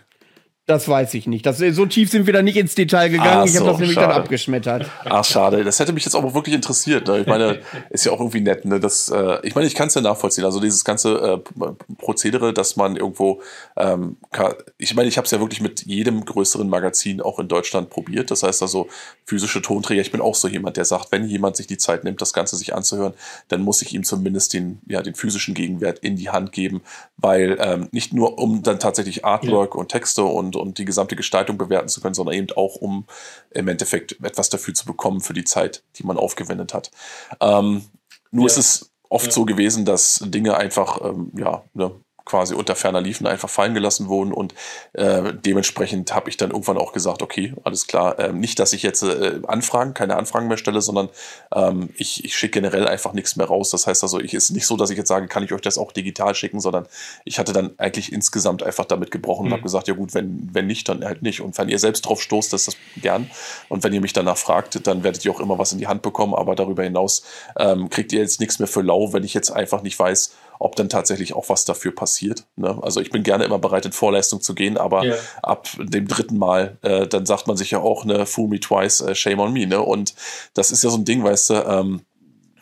Das 0.67 0.89
weiß 0.89 1.13
ich 1.13 1.27
nicht. 1.27 1.45
Das, 1.45 1.59
so 1.59 1.85
tief 1.85 2.11
sind 2.11 2.25
wir 2.25 2.33
da 2.33 2.41
nicht 2.41 2.57
ins 2.57 2.75
Detail 2.75 3.07
gegangen. 3.07 3.47
So, 3.47 3.53
ich 3.53 3.57
habe 3.57 3.69
das 3.69 3.79
nämlich 3.79 3.95
schade. 3.95 4.07
dann 4.09 4.21
abgeschmettert. 4.21 4.85
Ach, 5.05 5.23
schade. 5.23 5.63
Das 5.63 5.79
hätte 5.79 5.93
mich 5.93 6.03
jetzt 6.03 6.13
aber 6.13 6.33
wirklich 6.33 6.53
interessiert. 6.53 7.07
Ne? 7.07 7.21
Ich 7.21 7.25
meine, 7.25 7.61
ist 7.89 8.03
ja 8.03 8.11
auch 8.11 8.19
irgendwie 8.19 8.41
nett. 8.41 8.65
Ne? 8.65 8.77
Das, 8.77 9.07
äh, 9.07 9.37
ich 9.47 9.55
meine, 9.55 9.65
ich 9.65 9.75
kann 9.75 9.87
es 9.87 9.93
ja 9.93 10.01
nachvollziehen. 10.01 10.43
Also 10.43 10.59
dieses 10.59 10.83
ganze 10.83 11.41
äh, 11.57 11.95
Prozedere, 11.97 12.51
dass 12.51 12.75
man 12.75 12.97
irgendwo, 12.97 13.41
ähm, 13.77 14.17
kann, 14.33 14.55
ich 14.77 14.93
meine, 14.93 15.07
ich 15.07 15.15
habe 15.15 15.23
es 15.23 15.31
ja 15.31 15.39
wirklich 15.39 15.61
mit 15.61 15.85
jedem 15.85 16.25
größeren 16.25 16.67
Magazin 16.67 17.21
auch 17.21 17.39
in 17.39 17.47
Deutschland 17.47 17.89
probiert. 17.89 18.29
Das 18.29 18.43
heißt 18.43 18.61
also 18.61 18.89
physische 19.23 19.61
Tonträger. 19.61 20.01
Ich 20.01 20.11
bin 20.11 20.19
auch 20.19 20.35
so 20.35 20.49
jemand, 20.49 20.75
der 20.75 20.83
sagt, 20.83 21.13
wenn 21.13 21.29
jemand 21.29 21.55
sich 21.55 21.67
die 21.67 21.77
Zeit 21.77 22.03
nimmt, 22.03 22.21
das 22.21 22.33
Ganze 22.33 22.57
sich 22.57 22.75
anzuhören, 22.75 23.13
dann 23.47 23.61
muss 23.61 23.81
ich 23.81 23.93
ihm 23.93 24.03
zumindest 24.03 24.53
den, 24.53 24.81
ja, 24.85 25.01
den 25.01 25.15
physischen 25.15 25.53
Gegenwert 25.53 25.99
in 25.99 26.17
die 26.17 26.29
Hand 26.29 26.51
geben, 26.51 26.81
weil 27.15 27.55
ähm, 27.61 27.87
nicht 27.91 28.11
nur 28.11 28.37
um 28.37 28.63
dann 28.63 28.81
tatsächlich 28.81 29.23
Artwork 29.23 29.75
ja. 29.75 29.79
und 29.79 29.87
Texte 29.87 30.23
und 30.23 30.56
und 30.59 30.77
die 30.77 30.85
gesamte 30.85 31.15
Gestaltung 31.15 31.57
bewerten 31.57 31.87
zu 31.87 32.01
können, 32.01 32.13
sondern 32.13 32.35
eben 32.35 32.47
auch, 32.55 32.75
um 32.75 33.05
im 33.51 33.67
Endeffekt 33.67 34.17
etwas 34.23 34.49
dafür 34.49 34.73
zu 34.73 34.85
bekommen 34.85 35.21
für 35.21 35.33
die 35.33 35.43
Zeit, 35.43 35.83
die 35.95 36.03
man 36.03 36.17
aufgewendet 36.17 36.73
hat. 36.73 36.91
Ähm, 37.39 37.85
nur 38.31 38.45
ja. 38.45 38.47
ist 38.47 38.57
es 38.57 38.91
oft 39.09 39.27
ja. 39.27 39.31
so 39.31 39.45
gewesen, 39.45 39.85
dass 39.85 40.21
Dinge 40.25 40.57
einfach, 40.57 41.01
ähm, 41.03 41.31
ja, 41.35 41.63
ne, 41.73 41.91
quasi 42.27 42.53
unter 42.53 42.75
ferner 42.75 43.01
Liefen 43.01 43.25
einfach 43.25 43.49
fallen 43.49 43.73
gelassen 43.73 44.07
wurden 44.07 44.33
und 44.33 44.53
äh, 44.93 45.33
dementsprechend 45.33 46.13
habe 46.13 46.29
ich 46.29 46.37
dann 46.37 46.51
irgendwann 46.51 46.77
auch 46.77 46.91
gesagt, 46.91 47.21
okay, 47.21 47.53
alles 47.63 47.87
klar, 47.87 48.19
äh, 48.19 48.33
nicht, 48.33 48.59
dass 48.59 48.73
ich 48.73 48.83
jetzt 48.83 49.01
äh, 49.01 49.39
Anfragen, 49.47 49.93
keine 49.93 50.17
Anfragen 50.17 50.47
mehr 50.47 50.57
stelle, 50.57 50.81
sondern 50.81 51.09
ähm, 51.55 51.89
ich, 51.95 52.25
ich 52.25 52.35
schicke 52.35 52.59
generell 52.59 52.87
einfach 52.87 53.13
nichts 53.13 53.35
mehr 53.35 53.47
raus. 53.47 53.69
Das 53.69 53.87
heißt 53.87 54.03
also, 54.03 54.19
ich 54.19 54.33
ist 54.33 54.49
nicht 54.49 54.65
so, 54.65 54.75
dass 54.75 54.89
ich 54.89 54.97
jetzt 54.97 55.07
sage, 55.07 55.27
kann 55.27 55.43
ich 55.43 55.53
euch 55.53 55.61
das 55.61 55.77
auch 55.77 55.91
digital 55.91 56.35
schicken, 56.35 56.59
sondern 56.59 56.87
ich 57.23 57.39
hatte 57.39 57.53
dann 57.53 57.71
eigentlich 57.77 58.11
insgesamt 58.11 58.63
einfach 58.63 58.85
damit 58.85 59.11
gebrochen 59.11 59.45
mhm. 59.45 59.47
und 59.47 59.53
habe 59.53 59.63
gesagt, 59.63 59.87
ja 59.87 59.93
gut, 59.93 60.13
wenn, 60.13 60.49
wenn 60.51 60.67
nicht, 60.67 60.89
dann 60.89 61.05
halt 61.05 61.21
nicht. 61.21 61.41
Und 61.41 61.57
wenn 61.57 61.69
ihr 61.69 61.79
selbst 61.79 62.05
drauf 62.05 62.21
stoßt, 62.21 62.53
ist 62.53 62.67
das 62.67 62.75
gern. 62.97 63.29
Und 63.69 63.83
wenn 63.83 63.93
ihr 63.93 64.01
mich 64.01 64.13
danach 64.13 64.37
fragt, 64.37 64.85
dann 64.85 65.03
werdet 65.03 65.23
ihr 65.23 65.31
auch 65.31 65.39
immer 65.39 65.57
was 65.57 65.71
in 65.71 65.79
die 65.79 65.87
Hand 65.87 66.01
bekommen, 66.01 66.33
aber 66.33 66.55
darüber 66.55 66.83
hinaus 66.83 67.23
ähm, 67.57 67.89
kriegt 67.89 68.11
ihr 68.11 68.19
jetzt 68.19 68.39
nichts 68.39 68.59
mehr 68.59 68.67
für 68.67 68.81
lau, 68.81 69.13
wenn 69.13 69.23
ich 69.23 69.33
jetzt 69.33 69.51
einfach 69.51 69.81
nicht 69.81 69.97
weiß, 69.97 70.33
ob 70.59 70.75
dann 70.75 70.89
tatsächlich 70.89 71.33
auch 71.33 71.49
was 71.49 71.65
dafür 71.65 71.93
passiert. 71.93 72.45
Ne? 72.55 72.77
Also 72.81 73.01
ich 73.01 73.09
bin 73.09 73.23
gerne 73.23 73.45
immer 73.45 73.59
bereit, 73.59 73.85
in 73.85 73.91
Vorleistung 73.91 74.41
zu 74.41 74.55
gehen, 74.55 74.77
aber 74.77 75.03
yeah. 75.03 75.17
ab 75.43 75.67
dem 75.77 76.07
dritten 76.07 76.37
Mal, 76.37 76.77
äh, 76.81 77.07
dann 77.07 77.25
sagt 77.25 77.47
man 77.47 77.57
sich 77.57 77.71
ja 77.71 77.79
auch, 77.79 78.05
ne, 78.05 78.25
fool 78.25 78.47
me 78.47 78.59
twice, 78.59 79.01
äh, 79.01 79.15
shame 79.15 79.39
on 79.39 79.53
me, 79.53 79.67
ne? 79.67 79.81
Und 79.81 80.15
das 80.53 80.71
ist 80.71 80.83
ja 80.83 80.89
so 80.89 80.97
ein 80.97 81.05
Ding, 81.05 81.23
weißt 81.23 81.49
du, 81.49 81.53
ähm, 81.53 82.01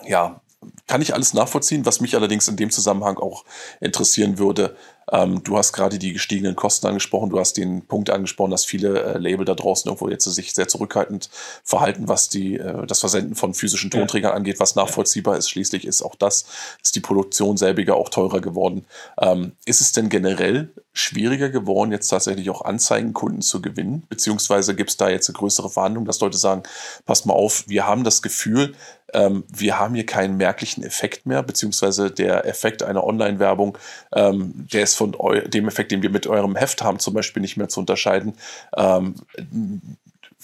ja, 0.05 0.41
kann 0.87 1.01
ich 1.01 1.13
alles 1.13 1.33
nachvollziehen, 1.33 1.85
was 1.85 2.01
mich 2.01 2.15
allerdings 2.15 2.47
in 2.47 2.55
dem 2.57 2.69
Zusammenhang 2.69 3.17
auch 3.17 3.45
interessieren 3.81 4.37
würde, 4.37 4.75
ähm, 5.11 5.43
du 5.43 5.57
hast 5.57 5.73
gerade 5.73 5.99
die 5.99 6.13
gestiegenen 6.13 6.55
Kosten 6.55 6.87
angesprochen. 6.87 7.29
Du 7.29 7.39
hast 7.39 7.57
den 7.57 7.85
Punkt 7.85 8.09
angesprochen, 8.09 8.51
dass 8.51 8.65
viele 8.65 9.01
äh, 9.01 9.17
Label 9.17 9.45
da 9.45 9.53
draußen 9.53 9.87
irgendwo 9.89 10.09
jetzt 10.09 10.25
sich 10.25 10.53
sehr 10.53 10.67
zurückhaltend 10.67 11.29
verhalten, 11.63 12.07
was 12.07 12.29
die, 12.29 12.55
äh, 12.55 12.85
das 12.87 12.99
Versenden 12.99 13.35
von 13.35 13.53
physischen 13.53 13.91
Tonträgern 13.91 14.31
ja. 14.31 14.35
angeht, 14.35 14.59
was 14.59 14.75
nachvollziehbar 14.75 15.37
ist. 15.37 15.49
Schließlich 15.49 15.85
ist 15.85 16.01
auch 16.01 16.15
das, 16.15 16.45
ist 16.83 16.95
die 16.95 17.01
Produktion 17.01 17.57
selbiger 17.57 17.95
auch 17.95 18.09
teurer 18.09 18.41
geworden. 18.41 18.85
Ähm, 19.21 19.53
ist 19.65 19.81
es 19.81 19.91
denn 19.91 20.09
generell 20.09 20.69
schwieriger 20.93 21.49
geworden, 21.49 21.91
jetzt 21.91 22.07
tatsächlich 22.07 22.49
auch 22.49 22.63
Anzeigenkunden 22.63 23.41
zu 23.41 23.61
gewinnen? 23.61 24.03
Beziehungsweise 24.09 24.75
gibt 24.75 24.91
es 24.91 24.97
da 24.97 25.09
jetzt 25.09 25.29
eine 25.29 25.37
größere 25.37 25.69
Verhandlung, 25.69 26.05
dass 26.05 26.21
Leute 26.21 26.37
sagen, 26.37 26.63
passt 27.05 27.25
mal 27.25 27.33
auf, 27.33 27.65
wir 27.67 27.85
haben 27.85 28.03
das 28.03 28.21
Gefühl, 28.21 28.73
ähm, 29.13 29.43
wir 29.47 29.79
haben 29.79 29.95
hier 29.95 30.05
keinen 30.05 30.37
merklichen 30.37 30.83
Effekt 30.83 31.25
mehr, 31.25 31.43
beziehungsweise 31.43 32.11
der 32.11 32.45
Effekt 32.45 32.81
einer 32.83 33.03
Online-Werbung, 33.03 33.77
ähm, 34.13 34.67
der 34.71 34.83
ist 34.83 34.95
von 34.95 35.04
dem 35.07 35.67
Effekt, 35.67 35.91
den 35.91 36.01
wir 36.01 36.09
mit 36.09 36.27
eurem 36.27 36.55
Heft 36.55 36.83
haben, 36.83 36.99
zum 36.99 37.13
Beispiel 37.13 37.41
nicht 37.41 37.57
mehr 37.57 37.69
zu 37.69 37.79
unterscheiden. 37.79 38.33
Ähm, 38.77 39.15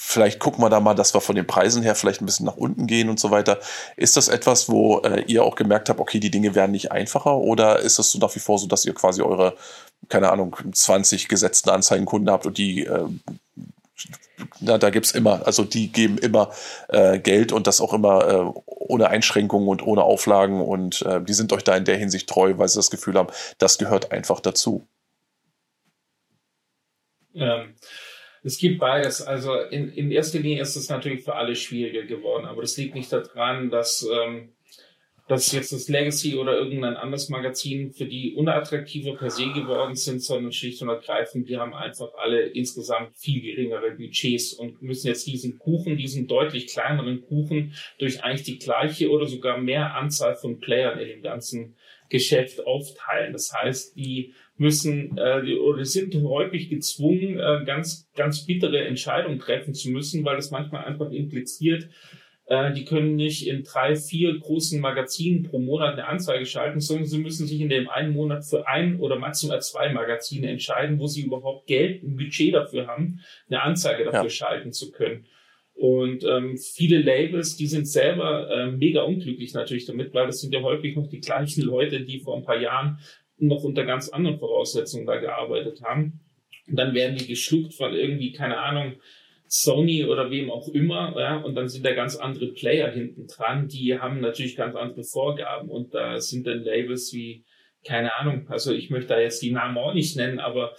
vielleicht 0.04 0.40
gucken 0.40 0.64
wir 0.64 0.70
da 0.70 0.80
mal, 0.80 0.96
dass 0.96 1.14
wir 1.14 1.22
von 1.22 1.36
den 1.36 1.46
Preisen 1.46 1.84
her 1.84 1.96
vielleicht 1.96 2.22
ein 2.22 2.26
bisschen 2.26 2.46
nach 2.46 2.58
unten 2.58 2.88
gehen 2.88 3.08
und 3.08 3.20
so 3.20 3.30
weiter. 3.30 3.60
Ist 3.98 4.18
das 4.18 4.30
etwas, 4.30 4.68
wo 4.68 5.00
äh, 5.00 5.24
ihr 5.28 5.44
auch 5.44 5.56
gemerkt 5.56 5.90
habt, 5.90 6.00
okay, 6.00 6.20
die 6.20 6.32
Dinge 6.32 6.56
werden 6.56 6.72
nicht 6.72 6.92
einfacher 6.92 7.38
oder 7.38 7.80
ist 7.80 8.00
es 8.00 8.12
so 8.12 8.20
nach 8.20 8.36
wie 8.36 8.40
vor 8.40 8.58
so, 8.58 8.68
dass 8.68 8.84
ihr 8.84 8.96
quasi 8.96 9.22
eure, 9.22 9.56
keine 10.10 10.32
Ahnung, 10.32 10.56
20 10.72 11.28
gesetzten 11.28 11.70
Anzeigenkunden 11.70 12.32
habt 12.32 12.48
und 12.48 12.58
die 12.58 12.86
äh, 12.86 13.06
na, 14.60 14.78
da 14.78 14.90
gibt's 14.90 15.12
immer, 15.12 15.46
also 15.46 15.64
die 15.64 15.92
geben 15.92 16.18
immer 16.18 16.52
äh, 16.90 17.20
Geld 17.20 17.52
und 17.52 17.68
das 17.68 17.82
auch 17.82 17.94
immer 17.94 18.28
äh, 18.28 18.60
ohne 18.66 19.10
Einschränkungen 19.10 19.68
und 19.68 19.86
ohne 19.86 20.04
Auflagen 20.04 20.62
und 20.62 21.02
äh, 21.04 21.22
die 21.22 21.34
sind 21.34 21.54
euch 21.54 21.64
da 21.64 21.76
in 21.76 21.86
der 21.86 21.98
Hinsicht 21.98 22.30
treu, 22.30 22.54
weil 22.58 22.68
sie 22.68 22.80
das 22.80 22.90
Gefühl 22.90 23.16
haben, 23.16 23.30
das 23.58 23.78
gehört 23.78 24.12
einfach 24.12 24.40
dazu. 24.40 24.88
Ähm, 27.34 27.76
es 28.44 28.58
gibt 28.58 28.80
beides. 28.80 29.22
Also 29.22 29.56
in, 29.56 29.92
in 29.94 30.12
erster 30.12 30.40
Linie 30.40 30.62
ist 30.62 30.76
es 30.76 30.90
natürlich 30.90 31.24
für 31.24 31.36
alle 31.36 31.56
schwieriger 31.56 32.04
geworden, 32.04 32.46
aber 32.46 32.62
das 32.62 32.76
liegt 32.78 32.96
nicht 32.96 33.12
daran, 33.12 33.70
dass 33.70 34.06
ähm, 34.12 34.54
dass 35.32 35.50
jetzt 35.54 35.72
das 35.72 35.88
Legacy 35.88 36.36
oder 36.36 36.58
irgendein 36.58 36.98
anderes 36.98 37.30
Magazin 37.30 37.94
für 37.94 38.04
die 38.04 38.34
unattraktiver 38.36 39.16
per 39.16 39.30
se 39.30 39.46
geworden 39.54 39.96
sind, 39.96 40.22
sondern 40.22 40.52
schlicht 40.52 40.82
und 40.82 40.90
ergreifend, 40.90 41.48
die 41.48 41.56
haben 41.56 41.74
einfach 41.74 42.10
alle 42.16 42.48
insgesamt 42.48 43.16
viel 43.16 43.42
geringere 43.42 43.92
Budgets 43.92 44.52
und 44.52 44.82
müssen 44.82 45.08
jetzt 45.08 45.26
diesen 45.28 45.58
Kuchen, 45.58 45.96
diesen 45.96 46.28
deutlich 46.28 46.68
kleineren 46.68 47.22
Kuchen 47.22 47.74
durch 47.98 48.22
eigentlich 48.26 48.44
die 48.44 48.60
gleiche 48.60 49.10
oder 49.10 49.26
sogar 49.26 49.58
mehr 49.58 49.96
Anzahl 49.96 50.36
von 50.36 50.60
Playern 50.60 51.00
in 51.00 51.08
dem 51.08 51.22
ganzen 51.22 51.78
Geschäft 52.10 52.68
aufteilen. 52.68 53.32
Das 53.32 53.54
heißt, 53.54 53.96
die 53.96 54.34
müssen 54.58 55.18
äh, 55.18 55.56
oder 55.60 55.86
sind 55.86 56.14
häufig 56.14 56.70
gezwungen, 56.70 57.40
äh, 57.40 57.64
ganz, 57.66 58.10
ganz 58.18 58.46
bittere 58.46 58.84
Entscheidungen 58.84 59.40
treffen 59.40 59.74
zu 59.74 59.92
müssen, 59.92 60.26
weil 60.26 60.36
das 60.36 60.52
manchmal 60.52 60.84
einfach 60.84 61.10
impliziert, 61.10 61.88
äh, 62.52 62.74
die 62.74 62.84
können 62.84 63.16
nicht 63.16 63.48
in 63.48 63.64
drei, 63.64 63.96
vier 63.96 64.38
großen 64.38 64.82
Magazinen 64.82 65.44
pro 65.44 65.58
Monat 65.58 65.94
eine 65.94 66.06
Anzeige 66.06 66.46
schalten, 66.46 66.82
sondern 66.82 67.06
sie 67.06 67.20
müssen 67.20 67.48
sich 67.48 67.62
in 67.62 67.70
dem 67.70 67.88
einen 67.88 68.12
Monat 68.12 68.44
für 68.44 68.68
ein 68.68 69.00
oder 69.00 69.18
maximal 69.18 69.62
zwei 69.62 69.94
Magazine 69.94 70.50
entscheiden, 70.50 71.00
wo 71.00 71.08
sie 71.08 71.22
überhaupt 71.22 71.66
Geld, 71.68 72.04
ein 72.04 72.18
Budget 72.18 72.54
dafür 72.54 72.88
haben, 72.88 73.22
eine 73.48 73.62
Anzeige 73.62 74.04
dafür 74.04 74.24
ja. 74.24 74.30
schalten 74.30 74.74
zu 74.74 74.92
können. 74.92 75.28
Und 75.76 76.26
ähm, 76.26 76.58
viele 76.58 77.00
Labels, 77.00 77.56
die 77.56 77.68
sind 77.68 77.88
selber 77.88 78.50
äh, 78.52 78.70
mega 78.70 79.04
unglücklich 79.04 79.54
natürlich 79.54 79.86
damit, 79.86 80.14
weil 80.14 80.28
das 80.28 80.42
sind 80.42 80.54
ja 80.54 80.62
häufig 80.62 80.98
noch 80.98 81.08
die 81.08 81.22
gleichen 81.22 81.64
Leute, 81.64 82.02
die 82.02 82.20
vor 82.20 82.36
ein 82.36 82.44
paar 82.44 82.60
Jahren 82.60 83.00
noch 83.38 83.64
unter 83.64 83.86
ganz 83.86 84.10
anderen 84.10 84.40
Voraussetzungen 84.40 85.06
da 85.06 85.16
gearbeitet 85.16 85.84
haben. 85.84 86.20
Und 86.68 86.76
dann 86.76 86.94
werden 86.94 87.16
die 87.16 87.28
geschluckt 87.28 87.74
von 87.74 87.94
irgendwie, 87.94 88.34
keine 88.34 88.58
Ahnung, 88.58 88.96
Sony 89.54 90.06
oder 90.06 90.32
wem 90.32 90.50
auch 90.50 90.70
immer, 90.70 91.14
ja, 91.20 91.36
und 91.36 91.56
dann 91.56 91.68
sind 91.68 91.86
da 91.86 91.94
ganz 91.94 92.16
andere 92.16 92.54
Player 92.54 92.90
hinten 92.90 93.28
dran, 93.28 93.68
die 93.68 94.00
haben 94.00 94.22
natürlich 94.22 94.56
ganz 94.56 94.78
andere 94.78 95.04
Vorgaben 95.04 95.68
und 95.68 95.94
da 95.94 96.22
sind 96.22 96.48
dann 96.48 96.64
Labels 96.64 97.12
wie, 97.12 97.44
keine 97.86 98.16
Ahnung, 98.16 98.46
also 98.48 98.72
ich 98.72 98.90
möchte 98.90 99.10
da 99.10 99.20
jetzt 99.20 99.42
die 99.42 99.52
Namen 99.52 99.78
auch 99.78 99.94
nicht 99.94 100.16
nennen, 100.16 100.40
aber 100.40 100.74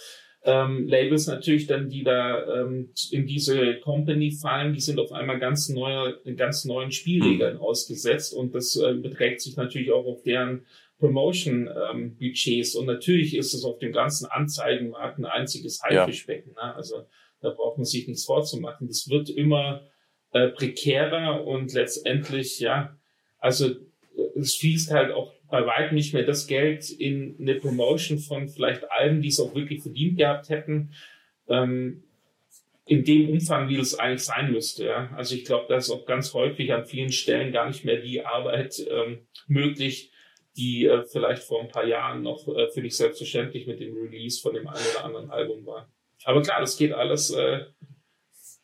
ähm, 0.45 0.89
Labels 0.89 1.27
natürlich 1.27 1.67
dann, 1.67 1.91
die 1.91 2.03
da 2.03 2.63
ähm, 2.63 2.95
in 3.11 3.27
diese 3.27 3.75
Company 3.81 4.31
fallen, 4.31 4.73
die 4.73 4.81
sind 4.81 4.99
auf 4.99 5.13
einmal 5.13 5.39
ganz 5.39 5.69
neue, 5.69 6.19
ganz 6.35 6.65
neuen 6.65 6.93
Spielregeln 6.93 7.57
mhm. 7.57 7.61
ausgesetzt 7.61 8.33
und 8.33 8.55
das 8.55 8.75
äh, 8.77 8.95
beträgt 8.95 9.43
sich 9.43 9.55
natürlich 9.55 9.93
auch 9.93 10.07
auf 10.07 10.23
deren 10.23 10.65
Promotion-Budgets 10.99 12.75
ähm, 12.75 12.81
und 12.81 12.87
natürlich 12.87 13.37
ist 13.37 13.53
es 13.53 13.65
auf 13.65 13.79
dem 13.81 13.93
ganzen 13.93 14.25
Anzeigenmarkt 14.31 15.19
ein 15.19 15.27
einziges 15.27 15.83
Haifischbecken. 15.83 16.55
Ja. 16.57 16.69
Ne? 16.69 16.75
Also 16.75 17.05
da 17.43 17.51
braucht 17.51 17.79
man 17.79 17.85
sich 17.85 18.07
nichts 18.09 18.25
vorzumachen. 18.25 18.89
Das 18.89 19.09
wird 19.11 19.29
immer 19.29 19.83
äh, 20.33 20.49
prekärer 20.49 21.45
und 21.47 21.73
letztendlich, 21.75 22.61
ja, 22.61 22.97
also 23.39 23.69
äh, 23.69 24.39
es 24.39 24.57
fließt 24.57 24.91
halt 24.91 25.13
auch 25.13 25.33
bei 25.51 25.67
weitem 25.67 25.97
nicht 25.97 26.15
mehr 26.15 26.23
das 26.23 26.47
Geld 26.47 26.89
in 26.91 27.37
eine 27.39 27.57
Promotion 27.57 28.19
von 28.19 28.49
vielleicht 28.49 28.91
allen, 28.91 29.21
die 29.21 29.29
es 29.29 29.39
auch 29.39 29.55
wirklich 29.55 29.83
verdient 29.83 30.17
gehabt 30.17 30.49
hätten, 30.49 30.95
ähm, 31.49 32.05
in 32.87 33.05
dem 33.05 33.29
Umfang, 33.31 33.69
wie 33.69 33.77
das 33.77 33.99
eigentlich 33.99 34.25
sein 34.25 34.51
müsste. 34.51 34.87
Ja. 34.87 35.11
Also 35.15 35.35
ich 35.35 35.45
glaube, 35.45 35.67
da 35.69 35.77
ist 35.77 35.91
auch 35.91 36.07
ganz 36.07 36.33
häufig 36.35 36.73
an 36.73 36.87
vielen 36.87 37.13
Stellen 37.13 37.53
gar 37.53 37.69
nicht 37.69 37.85
mehr 37.85 38.01
die 38.01 38.25
Arbeit 38.25 38.83
ähm, 38.91 39.27
möglich, 39.47 40.11
die 40.57 40.87
äh, 40.87 41.05
vielleicht 41.05 41.43
vor 41.43 41.61
ein 41.61 41.69
paar 41.69 41.87
Jahren 41.87 42.23
noch 42.23 42.49
äh, 42.49 42.69
für 42.69 42.83
dich 42.83 42.97
selbstverständlich 42.97 43.67
mit 43.67 43.81
dem 43.81 43.95
Release 43.97 44.41
von 44.41 44.55
dem 44.55 44.67
einen 44.67 44.85
oder 44.95 45.05
anderen 45.05 45.31
Album 45.31 45.67
war. 45.67 45.91
Aber 46.25 46.43
klar, 46.43 46.61
das 46.61 46.77
geht 46.77 46.93
alles, 46.93 47.31
äh, 47.31 47.67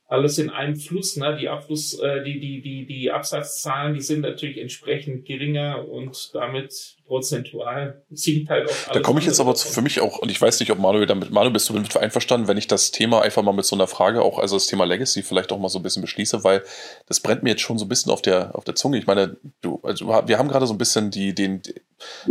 alles 0.06 0.38
in 0.38 0.50
einem 0.50 0.76
Fluss. 0.76 1.16
Ne? 1.16 1.36
Die 1.36 1.48
Abfluss, 1.48 1.98
äh, 1.98 2.22
die, 2.22 2.40
die, 2.40 2.60
die, 2.60 2.86
die 2.86 3.10
Absatzzahlen, 3.10 3.94
die 3.94 4.00
sind 4.00 4.20
natürlich 4.20 4.58
entsprechend 4.58 5.26
geringer 5.26 5.88
und 5.88 6.34
damit 6.34 6.97
prozentual 7.08 8.02
sinkt 8.10 8.50
halt 8.50 8.70
auch. 8.70 8.92
Da 8.92 9.00
komme 9.00 9.18
ich 9.18 9.26
jetzt 9.26 9.40
aber 9.40 9.54
zu, 9.54 9.66
für 9.66 9.82
mich 9.82 10.00
auch, 10.00 10.18
und 10.18 10.30
ich 10.30 10.40
weiß 10.40 10.60
nicht, 10.60 10.70
ob 10.70 10.78
Manuel 10.78 11.06
damit, 11.06 11.30
Manuel, 11.30 11.52
bist 11.52 11.68
du 11.68 11.72
damit 11.72 11.96
einverstanden, 11.96 12.46
wenn 12.46 12.58
ich 12.58 12.68
das 12.68 12.90
Thema 12.90 13.22
einfach 13.22 13.42
mal 13.42 13.52
mit 13.52 13.64
so 13.64 13.74
einer 13.74 13.86
Frage 13.88 14.22
auch, 14.22 14.38
also 14.38 14.56
das 14.56 14.66
Thema 14.66 14.84
Legacy 14.84 15.22
vielleicht 15.22 15.50
auch 15.50 15.58
mal 15.58 15.68
so 15.68 15.78
ein 15.78 15.82
bisschen 15.82 16.02
beschließe, 16.02 16.44
weil 16.44 16.62
das 17.06 17.20
brennt 17.20 17.42
mir 17.42 17.50
jetzt 17.50 17.62
schon 17.62 17.78
so 17.78 17.86
ein 17.86 17.88
bisschen 17.88 18.12
auf 18.12 18.22
der, 18.22 18.54
auf 18.54 18.64
der 18.64 18.76
Zunge. 18.76 18.98
Ich 18.98 19.06
meine, 19.06 19.36
du, 19.62 19.80
also 19.82 20.06
wir 20.06 20.38
haben 20.38 20.48
gerade 20.48 20.66
so 20.66 20.74
ein 20.74 20.78
bisschen 20.78 21.10
die, 21.10 21.34
den, 21.34 21.62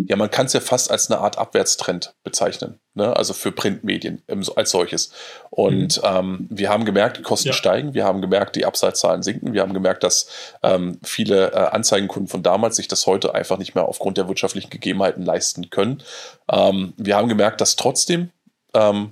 ja, 0.06 0.16
man 0.16 0.32
kann 0.32 0.46
es 0.46 0.54
ja 0.54 0.60
fast 0.60 0.92
als 0.92 1.12
eine 1.12 1.20
Art 1.20 1.38
Abwärtstrend 1.38 2.14
bezeichnen, 2.24 2.80
ne? 2.94 3.16
also 3.16 3.34
für 3.34 3.52
Printmedien 3.52 4.24
als 4.56 4.70
solches. 4.70 5.12
Und 5.50 5.98
mhm. 5.98 6.04
ähm, 6.04 6.48
wir 6.50 6.70
haben 6.70 6.86
gemerkt, 6.86 7.18
die 7.18 7.24
Kosten 7.24 7.50
ja. 7.50 7.54
steigen, 7.54 7.94
wir 7.94 8.06
haben 8.06 8.22
gemerkt, 8.22 8.56
die 8.56 8.66
Absatzzahlen 8.66 9.24
sinken, 9.24 9.54
wir 9.54 9.62
haben 9.62 9.74
gemerkt, 9.74 10.04
dass 10.04 10.30
ähm, 10.64 11.00
viele 11.04 11.52
äh, 11.52 11.56
Anzeigenkunden 11.56 12.30
von 12.30 12.44
damals 12.44 12.78
sich 12.78 12.88
das 12.88 13.08
heute 13.08 13.34
einfach 13.34 13.58
nicht 13.58 13.76
mehr 13.76 13.86
aufgrund 13.86 14.18
der 14.18 14.28
wirtschaftlichen 14.28 14.67
Gegebenheiten 14.70 15.24
leisten 15.24 15.70
können. 15.70 16.04
Ähm, 16.52 16.94
wir 16.98 17.16
haben 17.16 17.30
gemerkt, 17.30 17.62
dass 17.62 17.76
trotzdem 17.76 18.30
ähm, 18.74 19.12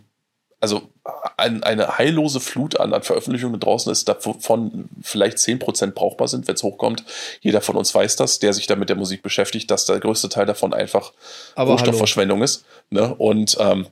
also 0.59 0.89
ein, 1.37 1.63
eine 1.63 1.97
heillose 1.97 2.39
Flut 2.39 2.79
an, 2.79 2.93
an, 2.93 3.03
Veröffentlichungen 3.03 3.59
draußen 3.59 3.91
ist, 3.91 4.09
davon 4.09 4.89
vielleicht 5.01 5.37
10% 5.37 5.91
brauchbar 5.91 6.27
sind, 6.27 6.47
wenn 6.47 6.55
es 6.55 6.63
hochkommt. 6.63 7.03
Jeder 7.41 7.61
von 7.61 7.75
uns 7.75 7.93
weiß 7.93 8.15
das, 8.15 8.39
der 8.39 8.53
sich 8.53 8.65
da 8.65 8.75
mit 8.75 8.89
der 8.89 8.95
Musik 8.95 9.21
beschäftigt, 9.21 9.69
dass 9.69 9.85
der 9.85 9.99
größte 9.99 10.29
Teil 10.29 10.45
davon 10.45 10.73
einfach 10.73 11.13
Aber 11.55 11.73
Rohstoffverschwendung 11.73 12.37
hallo. 12.39 12.45
ist. 12.45 12.65
Ne? 12.89 13.13
Und 13.13 13.57
ähm, 13.59 13.87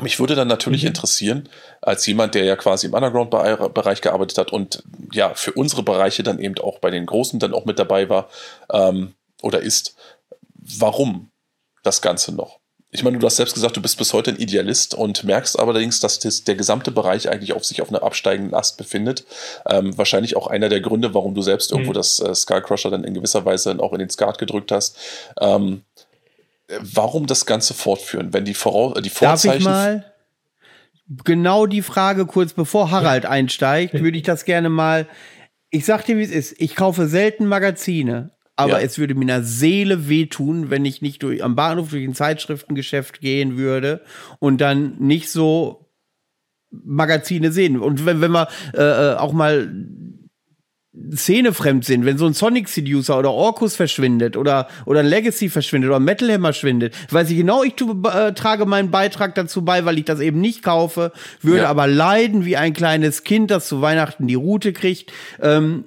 mich 0.00 0.20
würde 0.20 0.34
dann 0.34 0.48
natürlich 0.48 0.82
mhm. 0.82 0.88
interessieren, 0.88 1.48
als 1.80 2.04
jemand, 2.06 2.34
der 2.34 2.44
ja 2.44 2.56
quasi 2.56 2.86
im 2.86 2.94
Underground-Bereich 2.94 4.00
gearbeitet 4.02 4.36
hat 4.36 4.52
und 4.52 4.82
ja 5.12 5.32
für 5.34 5.52
unsere 5.52 5.82
Bereiche 5.82 6.22
dann 6.22 6.38
eben 6.38 6.58
auch 6.58 6.78
bei 6.78 6.90
den 6.90 7.06
Großen 7.06 7.40
dann 7.40 7.54
auch 7.54 7.64
mit 7.64 7.78
dabei 7.78 8.08
war 8.08 8.28
ähm, 8.70 9.14
oder 9.42 9.60
ist, 9.60 9.96
warum 10.76 11.30
das 11.82 12.02
Ganze 12.02 12.34
noch? 12.34 12.60
ich 12.90 13.04
meine, 13.04 13.18
du 13.18 13.26
hast 13.26 13.36
selbst 13.36 13.54
gesagt, 13.54 13.76
du 13.76 13.82
bist 13.82 13.98
bis 13.98 14.14
heute 14.14 14.30
ein 14.30 14.38
Idealist 14.38 14.94
und 14.94 15.22
merkst 15.24 15.58
allerdings, 15.58 16.00
dass 16.00 16.20
das, 16.20 16.44
der 16.44 16.54
gesamte 16.54 16.90
Bereich 16.90 17.28
eigentlich 17.28 17.52
auf 17.52 17.64
sich 17.64 17.82
auf 17.82 17.90
einer 17.90 18.02
absteigenden 18.02 18.54
Ast 18.54 18.78
befindet. 18.78 19.26
Ähm, 19.68 19.96
wahrscheinlich 19.98 20.36
auch 20.36 20.46
einer 20.46 20.70
der 20.70 20.80
Gründe, 20.80 21.12
warum 21.12 21.34
du 21.34 21.42
selbst 21.42 21.70
irgendwo 21.70 21.90
mhm. 21.90 21.96
das 21.96 22.18
äh, 22.20 22.34
Skullcrusher 22.34 22.90
dann 22.90 23.04
in 23.04 23.12
gewisser 23.12 23.44
Weise 23.44 23.68
dann 23.68 23.80
auch 23.80 23.92
in 23.92 23.98
den 23.98 24.08
Skat 24.08 24.38
gedrückt 24.38 24.72
hast. 24.72 24.96
Ähm, 25.38 25.82
warum 26.80 27.26
das 27.26 27.44
Ganze 27.44 27.74
fortführen, 27.74 28.32
wenn 28.32 28.46
die, 28.46 28.54
Vorau 28.54 28.94
die 28.94 29.10
Vorzeichen... 29.10 29.48
Darf 29.48 29.58
ich 29.58 29.64
mal 29.64 30.12
genau 31.24 31.66
die 31.66 31.82
Frage 31.82 32.24
kurz 32.24 32.54
bevor 32.54 32.90
Harald 32.90 33.26
einsteigt, 33.26 34.00
würde 34.00 34.16
ich 34.16 34.24
das 34.24 34.46
gerne 34.46 34.70
mal... 34.70 35.06
Ich 35.70 35.84
sag 35.84 36.06
dir, 36.06 36.16
wie 36.16 36.22
es 36.22 36.30
ist. 36.30 36.54
Ich 36.58 36.74
kaufe 36.74 37.06
selten 37.08 37.44
Magazine, 37.44 38.30
aber 38.58 38.80
ja. 38.80 38.86
es 38.86 38.98
würde 38.98 39.14
mir 39.14 39.22
in 39.22 39.28
der 39.28 39.44
Seele 39.44 40.08
wehtun, 40.08 40.68
wenn 40.68 40.84
ich 40.84 41.00
nicht 41.00 41.22
durch, 41.22 41.44
am 41.44 41.54
Bahnhof 41.54 41.90
durch 41.90 42.04
ein 42.04 42.14
Zeitschriftengeschäft 42.14 43.20
gehen 43.20 43.56
würde 43.56 44.00
und 44.40 44.60
dann 44.60 44.96
nicht 44.98 45.30
so 45.30 45.92
Magazine 46.70 47.52
sehen. 47.52 47.78
Und 47.78 48.04
wenn, 48.04 48.20
wenn 48.20 48.32
wir 48.32 48.48
äh, 48.74 49.12
äh 49.12 49.14
auch 49.14 49.32
mal 49.32 49.72
szenefremd 51.14 51.84
sind, 51.84 52.04
wenn 52.04 52.18
so 52.18 52.26
ein 52.26 52.32
Sonic 52.32 52.68
Seducer 52.68 53.16
oder 53.16 53.30
Orcus 53.30 53.76
verschwindet 53.76 54.36
oder, 54.36 54.66
oder 54.86 55.04
Legacy 55.04 55.50
verschwindet 55.50 55.90
oder 55.90 56.00
Metal 56.00 56.28
Hammer 56.28 56.48
verschwindet, 56.48 56.96
weiß 57.12 57.30
ich 57.30 57.36
genau, 57.36 57.62
ich 57.62 57.74
tu, 57.74 58.02
äh, 58.08 58.32
trage 58.32 58.66
meinen 58.66 58.90
Beitrag 58.90 59.36
dazu 59.36 59.64
bei, 59.64 59.84
weil 59.84 59.98
ich 59.98 60.04
das 60.04 60.18
eben 60.18 60.40
nicht 60.40 60.64
kaufe, 60.64 61.12
würde 61.40 61.62
ja. 61.62 61.68
aber 61.68 61.86
leiden 61.86 62.44
wie 62.44 62.56
ein 62.56 62.72
kleines 62.72 63.22
Kind, 63.22 63.52
das 63.52 63.68
zu 63.68 63.80
Weihnachten 63.80 64.26
die 64.26 64.34
Route 64.34 64.72
kriegt. 64.72 65.12
Ähm, 65.40 65.84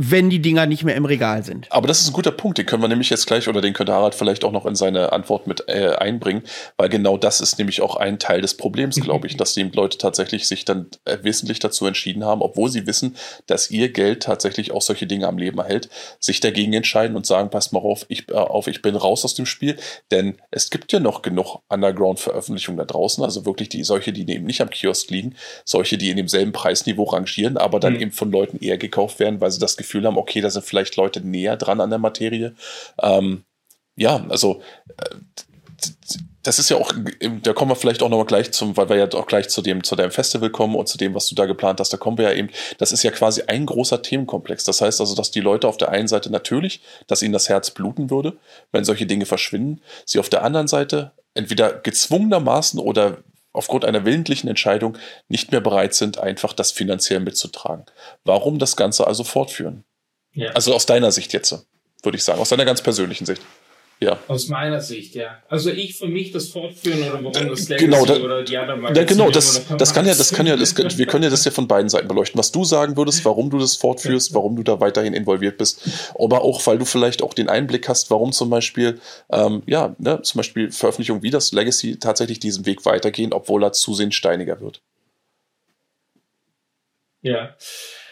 wenn 0.00 0.30
die 0.30 0.40
Dinger 0.40 0.66
nicht 0.66 0.84
mehr 0.84 0.94
im 0.94 1.04
Regal 1.04 1.42
sind. 1.42 1.66
Aber 1.70 1.88
das 1.88 2.00
ist 2.00 2.06
ein 2.06 2.12
guter 2.12 2.30
Punkt, 2.30 2.56
den 2.56 2.66
können 2.66 2.82
wir 2.82 2.88
nämlich 2.88 3.10
jetzt 3.10 3.26
gleich 3.26 3.48
oder 3.48 3.60
den 3.60 3.72
könnte 3.72 3.92
Harald 3.92 4.14
vielleicht 4.14 4.44
auch 4.44 4.52
noch 4.52 4.64
in 4.64 4.76
seine 4.76 5.12
Antwort 5.12 5.48
mit 5.48 5.68
äh, 5.68 5.96
einbringen, 5.96 6.44
weil 6.76 6.88
genau 6.88 7.16
das 7.16 7.40
ist 7.40 7.58
nämlich 7.58 7.82
auch 7.82 7.96
ein 7.96 8.20
Teil 8.20 8.40
des 8.40 8.56
Problems, 8.56 9.00
glaube 9.00 9.26
ich, 9.26 9.36
dass 9.36 9.54
die 9.54 9.64
Leute 9.64 9.98
tatsächlich 9.98 10.46
sich 10.46 10.64
dann 10.64 10.86
äh, 11.04 11.18
wissentlich 11.22 11.58
dazu 11.58 11.84
entschieden 11.84 12.24
haben, 12.24 12.42
obwohl 12.42 12.70
sie 12.70 12.86
wissen, 12.86 13.16
dass 13.48 13.72
ihr 13.72 13.88
Geld 13.88 14.22
tatsächlich 14.22 14.70
auch 14.70 14.82
solche 14.82 15.08
Dinge 15.08 15.26
am 15.26 15.36
Leben 15.36 15.58
erhält, 15.58 15.88
sich 16.20 16.38
dagegen 16.38 16.74
entscheiden 16.74 17.16
und 17.16 17.26
sagen, 17.26 17.50
passt 17.50 17.72
mal 17.72 17.80
auf, 17.80 18.06
ich, 18.08 18.28
äh, 18.28 18.34
auf, 18.34 18.68
ich 18.68 18.82
bin 18.82 18.94
raus 18.94 19.24
aus 19.24 19.34
dem 19.34 19.46
Spiel, 19.46 19.76
denn 20.12 20.36
es 20.52 20.70
gibt 20.70 20.92
ja 20.92 21.00
noch 21.00 21.22
genug 21.22 21.58
Underground-Veröffentlichungen 21.70 22.78
da 22.78 22.84
draußen, 22.84 23.24
also 23.24 23.44
wirklich 23.44 23.68
die 23.68 23.82
solche, 23.82 24.12
die 24.12 24.30
eben 24.32 24.46
nicht 24.46 24.60
am 24.60 24.70
Kiosk 24.70 25.10
liegen, 25.10 25.34
solche, 25.64 25.98
die 25.98 26.10
in 26.10 26.18
demselben 26.18 26.52
Preisniveau 26.52 27.02
rangieren, 27.02 27.56
aber 27.56 27.80
dann 27.80 27.94
mhm. 27.94 28.00
eben 28.00 28.12
von 28.12 28.30
Leuten 28.30 28.58
eher 28.60 28.78
gekauft 28.78 29.18
werden, 29.18 29.40
weil 29.40 29.50
sie 29.50 29.58
das 29.58 29.76
Gefühl 29.76 29.87
Gefühl 29.88 30.06
haben, 30.06 30.18
okay, 30.18 30.40
da 30.40 30.50
sind 30.50 30.64
vielleicht 30.64 30.96
Leute 30.96 31.20
näher 31.20 31.56
dran 31.56 31.80
an 31.80 31.90
der 31.90 31.98
Materie. 31.98 32.54
Ähm, 33.00 33.44
ja, 33.96 34.24
also 34.28 34.60
äh, 34.98 35.16
das 36.42 36.58
ist 36.58 36.70
ja 36.70 36.76
auch, 36.76 36.92
da 37.42 37.52
kommen 37.52 37.70
wir 37.70 37.76
vielleicht 37.76 38.02
auch 38.02 38.08
nochmal 38.08 38.26
gleich 38.26 38.52
zum, 38.52 38.76
weil 38.76 38.88
wir 38.88 38.96
ja 38.96 39.12
auch 39.12 39.26
gleich 39.26 39.48
zu 39.48 39.60
dem, 39.60 39.84
zu 39.84 39.96
deinem 39.96 40.10
Festival 40.10 40.50
kommen 40.50 40.76
und 40.76 40.88
zu 40.88 40.96
dem, 40.96 41.14
was 41.14 41.28
du 41.28 41.34
da 41.34 41.46
geplant 41.46 41.78
hast, 41.80 41.92
da 41.92 41.98
kommen 41.98 42.16
wir 42.16 42.30
ja 42.30 42.32
eben, 42.32 42.48
das 42.78 42.92
ist 42.92 43.02
ja 43.02 43.10
quasi 43.10 43.42
ein 43.46 43.66
großer 43.66 44.00
Themenkomplex. 44.02 44.64
Das 44.64 44.80
heißt 44.80 45.00
also, 45.00 45.14
dass 45.14 45.30
die 45.30 45.40
Leute 45.40 45.68
auf 45.68 45.76
der 45.76 45.90
einen 45.90 46.08
Seite 46.08 46.30
natürlich, 46.30 46.80
dass 47.06 47.22
ihnen 47.22 47.32
das 47.32 47.48
Herz 47.48 47.70
bluten 47.72 48.08
würde, 48.08 48.38
wenn 48.72 48.84
solche 48.84 49.04
Dinge 49.04 49.26
verschwinden, 49.26 49.82
sie 50.06 50.20
auf 50.20 50.28
der 50.28 50.42
anderen 50.42 50.68
Seite 50.68 51.12
entweder 51.34 51.72
gezwungenermaßen 51.72 52.80
oder 52.80 53.18
aufgrund 53.58 53.84
einer 53.84 54.04
willentlichen 54.04 54.48
Entscheidung 54.48 54.96
nicht 55.28 55.50
mehr 55.50 55.60
bereit 55.60 55.92
sind, 55.92 56.18
einfach 56.18 56.52
das 56.52 56.70
finanziell 56.70 57.18
mitzutragen. 57.18 57.84
Warum 58.22 58.60
das 58.60 58.76
Ganze 58.76 59.06
also 59.06 59.24
fortführen? 59.24 59.84
Ja. 60.32 60.52
Also 60.52 60.74
aus 60.74 60.86
deiner 60.86 61.10
Sicht 61.10 61.32
jetzt, 61.32 61.66
würde 62.04 62.16
ich 62.16 62.22
sagen, 62.22 62.40
aus 62.40 62.50
deiner 62.50 62.64
ganz 62.64 62.82
persönlichen 62.82 63.26
Sicht. 63.26 63.42
Ja. 64.00 64.16
Aus 64.28 64.46
meiner 64.46 64.80
Sicht, 64.80 65.16
ja. 65.16 65.42
Also 65.48 65.70
ich 65.70 65.98
für 65.98 66.06
mich 66.06 66.30
das 66.30 66.50
fortführen 66.50 67.02
oder 67.02 67.24
warum 67.24 67.48
das 67.48 67.68
Legacy 67.68 67.86
genau, 67.86 68.06
da, 68.06 68.16
oder 68.16 68.44
die 68.44 68.56
anderen 68.56 68.80
Magazine 68.80 69.06
Genau, 69.06 69.30
das, 69.30 69.66
das 69.76 69.92
kann 69.92 70.06
ja, 70.06 70.14
das 70.14 70.32
kann 70.32 70.46
ja, 70.46 70.56
das, 70.56 70.76
wir 70.76 71.06
können 71.06 71.24
ja 71.24 71.30
das 71.30 71.44
ja 71.44 71.50
von 71.50 71.66
beiden 71.66 71.88
Seiten 71.88 72.06
beleuchten. 72.06 72.38
Was 72.38 72.52
du 72.52 72.64
sagen 72.64 72.96
würdest, 72.96 73.24
warum 73.24 73.50
du 73.50 73.58
das 73.58 73.74
fortführst, 73.74 74.34
warum 74.34 74.54
du 74.54 74.62
da 74.62 74.78
weiterhin 74.78 75.14
involviert 75.14 75.58
bist, 75.58 75.82
aber 76.14 76.42
auch, 76.42 76.64
weil 76.66 76.78
du 76.78 76.84
vielleicht 76.84 77.22
auch 77.22 77.34
den 77.34 77.48
Einblick 77.48 77.88
hast, 77.88 78.08
warum 78.10 78.30
zum 78.30 78.50
Beispiel, 78.50 79.00
ähm, 79.30 79.62
ja, 79.66 79.96
ne, 79.98 80.22
zum 80.22 80.38
Beispiel 80.38 80.70
Veröffentlichungen 80.70 81.24
wie 81.24 81.30
das 81.30 81.50
Legacy 81.50 81.98
tatsächlich 81.98 82.38
diesen 82.38 82.66
Weg 82.66 82.86
weitergehen, 82.86 83.32
obwohl 83.32 83.64
er 83.64 83.72
zusehends 83.72 84.14
steiniger 84.14 84.60
wird. 84.60 84.80
Ja, 87.22 87.56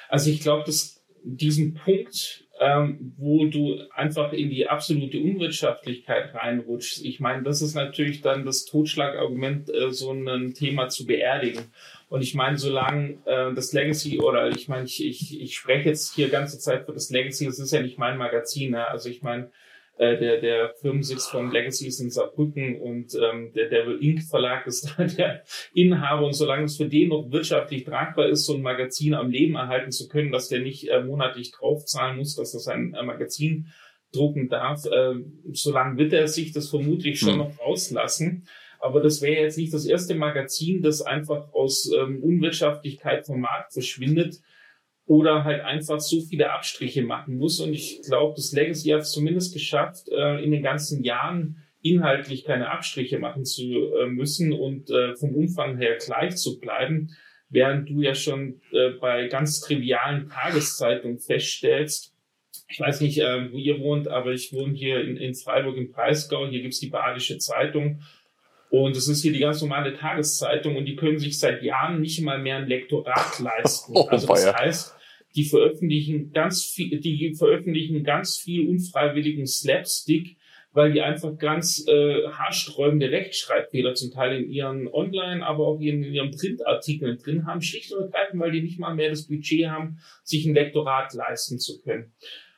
also 0.08 0.30
ich 0.30 0.40
glaube, 0.40 0.64
dass 0.64 1.00
diesen 1.22 1.74
Punkt 1.74 2.45
ähm, 2.58 3.12
wo 3.18 3.46
du 3.46 3.78
einfach 3.94 4.32
in 4.32 4.50
die 4.50 4.66
absolute 4.68 5.18
Unwirtschaftlichkeit 5.18 6.34
reinrutschst. 6.34 7.04
Ich 7.04 7.20
meine, 7.20 7.42
das 7.42 7.60
ist 7.60 7.74
natürlich 7.74 8.22
dann 8.22 8.46
das 8.46 8.64
Totschlagargument, 8.64 9.72
äh, 9.72 9.92
so 9.92 10.12
ein 10.12 10.54
Thema 10.54 10.88
zu 10.88 11.06
beerdigen. 11.06 11.64
Und 12.08 12.22
ich 12.22 12.34
meine, 12.34 12.56
solange 12.56 13.18
äh, 13.24 13.52
das 13.54 13.72
Legacy 13.72 14.20
oder 14.20 14.48
ich 14.48 14.68
meine, 14.68 14.84
ich, 14.84 15.04
ich, 15.04 15.40
ich 15.40 15.56
spreche 15.56 15.88
jetzt 15.88 16.14
hier 16.14 16.28
ganze 16.28 16.58
Zeit 16.58 16.86
für 16.86 16.92
das 16.92 17.10
Legacy, 17.10 17.46
das 17.46 17.58
ist 17.58 17.72
ja 17.72 17.82
nicht 17.82 17.98
mein 17.98 18.16
Magazin. 18.16 18.70
Ne? 18.72 18.88
Also 18.88 19.08
ich 19.08 19.22
meine, 19.22 19.50
äh, 19.98 20.18
der, 20.18 20.40
der 20.40 20.74
Firmensitz 20.80 21.26
von 21.26 21.50
Legacy 21.50 21.86
ist 21.86 22.00
in 22.00 22.10
Saarbrücken 22.10 22.80
und 22.80 23.14
ähm, 23.14 23.52
der 23.54 23.68
Devil 23.68 23.98
Inc. 24.00 24.22
Verlag 24.22 24.66
ist 24.66 24.94
da 24.98 25.04
der 25.04 25.42
Inhaber 25.72 26.26
und 26.26 26.34
solange 26.34 26.64
es 26.64 26.76
für 26.76 26.88
den 26.88 27.08
noch 27.08 27.30
wirtschaftlich 27.30 27.84
tragbar 27.84 28.28
ist, 28.28 28.44
so 28.44 28.54
ein 28.54 28.62
Magazin 28.62 29.14
am 29.14 29.30
Leben 29.30 29.54
erhalten 29.54 29.92
zu 29.92 30.08
können, 30.08 30.32
dass 30.32 30.48
der 30.48 30.60
nicht 30.60 30.88
äh, 30.88 31.02
monatlich 31.02 31.52
draufzahlen 31.52 32.18
muss, 32.18 32.34
dass 32.34 32.52
das 32.52 32.68
ein 32.68 32.94
äh, 32.94 33.02
Magazin 33.02 33.68
drucken 34.12 34.48
darf, 34.48 34.84
äh, 34.86 35.14
solange 35.52 35.98
wird 35.98 36.12
er 36.12 36.28
sich 36.28 36.52
das 36.52 36.68
vermutlich 36.68 37.18
schon 37.18 37.32
mhm. 37.32 37.38
noch 37.38 37.58
rauslassen. 37.58 38.46
Aber 38.78 39.00
das 39.00 39.22
wäre 39.22 39.42
jetzt 39.42 39.58
nicht 39.58 39.72
das 39.72 39.86
erste 39.86 40.14
Magazin, 40.14 40.82
das 40.82 41.02
einfach 41.02 41.52
aus 41.54 41.90
ähm, 41.96 42.22
Unwirtschaftlichkeit 42.22 43.26
vom 43.26 43.40
Markt 43.40 43.72
verschwindet, 43.72 44.40
oder 45.06 45.44
halt 45.44 45.62
einfach 45.62 46.00
so 46.00 46.20
viele 46.20 46.50
Abstriche 46.50 47.02
machen 47.02 47.38
muss. 47.38 47.60
Und 47.60 47.72
ich 47.72 48.02
glaube, 48.02 48.34
das 48.36 48.52
Legacy 48.52 48.90
hat 48.90 49.02
es 49.02 49.12
zumindest 49.12 49.54
geschafft, 49.54 50.08
äh, 50.08 50.42
in 50.42 50.50
den 50.50 50.62
ganzen 50.62 51.04
Jahren 51.04 51.62
inhaltlich 51.82 52.44
keine 52.44 52.70
Abstriche 52.70 53.18
machen 53.18 53.44
zu 53.44 53.62
äh, 53.62 54.06
müssen 54.06 54.52
und 54.52 54.90
äh, 54.90 55.14
vom 55.14 55.34
Umfang 55.34 55.78
her 55.78 55.96
gleich 56.04 56.36
zu 56.36 56.58
bleiben, 56.58 57.14
während 57.48 57.88
du 57.88 58.02
ja 58.02 58.16
schon 58.16 58.60
äh, 58.72 58.90
bei 59.00 59.28
ganz 59.28 59.60
trivialen 59.60 60.28
Tageszeitungen 60.28 61.18
feststellst, 61.18 62.12
ich 62.68 62.80
weiß 62.80 63.00
nicht, 63.00 63.18
äh, 63.18 63.52
wo 63.52 63.58
ihr 63.58 63.78
wohnt, 63.78 64.08
aber 64.08 64.32
ich 64.32 64.52
wohne 64.52 64.74
hier 64.74 65.00
in, 65.00 65.16
in 65.16 65.34
Freiburg 65.34 65.76
im 65.76 65.92
Breisgau, 65.92 66.48
hier 66.48 66.62
gibt's 66.62 66.80
die 66.80 66.88
Badische 66.88 67.38
Zeitung 67.38 68.00
und 68.70 68.96
es 68.96 69.06
ist 69.06 69.22
hier 69.22 69.32
die 69.32 69.38
ganz 69.38 69.60
normale 69.60 69.94
Tageszeitung 69.94 70.76
und 70.76 70.86
die 70.86 70.96
können 70.96 71.18
sich 71.18 71.38
seit 71.38 71.62
Jahren 71.62 72.00
nicht 72.00 72.20
mal 72.22 72.40
mehr 72.40 72.56
ein 72.56 72.66
Lektorat 72.66 73.38
leisten. 73.38 73.92
Oh, 73.94 74.08
also 74.08 74.26
das 74.26 74.52
heißt, 74.52 74.95
die 75.36 75.44
veröffentlichen 75.44 76.32
ganz 76.32 76.64
viel, 76.64 76.98
die 76.98 77.34
veröffentlichen 77.34 78.02
ganz 78.02 78.38
viel 78.38 78.68
unfreiwilligen 78.68 79.46
Slapstick, 79.46 80.38
weil 80.72 80.92
die 80.92 81.00
einfach 81.00 81.38
ganz 81.38 81.86
äh, 81.88 82.28
haarsträubende 82.28 83.10
Rechtschreibfehler 83.10 83.94
zum 83.94 84.10
Teil 84.10 84.42
in 84.42 84.50
ihren 84.50 84.88
Online, 84.88 85.44
aber 85.44 85.66
auch 85.66 85.80
in, 85.80 86.02
in 86.02 86.14
ihren 86.14 86.30
Printartikeln 86.30 87.18
drin 87.18 87.46
haben, 87.46 87.62
schlicht 87.62 87.92
und 87.92 88.02
ergreifend, 88.02 88.40
weil 88.40 88.52
die 88.52 88.62
nicht 88.62 88.78
mal 88.78 88.94
mehr 88.94 89.10
das 89.10 89.26
Budget 89.26 89.68
haben, 89.68 89.98
sich 90.22 90.46
ein 90.46 90.54
Lektorat 90.54 91.14
leisten 91.14 91.58
zu 91.58 91.80
können. 91.80 92.12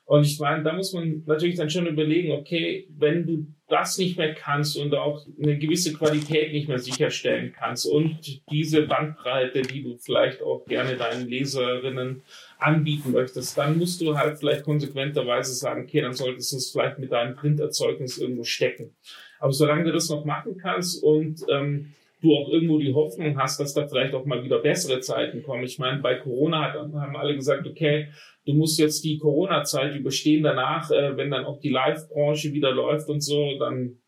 Und 0.09 0.25
ich 0.25 0.41
meine, 0.41 0.63
da 0.63 0.73
muss 0.73 0.95
man 0.95 1.23
natürlich 1.27 1.57
dann 1.57 1.69
schon 1.69 1.87
überlegen, 1.87 2.33
okay, 2.33 2.89
wenn 2.97 3.27
du 3.27 3.47
das 3.69 3.99
nicht 3.99 4.17
mehr 4.17 4.35
kannst 4.35 4.79
und 4.79 4.95
auch 4.95 5.27
eine 5.39 5.59
gewisse 5.59 5.93
Qualität 5.93 6.55
nicht 6.55 6.67
mehr 6.67 6.79
sicherstellen 6.79 7.53
kannst 7.53 7.85
und 7.85 8.41
diese 8.51 8.87
Bandbreite, 8.87 9.61
die 9.61 9.83
du 9.83 9.99
vielleicht 9.99 10.43
auch 10.43 10.65
gerne 10.65 10.97
deinen 10.97 11.29
Leserinnen 11.29 12.23
anbieten 12.59 13.13
möchtest, 13.13 13.59
dann 13.59 13.77
musst 13.77 14.01
du 14.01 14.17
halt 14.17 14.39
vielleicht 14.39 14.65
konsequenterweise 14.65 15.53
sagen, 15.53 15.83
okay, 15.83 16.01
dann 16.01 16.15
solltest 16.15 16.53
du 16.53 16.57
es 16.57 16.71
vielleicht 16.71 16.99
mit 16.99 17.13
deinem 17.13 17.37
Printerzeugnis 17.37 18.17
irgendwo 18.17 18.45
stecken. 18.45 18.97
Aber 19.39 19.53
solange 19.53 19.85
du 19.85 19.93
das 19.93 20.09
noch 20.09 20.25
machen 20.25 20.57
kannst 20.57 21.03
und 21.05 21.45
ähm, 21.51 21.93
du 22.21 22.35
auch 22.35 22.49
irgendwo 22.49 22.79
die 22.79 22.95
Hoffnung 22.95 23.39
hast, 23.39 23.61
dass 23.61 23.75
da 23.75 23.87
vielleicht 23.87 24.15
auch 24.15 24.25
mal 24.25 24.43
wieder 24.43 24.59
bessere 24.59 25.01
Zeiten 25.01 25.43
kommen. 25.43 25.65
Ich 25.65 25.79
meine, 25.79 26.01
bei 26.01 26.17
Corona 26.17 26.73
haben 26.73 27.17
alle 27.17 27.35
gesagt, 27.35 27.67
okay, 27.67 28.09
du 28.45 28.55
musst 28.55 28.79
jetzt 28.79 29.05
die 29.05 29.19
Corona-Zeit 29.19 29.95
überstehen. 29.95 30.43
Danach, 30.43 30.91
äh, 30.91 31.17
wenn 31.17 31.31
dann 31.31 31.45
auch 31.45 31.61
die 31.61 31.71
Live-Branche 31.71 32.53
wieder 32.53 32.73
läuft 32.73 33.09
und 33.09 33.21
so, 33.21 33.59
dann 33.59 33.99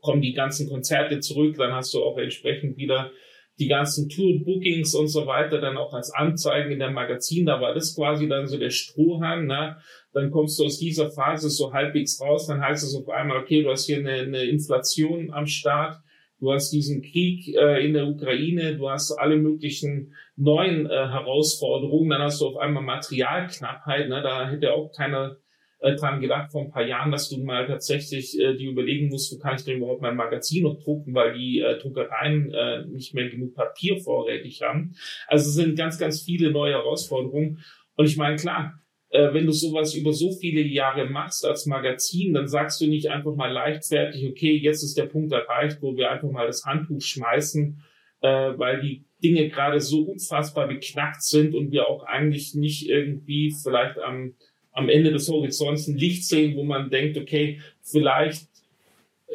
kommen 0.00 0.22
die 0.22 0.32
ganzen 0.32 0.68
Konzerte 0.68 1.20
zurück, 1.20 1.56
dann 1.58 1.72
hast 1.72 1.92
du 1.94 2.02
auch 2.02 2.18
entsprechend 2.18 2.76
wieder 2.76 3.10
die 3.58 3.66
ganzen 3.66 4.08
Tour-Bookings 4.08 4.94
und 4.94 5.08
so 5.08 5.26
weiter 5.26 5.60
dann 5.60 5.76
auch 5.76 5.92
als 5.92 6.14
Anzeigen 6.14 6.70
in 6.70 6.78
der 6.78 6.92
Magazin. 6.92 7.44
Da 7.44 7.60
war 7.60 7.74
das 7.74 7.96
quasi 7.96 8.28
dann 8.28 8.46
so 8.46 8.56
der 8.56 8.70
Strohhalm. 8.70 9.46
Ne? 9.46 9.76
Dann 10.12 10.30
kommst 10.30 10.58
du 10.58 10.64
aus 10.64 10.78
dieser 10.78 11.10
Phase 11.10 11.50
so 11.50 11.72
halbwegs 11.72 12.20
raus. 12.20 12.46
Dann 12.46 12.60
heißt 12.60 12.84
es 12.84 12.94
auf 12.94 13.08
einmal, 13.08 13.38
okay, 13.38 13.64
du 13.64 13.70
hast 13.70 13.86
hier 13.86 13.98
eine, 13.98 14.12
eine 14.12 14.44
Inflation 14.44 15.32
am 15.32 15.46
Start 15.46 15.96
du 16.40 16.52
hast 16.52 16.70
diesen 16.70 17.02
Krieg 17.02 17.48
äh, 17.54 17.84
in 17.84 17.94
der 17.94 18.06
Ukraine, 18.06 18.76
du 18.76 18.88
hast 18.90 19.12
alle 19.12 19.36
möglichen 19.36 20.14
neuen 20.36 20.86
äh, 20.86 20.90
Herausforderungen, 20.90 22.10
dann 22.10 22.22
hast 22.22 22.40
du 22.40 22.46
auf 22.46 22.56
einmal 22.56 22.82
Materialknappheit, 22.82 24.08
ne? 24.08 24.22
da 24.22 24.48
hätte 24.48 24.72
auch 24.72 24.92
keiner 24.92 25.36
äh, 25.80 25.94
dran 25.94 26.20
gedacht 26.20 26.50
vor 26.52 26.62
ein 26.62 26.70
paar 26.70 26.86
Jahren, 26.86 27.12
dass 27.12 27.28
du 27.28 27.38
mal 27.38 27.66
tatsächlich 27.66 28.38
äh, 28.38 28.56
die 28.56 28.66
überlegen 28.66 29.08
musst, 29.08 29.32
wo 29.32 29.38
kann 29.38 29.56
ich 29.56 29.64
denn 29.64 29.78
überhaupt 29.78 30.02
mein 30.02 30.16
Magazin 30.16 30.64
noch 30.64 30.82
drucken, 30.82 31.14
weil 31.14 31.34
die 31.34 31.60
äh, 31.60 31.78
Druckereien 31.78 32.52
äh, 32.52 32.84
nicht 32.86 33.14
mehr 33.14 33.28
genug 33.28 33.54
Papier 33.54 33.98
vorrätig 33.98 34.62
haben. 34.62 34.94
Also 35.26 35.48
es 35.48 35.54
sind 35.54 35.76
ganz, 35.76 35.98
ganz 35.98 36.22
viele 36.22 36.50
neue 36.50 36.72
Herausforderungen. 36.72 37.62
Und 37.96 38.06
ich 38.06 38.16
meine, 38.16 38.36
klar, 38.36 38.74
äh, 39.10 39.32
wenn 39.32 39.46
du 39.46 39.52
sowas 39.52 39.94
über 39.94 40.12
so 40.12 40.32
viele 40.32 40.60
Jahre 40.60 41.06
machst 41.06 41.44
als 41.44 41.66
Magazin, 41.66 42.34
dann 42.34 42.48
sagst 42.48 42.80
du 42.80 42.86
nicht 42.86 43.10
einfach 43.10 43.34
mal 43.34 43.50
leichtfertig, 43.50 44.28
okay, 44.28 44.54
jetzt 44.56 44.82
ist 44.82 44.98
der 44.98 45.06
Punkt 45.06 45.32
erreicht, 45.32 45.78
wo 45.80 45.96
wir 45.96 46.10
einfach 46.10 46.30
mal 46.30 46.46
das 46.46 46.64
Handtuch 46.64 47.00
schmeißen, 47.00 47.82
äh, 48.20 48.28
weil 48.28 48.80
die 48.80 49.04
Dinge 49.22 49.48
gerade 49.48 49.80
so 49.80 50.02
unfassbar 50.02 50.68
beknackt 50.68 51.22
sind 51.22 51.54
und 51.54 51.72
wir 51.72 51.88
auch 51.88 52.04
eigentlich 52.04 52.54
nicht 52.54 52.88
irgendwie 52.88 53.50
vielleicht 53.50 53.98
am, 53.98 54.34
am 54.72 54.88
Ende 54.88 55.10
des 55.10 55.28
Horizonts 55.28 55.88
ein 55.88 55.96
Licht 55.96 56.24
sehen, 56.26 56.56
wo 56.56 56.62
man 56.62 56.90
denkt, 56.90 57.16
okay, 57.16 57.60
vielleicht 57.82 58.47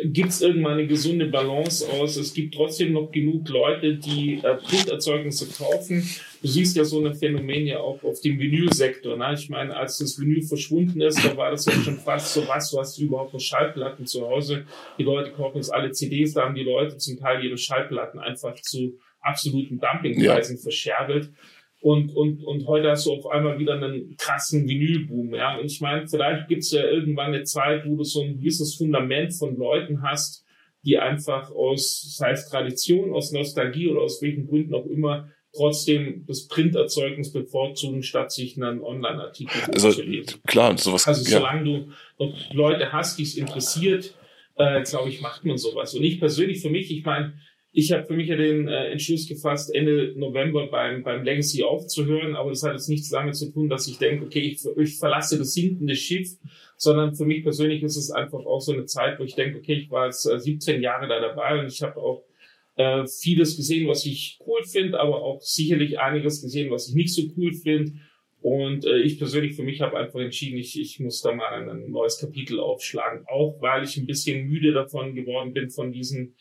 gibt 0.05 0.29
es 0.29 0.41
irgendwann 0.41 0.73
eine 0.73 0.87
gesunde 0.87 1.27
Balance 1.27 1.87
aus. 1.87 2.17
Es 2.17 2.33
gibt 2.33 2.55
trotzdem 2.55 2.93
noch 2.93 3.11
genug 3.11 3.47
Leute, 3.47 3.95
die 3.95 4.39
äh, 4.43 4.55
Printerzeugnisse 4.55 5.47
kaufen. 5.47 6.03
Du 6.41 6.47
siehst 6.47 6.75
ja 6.75 6.83
so 6.83 6.99
eine 6.99 7.13
Phänomen 7.13 7.67
ja 7.67 7.79
auch 7.79 8.03
auf 8.03 8.19
dem 8.21 8.39
Vinylsektor. 8.39 9.15
Ne? 9.15 9.35
Ich 9.35 9.49
meine, 9.49 9.75
als 9.75 9.99
das 9.99 10.19
Vinyl 10.19 10.41
verschwunden 10.41 10.99
ist, 11.01 11.23
da 11.23 11.37
war 11.37 11.51
das 11.51 11.65
ja 11.65 11.73
schon 11.73 11.99
fast 11.99 12.33
so 12.33 12.47
was, 12.47 12.71
du 12.71 12.79
hast 12.79 12.97
überhaupt 12.97 13.33
noch 13.33 13.39
Schallplatten 13.39 14.07
zu 14.07 14.27
Hause. 14.27 14.65
Die 14.97 15.03
Leute 15.03 15.31
kaufen 15.31 15.57
jetzt 15.57 15.73
alle 15.73 15.91
CDs, 15.91 16.33
da 16.33 16.45
haben 16.45 16.55
die 16.55 16.63
Leute 16.63 16.97
zum 16.97 17.17
Teil 17.17 17.43
ihre 17.45 17.57
Schallplatten 17.57 18.19
einfach 18.19 18.55
zu 18.55 18.97
absoluten 19.21 19.79
Dumpingpreisen 19.79 20.57
ja. 20.57 20.61
verscherbelt. 20.61 21.29
Und, 21.83 22.15
und, 22.15 22.45
und 22.45 22.65
heute 22.65 22.91
hast 22.91 23.07
du 23.07 23.11
auf 23.11 23.27
einmal 23.27 23.59
wieder 23.59 23.73
einen 23.73 24.15
krassen 24.15 24.69
Vinylboom. 24.69 25.35
Ja? 25.35 25.57
Und 25.57 25.65
ich 25.65 25.81
meine, 25.81 26.07
vielleicht 26.07 26.47
gibt 26.47 26.63
es 26.63 26.71
ja 26.71 26.81
irgendwann 26.81 27.33
eine 27.33 27.43
Zeit, 27.43 27.85
wo 27.85 27.97
du 27.97 28.05
so 28.05 28.21
ein 28.21 28.37
gewisses 28.37 28.75
Fundament 28.75 29.33
von 29.33 29.57
Leuten 29.57 30.01
hast, 30.01 30.45
die 30.85 30.97
einfach 30.97 31.51
aus, 31.51 32.15
sei 32.15 32.31
es 32.31 32.47
Tradition, 32.47 33.11
aus 33.11 33.33
Nostalgie 33.33 33.89
oder 33.89 33.99
aus 33.99 34.21
welchen 34.21 34.47
Gründen 34.47 34.73
auch 34.73 34.85
immer, 34.85 35.27
trotzdem 35.53 36.23
das 36.25 36.47
Printerzeugnis 36.47 37.33
bevorzugen, 37.33 38.01
statt 38.01 38.31
sich 38.31 38.55
einen 38.55 38.81
Online-Artikel 38.81 39.59
also, 39.73 39.91
zu 39.91 40.03
lesen. 40.03 40.39
Klar, 40.47 40.77
sowas. 40.77 41.05
Also 41.05 41.25
solange 41.25 41.69
ja. 41.69 41.79
du 42.17 42.25
noch 42.25 42.53
Leute 42.53 42.93
hast, 42.93 43.19
die 43.19 43.23
es 43.23 43.35
interessiert, 43.35 44.15
äh, 44.55 44.83
glaube 44.83 45.09
ich, 45.09 45.19
macht 45.19 45.43
man 45.43 45.57
sowas. 45.57 45.93
Und 45.95 46.03
ich 46.03 46.17
persönlich 46.17 46.61
für 46.61 46.69
mich, 46.69 46.89
ich 46.91 47.03
meine, 47.03 47.33
ich 47.75 47.91
habe 47.91 48.05
für 48.05 48.13
mich 48.13 48.27
ja 48.27 48.35
den 48.35 48.67
äh, 48.67 48.91
Entschluss 48.91 49.27
gefasst, 49.27 49.73
Ende 49.73 50.13
November 50.15 50.67
beim, 50.67 51.01
beim 51.01 51.23
Legacy 51.23 51.63
aufzuhören, 51.63 52.35
aber 52.35 52.51
das 52.51 52.61
hat 52.61 52.73
jetzt 52.73 52.87
nichts 52.87 53.09
damit 53.09 53.35
zu 53.35 53.51
tun, 53.51 53.67
dass 53.67 53.87
ich 53.87 53.97
denke, 53.97 54.25
okay, 54.25 54.41
ich, 54.41 54.63
ich 54.77 54.97
verlasse 54.99 55.39
das 55.39 55.55
sinkende 55.55 55.95
Schiff, 55.95 56.37
sondern 56.77 57.15
für 57.15 57.25
mich 57.25 57.41
persönlich 57.41 57.81
ist 57.81 57.97
es 57.97 58.11
einfach 58.11 58.45
auch 58.45 58.61
so 58.61 58.73
eine 58.73 58.85
Zeit, 58.85 59.19
wo 59.19 59.23
ich 59.23 59.33
denke, 59.33 59.57
okay, 59.57 59.73
ich 59.73 59.89
war 59.89 60.05
jetzt 60.05 60.27
äh, 60.27 60.39
17 60.39 60.83
Jahre 60.83 61.07
da 61.07 61.19
dabei 61.19 61.59
und 61.59 61.65
ich 61.65 61.81
habe 61.81 61.97
auch 61.97 62.23
äh, 62.75 63.07
vieles 63.07 63.57
gesehen, 63.57 63.87
was 63.87 64.05
ich 64.05 64.39
cool 64.45 64.63
finde, 64.63 64.99
aber 64.99 65.23
auch 65.23 65.41
sicherlich 65.41 65.99
einiges 65.99 66.43
gesehen, 66.43 66.69
was 66.69 66.89
ich 66.89 66.95
nicht 66.95 67.13
so 67.13 67.23
cool 67.35 67.53
finde. 67.53 67.93
Und 68.41 68.85
äh, 68.85 68.99
ich 68.99 69.17
persönlich 69.17 69.55
für 69.55 69.63
mich 69.63 69.81
habe 69.81 69.97
einfach 69.97 70.19
entschieden, 70.19 70.57
ich, 70.57 70.79
ich 70.79 70.99
muss 70.99 71.21
da 71.21 71.33
mal 71.33 71.67
ein 71.67 71.89
neues 71.89 72.19
Kapitel 72.19 72.59
aufschlagen, 72.59 73.25
auch 73.27 73.59
weil 73.61 73.83
ich 73.83 73.97
ein 73.97 74.05
bisschen 74.05 74.47
müde 74.47 74.73
davon 74.73 75.15
geworden 75.15 75.53
bin, 75.53 75.71
von 75.71 75.91
diesen 75.91 76.35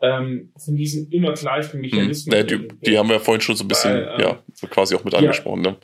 ähm, 0.00 0.52
von 0.56 0.76
diesen 0.76 1.10
immer 1.10 1.32
gleichen 1.32 1.80
Mechanismen. 1.80 2.38
Hm, 2.38 2.46
die, 2.46 2.68
die, 2.90 2.98
haben 2.98 3.08
wir 3.08 3.20
vorhin 3.20 3.40
schon 3.40 3.56
so 3.56 3.64
ein 3.64 3.68
bisschen, 3.68 3.96
ähm, 3.96 4.20
ja, 4.20 4.38
quasi 4.68 4.94
auch 4.94 5.04
mit 5.04 5.12
ja, 5.12 5.20
angesprochen, 5.20 5.62
ne? 5.62 5.76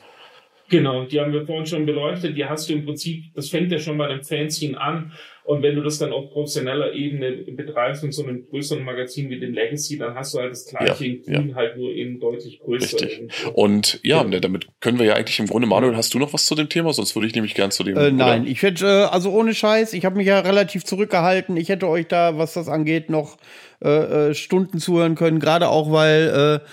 Genau, 0.73 1.05
die 1.05 1.19
haben 1.19 1.31
wir 1.31 1.45
vorhin 1.45 1.67
schon 1.67 1.85
beleuchtet. 1.85 2.35
Die 2.35 2.45
hast 2.45 2.67
du 2.67 2.73
im 2.73 2.83
Prinzip, 2.83 3.25
das 3.35 3.49
fängt 3.49 3.71
ja 3.71 3.77
schon 3.77 3.95
bei 3.97 4.07
dem 4.07 4.23
Fanzine 4.23 4.79
an. 4.81 5.11
Und 5.43 5.61
wenn 5.61 5.75
du 5.75 5.81
das 5.81 5.99
dann 5.99 6.13
auf 6.13 6.31
professioneller 6.31 6.93
Ebene 6.93 7.31
betreibst 7.51 8.03
in 8.03 8.11
so 8.11 8.23
einem 8.23 8.47
größeren 8.47 8.83
Magazin 8.83 9.29
wie 9.29 9.39
dem 9.39 9.53
Legacy, 9.53 9.97
dann 9.97 10.15
hast 10.15 10.33
du 10.33 10.39
halt 10.39 10.51
das 10.51 10.65
gleiche 10.65 11.05
ja, 11.05 11.11
in 11.11 11.21
Grün, 11.21 11.49
ja. 11.49 11.55
halt 11.55 11.77
nur 11.77 11.93
in 11.93 12.19
deutlich 12.19 12.59
größer. 12.59 13.01
Richtig. 13.01 13.29
Und 13.53 13.99
ja, 14.03 14.21
ja, 14.21 14.23
ne, 14.23 14.41
damit 14.41 14.67
können 14.79 14.97
wir 14.97 15.05
ja 15.05 15.15
eigentlich 15.15 15.39
im 15.39 15.47
Grunde, 15.47 15.67
Manuel, 15.67 15.95
hast 15.95 16.13
du 16.13 16.19
noch 16.19 16.33
was 16.33 16.45
zu 16.45 16.55
dem 16.55 16.69
Thema? 16.69 16.93
Sonst 16.93 17.15
würde 17.15 17.27
ich 17.27 17.35
nämlich 17.35 17.53
gern 17.53 17.71
zu 17.71 17.83
dem. 17.83 17.97
Äh, 17.97 18.11
nein, 18.11 18.47
ich 18.47 18.63
hätte, 18.63 18.85
äh, 18.85 19.13
also 19.13 19.31
ohne 19.31 19.53
Scheiß, 19.53 19.93
ich 19.93 20.05
habe 20.05 20.15
mich 20.15 20.27
ja 20.27 20.39
relativ 20.39 20.85
zurückgehalten. 20.85 21.57
Ich 21.57 21.69
hätte 21.69 21.87
euch 21.87 22.07
da, 22.07 22.37
was 22.37 22.53
das 22.53 22.67
angeht, 22.69 23.09
noch 23.09 23.37
äh, 23.83 24.29
äh, 24.29 24.33
Stunden 24.33 24.79
zuhören 24.79 25.15
können, 25.15 25.39
gerade 25.39 25.67
auch, 25.67 25.91
weil 25.91 26.61
äh, 26.63 26.67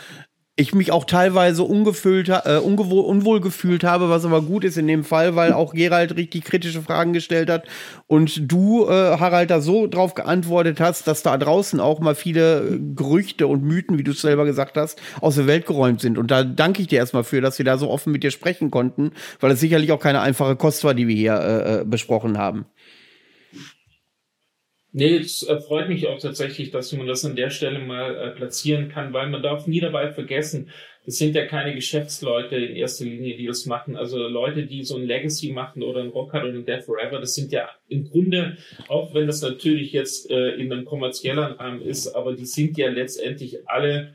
ich 0.61 0.75
mich 0.75 0.93
auch 0.93 1.05
teilweise 1.05 1.63
ungefüllt, 1.63 2.29
äh, 2.29 2.59
ungewohl, 2.63 3.05
unwohl 3.05 3.41
gefühlt 3.41 3.83
habe, 3.83 4.11
was 4.11 4.25
aber 4.25 4.43
gut 4.43 4.65
ist 4.65 4.77
in 4.77 4.87
dem 4.87 5.05
Fall, 5.05 5.35
weil 5.35 5.53
auch 5.53 5.73
Gerald 5.73 6.17
richtig 6.17 6.45
kritische 6.45 6.83
Fragen 6.83 7.13
gestellt 7.13 7.51
hat 7.51 7.65
und 8.07 8.53
du, 8.53 8.87
äh, 8.87 9.19
Harald, 9.19 9.51
da 9.51 9.61
so 9.61 9.87
drauf 9.87 10.15
geantwortet 10.15 10.81
hast, 10.81 11.07
dass 11.07 11.23
da 11.23 11.37
draußen 11.39 11.81
auch 11.81 12.01
mal 12.01 12.15
viele 12.15 12.79
Gerüchte 12.95 13.47
und 13.47 13.65
Mythen, 13.65 13.99
wie 13.99 14.05
du 14.05 14.11
es 14.13 14.21
selber 14.21 14.45
gesagt 14.45 14.77
hast, 14.77 15.01
aus 15.21 15.37
der 15.37 15.47
Welt 15.47 15.67
geräumt 15.67 16.01
sind. 16.01 16.19
Und 16.19 16.31
da 16.31 16.45
danke 16.45 16.83
ich 16.83 16.89
dir 16.89 16.99
erstmal 16.99 17.25
für, 17.25 17.41
dass 17.41 17.59
wir 17.59 17.65
da 17.65 17.79
so 17.79 17.91
offen 17.91 18.13
mit 18.13 18.23
dir 18.23 18.31
sprechen 18.31 18.71
konnten, 18.71 19.13
weil 19.41 19.53
es 19.53 19.61
sicherlich 19.61 19.93
auch 19.93 20.01
keine 20.01 20.21
einfache 20.21 20.57
Kost 20.57 20.85
war, 20.85 20.95
die 20.95 21.09
wir 21.09 21.17
hier 21.17 21.35
äh, 21.35 21.81
äh 21.81 21.85
besprochen 21.85 22.39
haben. 22.39 22.67
Nee, 24.93 25.19
es 25.19 25.47
freut 25.69 25.89
mich 25.89 26.09
auch 26.09 26.19
tatsächlich, 26.19 26.73
dass 26.73 26.93
man 26.93 27.07
das 27.07 27.25
an 27.25 27.37
der 27.37 27.51
Stelle 27.51 27.79
mal 27.79 28.15
äh, 28.17 28.31
platzieren 28.31 28.89
kann, 28.89 29.13
weil 29.13 29.29
man 29.29 29.43
darf 29.43 29.69
nie 29.69 29.81
dabei 29.81 30.11
vergessen, 30.11 30.71
das 31.07 31.17
sind 31.17 31.35
ja 31.35 31.47
keine 31.47 31.75
Geschäftsleute 31.75 32.57
in 32.57 32.77
erster 32.77 33.05
Linie, 33.05 33.37
die 33.37 33.47
das 33.47 33.67
machen. 33.67 33.97
Also 33.97 34.19
Leute, 34.29 34.67
die 34.67 34.85
so 34.85 34.97
ein 34.97 35.07
Legacy 35.07 35.53
machen 35.53 35.83
oder 35.83 36.01
ein 36.01 36.11
Rockhard 36.11 36.45
oder 36.45 36.55
ein 36.55 36.67
Death 36.67 36.85
Forever, 36.85 37.21
das 37.21 37.35
sind 37.35 37.53
ja 37.53 37.71
im 37.89 38.05
Grunde, 38.05 38.59
auch 38.89 39.15
wenn 39.15 39.27
das 39.27 39.41
natürlich 39.43 39.93
jetzt 39.93 40.31
äh, 40.31 40.51
in 40.57 40.71
einem 40.73 40.85
kommerziellen 40.85 41.39
Rahmen 41.39 41.83
ist, 41.83 42.09
aber 42.09 42.35
die 42.35 42.45
sind 42.45 42.77
ja 42.77 42.89
letztendlich 42.91 43.69
alle 43.69 44.15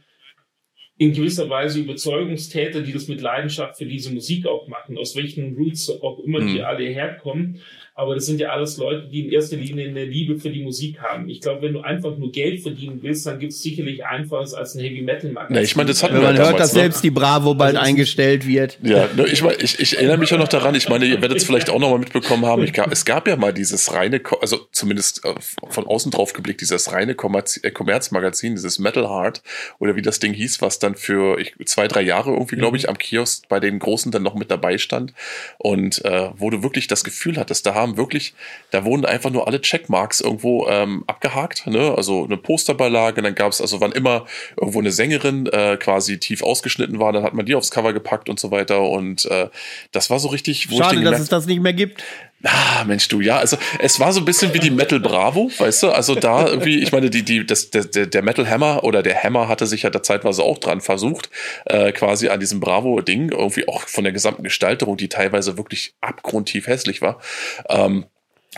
in 0.97 1.11
gewisser 1.11 1.49
Weise 1.49 1.79
Überzeugungstäter, 1.79 2.81
die 2.81 2.93
das 2.93 3.07
mit 3.07 3.19
Leidenschaft 3.19 3.77
für 3.77 3.85
diese 3.85 4.13
Musik 4.13 4.47
auch 4.47 4.67
machen, 4.67 4.97
aus 4.97 5.15
welchen 5.15 5.55
Roots 5.55 5.89
auch 5.89 6.19
immer 6.19 6.39
die 6.39 6.61
alle 6.61 6.85
herkommen. 6.85 7.61
Aber 7.97 8.13
das 8.13 8.25
sind 8.25 8.41
ja 8.41 8.49
alles 8.49 8.75
Leute, 8.75 9.07
die 9.07 9.21
in 9.21 9.31
erster 9.31 9.55
Linie 9.55 9.87
eine 9.87 10.03
Liebe 10.03 10.37
für 10.37 10.49
die 10.49 10.61
Musik 10.61 10.99
haben. 10.99 11.29
Ich 11.29 11.39
glaube, 11.39 11.61
wenn 11.61 11.71
du 11.71 11.79
einfach 11.79 12.17
nur 12.17 12.29
Geld 12.29 12.59
verdienen 12.59 12.99
willst, 13.01 13.25
dann 13.25 13.39
gibt 13.39 13.53
es 13.53 13.63
sicherlich 13.63 14.05
einfaches 14.05 14.53
als 14.53 14.75
ein 14.75 14.81
Heavy 14.81 15.01
Metal 15.01 15.31
Magazin. 15.31 15.55
Ja, 15.55 15.61
ich 15.61 15.77
meine, 15.77 15.87
das 15.87 16.03
hat 16.03 16.11
man 16.11 16.21
hört, 16.23 16.37
damals, 16.37 16.57
dass 16.57 16.73
ne? 16.73 16.81
selbst 16.81 17.05
die 17.05 17.09
Bravo 17.09 17.53
bald 17.53 17.77
also 17.77 17.87
eingestellt 17.87 18.45
wird. 18.45 18.79
Ja, 18.83 19.07
ne, 19.15 19.25
ich, 19.27 19.41
mein, 19.41 19.55
ich, 19.61 19.79
ich 19.79 19.95
erinnere 19.95 20.17
mich 20.17 20.29
ja 20.29 20.35
noch 20.35 20.49
daran. 20.49 20.75
Ich 20.75 20.89
meine, 20.89 21.05
ihr 21.05 21.21
werdet 21.21 21.37
es 21.37 21.45
vielleicht 21.45 21.69
auch 21.69 21.79
noch 21.79 21.89
mal 21.89 21.99
mitbekommen 21.99 22.45
haben. 22.45 22.63
Ich, 22.63 22.73
es 22.77 23.05
gab 23.05 23.29
ja 23.29 23.37
mal 23.37 23.53
dieses 23.53 23.93
reine, 23.93 24.21
also 24.41 24.67
zumindest 24.73 25.23
äh, 25.23 25.33
von 25.69 25.87
außen 25.87 26.11
drauf 26.11 26.33
geblickt, 26.33 26.59
dieses 26.59 26.91
reine 26.91 27.13
äh, 27.13 27.71
Kommerzmagazin, 27.71 28.55
dieses 28.55 28.77
Metal 28.77 29.07
Heart 29.07 29.41
oder 29.79 29.95
wie 29.95 30.01
das 30.01 30.19
Ding 30.19 30.33
hieß, 30.33 30.61
was 30.61 30.79
dann 30.79 30.95
für 30.95 31.39
ich, 31.39 31.53
zwei, 31.65 31.87
drei 31.87 32.01
Jahre 32.01 32.31
irgendwie, 32.31 32.57
mhm. 32.57 32.59
glaube 32.59 32.75
ich, 32.75 32.89
am 32.89 32.97
Kiosk 32.97 33.47
bei 33.47 33.61
den 33.61 33.79
Großen 33.79 34.11
dann 34.11 34.23
noch 34.23 34.35
mit 34.35 34.51
dabei 34.51 34.77
stand 34.77 35.13
und 35.59 36.03
äh, 36.03 36.31
wo 36.35 36.49
du 36.49 36.61
wirklich 36.61 36.87
das 36.87 37.05
Gefühl 37.05 37.37
hattest, 37.37 37.65
da 37.65 37.73
haben 37.73 37.84
kam 37.85 37.97
wirklich, 37.97 38.33
da 38.71 38.83
wurden 38.83 39.05
einfach 39.05 39.29
nur 39.29 39.47
alle 39.47 39.61
Checkmarks 39.61 40.21
irgendwo 40.21 40.67
ähm, 40.67 41.03
abgehakt. 41.07 41.67
Ne? 41.67 41.93
Also 41.95 42.25
eine 42.25 42.37
Posterbeilage, 42.37 43.21
dann 43.21 43.35
gab 43.35 43.51
es, 43.51 43.61
also 43.61 43.81
wann 43.81 43.91
immer 43.91 44.25
irgendwo 44.57 44.79
eine 44.79 44.91
Sängerin 44.91 45.47
äh, 45.47 45.77
quasi 45.77 46.19
tief 46.19 46.43
ausgeschnitten 46.43 46.99
war, 46.99 47.13
dann 47.13 47.23
hat 47.23 47.33
man 47.33 47.45
die 47.45 47.55
aufs 47.55 47.71
Cover 47.71 47.93
gepackt 47.93 48.29
und 48.29 48.39
so 48.39 48.51
weiter. 48.51 48.81
Und 48.81 49.25
äh, 49.25 49.49
das 49.91 50.09
war 50.09 50.19
so 50.19 50.29
richtig, 50.29 50.71
wo 50.71 50.77
Schade, 50.77 50.97
ich 50.97 51.03
dass 51.03 51.19
es 51.19 51.29
das 51.29 51.45
nicht 51.45 51.61
mehr 51.61 51.73
gibt. 51.73 52.03
Ah, 52.47 52.83
Mensch, 52.85 53.07
du, 53.07 53.21
ja, 53.21 53.39
also 53.39 53.57
es 53.79 53.99
war 53.99 54.13
so 54.13 54.21
ein 54.21 54.25
bisschen 54.25 54.53
wie 54.53 54.59
die 54.59 54.69
Metal 54.69 54.99
Bravo, 54.99 55.49
weißt 55.57 55.83
du? 55.83 55.89
Also 55.89 56.13
da 56.13 56.45
irgendwie, 56.45 56.79
ich 56.83 56.91
meine, 56.91 57.09
die, 57.09 57.23
die, 57.23 57.43
das, 57.43 57.71
der, 57.71 57.85
der 57.85 58.21
Metal 58.21 58.47
Hammer 58.47 58.83
oder 58.83 59.01
der 59.01 59.21
Hammer 59.23 59.47
hatte 59.47 59.65
sich 59.65 59.81
ja 59.81 59.89
da 59.89 60.03
zeitweise 60.03 60.43
auch 60.43 60.59
dran 60.59 60.79
versucht, 60.79 61.31
äh, 61.65 61.91
quasi 61.91 62.29
an 62.29 62.39
diesem 62.39 62.59
Bravo-Ding, 62.59 63.29
irgendwie 63.31 63.67
auch 63.67 63.81
von 63.87 64.03
der 64.03 64.13
gesamten 64.13 64.43
Gestalterung, 64.43 64.95
die 64.95 65.09
teilweise 65.09 65.57
wirklich 65.57 65.95
abgrundtief 66.01 66.67
hässlich 66.67 67.01
war. 67.01 67.19
Ähm, 67.67 68.05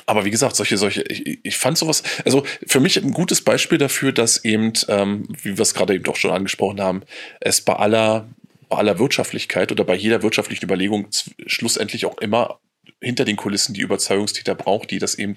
aber 0.05 0.25
wie 0.25 0.31
gesagt, 0.31 0.57
solche, 0.57 0.77
solche, 0.77 1.03
ich, 1.03 1.39
ich 1.41 1.57
fand 1.57 1.77
sowas, 1.77 2.03
also 2.25 2.43
für 2.65 2.81
mich 2.81 3.01
ein 3.01 3.11
gutes 3.11 3.41
Beispiel 3.41 3.77
dafür, 3.77 4.11
dass 4.11 4.43
eben, 4.43 4.73
ähm, 4.89 5.27
wie 5.41 5.57
wir 5.57 5.61
es 5.61 5.73
gerade 5.73 5.95
eben 5.95 6.03
doch 6.03 6.17
schon 6.17 6.31
angesprochen 6.31 6.81
haben, 6.81 7.03
es 7.39 7.61
bei 7.61 7.73
aller, 7.73 8.27
bei 8.67 8.77
aller 8.77 8.99
Wirtschaftlichkeit 8.99 9.71
oder 9.71 9.85
bei 9.85 9.95
jeder 9.95 10.23
wirtschaftlichen 10.23 10.65
Überlegung 10.65 11.07
schlussendlich 11.45 12.05
auch 12.05 12.17
immer 12.17 12.59
hinter 13.01 13.25
den 13.25 13.35
Kulissen 13.35 13.73
die 13.73 13.81
Überzeugungstäter 13.81 14.55
braucht, 14.55 14.91
die 14.91 14.99
das 14.99 15.15
eben 15.15 15.35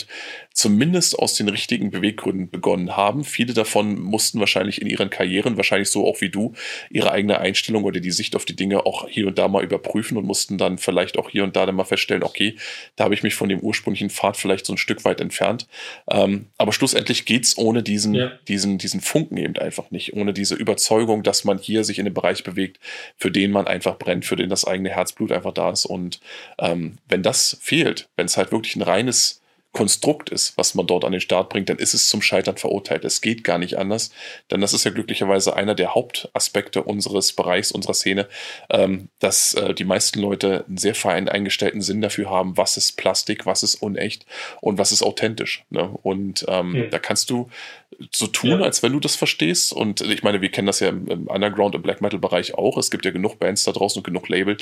zumindest 0.53 1.19
aus 1.19 1.35
den 1.35 1.49
richtigen 1.49 1.91
Beweggründen 1.91 2.51
begonnen 2.51 2.97
haben. 2.97 3.25
Viele 3.25 3.55
davon 3.55 4.01
mussten 4.01 4.41
wahrscheinlich 4.41 4.81
in 4.81 4.89
ihren 4.89 5.09
Karrieren, 5.09 5.57
wahrscheinlich 5.57 5.91
so 5.91 6.07
auch 6.07 6.21
wie 6.21 6.29
du, 6.29 6.55
ihre 6.91 7.13
eigene 7.13 7.39
Einstellung 7.39 7.85
oder 7.85 8.01
die 8.01 8.11
Sicht 8.11 8.35
auf 8.35 8.45
die 8.45 8.57
Dinge 8.57 8.85
auch 8.85 9.09
hier 9.09 9.29
und 9.29 9.39
da 9.39 9.49
mal 9.49 9.63
überprüfen 9.63 10.17
und 10.17 10.27
mussten 10.27 10.59
dann 10.59 10.79
vielleicht 10.79 11.19
auch 11.19 11.31
hier 11.31 11.45
und 11.45 11.57
da 11.57 11.67
dann 11.67 11.77
mal 11.77 11.85
feststellen, 11.85 12.25
okay, 12.25 12.57
da 12.97 13.05
habe 13.05 13.15
ich 13.15 13.23
mich 13.23 13.35
von 13.35 13.49
dem 13.49 13.61
ursprünglichen 13.61 14.11
Pfad 14.11 14.37
vielleicht 14.37 14.67
so 14.67 14.75
ein 14.75 14.79
Stück 14.79 15.05
weit 15.05 15.21
entfernt. 15.21 15.69
Ähm, 16.11 16.47
aber 16.59 16.73
schlussendlich 16.73 17.25
geht's 17.25 17.57
ohne 17.57 17.83
diesen, 17.83 18.15
ja. 18.15 18.33
diesen, 18.49 18.79
diesen 18.79 19.01
Funken 19.01 19.37
eben 19.37 19.57
einfach 19.57 19.91
nicht, 19.91 20.15
ohne 20.15 20.33
diese 20.33 20.57
Überzeugung, 20.57 21.23
dass 21.23 21.45
man 21.45 21.59
hier 21.59 21.85
sich 21.85 21.99
in 21.99 22.07
den 22.07 22.15
Bereich 22.15 22.43
bewegt, 22.43 22.81
für 23.17 23.31
den 23.31 23.53
man 23.53 23.67
einfach 23.67 23.99
brennt, 23.99 24.25
für 24.25 24.37
den 24.37 24.49
das 24.49 24.67
eigene 24.67 24.91
Herzblut 24.91 25.31
einfach 25.31 25.55
da 25.55 25.71
ist. 25.71 25.87
Und 25.87 26.21
ähm, 26.59 26.99
wenn 27.09 27.23
das 27.23 27.57
fehlt, 27.61 28.09
wenn 28.17 28.27
es 28.27 28.37
halt 28.37 28.51
wirklich 28.51 28.75
ein 28.77 28.83
reines 28.83 29.40
Konstrukt 29.73 30.31
ist, 30.31 30.59
was 30.59 30.75
man 30.75 30.87
dort 30.87 31.05
an 31.05 31.13
den 31.13 31.21
Start 31.21 31.49
bringt, 31.49 31.69
dann 31.69 31.79
ist 31.79 31.95
es 31.95 32.09
zum 32.09 32.23
Scheitern 32.23 32.57
verurteilt. 32.57 33.05
Es 33.05 33.21
geht 33.21 33.45
gar 33.45 33.59
nicht 33.59 33.79
anders, 33.79 34.11
denn 34.51 34.61
das 34.61 34.73
ist 34.73 34.85
ja 34.85 34.91
glücklicherweise 34.91 35.55
einer 35.55 35.77
der 35.77 35.95
Hauptaspekte 35.95 36.83
unseres 36.83 37.33
Bereichs, 37.33 37.71
unserer 37.71 37.95
Szene, 37.95 38.29
ähm, 38.69 39.11
dass 39.21 39.55
äh, 39.55 39.73
die 39.73 39.85
meisten 39.85 40.19
Leute 40.19 40.65
einen 40.67 40.77
sehr 40.77 40.97
fein 40.97 41.29
eingestellten 41.29 41.83
Sinn 41.83 42.01
dafür 42.01 42.31
haben, 42.31 42.57
was 42.57 42.77
ist 42.77 42.97
Plastik, 42.97 43.47
was 43.47 43.63
ist 43.63 43.77
unecht 43.77 44.27
und 44.61 44.79
was 44.79 44.91
ist 44.91 45.03
authentisch. 45.03 45.65
Ne? 45.71 45.89
Und 46.03 46.45
ähm, 46.49 46.73
mhm. 46.73 46.91
da 46.91 46.99
kannst 46.99 47.31
du 47.31 47.49
so 48.13 48.27
tun, 48.27 48.51
ja. 48.51 48.61
als 48.61 48.83
wenn 48.83 48.93
du 48.93 48.99
das 48.99 49.15
verstehst. 49.15 49.73
Und 49.73 50.01
ich 50.01 50.23
meine, 50.25 50.41
wir 50.41 50.51
kennen 50.51 50.67
das 50.67 50.81
ja 50.81 50.89
im, 50.89 51.29
Underground, 51.29 51.77
im 51.77 51.83
Black 51.83 52.01
Metal 52.01 52.19
Bereich 52.19 52.55
auch. 52.55 52.77
Es 52.77 52.91
gibt 52.91 53.05
ja 53.05 53.13
genug 53.13 53.39
Bands 53.39 53.63
da 53.63 53.73
draußen 53.73 54.01
und 54.01 54.05
genug 54.05 54.29
Label, 54.29 54.57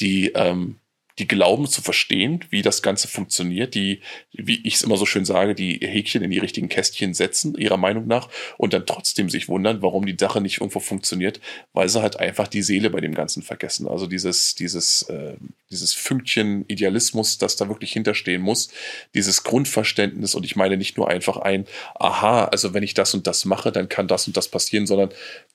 die 0.00 0.32
ähm, 0.34 0.76
die 1.18 1.28
glauben 1.28 1.68
zu 1.68 1.80
verstehen, 1.80 2.44
wie 2.50 2.62
das 2.62 2.82
Ganze 2.82 3.06
funktioniert, 3.06 3.74
die, 3.74 4.00
wie 4.32 4.60
ich 4.66 4.74
es 4.74 4.82
immer 4.82 4.96
so 4.96 5.06
schön 5.06 5.24
sage, 5.24 5.54
die 5.54 5.78
Häkchen 5.80 6.22
in 6.22 6.30
die 6.30 6.38
richtigen 6.38 6.68
Kästchen 6.68 7.14
setzen, 7.14 7.54
ihrer 7.56 7.76
Meinung 7.76 8.08
nach, 8.08 8.28
und 8.58 8.72
dann 8.72 8.84
trotzdem 8.84 9.30
sich 9.30 9.48
wundern, 9.48 9.80
warum 9.80 10.06
die 10.06 10.16
Sache 10.18 10.40
nicht 10.40 10.60
irgendwo 10.60 10.80
funktioniert, 10.80 11.40
weil 11.72 11.88
sie 11.88 12.02
halt 12.02 12.18
einfach 12.18 12.48
die 12.48 12.62
Seele 12.62 12.90
bei 12.90 13.00
dem 13.00 13.14
Ganzen 13.14 13.42
vergessen. 13.42 13.86
Also 13.86 14.08
dieses, 14.08 14.56
dieses, 14.56 15.02
äh, 15.02 15.36
dieses 15.70 15.94
Fünkchen 15.94 16.64
Idealismus, 16.66 17.38
das 17.38 17.54
da 17.54 17.68
wirklich 17.68 17.92
hinterstehen 17.92 18.42
muss, 18.42 18.70
dieses 19.14 19.44
Grundverständnis, 19.44 20.34
und 20.34 20.44
ich 20.44 20.56
meine 20.56 20.76
nicht 20.76 20.96
nur 20.96 21.08
einfach 21.08 21.36
ein, 21.36 21.66
aha, 21.94 22.46
also 22.46 22.74
wenn 22.74 22.82
ich 22.82 22.94
das 22.94 23.14
und 23.14 23.28
das 23.28 23.44
mache, 23.44 23.70
dann 23.70 23.88
kann 23.88 24.08
das 24.08 24.26
und 24.26 24.36
das 24.36 24.48
passieren, 24.48 24.88
sondern 24.88 25.10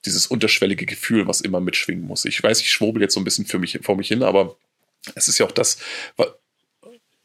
dieses 0.06 0.27
unterschwellige 0.27 0.86
Gefühl, 0.86 1.27
was 1.27 1.41
immer 1.41 1.60
mitschwingen 1.60 2.06
muss. 2.06 2.23
Ich 2.23 2.41
weiß, 2.41 2.61
ich 2.61 2.72
schwurbel 2.72 3.02
jetzt 3.02 3.14
so 3.14 3.19
ein 3.19 3.26
bisschen 3.26 3.45
für 3.45 3.60
mich, 3.60 3.77
vor 3.81 3.98
mich 3.98 4.07
hin, 4.07 4.23
aber 4.23 4.56
es 5.15 5.27
ist 5.27 5.38
ja 5.38 5.45
auch 5.45 5.51
das, 5.51 5.77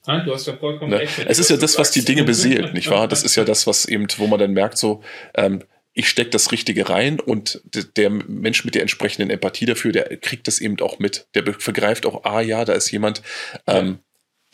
Nein, 0.07 0.27
du 0.27 0.35
hast 0.35 0.47
ja 0.47 0.57
vollkommen 0.57 0.91
ne? 0.91 1.01
recht. 1.01 1.19
Es 1.27 1.39
ist 1.39 1.51
ja 1.51 1.57
das, 1.57 1.79
was 1.79 1.91
die 1.91 2.05
Dinge 2.05 2.25
beseelt, 2.25 2.75
nicht 2.75 2.91
wahr? 2.91 3.09
Das 3.09 3.23
ist 3.23 3.37
ja 3.37 3.45
das, 3.45 3.67
was 3.67 3.87
eben, 3.87 4.07
wo 4.19 4.27
man 4.27 4.39
dann 4.39 4.53
merkt, 4.53 4.77
so, 4.77 5.03
ähm, 5.35 5.63
ich 5.95 6.09
stecke 6.09 6.31
das 6.31 6.53
Richtige 6.53 6.89
rein 6.89 7.21
und 7.21 7.63
der 7.97 8.11
Mensch 8.11 8.65
mit 8.65 8.75
der 8.75 8.83
entsprechenden 8.83 9.31
Empathie 9.31 9.65
dafür, 9.65 9.93
der 9.93 10.17
kriegt 10.19 10.47
das 10.49 10.59
eben 10.59 10.79
auch 10.81 10.99
mit. 10.99 11.29
Der 11.35 11.43
begreift 11.43 12.05
auch, 12.05 12.25
ah 12.25 12.41
ja, 12.41 12.65
da 12.65 12.73
ist 12.73 12.91
jemand, 12.91 13.23
ähm, 13.67 14.01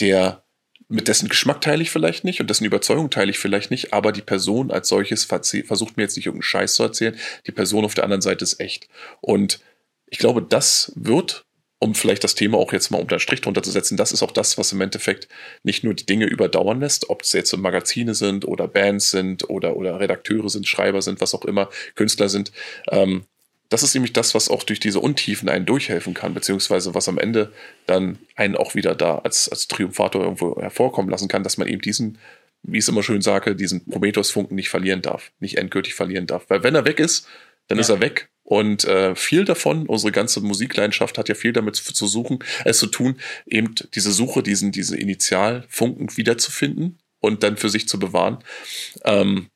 der 0.01 0.45
mit 0.89 1.09
dessen 1.09 1.29
Geschmack 1.29 1.61
teile 1.61 1.83
ich 1.83 1.91
vielleicht 1.91 2.25
nicht 2.25 2.41
und 2.41 2.51
dessen 2.51 2.65
Überzeugung 2.65 3.11
teile 3.11 3.31
ich 3.31 3.39
vielleicht 3.39 3.71
nicht, 3.71 3.93
aber 3.93 4.13
die 4.13 4.23
Person 4.23 4.71
als 4.71 4.89
solches 4.89 5.25
versucht 5.25 5.97
mir 5.97 6.03
jetzt 6.03 6.17
nicht 6.17 6.27
irgendeinen 6.27 6.43
Scheiß 6.43 6.75
zu 6.75 6.83
erzählen. 6.83 7.17
Die 7.47 7.53
Person 7.53 7.85
auf 7.85 7.95
der 7.95 8.05
anderen 8.05 8.23
Seite 8.23 8.45
ist 8.45 8.61
echt. 8.61 8.89
Und 9.21 9.61
ich 10.07 10.19
glaube, 10.19 10.43
das 10.43 10.93
wird 10.97 11.47
um 11.81 11.95
vielleicht 11.95 12.23
das 12.23 12.35
Thema 12.35 12.59
auch 12.59 12.73
jetzt 12.73 12.91
mal 12.91 13.01
unter 13.01 13.19
Strich 13.19 13.41
drunter 13.41 13.63
zu 13.63 13.71
setzen, 13.71 13.97
das 13.97 14.13
ist 14.13 14.23
auch 14.23 14.31
das, 14.31 14.59
was 14.59 14.71
im 14.73 14.83
Endeffekt 14.83 15.29
nicht 15.65 15.83
nur 15.83 15.95
die 15.95 16.07
Dinge 16.07 16.27
überdauern 16.27 16.81
lässt, 16.81 17.09
ob 17.09 17.23
es 17.23 17.33
jetzt 17.33 17.57
Magazine 17.57 18.15
sind 18.15 18.47
oder 18.47 18.69
Bands 18.69 19.11
sind 19.11 19.49
oder, 19.49 19.77
oder 19.77 19.99
Redakteure 19.99 20.51
sind, 20.51 20.69
Schreiber 20.69 21.01
sind, 21.01 21.21
was 21.23 21.35
auch 21.35 21.45
immer, 21.47 21.71
Künstler 21.95 22.29
sind. 22.29 22.53
Ähm, 22.91 23.25
das 23.71 23.83
ist 23.83 23.95
nämlich 23.95 24.13
das, 24.13 24.35
was 24.35 24.51
auch 24.51 24.63
durch 24.63 24.79
diese 24.79 25.01
Untiefen 25.01 25.49
einen 25.49 25.65
durchhelfen 25.65 26.13
kann, 26.13 26.35
beziehungsweise 26.35 26.95
was 26.95 27.09
am 27.09 27.19
Ende 27.19 27.53
dann 27.87 28.19
einen 28.37 28.57
auch 28.57 28.75
wieder 28.75 28.95
da 28.95 29.19
als, 29.19 29.49
als 29.49 29.67
Triumphator 29.69 30.23
irgendwo 30.23 30.61
hervorkommen 30.61 31.11
lassen 31.11 31.29
kann, 31.29 31.45
dass 31.45 31.57
man 31.57 31.69
eben 31.69 31.81
diesen, 31.81 32.19
wie 32.63 32.79
ich 32.79 32.85
es 32.85 32.89
immer 32.89 33.03
schön 33.03 33.23
sage, 33.23 33.57
diesen 33.57 33.87
Prometheus-Funken 33.87 34.55
nicht 34.55 34.69
verlieren 34.69 35.03
darf, 35.03 35.31
nicht 35.39 35.57
endgültig 35.57 35.95
verlieren 35.95 36.27
darf. 36.27 36.45
Weil 36.49 36.63
wenn 36.63 36.75
er 36.75 36.85
weg 36.85 36.99
ist, 36.99 37.27
dann 37.69 37.79
ja. 37.79 37.83
ist 37.83 37.89
er 37.89 38.01
weg 38.01 38.29
und 38.51 38.83
äh, 38.83 39.15
viel 39.15 39.45
davon, 39.45 39.87
unsere 39.87 40.11
ganze 40.11 40.41
Musikleidenschaft 40.41 41.19
hat 41.19 41.29
ja 41.29 41.37
viel 41.37 41.53
damit 41.53 41.77
zu 41.77 42.07
suchen, 42.09 42.41
es 42.65 42.79
zu 42.79 42.89
tun, 42.89 43.15
eben 43.47 43.77
diese 43.95 44.11
Suche, 44.11 44.43
diesen, 44.43 44.73
diese 44.73 44.97
Initialfunken 44.97 46.17
wiederzufinden 46.17 46.99
und 47.21 47.45
dann 47.45 47.57
für 47.57 47.69
sich 47.69 47.87
zu 47.87 48.01
bewahren. 48.01 48.39
Ähm, 49.05 49.51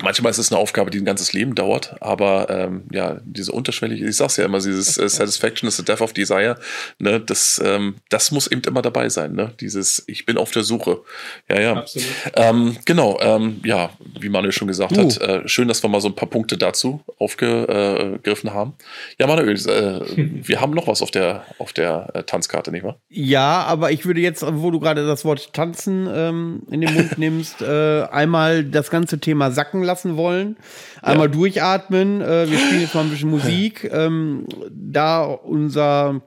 Manchmal 0.00 0.30
ist 0.30 0.38
es 0.38 0.52
eine 0.52 0.60
Aufgabe, 0.60 0.90
die 0.90 0.98
ein 0.98 1.04
ganzes 1.04 1.32
Leben 1.32 1.56
dauert, 1.56 1.96
aber 2.00 2.48
ähm, 2.50 2.84
ja, 2.92 3.20
diese 3.24 3.50
unterschwellige, 3.50 4.08
ich 4.08 4.16
sag's 4.16 4.36
ja 4.36 4.44
immer, 4.44 4.58
dieses 4.58 4.96
äh, 4.96 5.08
Satisfaction 5.08 5.66
is 5.66 5.76
the 5.76 5.84
death 5.84 6.00
of 6.00 6.12
desire, 6.12 6.56
ne, 7.00 7.18
das, 7.20 7.60
ähm, 7.64 7.96
das 8.08 8.30
muss 8.30 8.46
eben 8.46 8.62
immer 8.62 8.80
dabei 8.80 9.08
sein, 9.08 9.32
ne? 9.32 9.52
Dieses, 9.60 10.04
ich 10.06 10.24
bin 10.24 10.38
auf 10.38 10.52
der 10.52 10.62
Suche. 10.62 11.00
Ja, 11.48 11.60
ja. 11.60 11.72
Absolut. 11.74 12.08
Ähm, 12.34 12.76
genau, 12.84 13.18
ähm, 13.20 13.60
ja, 13.64 13.90
wie 14.20 14.28
Manuel 14.28 14.52
schon 14.52 14.68
gesagt 14.68 14.96
uh. 14.96 15.02
hat, 15.02 15.20
äh, 15.20 15.48
schön, 15.48 15.66
dass 15.66 15.82
wir 15.82 15.88
mal 15.88 16.00
so 16.00 16.08
ein 16.08 16.14
paar 16.14 16.28
Punkte 16.28 16.56
dazu 16.56 17.02
aufgegriffen 17.18 18.54
haben. 18.54 18.74
Ja, 19.18 19.26
Manuel, 19.26 19.56
äh, 19.56 20.00
wir 20.46 20.60
haben 20.60 20.74
noch 20.74 20.86
was 20.86 21.02
auf 21.02 21.10
der, 21.10 21.44
auf 21.58 21.72
der 21.72 22.10
äh, 22.14 22.22
Tanzkarte, 22.22 22.70
nicht 22.70 22.84
wahr? 22.84 23.00
Ja, 23.08 23.64
aber 23.64 23.90
ich 23.90 24.06
würde 24.06 24.20
jetzt, 24.20 24.44
wo 24.46 24.70
du 24.70 24.78
gerade 24.78 25.04
das 25.06 25.24
Wort 25.24 25.52
tanzen 25.54 26.08
ähm, 26.12 26.62
in 26.70 26.82
den 26.82 26.94
Mund 26.94 27.18
nimmst, 27.18 27.62
äh, 27.62 28.02
einmal 28.02 28.62
das 28.62 28.90
ganze 28.90 29.18
Thema 29.18 29.50
sacken 29.50 29.87
lassen 29.88 30.16
wollen. 30.16 30.56
Einmal 31.02 31.26
ja. 31.26 31.32
durchatmen. 31.32 32.20
Äh, 32.20 32.48
wir 32.48 32.58
spielen 32.58 32.82
jetzt 32.82 32.94
mal 32.94 33.02
ein 33.02 33.10
bisschen 33.10 33.30
Musik. 33.38 33.90
Ähm, 33.92 34.46
da 34.70 35.24
unser 35.24 36.22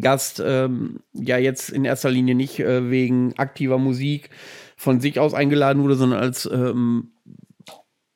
Gast 0.00 0.42
ähm, 0.44 1.00
ja 1.12 1.38
jetzt 1.38 1.70
in 1.70 1.84
erster 1.84 2.10
Linie 2.10 2.34
nicht 2.34 2.58
äh, 2.58 2.90
wegen 2.90 3.34
aktiver 3.36 3.78
Musik 3.78 4.30
von 4.76 5.00
sich 5.00 5.20
aus 5.20 5.34
eingeladen 5.34 5.82
wurde, 5.82 5.94
sondern 5.94 6.20
als 6.20 6.48
ähm, 6.50 7.12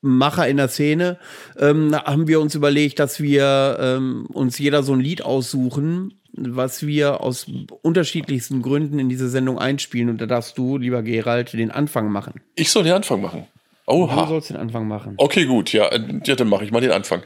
Macher 0.01 0.47
in 0.49 0.59
der 0.59 0.69
Szene, 0.69 1.19
ähm, 1.59 1.95
haben 1.95 2.29
wir 2.29 2.41
uns 2.41 2.55
überlegt, 2.55 3.01
dass 3.01 3.21
wir 3.21 3.79
ähm, 3.81 4.27
uns 4.33 4.59
jeder 4.59 4.83
so 4.83 4.93
ein 4.93 5.01
Lied 5.01 5.23
aussuchen, 5.23 6.21
was 6.33 6.87
wir 6.87 7.21
aus 7.21 7.47
unterschiedlichsten 7.83 8.63
Gründen 8.63 9.01
in 9.01 9.09
diese 9.09 9.29
Sendung 9.29 9.59
einspielen. 9.59 10.09
Und 10.09 10.21
da 10.21 10.27
darfst 10.27 10.57
du, 10.57 10.79
lieber 10.79 11.03
Gerald, 11.03 11.53
den 11.53 11.73
Anfang 11.73 12.13
machen. 12.13 12.41
Ich 12.55 12.71
soll 12.71 12.85
den 12.85 12.93
Anfang 12.93 13.21
machen. 13.21 13.47
Oha. 13.89 14.23
Du 14.23 14.29
sollst 14.29 14.51
den 14.51 14.57
Anfang 14.57 14.87
machen. 14.87 15.15
Okay, 15.17 15.47
gut, 15.47 15.73
ja, 15.73 15.91
ja 16.25 16.35
dann 16.35 16.49
mache 16.49 16.65
ich 16.65 16.71
mal 16.71 16.81
den 16.81 16.93
Anfang. 16.93 17.23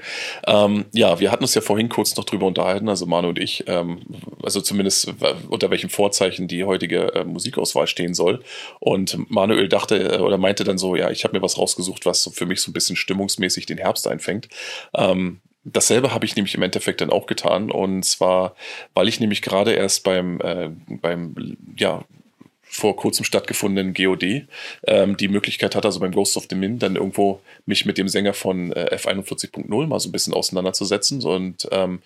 Ähm, 0.47 0.84
ja, 0.93 1.18
wir 1.18 1.32
hatten 1.32 1.43
uns 1.43 1.55
ja 1.55 1.60
vorhin 1.60 1.89
kurz 1.89 2.16
noch 2.16 2.24
drüber 2.24 2.47
unterhalten, 2.47 2.89
also 2.89 3.05
Manu 3.06 3.30
und 3.30 3.39
ich, 3.39 3.64
ähm, 3.66 4.01
also 4.43 4.60
zumindest 4.60 5.09
äh, 5.09 5.34
unter 5.48 5.70
welchem 5.70 5.90
Vorzeichen 5.90 6.47
die 6.47 6.64
heutige 6.64 7.14
äh, 7.14 7.24
Musikauswahl 7.24 7.89
stehen 7.89 8.14
soll. 8.14 8.44
Und 8.78 9.28
Manuel 9.28 9.68
dachte 9.68 9.97
äh, 9.97 10.18
oder 10.18 10.39
meinte 10.39 10.62
dann 10.62 10.78
so, 10.78 10.94
ja, 10.94 11.10
ich 11.10 11.24
habe 11.24 11.36
mir 11.36 11.43
was 11.43 11.59
rausgesucht, 11.59 12.06
was 12.06 12.22
so 12.22 12.30
für 12.30 12.47
mich 12.47 12.60
so 12.60 12.70
ein 12.70 12.74
bisschen 12.74 12.94
stimmungsmäßig 12.94 13.66
den 13.66 13.78
Herbst 13.78 14.06
einfängt. 14.06 14.48
Ähm, 14.94 15.40
Dasselbe 15.64 16.12
habe 16.12 16.24
ich 16.24 16.34
nämlich 16.34 16.56
im 16.56 16.62
Endeffekt 16.62 17.01
dann 17.01 17.10
auch 17.10 17.26
getan. 17.26 17.70
Und 17.70 18.05
zwar, 18.05 18.56
weil 18.94 19.06
ich 19.06 19.20
nämlich 19.20 19.43
gerade 19.43 19.72
erst 19.72 20.02
beim, 20.02 20.40
äh, 20.40 20.70
beim 20.89 21.56
ja, 21.76 22.02
vor 22.73 22.97
kurzem 22.97 23.24
stattgefundenen 23.24 23.93
GOD 23.93 24.47
ähm, 24.86 25.16
die 25.19 25.28
Möglichkeit 25.28 25.77
hatte, 25.77 25.86
also 25.86 26.01
beim 26.01 26.12
Ghost 26.12 26.39
of 26.39 26.47
the 26.49 26.57
Min, 26.57 26.78
dann 26.78 26.97
irgendwo 26.97 27.40
mich 27.66 27.85
mit 27.85 27.99
dem 27.99 28.09
Sänger 28.09 28.32
von 28.32 28.73
äh, 28.73 28.97
F41.0 28.97 29.86
mal 29.86 30.01
so 30.01 30.09
ein 30.09 30.12
bisschen 30.12 30.32
auseinanderzusetzen. 30.32 31.23
Und 31.23 31.69
ähm, 31.70 32.01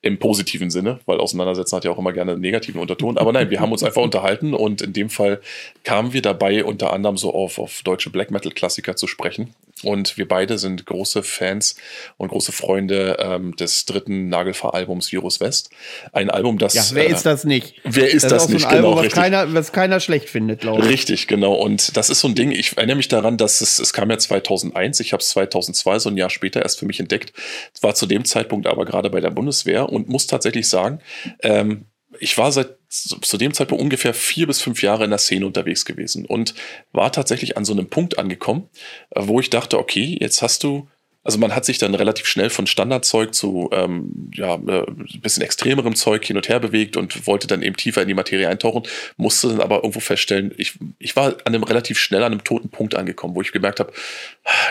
im 0.00 0.18
positiven 0.18 0.70
Sinne, 0.70 1.00
weil 1.06 1.18
auseinandersetzen 1.18 1.76
hat 1.76 1.84
ja 1.84 1.90
auch 1.92 1.98
immer 1.98 2.12
gerne 2.12 2.32
einen 2.32 2.40
negativen 2.40 2.80
Unterton. 2.80 3.18
Aber 3.18 3.32
nein, 3.32 3.50
wir 3.50 3.60
haben 3.60 3.72
uns 3.72 3.82
einfach 3.82 4.02
unterhalten 4.02 4.54
und 4.54 4.82
in 4.82 4.92
dem 4.92 5.10
Fall 5.10 5.40
kamen 5.84 6.12
wir 6.12 6.22
dabei 6.22 6.64
unter 6.64 6.92
anderem 6.92 7.16
so 7.16 7.32
auf, 7.32 7.58
auf 7.58 7.82
deutsche 7.82 8.10
Black 8.10 8.30
Metal 8.30 8.52
Klassiker 8.52 8.96
zu 8.96 9.06
sprechen. 9.06 9.54
Und 9.82 10.16
wir 10.16 10.28
beide 10.28 10.58
sind 10.58 10.86
große 10.86 11.22
Fans 11.22 11.76
und 12.16 12.28
große 12.28 12.52
Freunde 12.52 13.16
ähm, 13.18 13.56
des 13.56 13.84
dritten 13.84 14.28
Nagelfahr-Albums 14.28 15.12
Virus 15.12 15.40
West. 15.40 15.70
Ein 16.12 16.30
Album, 16.30 16.58
das. 16.58 16.74
Ja, 16.74 16.84
wer 16.92 17.08
äh, 17.08 17.12
ist 17.12 17.26
das 17.26 17.44
nicht? 17.44 17.74
Wer 17.84 18.10
ist 18.10 18.24
das, 18.24 18.32
das 18.32 18.44
ist 18.44 18.50
nicht? 18.50 18.62
So 18.62 18.68
ein 18.68 18.76
genau, 18.76 18.88
Album, 18.88 18.98
was 18.98 19.04
richtig. 19.06 19.22
Keiner, 19.22 19.54
was 19.54 19.72
keiner 19.72 20.00
schlecht 20.00 20.28
findet, 20.28 20.60
glaube 20.60 20.82
ich. 20.82 20.88
Richtig, 20.88 21.26
genau. 21.26 21.54
Und 21.54 21.96
das 21.96 22.10
ist 22.10 22.20
so 22.20 22.28
ein 22.28 22.34
Ding, 22.34 22.52
ich 22.52 22.76
erinnere 22.76 22.96
mich 22.96 23.08
daran, 23.08 23.36
dass 23.36 23.60
es, 23.60 23.78
es 23.78 23.92
kam 23.92 24.10
ja 24.10 24.18
2001, 24.18 25.00
ich 25.00 25.12
habe 25.12 25.20
es 25.20 25.28
2002, 25.30 25.98
so 25.98 26.08
ein 26.10 26.16
Jahr 26.16 26.30
später 26.30 26.62
erst 26.62 26.78
für 26.78 26.86
mich 26.86 27.00
entdeckt. 27.00 27.32
War 27.80 27.94
zu 27.94 28.06
dem 28.06 28.24
Zeitpunkt 28.24 28.66
aber 28.66 28.84
gerade 28.84 29.10
bei 29.10 29.20
der 29.20 29.30
Bundeswehr 29.30 29.88
und 29.88 30.08
muss 30.08 30.26
tatsächlich 30.26 30.68
sagen, 30.68 31.00
ähm, 31.42 31.86
ich 32.20 32.36
war 32.38 32.52
seit 32.52 32.76
zu 32.88 33.38
dem 33.38 33.54
Zeitpunkt 33.54 33.82
ungefähr 33.82 34.12
vier 34.12 34.46
bis 34.46 34.60
fünf 34.60 34.82
Jahre 34.82 35.04
in 35.04 35.10
der 35.10 35.18
Szene 35.18 35.46
unterwegs 35.46 35.84
gewesen 35.84 36.26
und 36.26 36.54
war 36.92 37.10
tatsächlich 37.10 37.56
an 37.56 37.64
so 37.64 37.72
einem 37.72 37.88
Punkt 37.88 38.18
angekommen, 38.18 38.68
äh, 39.10 39.22
wo 39.24 39.40
ich 39.40 39.50
dachte, 39.50 39.78
okay, 39.78 40.18
jetzt 40.20 40.42
hast 40.42 40.62
du, 40.62 40.88
also 41.24 41.38
man 41.38 41.54
hat 41.54 41.64
sich 41.64 41.78
dann 41.78 41.94
relativ 41.94 42.26
schnell 42.26 42.50
von 42.50 42.66
Standardzeug 42.66 43.34
zu 43.34 43.70
ähm, 43.72 44.30
ja, 44.34 44.56
äh, 44.56 44.86
ein 44.86 45.20
bisschen 45.22 45.42
extremerem 45.42 45.94
Zeug 45.94 46.24
hin 46.24 46.36
und 46.36 46.48
her 46.48 46.60
bewegt 46.60 46.96
und 46.96 47.26
wollte 47.26 47.46
dann 47.46 47.62
eben 47.62 47.76
tiefer 47.76 48.02
in 48.02 48.08
die 48.08 48.14
Materie 48.14 48.48
eintauchen, 48.48 48.82
musste 49.16 49.48
dann 49.48 49.60
aber 49.60 49.76
irgendwo 49.76 50.00
feststellen, 50.00 50.52
ich, 50.58 50.78
ich 50.98 51.16
war 51.16 51.28
an 51.28 51.54
einem 51.54 51.62
relativ 51.62 51.98
schnell 51.98 52.22
an 52.22 52.32
einem 52.32 52.44
toten 52.44 52.68
Punkt 52.68 52.94
angekommen, 52.94 53.34
wo 53.34 53.40
ich 53.40 53.52
gemerkt 53.52 53.80
habe, 53.80 53.92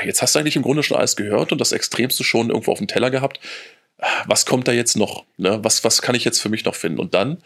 jetzt 0.06 0.22
hast 0.22 0.36
du 0.36 0.40
eigentlich 0.40 0.58
im 0.58 0.62
Grunde 0.64 0.84
schon 0.84 0.98
alles 0.98 1.16
gehört 1.16 1.52
und 1.52 1.60
das 1.60 1.72
Extremste 1.72 2.24
schon 2.24 2.50
irgendwo 2.50 2.72
auf 2.72 2.78
dem 2.78 2.88
Teller 2.88 3.10
gehabt 3.10 3.40
was 4.26 4.46
kommt 4.46 4.68
da 4.68 4.72
jetzt 4.72 4.98
noch? 4.98 5.26
Ne? 5.38 5.60
Was, 5.64 5.84
was 5.84 6.02
kann 6.02 6.16
ich 6.16 6.24
jetzt 6.24 6.42
für 6.42 6.50
mich 6.50 6.66
noch 6.66 6.76
finden? 6.76 7.00
Und 7.00 7.14
dann 7.14 7.38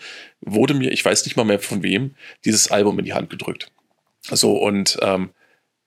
wurde 0.42 0.74
mir, 0.74 0.92
ich 0.92 1.04
weiß 1.04 1.26
nicht 1.26 1.36
mal 1.36 1.44
mehr 1.44 1.60
von 1.60 1.84
wem, 1.84 2.16
dieses 2.46 2.72
Album 2.72 2.98
in 3.00 3.06
die 3.06 3.14
Hand 3.14 3.30
gedrückt. 3.30 3.72
So, 4.22 4.54
und 4.54 4.98
ähm, 5.02 5.32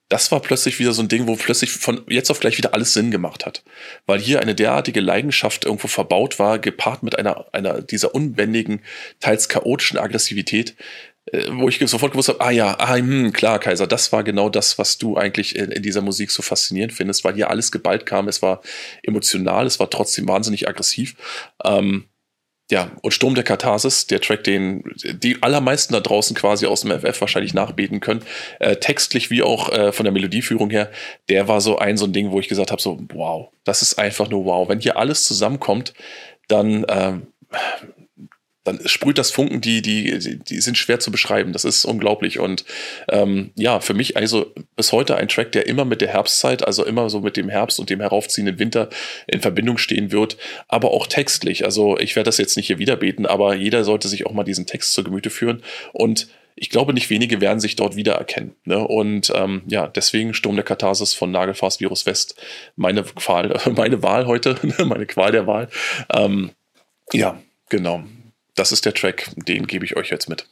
das 0.09 0.31
war 0.31 0.39
plötzlich 0.39 0.79
wieder 0.79 0.91
so 0.91 1.03
ein 1.03 1.07
Ding, 1.07 1.27
wo 1.27 1.35
plötzlich 1.35 1.71
von 1.71 2.03
jetzt 2.09 2.31
auf 2.31 2.39
gleich 2.39 2.57
wieder 2.57 2.73
alles 2.73 2.93
Sinn 2.93 3.11
gemacht 3.11 3.45
hat. 3.45 3.63
Weil 4.07 4.19
hier 4.19 4.41
eine 4.41 4.55
derartige 4.55 5.01
Leidenschaft 5.01 5.65
irgendwo 5.65 5.87
verbaut 5.87 6.39
war, 6.39 6.57
gepaart 6.57 7.03
mit 7.03 7.17
einer, 7.17 7.45
einer 7.51 7.81
dieser 7.81 8.15
unbändigen, 8.15 8.81
teils 9.19 9.49
chaotischen 9.49 9.99
Aggressivität, 9.99 10.75
wo 11.51 11.69
ich 11.69 11.79
sofort 11.85 12.11
gewusst 12.11 12.29
habe, 12.29 12.41
ah 12.41 12.51
ja, 12.51 12.75
ah, 12.79 12.95
hm, 12.95 13.33
klar, 13.33 13.59
Kaiser, 13.59 13.87
das 13.87 14.11
war 14.11 14.23
genau 14.23 14.49
das, 14.49 14.77
was 14.77 14.97
du 14.97 15.17
eigentlich 15.17 15.55
in, 15.55 15.71
in, 15.71 15.83
dieser 15.83 16.01
Musik 16.01 16.31
so 16.31 16.41
faszinierend 16.41 16.93
findest, 16.93 17.23
weil 17.23 17.35
hier 17.35 17.49
alles 17.49 17.71
geballt 17.71 18.05
kam, 18.05 18.27
es 18.27 18.41
war 18.41 18.61
emotional, 19.03 19.65
es 19.65 19.79
war 19.79 19.89
trotzdem 19.89 20.27
wahnsinnig 20.27 20.67
aggressiv. 20.67 21.15
Ähm, 21.63 22.05
ja, 22.71 22.91
und 23.01 23.11
Sturm 23.13 23.33
der 23.33 23.43
Katharsis, 23.43 24.05
der 24.05 24.21
Track, 24.21 24.43
den 24.43 24.83
die 25.03 25.41
allermeisten 25.41 25.93
da 25.93 26.01
draußen 26.01 26.35
quasi 26.35 26.67
aus 26.67 26.81
dem 26.81 26.91
FF 26.91 27.19
wahrscheinlich 27.19 27.55
nachbeten 27.55 27.99
können, 27.99 28.21
äh, 28.59 28.75
textlich 28.75 29.31
wie 29.31 29.41
auch 29.41 29.71
äh, 29.71 29.91
von 29.91 30.03
der 30.03 30.13
Melodieführung 30.13 30.69
her, 30.69 30.91
der 31.29 31.47
war 31.47 31.61
so 31.61 31.79
ein 31.79 31.97
so 31.97 32.05
ein 32.05 32.13
Ding, 32.13 32.29
wo 32.29 32.39
ich 32.39 32.47
gesagt 32.47 32.71
habe, 32.71 32.81
so 32.81 32.99
wow, 33.13 33.49
das 33.63 33.81
ist 33.81 33.97
einfach 33.97 34.29
nur 34.29 34.45
wow. 34.45 34.69
Wenn 34.69 34.79
hier 34.79 34.97
alles 34.97 35.23
zusammenkommt, 35.23 35.95
dann 36.47 36.85
ähm, 36.89 37.27
dann 38.69 38.87
sprüht 38.87 39.17
das 39.17 39.31
Funken, 39.31 39.61
die, 39.61 39.81
die, 39.81 40.39
die 40.39 40.61
sind 40.61 40.77
schwer 40.77 40.99
zu 40.99 41.11
beschreiben. 41.11 41.53
Das 41.53 41.65
ist 41.65 41.85
unglaublich. 41.85 42.39
Und 42.39 42.65
ähm, 43.09 43.51
ja, 43.55 43.79
für 43.79 43.93
mich 43.93 44.15
also 44.15 44.53
bis 44.75 44.91
heute 44.91 45.15
ein 45.15 45.27
Track, 45.27 45.51
der 45.51 45.67
immer 45.67 45.85
mit 45.85 46.01
der 46.01 46.09
Herbstzeit, 46.09 46.65
also 46.65 46.85
immer 46.85 47.09
so 47.09 47.21
mit 47.21 47.35
dem 47.35 47.49
Herbst 47.49 47.79
und 47.79 47.89
dem 47.89 47.99
heraufziehenden 47.99 48.59
Winter 48.59 48.89
in 49.27 49.41
Verbindung 49.41 49.77
stehen 49.77 50.11
wird, 50.11 50.37
aber 50.67 50.91
auch 50.91 51.07
textlich. 51.07 51.65
Also 51.65 51.97
ich 51.97 52.15
werde 52.15 52.27
das 52.27 52.37
jetzt 52.37 52.57
nicht 52.57 52.67
hier 52.67 52.79
wiederbeten, 52.79 53.25
aber 53.25 53.55
jeder 53.55 53.83
sollte 53.83 54.07
sich 54.07 54.25
auch 54.25 54.33
mal 54.33 54.43
diesen 54.43 54.67
Text 54.67 54.93
zur 54.93 55.03
Gemüte 55.03 55.29
führen. 55.29 55.63
Und 55.91 56.27
ich 56.55 56.69
glaube, 56.69 56.93
nicht 56.93 57.09
wenige 57.09 57.41
werden 57.41 57.59
sich 57.59 57.75
dort 57.75 57.95
wiedererkennen. 57.95 58.55
Ne? 58.65 58.85
Und 58.85 59.31
ähm, 59.33 59.63
ja, 59.67 59.87
deswegen 59.87 60.33
Sturm 60.33 60.55
der 60.55 60.65
Katharsis 60.65 61.13
von 61.13 61.31
Nagelfast 61.31 61.79
Virus 61.79 62.05
West, 62.05 62.35
meine 62.75 63.03
Qual, 63.03 63.59
meine 63.75 64.03
Wahl 64.03 64.27
heute, 64.27 64.57
meine 64.85 65.07
Qual 65.07 65.31
der 65.31 65.47
Wahl. 65.47 65.69
Ähm, 66.13 66.51
ja, 67.13 67.41
genau 67.69 68.03
das 68.55 68.71
ist 68.71 68.85
der 68.85 68.93
Track, 68.93 69.29
den 69.35 69.67
gebe 69.67 69.85
ich 69.85 69.95
euch 69.95 70.09
jetzt 70.09 70.29
mit. 70.29 70.45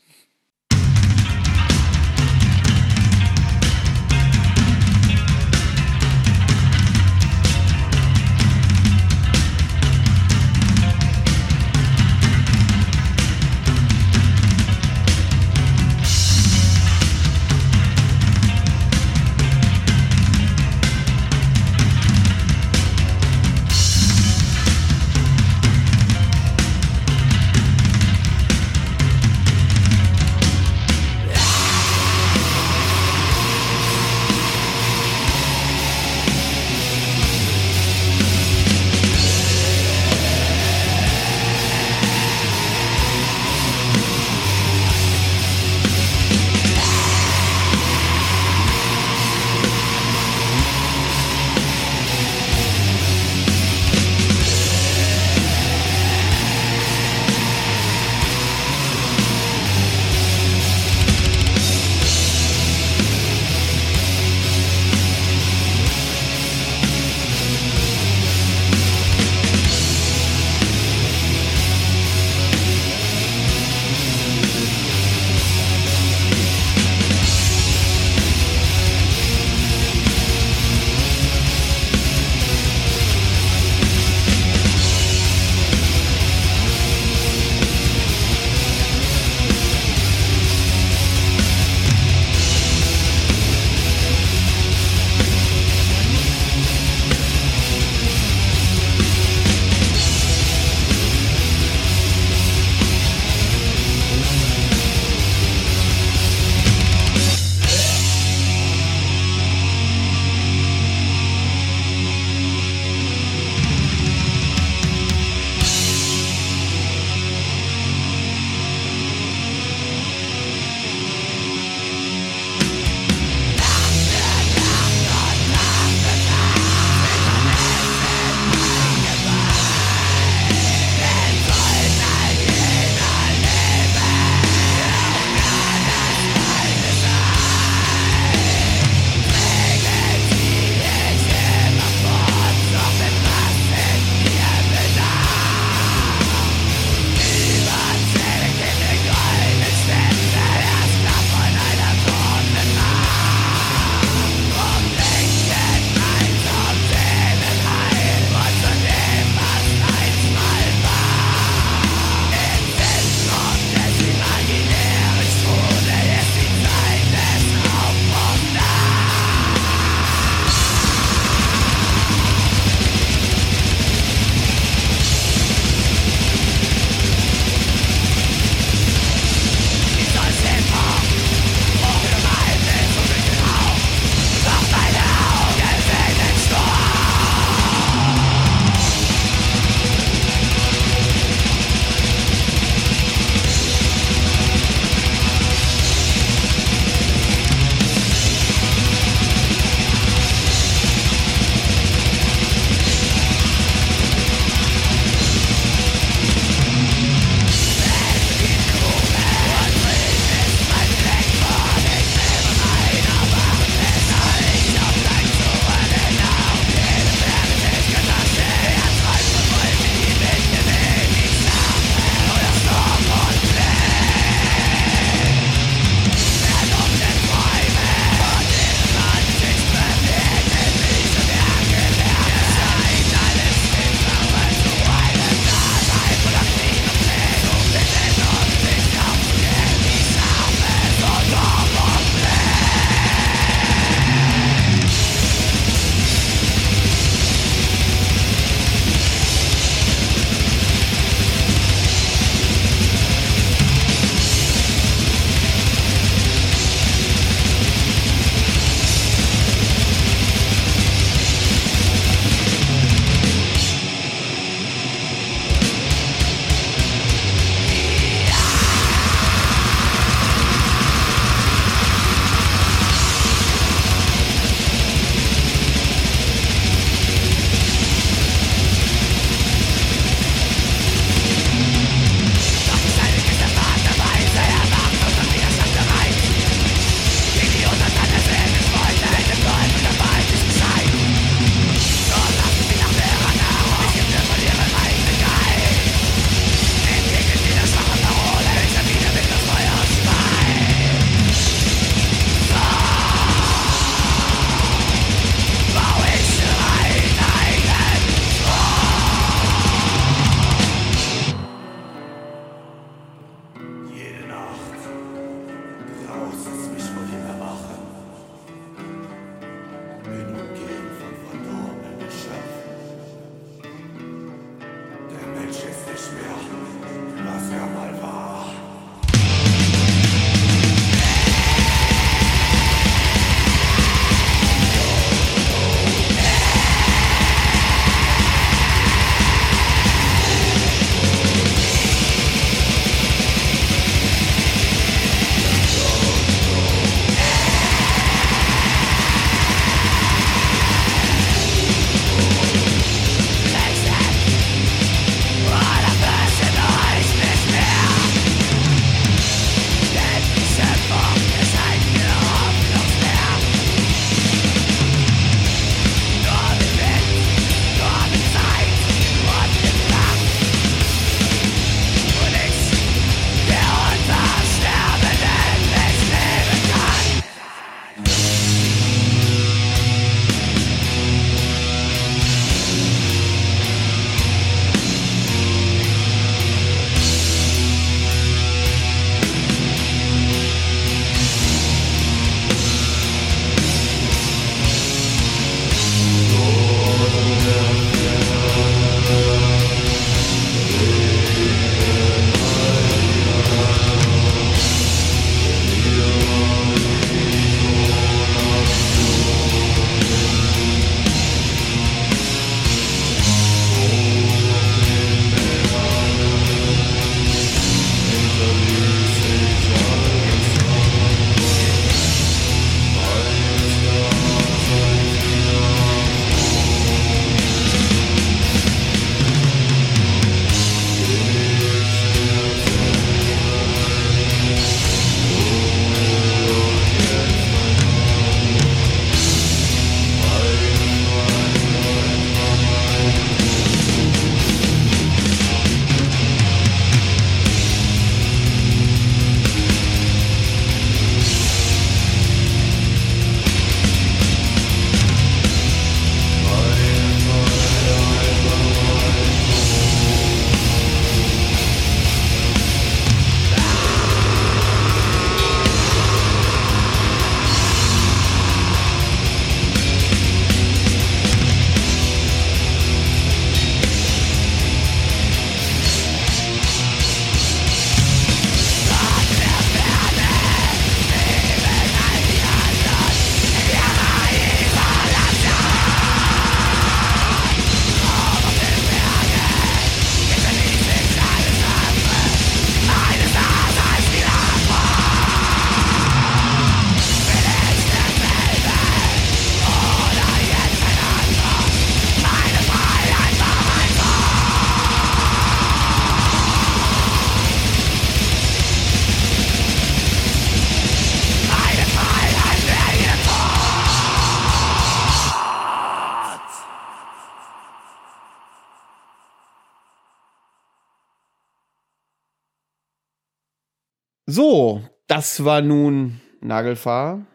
Das 525.18 525.44
war 525.44 525.64
nun 525.64 526.22
Nagelfahr. 526.42 527.26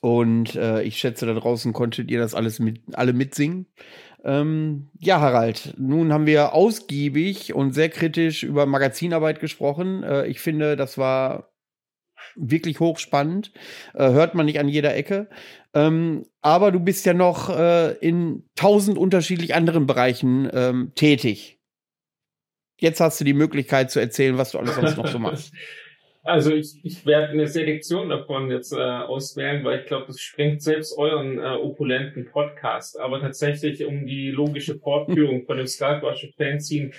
Und 0.00 0.56
äh, 0.56 0.82
ich 0.82 0.98
schätze, 0.98 1.26
da 1.26 1.34
draußen 1.34 1.72
konntet 1.72 2.10
ihr 2.10 2.18
das 2.18 2.34
alles 2.34 2.58
mit, 2.58 2.80
alle 2.92 3.12
mitsingen. 3.12 3.66
Ähm, 4.24 4.88
ja, 4.98 5.20
Harald, 5.20 5.74
nun 5.78 6.12
haben 6.12 6.26
wir 6.26 6.54
ausgiebig 6.54 7.54
und 7.54 7.72
sehr 7.72 7.88
kritisch 7.88 8.42
über 8.42 8.66
Magazinarbeit 8.66 9.38
gesprochen. 9.38 10.02
Äh, 10.02 10.26
ich 10.26 10.40
finde, 10.40 10.74
das 10.74 10.98
war 10.98 11.52
wirklich 12.34 12.80
hochspannend. 12.80 13.52
Äh, 13.94 14.10
hört 14.10 14.34
man 14.34 14.46
nicht 14.46 14.58
an 14.58 14.68
jeder 14.68 14.96
Ecke. 14.96 15.28
Ähm, 15.74 16.26
aber 16.40 16.72
du 16.72 16.80
bist 16.80 17.06
ja 17.06 17.14
noch 17.14 17.48
äh, 17.48 17.92
in 17.98 18.42
tausend 18.56 18.98
unterschiedlich 18.98 19.54
anderen 19.54 19.86
Bereichen 19.86 20.50
ähm, 20.52 20.92
tätig. 20.96 21.60
Jetzt 22.80 23.00
hast 23.00 23.20
du 23.20 23.24
die 23.24 23.34
Möglichkeit 23.34 23.92
zu 23.92 24.00
erzählen, 24.00 24.36
was 24.36 24.50
du 24.50 24.58
alles 24.58 24.74
sonst 24.74 24.96
noch 24.96 25.06
so 25.06 25.20
machst. 25.20 25.52
Also 26.28 26.52
ich, 26.52 26.78
ich 26.84 27.06
werde 27.06 27.28
eine 27.28 27.46
Selektion 27.46 28.10
davon 28.10 28.50
jetzt 28.50 28.72
äh, 28.72 28.76
auswählen, 28.76 29.64
weil 29.64 29.80
ich 29.80 29.86
glaube, 29.86 30.08
das 30.08 30.20
sprengt 30.20 30.60
selbst 30.62 30.98
euren 30.98 31.38
äh, 31.38 31.56
opulenten 31.56 32.26
Podcast. 32.26 33.00
Aber 33.00 33.18
tatsächlich, 33.18 33.82
um 33.86 34.04
die 34.04 34.30
logische 34.30 34.78
Fortführung 34.78 35.46
von 35.46 35.56
dem 35.56 35.66
Skulkwasher 35.66 36.28
Fanzine 36.36 36.90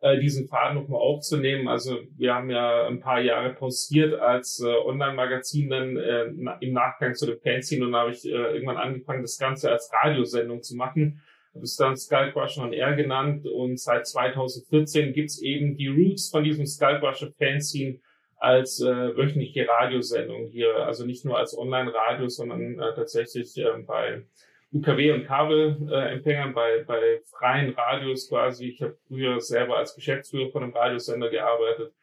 äh, 0.00 0.18
diesen 0.18 0.48
Faden 0.48 0.82
nochmal 0.82 1.00
aufzunehmen. 1.00 1.68
Also 1.68 2.00
wir 2.16 2.34
haben 2.34 2.50
ja 2.50 2.88
ein 2.88 2.98
paar 2.98 3.20
Jahre 3.20 3.54
pausiert 3.54 4.14
als 4.14 4.58
äh, 4.58 4.66
Online-Magazin 4.66 5.70
dann 5.70 5.96
äh, 5.96 6.24
im 6.60 6.72
Nachgang 6.72 7.14
zu 7.14 7.26
dem 7.26 7.38
Fanzine 7.38 7.86
und 7.86 7.94
habe 7.94 8.10
ich 8.10 8.24
äh, 8.24 8.30
irgendwann 8.30 8.78
angefangen, 8.78 9.22
das 9.22 9.38
Ganze 9.38 9.70
als 9.70 9.92
Radiosendung 9.92 10.60
zu 10.60 10.74
machen. 10.74 11.22
Das 11.54 11.62
ist 11.62 11.78
dann 11.78 11.96
Skullcrusher 11.96 12.64
on 12.64 12.72
Air 12.72 12.96
genannt 12.96 13.46
und 13.46 13.78
seit 13.78 14.08
2014 14.08 15.12
gibt's 15.12 15.40
eben 15.40 15.76
die 15.76 15.86
Roots 15.86 16.30
von 16.30 16.42
diesem 16.42 16.66
Skullcrusher 16.66 17.30
Fanzine 17.38 18.00
als 18.42 18.80
äh, 18.80 19.16
wöchentliche 19.16 19.68
Radiosendung 19.68 20.48
hier, 20.48 20.74
also 20.84 21.06
nicht 21.06 21.24
nur 21.24 21.38
als 21.38 21.56
Online-Radio, 21.56 22.26
sondern 22.26 22.76
äh, 22.80 22.92
tatsächlich 22.92 23.56
äh, 23.56 23.70
bei 23.86 24.24
UKW 24.72 25.12
und 25.12 25.26
Kabelempfängern, 25.26 26.50
äh, 26.50 26.52
bei, 26.52 26.84
bei 26.84 27.20
freien 27.30 27.72
Radios 27.72 28.28
quasi. 28.28 28.70
Ich 28.70 28.82
habe 28.82 28.96
früher 29.06 29.40
selber 29.40 29.76
als 29.76 29.94
Geschäftsführer 29.94 30.50
von 30.50 30.64
einem 30.64 30.72
Radiosender 30.72 31.30
gearbeitet. 31.30 31.94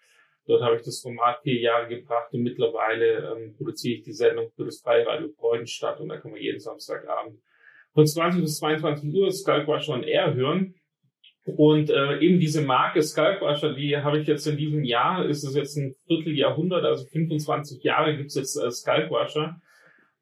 Dort 0.48 0.62
habe 0.62 0.78
ich 0.78 0.82
das 0.82 1.02
Format 1.02 1.42
vier 1.44 1.60
Jahre 1.60 1.90
gebracht 1.90 2.32
und 2.32 2.44
mittlerweile 2.44 3.36
ähm, 3.36 3.56
produziere 3.58 3.98
ich 3.98 4.04
die 4.04 4.14
Sendung 4.14 4.50
für 4.56 4.64
das 4.64 4.80
Freie 4.80 5.06
Radio 5.06 5.28
Freudenstadt 5.38 6.00
und 6.00 6.08
da 6.08 6.18
kann 6.18 6.32
man 6.32 6.40
jeden 6.40 6.62
Samstagabend 6.62 7.38
von 7.94 8.08
20 8.08 8.42
bis 8.42 8.60
22 8.60 9.14
Uhr 9.14 9.30
Skalquash 9.30 9.90
on 9.90 10.04
Air 10.04 10.34
hören. 10.36 10.74
Und 11.56 11.90
äh, 11.90 12.20
eben 12.20 12.40
diese 12.40 12.62
Marke 12.62 13.02
Skulkwasher, 13.02 13.74
die 13.74 13.98
habe 13.98 14.20
ich 14.20 14.28
jetzt 14.28 14.48
in 14.48 14.58
diesem 14.58 14.84
Jahr, 14.84 15.26
ist 15.26 15.44
es 15.44 15.56
jetzt 15.56 15.78
ein 15.78 15.96
Vierteljahrhundert, 16.08 16.86
also 16.86 17.06
25 17.06 17.84
Jahre 17.84 18.16
gibt 18.16 18.30
es 18.30 18.36
jetzt 18.36 18.56
äh, 18.58 18.72
Skulkwasher. 18.72 19.60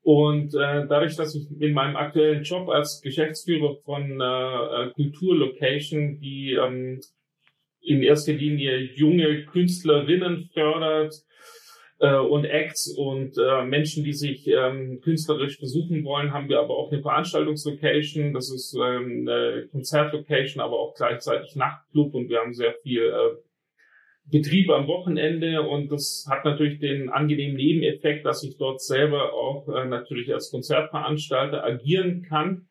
Und 0.02 0.54
äh, 0.54 0.88
dadurch, 0.88 1.16
dass 1.18 1.36
ich 1.36 1.48
in 1.60 1.74
meinem 1.74 1.98
aktuellen 1.98 2.44
Job 2.44 2.70
als 2.70 3.02
Geschäftsführer 3.02 3.76
von 3.84 4.22
äh, 4.22 4.24
äh 4.24 4.92
Kulturlocation, 4.92 6.20
die 6.20 6.54
ähm, 6.54 7.02
in 7.82 8.04
erster 8.04 8.34
Linie 8.34 8.80
junge 8.96 9.46
Künstlerinnen 9.46 10.50
fördert 10.54 11.14
äh, 12.00 12.16
und 12.16 12.46
Acts 12.46 12.88
und 12.88 13.38
äh, 13.38 13.66
Menschen, 13.66 14.04
die 14.04 14.14
sich 14.14 14.48
ähm, 14.48 15.02
künstlerisch 15.02 15.60
besuchen 15.60 16.04
wollen, 16.04 16.34
haben 16.34 16.50
wir 16.50 16.60
aber 16.60 16.78
auch 16.78 16.92
eine 16.92 17.02
Veranstaltungslocation. 17.02 18.34
Das 18.34 18.52
ist 18.52 18.76
ähm, 18.76 19.28
eine 19.28 19.68
Konzertlocation, 19.72 20.62
aber 20.62 20.80
auch 20.80 20.96
gleichzeitig 20.96 21.56
Nachtclub 21.56 22.14
und 22.14 22.30
wir 22.30 22.40
haben 22.40 22.54
sehr 22.54 22.74
viel 22.84 23.02
äh, 23.02 23.38
Betrieb 24.30 24.70
am 24.70 24.88
Wochenende 24.88 25.62
und 25.62 25.90
das 25.90 26.28
hat 26.30 26.44
natürlich 26.44 26.80
den 26.80 27.10
angenehmen 27.10 27.56
Nebeneffekt, 27.56 28.26
dass 28.26 28.44
ich 28.44 28.58
dort 28.58 28.82
selber 28.82 29.34
auch 29.34 29.70
äh, 29.70 29.86
natürlich 29.86 30.34
als 30.34 30.52
Konzertveranstalter 30.52 31.64
agieren 31.64 32.24
kann. 32.24 32.68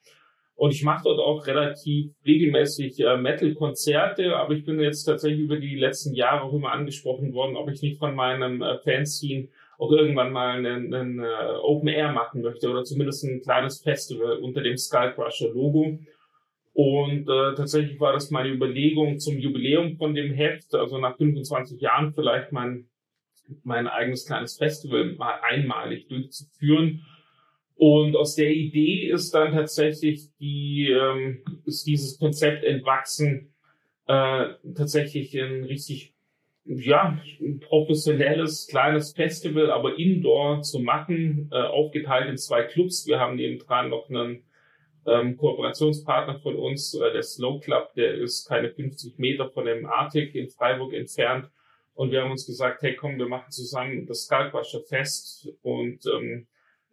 Und 0.56 0.72
ich 0.72 0.82
mache 0.82 1.04
dort 1.04 1.20
auch 1.20 1.46
relativ 1.46 2.12
regelmäßig 2.24 2.98
äh, 3.00 3.18
Metal-Konzerte, 3.18 4.36
aber 4.36 4.54
ich 4.54 4.64
bin 4.64 4.80
jetzt 4.80 5.04
tatsächlich 5.04 5.40
über 5.40 5.58
die 5.58 5.76
letzten 5.76 6.14
Jahre 6.14 6.42
auch 6.42 6.54
immer 6.54 6.72
angesprochen 6.72 7.34
worden, 7.34 7.56
ob 7.56 7.70
ich 7.70 7.82
nicht 7.82 7.98
von 7.98 8.14
meinem 8.14 8.62
äh, 8.62 8.78
Fanzine 8.78 9.48
auch 9.78 9.92
irgendwann 9.92 10.32
mal 10.32 10.56
einen, 10.56 10.94
einen 10.94 11.18
äh, 11.18 11.58
Open 11.62 11.88
Air 11.88 12.12
machen 12.12 12.40
möchte 12.40 12.70
oder 12.70 12.84
zumindest 12.84 13.24
ein 13.24 13.42
kleines 13.42 13.82
Festival 13.82 14.38
unter 14.38 14.62
dem 14.62 14.78
Skullcrusher 14.78 15.52
Logo. 15.52 15.98
Und 16.72 17.28
äh, 17.28 17.54
tatsächlich 17.54 18.00
war 18.00 18.14
das 18.14 18.30
meine 18.30 18.48
Überlegung 18.48 19.18
zum 19.18 19.38
Jubiläum 19.38 19.96
von 19.96 20.14
dem 20.14 20.32
Heft, 20.32 20.74
also 20.74 20.98
nach 20.98 21.16
25 21.16 21.80
Jahren 21.80 22.12
vielleicht 22.14 22.52
mein, 22.52 22.86
mein 23.62 23.86
eigenes 23.88 24.26
kleines 24.26 24.56
Festival 24.56 25.14
mal 25.16 25.38
einmalig 25.42 26.08
durchzuführen. 26.08 27.02
Und 27.76 28.16
aus 28.16 28.34
der 28.34 28.50
Idee 28.50 29.10
ist 29.10 29.34
dann 29.34 29.52
tatsächlich 29.52 30.30
die, 30.40 30.88
ähm, 30.90 31.42
ist 31.66 31.86
dieses 31.86 32.18
Konzept 32.18 32.64
entwachsen, 32.64 33.52
äh, 34.06 34.54
tatsächlich 34.74 35.38
ein 35.38 35.64
richtig, 35.64 36.14
ja, 36.64 37.20
professionelles 37.60 38.66
kleines 38.66 39.12
Festival, 39.12 39.70
aber 39.70 39.98
indoor 39.98 40.62
zu 40.62 40.80
machen, 40.80 41.50
äh, 41.52 41.56
aufgeteilt 41.56 42.30
in 42.30 42.38
zwei 42.38 42.62
Clubs. 42.62 43.06
Wir 43.06 43.20
haben 43.20 43.36
neben 43.36 43.58
dran 43.58 43.90
noch 43.90 44.08
einen 44.08 44.42
ähm, 45.06 45.36
Kooperationspartner 45.36 46.40
von 46.40 46.56
uns, 46.56 46.94
äh, 46.94 47.12
der 47.12 47.22
Slow 47.22 47.60
Club, 47.60 47.92
der 47.94 48.14
ist 48.14 48.48
keine 48.48 48.70
50 48.70 49.18
Meter 49.18 49.50
von 49.50 49.66
dem 49.66 49.86
Arctic 49.86 50.34
in 50.34 50.48
Freiburg 50.48 50.94
entfernt. 50.94 51.50
Und 51.94 52.10
wir 52.10 52.22
haben 52.22 52.30
uns 52.30 52.46
gesagt, 52.46 52.82
hey 52.82 52.96
komm, 52.96 53.18
wir 53.18 53.28
machen 53.28 53.50
zusammen 53.50 54.06
das 54.06 54.24
Skalkwascher 54.24 54.80
Fest 54.80 55.52
und 55.62 56.04
ähm, 56.06 56.46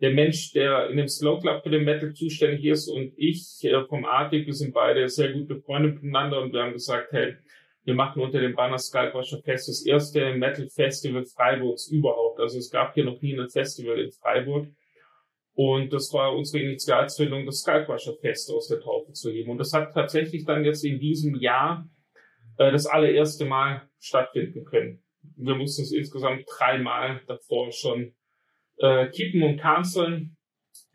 der 0.04 0.12
Mensch, 0.12 0.52
der 0.52 0.90
in 0.90 0.98
dem 0.98 1.08
Slow 1.08 1.40
Club 1.40 1.64
für 1.64 1.70
den 1.70 1.86
Metal 1.86 2.12
zuständig 2.12 2.66
ist 2.66 2.90
und 2.90 3.14
ich 3.16 3.64
äh, 3.64 3.86
vom 3.86 4.04
Arctic, 4.04 4.46
wir 4.46 4.54
sind 4.54 4.74
beide 4.74 5.08
sehr 5.08 5.32
gut 5.32 5.48
befreundet 5.48 6.04
miteinander 6.04 6.42
und 6.42 6.52
wir 6.52 6.62
haben 6.62 6.74
gesagt, 6.74 7.14
hey, 7.14 7.38
wir 7.86 7.94
machen 7.94 8.22
unter 8.22 8.42
dem 8.42 8.54
Banner 8.54 8.78
Skalkwascher 8.78 9.42
Fest 9.44 9.70
das 9.70 9.86
erste 9.86 10.34
Metal 10.36 10.68
Festival 10.68 11.24
Freiburgs 11.24 11.88
überhaupt. 11.88 12.42
Also 12.42 12.58
es 12.58 12.70
gab 12.70 12.94
hier 12.96 13.06
noch 13.06 13.22
nie 13.22 13.40
ein 13.40 13.50
Festival 13.50 13.98
in 13.98 14.12
Freiburg. 14.12 14.68
Und 15.54 15.94
das 15.94 16.12
war 16.12 16.36
unsere 16.36 16.64
Initialzündung, 16.64 17.46
das 17.46 17.62
Skalkwascher 17.62 18.16
Fest 18.20 18.52
aus 18.52 18.68
der 18.68 18.82
Taufe 18.82 19.14
zu 19.14 19.32
heben. 19.32 19.52
Und 19.52 19.58
das 19.58 19.72
hat 19.72 19.94
tatsächlich 19.94 20.44
dann 20.44 20.66
jetzt 20.66 20.84
in 20.84 21.00
diesem 21.00 21.36
Jahr 21.36 21.88
äh, 22.58 22.74
das 22.74 22.88
allererste 22.88 23.46
Mal 23.46 23.88
stattfinden 24.00 24.66
können. 24.66 25.02
Wir 25.38 25.56
mussten 25.56 25.84
es 25.84 25.94
insgesamt 25.94 26.44
dreimal 26.46 27.22
davor 27.28 27.72
schon 27.72 28.14
äh, 28.84 29.08
kippen 29.08 29.42
und 29.44 29.58
canceln. 29.58 30.36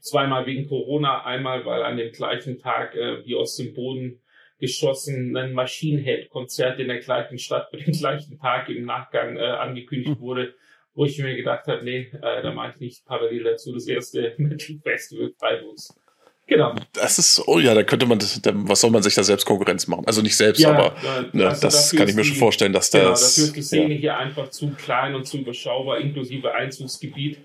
Zweimal 0.00 0.46
wegen 0.46 0.68
Corona, 0.68 1.24
einmal 1.24 1.64
weil 1.64 1.82
an 1.82 1.96
dem 1.96 2.12
gleichen 2.12 2.58
Tag 2.58 2.94
äh, 2.94 3.24
wie 3.24 3.34
aus 3.34 3.56
dem 3.56 3.74
Boden 3.74 4.20
geschossen 4.60 5.36
ein 5.36 5.52
Machine 5.52 6.00
Head 6.02 6.30
Konzert 6.30 6.78
in 6.78 6.88
der 6.88 6.98
gleichen 6.98 7.38
Stadt 7.38 7.68
für 7.70 7.78
den 7.78 7.92
gleichen 7.92 8.38
Tag 8.38 8.68
im 8.68 8.84
Nachgang 8.84 9.36
äh, 9.36 9.40
angekündigt 9.40 10.20
wurde, 10.20 10.54
wo 10.94 11.04
ich 11.04 11.18
mir 11.18 11.36
gedacht 11.36 11.66
habe, 11.66 11.84
nee, 11.84 12.10
äh, 12.22 12.42
da 12.42 12.52
mache 12.52 12.72
ich 12.74 12.80
nicht 12.80 13.06
parallel 13.06 13.44
dazu 13.44 13.72
das 13.72 13.86
erste 13.86 14.34
Metal 14.38 14.76
Festival 14.82 15.32
Freiburgs. 15.38 15.94
Genau. 16.46 16.74
Das 16.94 17.18
ist, 17.18 17.46
oh 17.46 17.58
ja, 17.58 17.74
da 17.74 17.82
könnte 17.82 18.06
man, 18.06 18.18
das, 18.18 18.40
was 18.42 18.80
soll 18.80 18.90
man 18.90 19.02
sich 19.02 19.14
da 19.14 19.22
selbst 19.22 19.44
Konkurrenz 19.44 19.86
machen? 19.86 20.04
Also 20.06 20.22
nicht 20.22 20.34
selbst, 20.34 20.60
ja, 20.60 20.72
aber 20.72 20.96
ne, 21.32 21.46
also 21.46 21.60
das 21.60 21.92
kann 21.92 22.08
ich 22.08 22.14
mir 22.14 22.22
die, 22.22 22.28
schon 22.28 22.38
vorstellen, 22.38 22.72
dass 22.72 22.90
genau, 22.90 23.10
das. 23.10 23.34
Dafür 23.34 23.44
ist 23.44 23.56
die 23.56 23.62
Szene 23.62 23.94
ja. 23.94 24.00
hier 24.00 24.16
einfach 24.16 24.48
zu 24.48 24.70
klein 24.70 25.14
und 25.14 25.26
zu 25.26 25.38
überschaubar, 25.38 25.98
inklusive 25.98 26.54
Einzugsgebiet. 26.54 27.38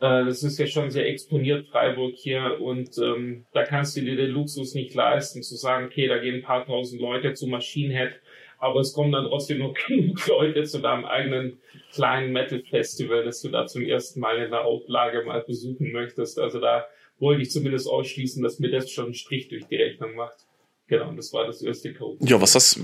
Äh, 0.00 0.26
das 0.26 0.42
ist 0.42 0.58
ja 0.58 0.66
schon 0.66 0.90
sehr 0.90 1.08
exponiert, 1.08 1.68
Freiburg 1.68 2.14
hier, 2.14 2.60
und 2.60 2.96
ähm, 2.98 3.46
da 3.52 3.64
kannst 3.64 3.96
du 3.96 4.00
dir 4.00 4.16
den 4.16 4.30
Luxus 4.30 4.74
nicht 4.74 4.94
leisten, 4.94 5.42
zu 5.42 5.56
sagen, 5.56 5.86
okay, 5.86 6.06
da 6.06 6.18
gehen 6.18 6.36
ein 6.36 6.42
paar 6.42 6.64
tausend 6.64 7.00
Leute 7.00 7.34
zu 7.34 7.46
Machine 7.46 7.92
Head, 7.92 8.20
aber 8.58 8.80
es 8.80 8.92
kommen 8.92 9.12
dann 9.12 9.26
trotzdem 9.26 9.58
noch 9.58 9.74
genug 9.86 10.26
Leute 10.28 10.64
zu 10.64 10.80
deinem 10.80 11.04
eigenen 11.04 11.60
kleinen 11.92 12.32
Metal-Festival, 12.32 13.24
das 13.24 13.42
du 13.42 13.48
da 13.48 13.66
zum 13.66 13.82
ersten 13.82 14.20
Mal 14.20 14.38
in 14.38 14.50
der 14.50 14.64
Auflage 14.64 15.24
mal 15.24 15.42
besuchen 15.42 15.92
möchtest. 15.92 16.38
Also 16.38 16.60
da 16.60 16.86
wollte 17.18 17.42
ich 17.42 17.50
zumindest 17.50 17.88
ausschließen, 17.88 18.42
dass 18.42 18.58
mir 18.58 18.70
das 18.70 18.90
schon 18.90 19.06
einen 19.06 19.14
Strich 19.14 19.48
durch 19.48 19.66
die 19.66 19.76
Rechnung 19.76 20.14
macht. 20.14 20.46
Genau, 20.86 21.12
das 21.12 21.32
war 21.32 21.46
das 21.46 21.62
erste 21.62 21.92
Code. 21.92 22.18
Ja, 22.24 22.40
was 22.40 22.52
das, 22.52 22.80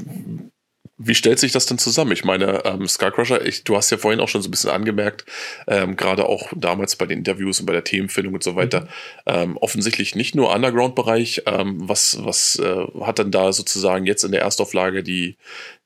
wie 0.97 1.15
stellt 1.15 1.41
sich 1.41 1.51
das 1.51 1.67
denn 1.67 1.79
zusammen? 1.79 2.13
Ich 2.13 2.25
meine, 2.25 2.65
ähm, 2.65 2.87
Skycrusher, 2.87 3.45
ich, 3.45 3.65
du 3.65 3.77
hast 3.77 3.91
ja 3.91 3.97
vorhin 3.97 4.21
auch 4.21 4.29
schon 4.29 4.43
so 4.43 4.49
ein 4.49 4.51
bisschen 4.53 4.71
angemerkt, 4.71 5.25
ähm, 5.67 5.97
gerade 5.97 6.27
auch 6.27 6.53
damals 6.55 6.95
bei 6.97 7.07
den 7.07 7.19
Interviews 7.19 7.59
und 7.61 7.67
bei 7.67 7.73
der 7.73 7.85
Themenfindung 7.85 8.35
und 8.35 8.45
so 8.45 8.55
weiter, 8.55 8.83
mhm. 8.83 8.87
ähm, 9.27 9.57
offensichtlich 9.57 10.15
nicht 10.15 10.35
nur 10.35 10.55
Underground-Bereich. 10.55 11.43
Ähm, 11.47 11.89
was 11.89 12.25
was 12.25 12.59
äh, 12.61 12.87
hat 13.01 13.19
denn 13.19 13.33
da 13.33 13.53
sozusagen 13.53 14.07
jetzt 14.07 14.23
in 14.23 14.33
der 14.33 14.43
Erstauflage 14.43 15.03
die, 15.03 15.37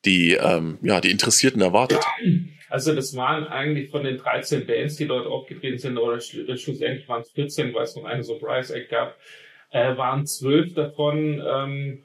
die, 0.05 0.33
ähm, 0.33 0.79
ja, 0.83 1.01
die 1.01 1.11
Interessierten 1.11 1.63
erwartet? 1.63 2.05
Also 2.69 2.95
das 2.95 3.17
waren 3.17 3.47
eigentlich 3.47 3.91
von 3.91 4.05
den 4.05 4.19
13 4.19 4.67
Bands, 4.67 4.97
die 4.97 5.07
dort 5.07 5.27
aufgetreten 5.27 5.79
sind, 5.79 5.97
oder 5.97 6.21
schlussendlich 6.21 7.09
waren 7.09 7.23
es 7.23 7.31
14, 7.31 7.73
weil 7.73 7.85
es 7.85 7.97
noch 7.97 8.05
eine 8.05 8.23
Surprise 8.23 8.75
Act 8.75 8.91
gab, 8.91 9.17
äh, 9.71 9.97
waren 9.97 10.27
zwölf 10.27 10.75
davon 10.75 11.43
ähm, 11.47 12.05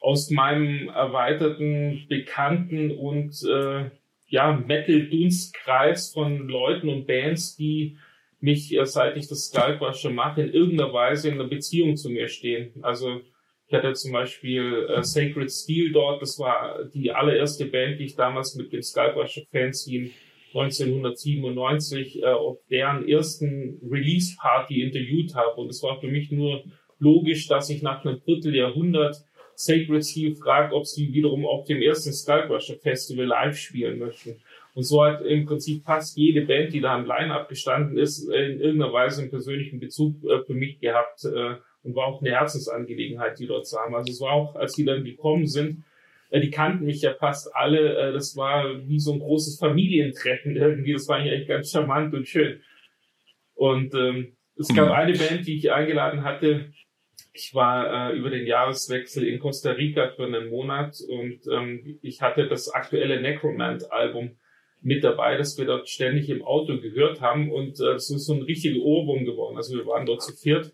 aus 0.00 0.30
meinem 0.30 0.88
erweiterten 0.88 2.06
Bekannten 2.08 2.90
und 2.90 3.34
äh, 3.44 3.90
ja, 4.28 4.52
Metal-Dunstkreis 4.52 6.12
von 6.12 6.48
Leuten 6.48 6.88
und 6.88 7.06
Bands, 7.06 7.56
die 7.56 7.98
mich, 8.40 8.74
äh, 8.74 8.86
seit 8.86 9.16
ich 9.16 9.28
das 9.28 9.48
Skalkwasche 9.48 10.10
mache, 10.10 10.42
in 10.42 10.52
irgendeiner 10.52 10.92
Weise 10.92 11.28
in 11.28 11.34
einer 11.34 11.48
Beziehung 11.48 11.96
zu 11.96 12.08
mir 12.08 12.28
stehen. 12.28 12.72
Also 12.82 13.20
ich 13.66 13.74
hatte 13.74 13.92
zum 13.92 14.12
Beispiel 14.12 14.88
äh, 14.88 15.02
Sacred 15.02 15.50
Steel 15.50 15.92
dort, 15.92 16.22
das 16.22 16.38
war 16.38 16.84
die 16.92 17.12
allererste 17.12 17.66
Band, 17.66 18.00
die 18.00 18.04
ich 18.04 18.16
damals 18.16 18.56
mit 18.56 18.72
dem 18.72 18.82
Skalkwasche 18.82 19.46
Fanzine 19.52 20.10
1997 20.54 22.22
äh, 22.22 22.26
auf 22.26 22.58
deren 22.70 23.06
ersten 23.06 23.80
Release-Party 23.88 24.82
interviewt 24.82 25.34
habe. 25.34 25.60
Und 25.60 25.68
es 25.68 25.82
war 25.82 26.00
für 26.00 26.08
mich 26.08 26.30
nur 26.30 26.64
logisch, 26.98 27.46
dass 27.46 27.70
ich 27.70 27.82
nach 27.82 28.04
einem 28.04 28.20
Vierteljahrhundert 28.20 29.24
Sacred 29.60 30.02
Steel 30.02 30.34
fragt, 30.36 30.72
ob 30.72 30.86
sie 30.86 31.12
wiederum 31.12 31.44
auf 31.44 31.66
dem 31.66 31.82
ersten 31.82 32.14
Skullcrusher 32.14 32.76
Festival 32.76 33.26
live 33.26 33.58
spielen 33.58 33.98
möchten. 33.98 34.40
Und 34.72 34.84
so 34.84 35.04
hat 35.04 35.20
im 35.20 35.44
Prinzip 35.44 35.84
fast 35.84 36.16
jede 36.16 36.46
Band, 36.46 36.72
die 36.72 36.80
da 36.80 36.98
im 36.98 37.04
Line-Up 37.04 37.46
gestanden 37.46 37.98
ist, 37.98 38.24
in 38.24 38.58
irgendeiner 38.58 38.94
Weise 38.94 39.20
einen 39.20 39.30
persönlichen 39.30 39.78
Bezug 39.78 40.24
äh, 40.24 40.42
für 40.46 40.54
mich 40.54 40.80
gehabt 40.80 41.26
äh, 41.26 41.56
und 41.82 41.94
war 41.94 42.06
auch 42.06 42.22
eine 42.22 42.30
Herzensangelegenheit, 42.30 43.38
die 43.38 43.46
dort 43.46 43.66
zu 43.66 43.76
haben. 43.78 43.94
Also 43.94 44.10
es 44.10 44.20
war 44.22 44.32
auch, 44.32 44.56
als 44.56 44.72
die 44.72 44.86
dann 44.86 45.04
gekommen 45.04 45.46
sind, 45.46 45.84
äh, 46.30 46.40
die 46.40 46.50
kannten 46.50 46.86
mich 46.86 47.02
ja 47.02 47.12
fast 47.12 47.54
alle. 47.54 48.14
Das 48.14 48.38
war 48.38 48.64
wie 48.88 48.98
so 48.98 49.12
ein 49.12 49.18
großes 49.18 49.58
Familientreffen 49.58 50.56
irgendwie. 50.56 50.94
Das 50.94 51.06
war 51.06 51.18
eigentlich 51.18 51.46
ganz 51.46 51.70
charmant 51.70 52.14
und 52.14 52.26
schön. 52.26 52.62
Und 53.52 53.92
ähm, 53.92 54.36
es 54.56 54.74
gab 54.74 54.90
eine 54.90 55.12
Band, 55.12 55.46
die 55.46 55.56
ich 55.56 55.70
eingeladen 55.70 56.24
hatte, 56.24 56.72
ich 57.32 57.54
war 57.54 58.10
äh, 58.10 58.16
über 58.16 58.30
den 58.30 58.46
Jahreswechsel 58.46 59.26
in 59.26 59.38
Costa 59.38 59.72
Rica 59.72 60.08
für 60.08 60.26
einen 60.26 60.50
Monat 60.50 60.98
und 61.08 61.40
ähm, 61.52 61.98
ich 62.02 62.22
hatte 62.22 62.48
das 62.48 62.68
aktuelle 62.70 63.20
Necromant-Album 63.20 64.36
mit 64.82 65.04
dabei, 65.04 65.36
das 65.36 65.58
wir 65.58 65.66
dort 65.66 65.88
ständig 65.88 66.30
im 66.30 66.42
Auto 66.42 66.80
gehört 66.80 67.20
haben 67.20 67.52
und 67.52 67.80
äh, 67.80 67.92
es 67.92 68.10
ist 68.10 68.26
so 68.26 68.34
ein 68.34 68.42
richtiger 68.42 68.80
Ohrwurm 68.82 69.24
geworden. 69.24 69.56
Also 69.56 69.76
wir 69.76 69.86
waren 69.86 70.06
dort 70.06 70.22
zu 70.22 70.32
viert 70.32 70.72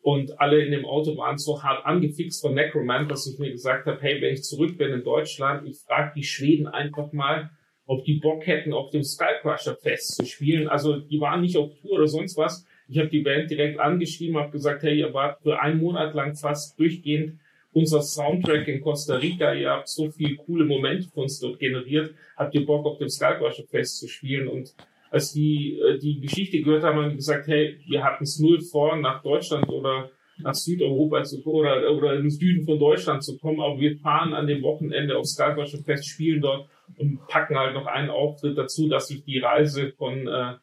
und 0.00 0.40
alle 0.40 0.64
in 0.64 0.70
dem 0.70 0.84
Auto 0.84 1.16
waren 1.16 1.38
so 1.38 1.62
hart 1.62 1.84
angefixt 1.84 2.40
von 2.40 2.54
Necromant, 2.54 3.10
dass 3.10 3.26
ich 3.26 3.38
mir 3.38 3.50
gesagt 3.50 3.86
habe, 3.86 4.00
hey, 4.00 4.20
wenn 4.22 4.34
ich 4.34 4.42
zurück 4.42 4.78
bin 4.78 4.92
in 4.92 5.04
Deutschland, 5.04 5.68
ich 5.68 5.78
frage 5.78 6.12
die 6.16 6.24
Schweden 6.24 6.66
einfach 6.66 7.12
mal, 7.12 7.50
ob 7.86 8.04
die 8.04 8.20
Bock 8.20 8.46
hätten, 8.46 8.72
auf 8.72 8.90
dem 8.90 9.02
Skycrusher 9.02 9.74
Fest 9.76 10.16
zu 10.16 10.24
spielen. 10.24 10.68
Also 10.68 10.98
die 10.98 11.20
waren 11.20 11.40
nicht 11.40 11.56
auf 11.56 11.70
Tour 11.80 11.92
oder 11.92 12.06
sonst 12.06 12.36
was, 12.36 12.66
ich 12.88 12.98
habe 12.98 13.08
die 13.08 13.20
Band 13.20 13.50
direkt 13.50 13.78
angeschrieben, 13.78 14.38
habe 14.38 14.50
gesagt, 14.50 14.82
hey, 14.82 14.98
ihr 14.98 15.12
wart 15.12 15.42
für 15.42 15.60
einen 15.60 15.78
Monat 15.78 16.14
lang 16.14 16.34
fast 16.34 16.78
durchgehend 16.78 17.38
unser 17.72 18.02
Soundtrack 18.02 18.66
in 18.66 18.80
Costa 18.80 19.16
Rica. 19.16 19.52
Ihr 19.52 19.70
habt 19.70 19.88
so 19.88 20.10
viele 20.10 20.36
coole 20.36 20.64
Momente 20.64 21.08
für 21.08 21.20
uns 21.20 21.38
dort 21.38 21.58
generiert. 21.58 22.14
Habt 22.36 22.54
ihr 22.54 22.64
Bock, 22.64 22.86
auf 22.86 22.98
dem 22.98 23.08
Skalkwasher 23.08 23.64
Fest 23.64 23.98
zu 23.98 24.08
spielen? 24.08 24.48
Und 24.48 24.74
als 25.10 25.32
die 25.32 25.78
äh, 25.78 25.98
die 25.98 26.20
Geschichte 26.20 26.60
gehört 26.60 26.82
haben, 26.82 26.98
haben 26.98 27.10
die 27.10 27.16
gesagt, 27.16 27.46
hey, 27.46 27.78
wir 27.86 28.02
hatten 28.02 28.24
es 28.24 28.38
null 28.38 28.60
vor, 28.60 28.96
nach 28.96 29.22
Deutschland 29.22 29.68
oder 29.68 30.10
nach 30.38 30.54
Südeuropa 30.54 31.24
zu 31.24 31.44
oder, 31.44 31.90
oder 31.92 32.14
in 32.14 32.22
den 32.22 32.30
Süden 32.30 32.64
von 32.64 32.78
Deutschland 32.78 33.24
zu 33.24 33.38
kommen, 33.38 33.60
aber 33.60 33.80
wir 33.80 33.96
fahren 33.98 34.34
an 34.34 34.46
dem 34.46 34.62
Wochenende 34.62 35.16
aufs 35.18 35.32
Skalbasche 35.32 35.78
Fest, 35.78 36.06
spielen 36.06 36.40
dort 36.40 36.68
und 36.96 37.26
packen 37.26 37.58
halt 37.58 37.74
noch 37.74 37.86
einen 37.86 38.08
Auftritt 38.08 38.56
dazu, 38.56 38.88
dass 38.88 39.08
sich 39.08 39.24
die 39.24 39.38
Reise 39.40 39.92
von, 39.98 40.28
äh, 40.28 40.54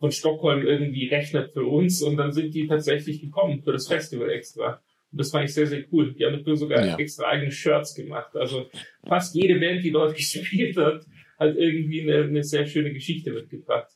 von 0.00 0.10
Stockholm 0.10 0.66
irgendwie 0.66 1.08
rechnet 1.08 1.52
für 1.52 1.64
uns 1.64 2.02
und 2.02 2.16
dann 2.16 2.32
sind 2.32 2.54
die 2.54 2.66
tatsächlich 2.66 3.20
gekommen 3.20 3.62
für 3.62 3.72
das 3.72 3.86
Festival 3.86 4.30
extra. 4.30 4.82
Und 5.12 5.20
das 5.20 5.30
fand 5.30 5.44
ich 5.44 5.54
sehr, 5.54 5.66
sehr 5.66 5.84
cool. 5.92 6.14
Die 6.14 6.24
haben 6.24 6.38
dafür 6.38 6.56
sogar 6.56 6.84
ja. 6.84 6.96
extra 6.96 7.28
eigene 7.28 7.52
Shirts 7.52 7.94
gemacht. 7.94 8.34
Also 8.34 8.66
fast 9.06 9.34
jede 9.34 9.60
Band, 9.60 9.84
die 9.84 9.92
dort 9.92 10.16
gespielt 10.16 10.76
hat, 10.76 11.04
hat 11.38 11.56
irgendwie 11.56 12.02
eine, 12.02 12.24
eine 12.24 12.42
sehr 12.42 12.66
schöne 12.66 12.92
Geschichte 12.92 13.30
mitgebracht. 13.32 13.90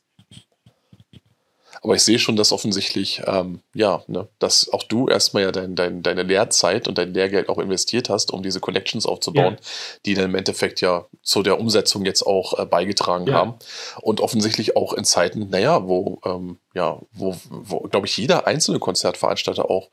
Aber 1.81 1.95
ich 1.95 2.03
sehe 2.03 2.19
schon, 2.19 2.35
dass 2.35 2.51
offensichtlich, 2.51 3.21
ähm, 3.25 3.61
ja, 3.73 4.03
ne, 4.07 4.27
dass 4.39 4.69
auch 4.71 4.83
du 4.83 5.07
erstmal 5.07 5.43
ja 5.43 5.51
dein, 5.51 5.75
dein, 5.75 6.03
deine 6.03 6.23
Lehrzeit 6.23 6.87
und 6.87 6.97
dein 6.97 7.13
Lehrgeld 7.13 7.49
auch 7.49 7.57
investiert 7.57 8.09
hast, 8.09 8.31
um 8.31 8.43
diese 8.43 8.59
Connections 8.59 9.05
aufzubauen, 9.05 9.55
ja. 9.59 9.67
die 10.05 10.13
dann 10.13 10.25
im 10.25 10.35
Endeffekt 10.35 10.81
ja 10.81 11.05
zu 11.21 11.43
der 11.43 11.59
Umsetzung 11.59 12.05
jetzt 12.05 12.23
auch 12.23 12.57
äh, 12.59 12.65
beigetragen 12.65 13.27
ja. 13.27 13.33
haben. 13.33 13.55
Und 14.01 14.21
offensichtlich 14.21 14.75
auch 14.75 14.93
in 14.93 15.05
Zeiten, 15.05 15.49
naja, 15.49 15.87
wo, 15.87 16.19
ähm, 16.25 16.59
ja, 16.75 16.99
wo, 17.13 17.35
wo 17.49 17.79
glaube 17.79 18.05
ich, 18.05 18.15
jeder 18.17 18.45
einzelne 18.45 18.79
Konzertveranstalter 18.79 19.69
auch 19.69 19.89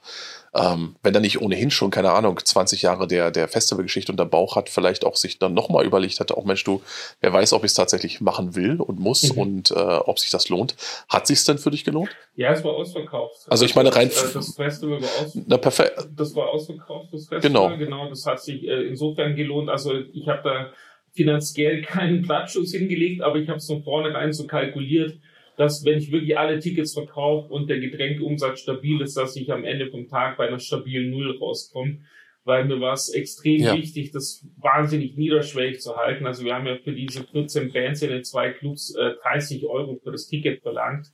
ähm, 0.55 0.97
wenn 1.03 1.15
er 1.15 1.21
nicht 1.21 1.41
ohnehin 1.41 1.71
schon, 1.71 1.91
keine 1.91 2.13
Ahnung, 2.13 2.39
20 2.43 2.83
Jahre 2.83 3.07
der, 3.07 3.31
der 3.31 3.49
Festivalgeschichte 3.49 4.13
unter 4.13 4.27
Bauch 4.27 4.55
hat, 4.55 4.69
vielleicht 4.69 5.05
auch 5.05 5.17
sich 5.17 5.39
dann 5.39 5.55
nochmal 5.55 5.87
überlegt 5.87 6.21
hatte, 6.21 6.37
auch 6.37 6.45
Mensch, 6.45 6.63
du, 6.65 6.83
wer 7.21 7.33
weiß, 7.33 7.55
ob 7.55 7.65
ich 7.65 7.71
es 7.71 7.75
tatsächlich 7.75 8.21
machen 8.21 8.55
will 8.55 8.81
und 8.81 9.01
muss 9.01 9.33
mhm. 9.33 9.41
und 9.41 9.71
äh, 9.71 9.75
ob 9.75 10.19
sich 10.19 10.31
das 10.31 10.51
lohnt. 10.51 10.77
Hat 11.09 11.27
sich 11.27 11.43
denn 11.45 11.57
für 11.57 11.71
dich 11.71 11.85
gelohnt? 11.85 12.11
Ja, 12.35 12.53
es 12.53 12.63
war 12.65 12.73
ausverkauft. 12.73 13.47
Also 13.49 13.65
ich 13.65 13.75
meine 13.75 13.95
rein... 13.95 14.09
Das, 14.09 14.33
das 14.35 14.55
Festival 14.55 15.01
war 15.01 15.09
ausverkauft. 15.09 15.47
Na, 15.47 15.57
perfekt. 15.57 16.09
Das 16.15 16.35
war 16.35 16.51
ausverkauft, 16.51 17.09
das 17.13 17.29
Festival. 17.29 17.41
Genau. 17.41 17.77
Genau, 17.79 18.09
das 18.11 18.27
hat 18.27 18.43
sich 18.43 18.65
äh, 18.65 18.89
insofern 18.89 19.35
gelohnt. 19.35 19.71
Also 19.71 19.95
ich 20.13 20.29
habe 20.29 20.43
da 20.45 20.73
finanziell 21.13 21.81
keinen 21.87 22.23
Platzschuss 22.23 22.73
hingelegt, 22.73 23.23
aber 23.23 23.37
ich 23.37 23.49
habe 23.49 23.59
es 23.59 23.67
von 23.67 23.83
vornherein 23.83 24.35
so 24.35 24.47
kalkuliert, 24.47 25.19
dass 25.57 25.85
wenn 25.85 25.99
ich 25.99 26.11
wirklich 26.11 26.39
alle 26.39 26.59
Tickets 26.59 26.95
verkaufe 26.95 27.53
und 27.53 27.69
der 27.69 27.81
Getränkeumsatz 27.81 28.61
stabil 28.61 29.01
ist, 29.01 29.17
dass 29.17 29.37
ich 29.37 29.53
am 29.53 29.65
Ende 29.65 29.91
vom 29.91 30.09
Tag 30.09 30.37
bei 30.37 30.49
einer 30.49 30.59
stabilen 30.59 31.11
Null 31.11 31.37
rauskomme. 31.39 32.01
Weil 32.45 32.65
mir 32.65 32.81
war 32.81 32.95
es 32.95 33.09
extrem 33.09 33.61
ja. 33.61 33.77
wichtig, 33.77 34.11
das 34.11 34.45
wahnsinnig 34.57 35.17
niederschwellig 35.17 35.81
zu 35.81 35.97
halten. 35.97 36.27
Also 36.27 36.45
wir 36.45 36.55
haben 36.55 36.67
ja 36.67 36.77
für 36.77 36.93
diese 36.93 37.23
14 37.23 37.73
Bands 37.73 38.03
in 38.03 38.11
den 38.11 38.25
zwei 38.25 38.51
Clubs 38.51 38.97
äh, 38.97 39.13
30 39.23 39.65
Euro 39.67 40.01
für 40.03 40.11
das 40.11 40.27
Ticket 40.27 40.61
verlangt. 40.61 41.13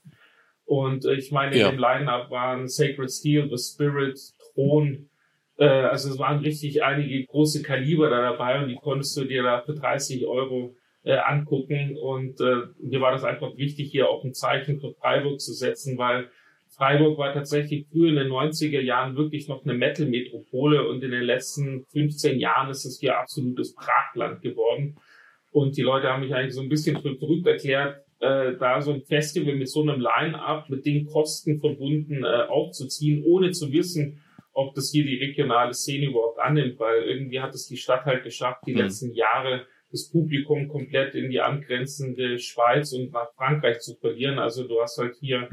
Und 0.64 1.04
äh, 1.04 1.14
ich 1.14 1.30
meine, 1.30 1.58
ja. 1.58 1.70
dem 1.70 1.78
Line-Up 1.78 2.30
waren 2.30 2.66
Sacred 2.66 3.10
Steel, 3.10 3.46
The 3.50 3.58
Spirit, 3.58 4.18
Thron, 4.54 5.10
äh, 5.58 5.66
also 5.66 6.10
es 6.10 6.18
waren 6.18 6.38
richtig 6.38 6.82
einige 6.82 7.24
große 7.26 7.62
Kaliber 7.62 8.08
da 8.08 8.22
dabei 8.22 8.62
und 8.62 8.68
die 8.68 8.76
konntest 8.76 9.16
du 9.16 9.24
dir 9.24 9.42
da 9.42 9.60
für 9.60 9.74
30 9.74 10.26
Euro 10.26 10.74
äh, 11.08 11.16
angucken. 11.16 11.96
Und 11.96 12.38
äh, 12.40 12.68
mir 12.80 13.00
war 13.00 13.12
das 13.12 13.24
einfach 13.24 13.56
wichtig, 13.56 13.90
hier 13.90 14.10
auch 14.10 14.24
ein 14.24 14.34
Zeichen 14.34 14.78
für 14.78 14.92
Freiburg 14.92 15.40
zu 15.40 15.54
setzen, 15.54 15.96
weil 15.96 16.28
Freiburg 16.68 17.16
war 17.16 17.32
tatsächlich 17.32 17.86
früher 17.90 18.10
in 18.10 18.16
den 18.16 18.28
90er 18.28 18.80
Jahren 18.80 19.16
wirklich 19.16 19.48
noch 19.48 19.64
eine 19.64 19.72
Metal-Metropole 19.72 20.86
und 20.86 21.02
in 21.02 21.10
den 21.10 21.22
letzten 21.22 21.86
15 21.92 22.38
Jahren 22.38 22.70
ist 22.70 22.84
es 22.84 23.00
hier 23.00 23.18
absolutes 23.18 23.74
Brachland 23.74 24.42
geworden. 24.42 24.98
Und 25.50 25.78
die 25.78 25.82
Leute 25.82 26.08
haben 26.08 26.20
mich 26.20 26.34
eigentlich 26.34 26.54
so 26.54 26.60
ein 26.60 26.68
bisschen 26.68 27.00
für 27.00 27.16
verrückt 27.16 27.46
erklärt, 27.46 28.04
äh, 28.20 28.52
da 28.58 28.82
so 28.82 28.92
ein 28.92 29.00
Festival 29.00 29.54
mit 29.54 29.70
so 29.70 29.80
einem 29.80 30.00
Line-Up, 30.00 30.68
mit 30.68 30.84
den 30.84 31.06
Kosten 31.06 31.58
verbunden 31.58 32.22
äh, 32.22 32.42
aufzuziehen, 32.48 33.24
ohne 33.24 33.52
zu 33.52 33.72
wissen, 33.72 34.22
ob 34.52 34.74
das 34.74 34.90
hier 34.90 35.04
die 35.04 35.16
regionale 35.16 35.72
Szene 35.72 36.06
überhaupt 36.06 36.38
annimmt, 36.38 36.78
weil 36.78 37.04
irgendwie 37.04 37.40
hat 37.40 37.54
es 37.54 37.66
die 37.66 37.78
Stadt 37.78 38.04
halt 38.04 38.24
geschafft, 38.24 38.60
die 38.66 38.72
mhm. 38.72 38.80
letzten 38.80 39.14
Jahre 39.14 39.66
das 39.90 40.10
Publikum 40.10 40.68
komplett 40.68 41.14
in 41.14 41.30
die 41.30 41.40
angrenzende 41.40 42.38
Schweiz 42.38 42.92
und 42.92 43.12
nach 43.12 43.32
Frankreich 43.34 43.80
zu 43.80 43.94
verlieren. 43.94 44.38
Also 44.38 44.66
du 44.66 44.80
hast 44.80 44.98
halt 44.98 45.16
hier 45.20 45.48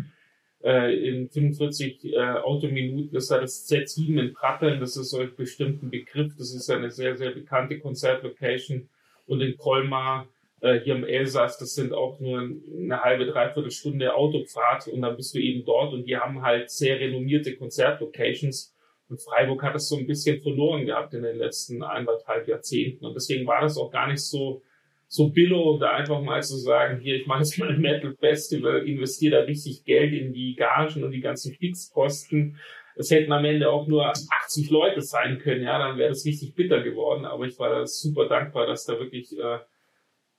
äh, 0.64 0.94
in 1.08 1.30
45 1.30 2.06
äh, 2.06 2.18
Autominuten 2.18 3.16
ist 3.16 3.32
da 3.32 3.40
das 3.40 3.70
Z7 3.70 4.20
in 4.20 4.34
Pratteln, 4.34 4.80
das 4.80 4.98
ist 4.98 5.14
euch 5.14 5.36
bestimmt 5.36 5.84
ein 5.84 5.90
Begriff, 5.90 6.34
das 6.38 6.54
ist 6.54 6.70
eine 6.70 6.90
sehr, 6.90 7.16
sehr 7.16 7.32
bekannte 7.32 7.80
Konzertlocation. 7.80 8.90
Und 9.28 9.42
in 9.42 9.58
Colmar, 9.58 10.28
äh, 10.62 10.80
hier 10.80 10.96
im 10.96 11.04
Elsass, 11.04 11.58
das 11.58 11.76
sind 11.76 11.94
auch 11.94 12.20
nur 12.20 12.40
eine 12.40 13.02
halbe, 13.02 13.26
dreiviertel 13.26 13.72
Stunde 13.72 14.16
Autofahrt 14.16 14.88
und 14.88 15.02
dann 15.02 15.16
bist 15.16 15.36
du 15.36 15.40
eben 15.40 15.66
dort 15.66 15.94
und 15.94 16.06
die 16.06 16.18
haben 16.18 16.42
halt 16.42 16.70
sehr 16.72 17.00
renommierte 17.00 17.56
Konzertlocations 17.56 18.75
und 19.08 19.22
Freiburg 19.22 19.62
hat 19.62 19.76
es 19.76 19.88
so 19.88 19.98
ein 19.98 20.08
bisschen 20.08 20.42
verloren 20.42 20.86
gehabt 20.86 21.14
in 21.14 21.24
den 21.24 21.38
letzten 21.38 21.84
eineinhalb 21.84 22.48
Jahrzehnten. 22.48 23.06
Und 23.06 23.14
deswegen 23.14 23.46
war 23.46 23.62
das 23.62 23.78
auch 23.78 23.92
gar 23.92 24.08
nicht 24.08 24.22
so, 24.22 24.64
so 25.08 25.30
billo, 25.30 25.78
da 25.78 25.92
einfach 25.92 26.22
mal 26.22 26.42
zu 26.42 26.58
sagen, 26.58 27.00
hier, 27.00 27.16
ich 27.16 27.28
mache 27.28 27.40
jetzt 27.40 27.58
mal 27.60 27.70
ein 27.70 27.82
Metal 27.82 28.16
Festival, 28.16 28.88
investiere 28.88 29.38
da 29.38 29.44
richtig 29.44 29.86
Geld 29.86 30.14
in 30.14 30.34
die 30.34 30.56
Gagen 30.56 31.04
und 31.04 31.12
die 31.12 31.22
ganzen 31.22 31.54
Fixkosten. 31.54 32.58
Es 32.96 33.12
hätten 33.12 33.32
am 33.32 33.46
Ende 33.46 33.70
auch 33.70 33.88
nur 33.88 34.08
80 34.08 34.70
Leute 34.72 35.02
sein 35.02 35.38
können, 35.38 35.64
ja, 35.64 35.78
dann 35.78 35.98
wäre 35.98 36.10
das 36.10 36.26
richtig 36.26 36.56
bitter 36.56 36.82
geworden. 36.82 37.26
Aber 37.26 37.46
ich 37.46 37.60
war 37.60 37.70
da 37.70 37.86
super 37.86 38.28
dankbar, 38.28 38.66
dass 38.66 38.86
da 38.86 38.98
wirklich 38.98 39.38
äh, 39.38 39.56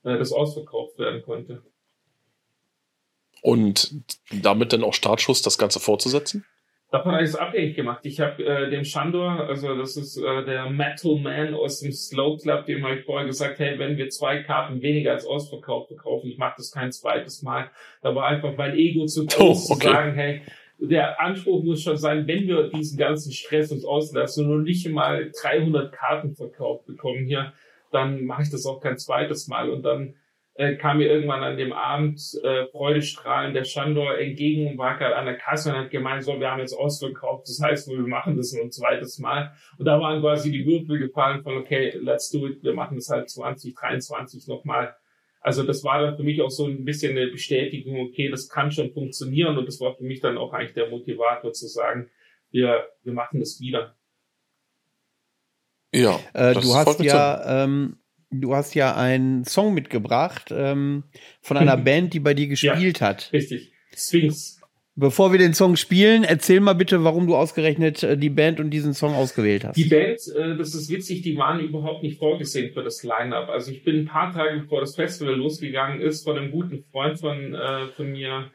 äh 0.03 0.17
das 0.17 0.33
ausverkauft 0.33 0.99
werden 0.99 1.21
konnte. 1.21 1.63
Und 3.41 3.93
damit 4.31 4.73
dann 4.73 4.83
auch 4.83 4.95
Startschuss, 4.95 5.41
das 5.41 5.57
Ganze 5.57 5.79
fortzusetzen? 5.79 6.43
Davon 6.89 7.11
habe 7.11 7.23
ich 7.23 7.31
es 7.31 7.35
abhängig 7.35 7.75
gemacht. 7.75 7.99
Ich 8.03 8.21
habe 8.21 8.43
äh, 8.45 8.69
dem 8.69 8.85
Shandor, 8.85 9.45
also 9.47 9.75
das 9.75 9.97
ist 9.97 10.17
äh, 10.17 10.45
der 10.45 10.69
Metal 10.69 11.19
Man 11.19 11.53
aus 11.53 11.81
dem 11.81 11.91
Slow 11.91 12.37
Club, 12.37 12.65
dem 12.65 12.85
habe 12.85 12.95
ich 12.95 13.05
vorher 13.05 13.27
gesagt, 13.27 13.59
hey, 13.59 13.77
wenn 13.77 13.97
wir 13.97 14.07
zwei 14.09 14.41
Karten 14.41 14.81
weniger 14.81 15.11
als 15.11 15.25
ausverkauft 15.25 15.89
verkaufen, 15.89 16.29
ich 16.29 16.37
mache 16.37 16.55
das 16.57 16.71
kein 16.71 16.93
zweites 16.93 17.41
Mal. 17.41 17.69
Da 18.01 18.15
war 18.15 18.27
einfach 18.27 18.55
mein 18.55 18.77
Ego 18.77 19.05
zu 19.05 19.25
groß 19.25 19.69
oh, 19.69 19.73
okay. 19.73 19.87
zu 19.87 19.91
sagen, 19.91 20.13
hey, 20.13 20.41
der 20.79 21.19
Anspruch 21.19 21.61
muss 21.63 21.81
schon 21.81 21.97
sein, 21.97 22.25
wenn 22.25 22.47
wir 22.47 22.69
diesen 22.69 22.97
ganzen 22.97 23.33
Stress 23.33 23.71
uns 23.71 23.83
auslassen 23.83 24.49
und 24.49 24.63
nicht 24.63 24.87
mal 24.87 25.31
300 25.41 25.91
Karten 25.91 26.35
verkauft 26.35 26.85
bekommen 26.85 27.25
hier, 27.25 27.51
dann 27.91 28.25
mache 28.25 28.43
ich 28.43 28.51
das 28.51 28.65
auch 28.65 28.79
kein 28.79 28.97
zweites 28.97 29.47
Mal. 29.47 29.69
Und 29.69 29.83
dann 29.83 30.15
äh, 30.57 30.75
kam 30.75 30.97
mir 30.97 31.07
irgendwann 31.07 31.43
an 31.43 31.55
dem 31.55 31.71
Abend 31.71 32.19
äh, 32.43 32.65
freudestrahlend 32.67 33.55
der 33.55 33.63
Chandor 33.63 34.17
entgegen 34.17 34.67
und 34.67 34.77
war 34.77 34.97
gerade 34.97 35.15
an 35.15 35.25
der 35.25 35.37
Kasse 35.37 35.69
und 35.69 35.77
hat 35.77 35.91
gemeint, 35.91 36.23
so, 36.23 36.39
wir 36.39 36.49
haben 36.49 36.59
jetzt 36.59 36.73
ausverkauft, 36.73 37.47
das 37.47 37.61
heißt, 37.61 37.89
wir 37.89 37.97
machen 37.99 38.35
das 38.37 38.53
nur 38.53 38.63
ein 38.63 38.71
zweites 38.71 39.19
Mal. 39.19 39.53
Und 39.77 39.85
da 39.85 39.99
waren 39.99 40.19
quasi 40.19 40.51
die 40.51 40.65
Würfel 40.65 40.97
gefallen 40.97 41.43
von, 41.43 41.57
okay, 41.57 41.95
let's 42.01 42.31
do 42.31 42.47
it, 42.47 42.63
wir 42.63 42.73
machen 42.73 42.95
das 42.95 43.09
halt 43.09 43.29
2023 43.29 44.47
nochmal. 44.47 44.95
Also 45.41 45.61
das 45.63 45.83
war 45.83 46.01
dann 46.01 46.17
für 46.17 46.23
mich 46.23 46.41
auch 46.41 46.49
so 46.49 46.65
ein 46.65 46.83
bisschen 46.83 47.15
eine 47.15 47.27
Bestätigung, 47.27 47.99
okay, 47.99 48.29
das 48.29 48.49
kann 48.49 48.71
schon 48.71 48.91
funktionieren 48.91 49.57
und 49.57 49.67
das 49.67 49.79
war 49.79 49.95
für 49.95 50.03
mich 50.03 50.21
dann 50.21 50.39
auch 50.39 50.53
eigentlich 50.53 50.73
der 50.73 50.89
Motivator 50.89 51.53
zu 51.53 51.67
sagen, 51.67 52.09
wir, 52.49 52.87
wir 53.03 53.13
machen 53.13 53.39
das 53.39 53.59
wieder. 53.59 53.95
Ja, 55.93 56.19
äh, 56.33 56.53
du 56.53 56.73
hast 56.73 56.99
ja 56.99 57.63
ähm, 57.63 57.97
du 58.29 58.55
hast 58.55 58.75
ja 58.75 58.95
einen 58.95 59.45
Song 59.45 59.73
mitgebracht 59.73 60.51
ähm, 60.51 61.03
von 61.41 61.57
einer 61.57 61.77
Band, 61.77 62.13
die 62.13 62.19
bei 62.19 62.33
dir 62.33 62.47
gespielt 62.47 62.99
ja, 62.99 63.07
hat. 63.07 63.29
Richtig. 63.33 63.71
Sphinx. 63.95 64.57
Bevor 64.99 65.31
wir 65.31 65.37
den 65.37 65.53
Song 65.53 65.75
spielen, 65.75 66.23
erzähl 66.23 66.59
mal 66.59 66.73
bitte, 66.73 67.03
warum 67.03 67.27
du 67.27 67.35
ausgerechnet 67.35 68.01
äh, 68.01 68.17
die 68.17 68.31
Band 68.31 68.59
und 68.59 68.71
diesen 68.71 68.95
Song 68.95 69.13
ausgewählt 69.13 69.63
hast. 69.63 69.77
Die 69.77 69.85
Band, 69.85 70.19
äh, 70.35 70.57
das 70.57 70.73
ist 70.73 70.89
witzig, 70.89 71.21
die 71.21 71.37
waren 71.37 71.59
überhaupt 71.59 72.01
nicht 72.01 72.17
vorgesehen 72.17 72.73
für 72.73 72.83
das 72.83 73.03
Line-Up. 73.03 73.47
Also 73.49 73.71
ich 73.71 73.83
bin 73.83 73.99
ein 73.99 74.07
paar 74.07 74.33
Tage 74.33 74.61
bevor 74.61 74.81
das 74.81 74.95
Festival 74.95 75.35
losgegangen 75.35 76.01
ist, 76.01 76.23
von 76.23 76.35
einem 76.35 76.49
guten 76.49 76.83
Freund 76.91 77.19
von, 77.19 77.53
äh, 77.53 77.89
von 77.95 78.11
mir 78.11 78.49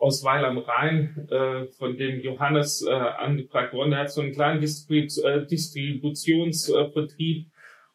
aus 0.00 0.24
Weil 0.24 0.44
am 0.44 0.58
Rhein, 0.58 1.28
äh, 1.30 1.66
von 1.78 1.96
dem 1.96 2.20
Johannes 2.20 2.84
äh, 2.84 2.92
angefragt 2.92 3.72
worden. 3.72 3.92
Der 3.92 4.00
hat 4.00 4.10
so 4.10 4.20
einen 4.20 4.32
kleinen 4.32 4.60
Distrib 4.60 5.10
äh, 5.24 5.46
Distributionsvertrieb 5.46 7.46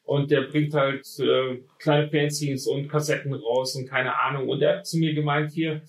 und 0.09 0.31
der 0.31 0.41
bringt 0.41 0.73
halt 0.73 1.05
äh, 1.19 1.59
kleine 1.77 2.09
Fanzines 2.09 2.65
und 2.65 2.87
Kassetten 2.87 3.31
raus 3.31 3.75
und 3.75 3.87
keine 3.87 4.19
Ahnung. 4.19 4.49
Und 4.49 4.59
er 4.63 4.77
hat 4.77 4.87
zu 4.87 4.97
mir 4.97 5.13
gemeint 5.13 5.51
hier, 5.51 5.83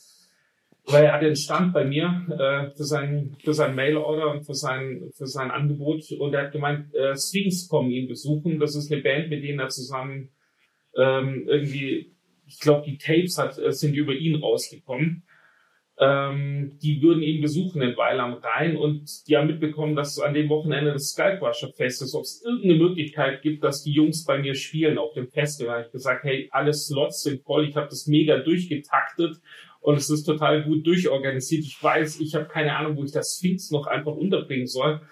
weil 0.84 1.05
er 1.05 1.14
hat 1.14 1.22
den 1.22 1.36
Stand 1.36 1.72
bei 1.72 1.86
mir 1.86 2.26
äh, 2.28 2.76
für 2.76 2.84
sein 2.84 3.34
für 3.42 3.55
sein 3.55 3.74
Mail-Order 3.74 4.30
und 4.30 4.42
für 4.44 4.55
sein 4.55 5.10
für 5.16 5.26
sein 5.26 5.51
Angebot 5.51 6.12
und 6.12 6.34
er 6.34 6.42
hat 6.44 6.52
gemeint, 6.52 6.94
äh, 6.94 7.16
Sphinx 7.16 7.66
kommen 7.66 7.90
ihn 7.90 8.09
besuchen. 8.09 8.60
Das 8.60 8.76
ist 8.76 8.92
eine 8.92 9.01
Band, 9.01 9.30
mit 9.30 9.42
denen 9.42 9.59
er 9.59 9.70
zusammen 9.70 10.28
ähm, 10.94 11.47
irgendwie, 11.48 12.12
ich 12.47 12.60
glaube, 12.60 12.84
die 12.84 12.98
Tapes 12.98 13.38
hat 13.38 13.59
äh, 13.59 13.72
sind 13.72 13.94
über 13.94 14.12
ihn 14.12 14.34
rausgekommen 14.34 15.22
ähm, 16.01 16.78
die 16.82 17.02
würden 17.02 17.22
ihn 17.22 17.43
besuchen 17.43 17.82
in 17.82 17.94
Weil 17.97 18.20
am 18.20 18.32
Rhein 18.32 18.77
und 18.77 19.28
die 19.28 19.36
haben 19.36 19.48
mitbekommen, 19.48 19.94
dass 19.94 20.18
an 20.18 20.32
dem 20.32 20.48
Wochenende 20.48 20.93
des 20.93 21.10
Skycrusher 21.10 21.68
Festes, 21.74 22.14
ob 22.14 22.22
es 22.22 22.43
irgendeine 22.43 22.77
Möglichkeit 22.77 23.43
gibt, 23.43 23.62
dass 23.62 23.85
die 23.85 23.93
Jungs 23.93 24.24
bei 24.24 24.39
mir 24.39 24.55
spielen 24.55 24.97
auf 24.97 25.12
dem 25.12 25.28
Festival. 25.28 25.68
Da 25.68 25.77
habe 25.77 25.86
ich 25.86 25.93
gesagt, 25.93 26.24
hey, 26.24 26.48
alle 26.52 26.72
Slots 26.72 27.22
sind 27.22 27.43
voll, 27.43 27.68
ich 27.68 27.77
habe 27.77 27.89
das 27.90 28.06
mega 28.06 28.39
durchgetaktet 28.39 29.36
und 29.81 29.97
es 29.97 30.09
ist 30.09 30.24
total 30.24 30.62
gut 30.62 30.86
durchorganisiert. 30.86 31.64
Ich 31.64 31.82
weiß, 31.82 32.20
ich 32.20 32.35
habe 32.35 32.47
keine 32.47 32.74
Ahnung, 32.77 32.97
wo 32.97 33.05
ich 33.05 33.12
das 33.12 33.36
Sphinx 33.36 33.70
noch 33.70 33.86
einfach 33.86 34.14
unterbringen 34.14 34.66
soll. 34.66 35.02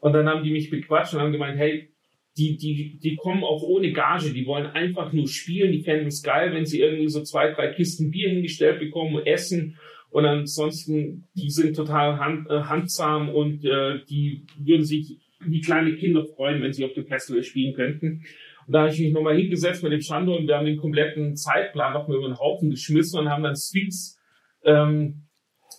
Und 0.00 0.14
dann 0.14 0.28
haben 0.28 0.42
die 0.42 0.50
mich 0.50 0.68
bequatscht 0.68 1.14
und 1.14 1.20
haben 1.20 1.32
gemeint, 1.32 1.58
hey, 1.58 1.90
die, 2.36 2.56
die, 2.56 2.98
die 2.98 3.14
kommen 3.14 3.44
auch 3.44 3.62
ohne 3.62 3.92
Gage, 3.92 4.32
die 4.32 4.46
wollen 4.46 4.66
einfach 4.66 5.12
nur 5.12 5.28
spielen, 5.28 5.70
die 5.70 5.82
fänden 5.82 6.08
es 6.08 6.24
geil, 6.24 6.52
wenn 6.52 6.66
sie 6.66 6.80
irgendwie 6.80 7.08
so 7.08 7.22
zwei, 7.22 7.52
drei 7.52 7.68
Kisten 7.68 8.10
Bier 8.10 8.30
hingestellt 8.30 8.80
bekommen 8.80 9.14
und 9.14 9.26
essen. 9.26 9.78
Und 10.14 10.26
ansonsten, 10.26 11.26
die 11.34 11.50
sind 11.50 11.74
total 11.74 12.20
hand, 12.20 12.48
äh, 12.48 12.60
handsam 12.60 13.30
und 13.30 13.64
äh, 13.64 13.98
die 14.08 14.46
würden 14.56 14.84
sich 14.84 15.18
wie 15.40 15.60
kleine 15.60 15.96
Kinder 15.96 16.24
freuen, 16.24 16.62
wenn 16.62 16.72
sie 16.72 16.84
auf 16.84 16.92
dem 16.92 17.04
Festival 17.04 17.42
spielen 17.42 17.74
könnten. 17.74 18.22
Und 18.64 18.72
da 18.72 18.82
habe 18.82 18.92
ich 18.92 19.00
mich 19.00 19.12
nochmal 19.12 19.36
hingesetzt 19.36 19.82
mit 19.82 19.90
dem 19.90 20.00
Schando 20.00 20.36
und 20.36 20.46
wir 20.46 20.56
haben 20.56 20.66
den 20.66 20.76
kompletten 20.76 21.34
Zeitplan 21.34 21.94
nochmal 21.94 22.18
über 22.18 22.28
den 22.28 22.38
Haufen 22.38 22.70
geschmissen 22.70 23.18
und 23.18 23.28
haben 23.28 23.42
dann 23.42 23.56
Sphinx 23.56 24.16
ähm, 24.62 25.24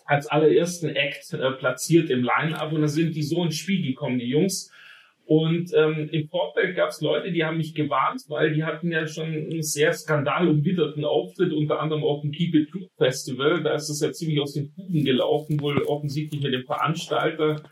als 0.03 0.28
allerersten 0.28 0.90
Act 0.90 1.32
äh, 1.32 1.52
platziert 1.52 2.10
im 2.10 2.22
Line-Up 2.22 2.74
und 2.74 2.82
da 2.82 2.90
sind 2.90 3.16
die 3.16 3.24
so 3.24 3.41
ins 3.41 3.56
Spiel 3.56 3.88
gekommen, 3.88 4.20
die 4.20 4.28
Jungs. 4.28 4.70
Und 5.27 5.72
ähm, 5.73 6.07
im 6.11 6.27
Vorfeld 6.30 6.76
gab 6.76 6.89
es 6.89 7.02
Leute, 7.02 7.31
die 7.31 7.43
haben 7.43 7.57
mich 7.57 7.73
gewarnt, 7.73 8.22
weil 8.27 8.53
die 8.53 8.64
hatten 8.64 8.91
ja 8.91 9.07
schon 9.07 9.26
einen 9.26 9.64
sehr 9.64 9.91
skandalumwitterten 9.91 11.03
Auftritt, 11.03 11.52
unter 11.52 11.80
anderem 11.80 12.03
auf 12.03 12.22
dem 12.22 12.31
Keep 12.31 12.53
It 12.53 12.69
True 12.69 12.88
Festival. 12.97 13.64
Da 13.64 13.73
ist 13.73 13.89
es 13.89 14.02
ja 14.02 14.11
ziemlich 14.11 14.39
aus 14.39 14.53
den 14.53 14.69
Fugen 14.69 15.03
gelaufen, 15.03 15.60
wohl 15.60 15.81
offensichtlich 15.81 16.43
mit 16.43 16.53
dem 16.53 16.64
Veranstalter. 16.65 17.64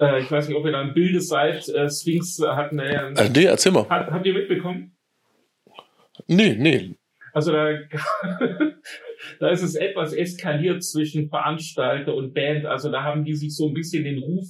Äh, 0.00 0.20
ich 0.20 0.30
weiß 0.30 0.48
nicht, 0.48 0.56
ob 0.56 0.66
ihr 0.66 0.72
da 0.72 0.82
im 0.82 0.92
Bilde 0.92 1.20
seid. 1.20 1.68
Äh, 1.68 1.88
Sphinx 1.88 2.42
hat 2.44 2.72
eine... 2.72 3.14
Äh, 3.16 3.28
nee, 3.28 3.44
erzähl 3.44 3.70
mal. 3.70 3.88
Hat, 3.88 4.10
habt 4.10 4.26
ihr 4.26 4.34
mitbekommen? 4.34 4.96
Nee, 6.26 6.56
nee. 6.58 6.96
Also 7.32 7.52
da, 7.52 7.70
da 9.38 9.48
ist 9.50 9.62
es 9.62 9.76
etwas 9.76 10.12
eskaliert 10.12 10.82
zwischen 10.82 11.28
Veranstalter 11.28 12.16
und 12.16 12.34
Band. 12.34 12.66
Also 12.66 12.90
da 12.90 13.04
haben 13.04 13.24
die 13.24 13.34
sich 13.34 13.54
so 13.54 13.68
ein 13.68 13.74
bisschen 13.74 14.02
den 14.02 14.18
Ruf 14.18 14.48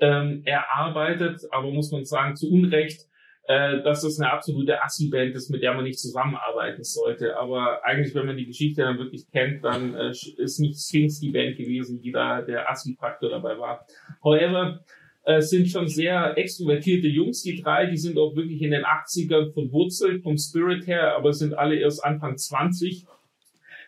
ähm, 0.00 0.42
erarbeitet, 0.44 1.40
aber 1.50 1.70
muss 1.70 1.90
man 1.92 2.04
sagen, 2.04 2.36
zu 2.36 2.50
Unrecht, 2.50 3.06
äh, 3.46 3.82
dass 3.82 4.02
das 4.02 4.18
eine 4.18 4.32
absolute 4.32 4.82
Assi-Band 4.82 5.34
ist, 5.34 5.50
mit 5.50 5.62
der 5.62 5.74
man 5.74 5.84
nicht 5.84 5.98
zusammenarbeiten 5.98 6.82
sollte. 6.82 7.36
Aber 7.36 7.84
eigentlich, 7.84 8.14
wenn 8.14 8.26
man 8.26 8.36
die 8.36 8.46
Geschichte 8.46 8.82
dann 8.82 8.98
wirklich 8.98 9.30
kennt, 9.30 9.64
dann 9.64 9.94
äh, 9.94 10.10
ist 10.10 10.60
nicht 10.60 10.80
Sphinx 10.80 11.20
die 11.20 11.30
Band 11.30 11.56
gewesen, 11.56 12.00
die 12.00 12.12
da 12.12 12.40
der 12.42 12.70
Assi-Faktor 12.70 13.30
dabei 13.30 13.58
war. 13.58 13.86
However, 14.22 14.82
äh, 15.24 15.40
sind 15.40 15.68
schon 15.68 15.88
sehr 15.88 16.36
extrovertierte 16.36 17.08
Jungs, 17.08 17.42
die 17.42 17.60
drei, 17.60 17.86
die 17.86 17.96
sind 17.96 18.18
auch 18.18 18.34
wirklich 18.34 18.62
in 18.62 18.70
den 18.70 18.84
80ern 18.84 19.52
von 19.52 19.72
Wurzel, 19.72 20.20
vom 20.20 20.36
Spirit 20.36 20.86
her, 20.86 21.16
aber 21.16 21.32
sind 21.32 21.54
alle 21.54 21.76
erst 21.76 22.04
Anfang 22.04 22.36
20. 22.36 23.06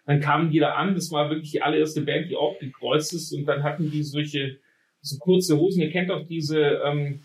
Dann 0.07 0.21
kamen 0.21 0.51
die 0.51 0.61
da 0.61 0.75
an, 0.75 0.95
das 0.95 1.11
war 1.11 1.31
wirklich 1.31 1.51
die 1.51 1.63
allererste 1.63 2.03
Band, 2.03 2.31
die 2.31 2.37
aufgekreuzt 2.37 3.13
ist 3.13 3.33
und 3.33 3.45
dann 3.47 3.63
hatten 3.65 3.91
die 3.91 4.03
solche 4.03 4.59
so 5.07 5.19
kurze 5.19 5.57
Hosen. 5.57 5.83
Ihr 5.83 5.91
kennt 5.91 6.11
auch 6.11 6.27
diese, 6.27 6.81
ähm, 6.85 7.21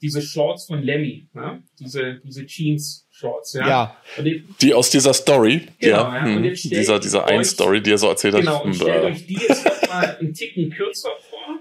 diese 0.00 0.22
Shorts 0.22 0.66
von 0.66 0.82
Lemmy, 0.82 1.26
ne? 1.32 1.62
diese, 1.80 2.20
diese 2.24 2.46
Jeans-Shorts. 2.46 3.54
Ja. 3.54 3.68
ja. 3.68 3.96
Die, 4.22 4.44
die, 4.60 4.74
aus 4.74 4.90
dieser 4.90 5.12
Story, 5.12 5.62
genau, 5.78 5.96
ja, 5.96 6.26
ja. 6.26 6.36
Hm, 6.36 6.42
dieser, 6.42 6.98
dieser 6.98 7.26
ein 7.26 7.44
Story, 7.44 7.82
die 7.82 7.92
er 7.92 7.98
so 7.98 8.08
erzählt 8.08 8.34
genau, 8.34 8.56
hat. 8.56 8.62
Genau, 8.62 8.66
und 8.66 8.74
stellt 8.74 9.04
euch 9.04 9.26
die 9.26 9.34
jetzt 9.34 9.88
mal 9.88 10.16
einen 10.20 10.34
Ticken 10.34 10.70
kürzer 10.70 11.10
vor. 11.20 11.60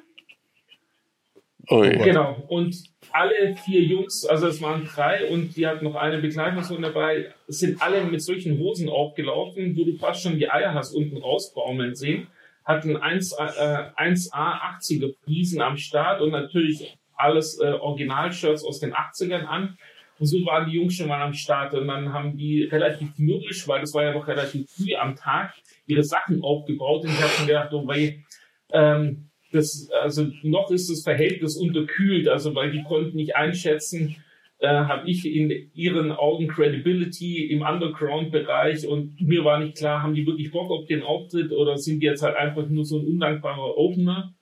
Oh, 1.67 1.83
ja. 1.83 2.03
Genau, 2.03 2.45
und 2.47 2.75
alle 3.11 3.55
vier 3.65 3.81
Jungs, 3.81 4.25
also 4.25 4.47
es 4.47 4.61
waren 4.61 4.85
drei 4.85 5.27
und 5.29 5.55
die 5.55 5.65
hatten 5.65 5.85
noch 5.85 5.95
eine 5.95 6.19
Begleitperson 6.19 6.81
dabei, 6.81 7.33
sind 7.47 7.81
alle 7.81 8.03
mit 8.03 8.21
solchen 8.21 8.59
Hosen 8.59 8.89
aufgelaufen, 8.89 9.75
wo 9.75 9.85
du 9.85 9.95
fast 9.95 10.21
schon 10.21 10.37
die 10.37 10.49
Eier 10.49 10.73
hast 10.73 10.93
unten 10.93 11.17
rausbaumeln 11.17 11.95
sehen 11.95 12.27
hatten 12.65 12.97
1, 12.97 13.33
äh, 13.33 13.91
1A 13.95 14.77
80er 14.79 15.13
Fliesen 15.23 15.61
am 15.61 15.77
Start 15.77 16.21
und 16.21 16.31
natürlich 16.31 16.97
alles 17.15 17.59
äh, 17.59 17.67
Original-Shirts 17.67 18.65
aus 18.65 18.79
den 18.79 18.93
80ern 18.93 19.45
an. 19.45 19.77
Und 20.17 20.27
so 20.27 20.37
waren 20.45 20.69
die 20.69 20.77
Jungs 20.77 20.95
schon 20.95 21.09
mal 21.09 21.21
am 21.21 21.33
Start 21.33 21.73
und 21.73 21.87
dann 21.87 22.13
haben 22.13 22.37
die 22.37 22.63
relativ 22.63 23.09
mürrisch, 23.17 23.67
weil 23.67 23.81
das 23.81 23.93
war 23.93 24.03
ja 24.03 24.13
noch 24.13 24.27
relativ 24.27 24.69
früh 24.69 24.95
am 24.95 25.15
Tag, 25.15 25.53
ihre 25.87 26.03
Sachen 26.03 26.41
aufgebaut 26.41 27.03
und 27.03 27.11
ich 27.11 27.21
habe 27.21 27.41
mir 27.41 27.47
gedacht, 27.47 27.73
oh 27.73 27.85
wei, 27.85 28.23
ähm, 28.71 29.29
das, 29.51 29.89
also 30.01 30.27
noch 30.43 30.71
ist 30.71 30.89
das 30.89 31.03
Verhältnis 31.03 31.57
unterkühlt, 31.57 32.27
also 32.27 32.55
weil 32.55 32.71
die 32.71 32.83
konnten 32.83 33.15
nicht 33.15 33.35
einschätzen, 33.35 34.15
äh, 34.59 34.67
habe 34.67 35.09
ich 35.09 35.25
in 35.25 35.51
ihren 35.73 36.11
Augen 36.11 36.47
Credibility 36.47 37.47
im 37.47 37.61
Underground-Bereich 37.61 38.87
und 38.87 39.19
mir 39.19 39.43
war 39.43 39.59
nicht 39.59 39.77
klar, 39.77 40.01
haben 40.01 40.15
die 40.15 40.25
wirklich 40.25 40.51
Bock 40.51 40.71
auf 40.71 40.85
den 40.85 41.03
Auftritt 41.03 41.51
oder 41.51 41.77
sind 41.77 42.01
die 42.01 42.05
jetzt 42.05 42.23
halt 42.23 42.37
einfach 42.37 42.67
nur 42.69 42.85
so 42.85 42.99
ein 42.99 43.05
undankbarer 43.05 43.77
Opener? 43.77 44.33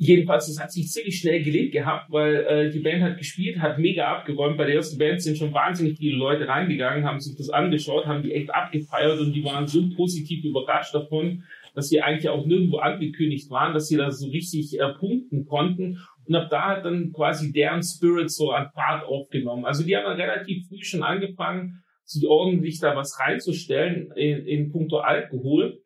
Jedenfalls, 0.00 0.46
das 0.46 0.62
hat 0.62 0.70
sich 0.70 0.88
ziemlich 0.88 1.18
schnell 1.18 1.42
gelegt 1.42 1.72
gehabt, 1.72 2.12
weil 2.12 2.36
äh, 2.36 2.70
die 2.70 2.78
Band 2.78 3.02
hat 3.02 3.18
gespielt, 3.18 3.58
hat 3.58 3.80
mega 3.80 4.06
abgeräumt. 4.06 4.56
Bei 4.56 4.64
der 4.64 4.76
ersten 4.76 4.96
Band 4.96 5.20
sind 5.20 5.36
schon 5.36 5.52
wahnsinnig 5.52 5.98
viele 5.98 6.16
Leute 6.16 6.46
reingegangen, 6.46 7.04
haben 7.04 7.18
sich 7.18 7.36
das 7.36 7.50
angeschaut, 7.50 8.06
haben 8.06 8.22
die 8.22 8.32
echt 8.32 8.54
abgefeiert 8.54 9.18
und 9.18 9.32
die 9.32 9.44
waren 9.44 9.66
so 9.66 9.88
positiv 9.96 10.44
überrascht 10.44 10.94
davon, 10.94 11.42
dass 11.74 11.88
sie 11.88 12.00
eigentlich 12.00 12.28
auch 12.28 12.46
nirgendwo 12.46 12.78
angekündigt 12.78 13.50
waren, 13.50 13.74
dass 13.74 13.88
sie 13.88 13.96
da 13.96 14.12
so 14.12 14.28
richtig 14.28 14.78
äh, 14.78 14.88
punkten 14.94 15.46
konnten. 15.46 15.98
Und 16.28 16.34
ab 16.34 16.48
da 16.50 16.76
hat 16.76 16.84
dann 16.84 17.10
quasi 17.12 17.52
deren 17.52 17.82
Spirit 17.82 18.30
so 18.30 18.50
an 18.50 18.70
Fahrt 18.74 19.04
aufgenommen. 19.04 19.64
Also 19.64 19.82
die 19.82 19.96
haben 19.96 20.04
dann 20.04 20.20
relativ 20.20 20.68
früh 20.68 20.82
schon 20.82 21.02
angefangen, 21.02 21.82
sich 22.04 22.26
ordentlich 22.26 22.78
da 22.80 22.94
was 22.94 23.18
reinzustellen 23.18 24.12
in, 24.14 24.46
in 24.46 24.70
puncto 24.70 24.98
Alkohol. 24.98 25.80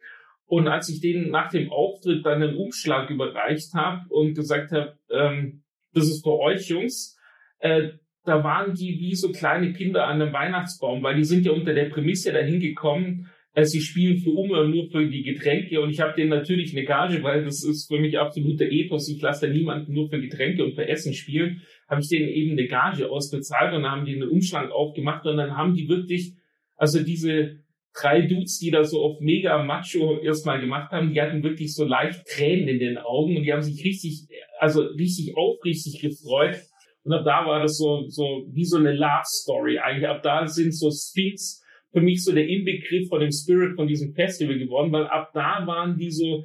Und 0.47 0.66
als 0.66 0.89
ich 0.89 1.01
denen 1.01 1.31
nach 1.31 1.48
dem 1.51 1.70
Auftritt 1.70 2.27
dann 2.27 2.43
einen 2.43 2.56
Umschlag 2.56 3.09
überreicht 3.09 3.73
habe 3.74 4.02
und 4.09 4.35
gesagt 4.35 4.73
habe, 4.73 4.98
ähm, 5.10 5.62
das 5.94 6.09
ist 6.09 6.24
für 6.24 6.39
euch 6.39 6.69
Jungs, 6.69 7.16
äh, 7.60 7.90
da 8.24 8.43
waren 8.43 8.74
die 8.74 8.98
wie 8.98 9.14
so 9.14 9.31
kleine 9.31 9.73
Kinder 9.73 10.06
an 10.06 10.20
einem 10.20 10.32
Weihnachtsbaum, 10.32 11.02
weil 11.02 11.16
die 11.16 11.24
sind 11.24 11.47
ja 11.47 11.52
unter 11.52 11.73
der 11.73 11.86
Prämisse 11.86 12.32
dahin 12.32 12.60
gekommen, 12.60 13.31
äh, 13.54 13.64
sie 13.64 13.80
spielen 13.80 14.18
für 14.18 14.30
Umme 14.30 14.68
nur 14.68 14.90
für 14.90 15.06
die 15.06 15.22
Getränke 15.22 15.80
und 15.80 15.90
ich 15.90 16.00
habe 16.00 16.14
denen 16.14 16.30
natürlich 16.30 16.74
eine 16.74 16.84
Gage, 16.84 17.22
weil 17.22 17.44
das 17.44 17.64
ist 17.64 17.86
für 17.86 18.00
mich 18.00 18.18
absoluter 18.18 18.64
Ethos. 18.64 19.08
Ich 19.08 19.20
lasse 19.20 19.46
da 19.46 19.52
niemanden 19.52 19.92
nur 19.92 20.08
für 20.08 20.20
Getränke 20.20 20.64
und 20.64 20.74
für 20.74 20.88
Essen 20.88 21.12
spielen. 21.12 21.62
Habe 21.88 22.00
ich 22.00 22.08
denen 22.08 22.28
eben 22.28 22.52
eine 22.52 22.66
Gage 22.66 23.10
ausbezahlt 23.10 23.74
und 23.74 23.84
haben 23.84 24.06
die 24.06 24.14
einen 24.14 24.28
Umschlag 24.28 24.70
aufgemacht 24.70 25.26
und 25.26 25.36
dann 25.36 25.56
haben 25.56 25.74
die 25.74 25.88
wirklich, 25.88 26.34
also 26.76 27.02
diese 27.02 27.62
drei 27.94 28.22
Dudes, 28.22 28.58
die 28.58 28.70
da 28.70 28.84
so 28.84 29.02
auf 29.02 29.20
mega 29.20 29.62
Macho 29.62 30.18
erstmal 30.20 30.60
gemacht 30.60 30.90
haben, 30.92 31.12
die 31.12 31.20
hatten 31.20 31.42
wirklich 31.42 31.74
so 31.74 31.84
leicht 31.84 32.24
Tränen 32.26 32.68
in 32.68 32.78
den 32.78 32.96
Augen 32.96 33.36
und 33.36 33.42
die 33.42 33.52
haben 33.52 33.62
sich 33.62 33.84
richtig, 33.84 34.28
also 34.58 34.80
richtig 34.82 35.36
aufrichtig 35.36 36.00
gefreut. 36.00 36.56
Und 37.04 37.12
ab 37.12 37.24
da 37.24 37.44
war 37.44 37.60
das 37.60 37.76
so, 37.76 38.08
so 38.08 38.46
wie 38.52 38.64
so 38.64 38.78
eine 38.78 38.92
Love 38.92 39.24
Story 39.24 39.78
eigentlich. 39.78 40.08
Ab 40.08 40.22
da 40.22 40.46
sind 40.46 40.74
so 40.74 40.90
Sphinx 40.90 41.61
für 41.93 42.01
mich 42.01 42.24
so 42.24 42.32
der 42.32 42.48
Inbegriff 42.48 43.09
von 43.09 43.20
dem 43.20 43.32
Spirit 43.32 43.77
von 43.77 43.86
diesem 43.86 44.14
Festival 44.14 44.59
geworden, 44.59 44.93
weil 44.93 45.06
ab 45.06 45.31
da 45.35 45.66
waren 45.66 45.97
die 45.97 46.10
so 46.10 46.44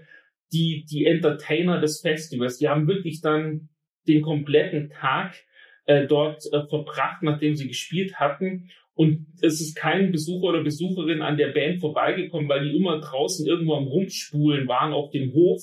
die, 0.51 0.85
die 0.89 1.05
Entertainer 1.05 1.79
des 1.79 2.01
Festivals. 2.01 2.57
Die 2.57 2.67
haben 2.67 2.87
wirklich 2.87 3.21
dann 3.21 3.69
den 4.07 4.21
kompletten 4.21 4.89
Tag 4.89 5.35
äh, 5.85 6.05
dort 6.05 6.43
äh, 6.51 6.65
verbracht, 6.67 7.23
nachdem 7.23 7.55
sie 7.55 7.67
gespielt 7.67 8.15
hatten. 8.15 8.69
Und 8.93 9.27
es 9.41 9.61
ist 9.61 9.75
kein 9.75 10.11
Besucher 10.11 10.47
oder 10.47 10.63
Besucherin 10.63 11.21
an 11.21 11.37
der 11.37 11.49
Band 11.49 11.79
vorbeigekommen, 11.79 12.49
weil 12.49 12.67
die 12.67 12.75
immer 12.75 12.99
draußen 12.99 13.45
irgendwo 13.45 13.75
am 13.75 13.87
Rumspulen 13.87 14.67
waren 14.67 14.93
auf 14.93 15.11
dem 15.11 15.33
Hof. 15.33 15.61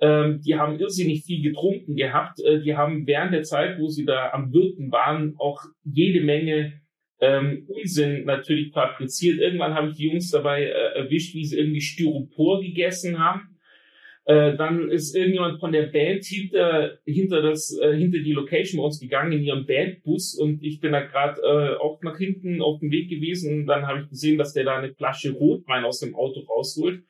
Ähm, 0.00 0.40
die 0.40 0.54
haben 0.54 0.78
irrsinnig 0.78 1.24
viel 1.24 1.42
getrunken 1.42 1.96
gehabt. 1.96 2.40
Äh, 2.42 2.60
die 2.60 2.76
haben 2.76 3.06
während 3.06 3.34
der 3.34 3.42
Zeit, 3.42 3.78
wo 3.78 3.88
sie 3.88 4.04
da 4.04 4.30
am 4.30 4.52
Wirken 4.52 4.90
waren, 4.92 5.34
auch 5.38 5.62
jede 5.84 6.22
Menge 6.22 6.79
ähm, 7.20 7.66
Unsinn 7.68 8.24
natürlich 8.24 8.72
fabriziert. 8.72 9.38
Irgendwann 9.38 9.74
habe 9.74 9.88
ich 9.88 9.96
die 9.96 10.08
Jungs 10.08 10.30
dabei 10.30 10.64
äh, 10.64 10.98
erwischt, 10.98 11.34
wie 11.34 11.44
sie 11.44 11.58
irgendwie 11.58 11.80
Styropor 11.80 12.60
gegessen 12.62 13.18
haben. 13.18 13.58
Äh, 14.24 14.56
dann 14.56 14.90
ist 14.90 15.14
irgendjemand 15.14 15.60
von 15.60 15.72
der 15.72 15.86
Band 15.86 16.24
hinter 16.24 16.98
hinter 17.04 17.42
das 17.42 17.76
äh, 17.82 17.96
hinter 17.96 18.18
die 18.18 18.32
Location 18.32 18.78
bei 18.78 18.84
uns 18.84 19.00
gegangen 19.00 19.32
in 19.32 19.42
ihrem 19.42 19.66
Bandbus 19.66 20.38
und 20.38 20.62
ich 20.62 20.80
bin 20.80 20.92
da 20.92 21.00
gerade 21.00 21.40
äh, 21.40 21.76
auch 21.78 22.00
nach 22.02 22.18
hinten 22.18 22.60
auf 22.60 22.80
dem 22.80 22.90
Weg 22.90 23.08
gewesen 23.08 23.60
und 23.60 23.66
dann 23.66 23.86
habe 23.86 24.02
ich 24.02 24.08
gesehen, 24.08 24.38
dass 24.38 24.52
der 24.52 24.64
da 24.64 24.76
eine 24.76 24.94
Flasche 24.94 25.32
Rotwein 25.32 25.84
aus 25.84 26.00
dem 26.00 26.14
Auto 26.14 26.40
rausholt. 26.40 27.02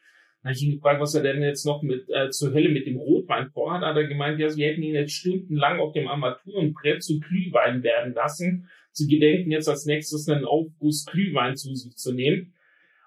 Dann 0.43 0.51
habe 0.51 0.55
ich 0.55 0.63
ihn 0.63 0.75
gefragt, 0.77 1.01
was 1.01 1.15
er 1.15 1.23
denn 1.23 1.43
jetzt 1.43 1.67
noch 1.67 1.83
mit 1.83 2.09
äh, 2.09 2.31
zur 2.31 2.55
Hölle 2.55 2.71
mit 2.71 2.87
dem 2.87 2.97
Rotwein 2.97 3.51
vorhat. 3.51 3.83
Hat 3.83 3.97
er 3.97 4.07
gemeint, 4.07 4.41
ja, 4.41 4.49
sie 4.49 4.65
hätten 4.65 4.83
ihn 4.83 4.95
jetzt 4.95 5.13
stundenlang 5.13 5.81
auf 5.81 5.93
dem 5.93 6.09
Armaturenbrett 6.09 7.03
zu 7.03 7.21
Glühwein 7.21 7.83
werden 7.83 8.15
lassen 8.15 8.69
Sie 8.93 9.07
gedenken 9.07 9.51
jetzt 9.51 9.69
als 9.69 9.87
nächstes 9.87 10.29
einen 10.29 10.45
Aufguss 10.45 11.07
Glühwein 11.07 11.57
zu 11.57 11.75
sich 11.75 11.97
zu 11.97 12.13
nehmen. 12.13 12.55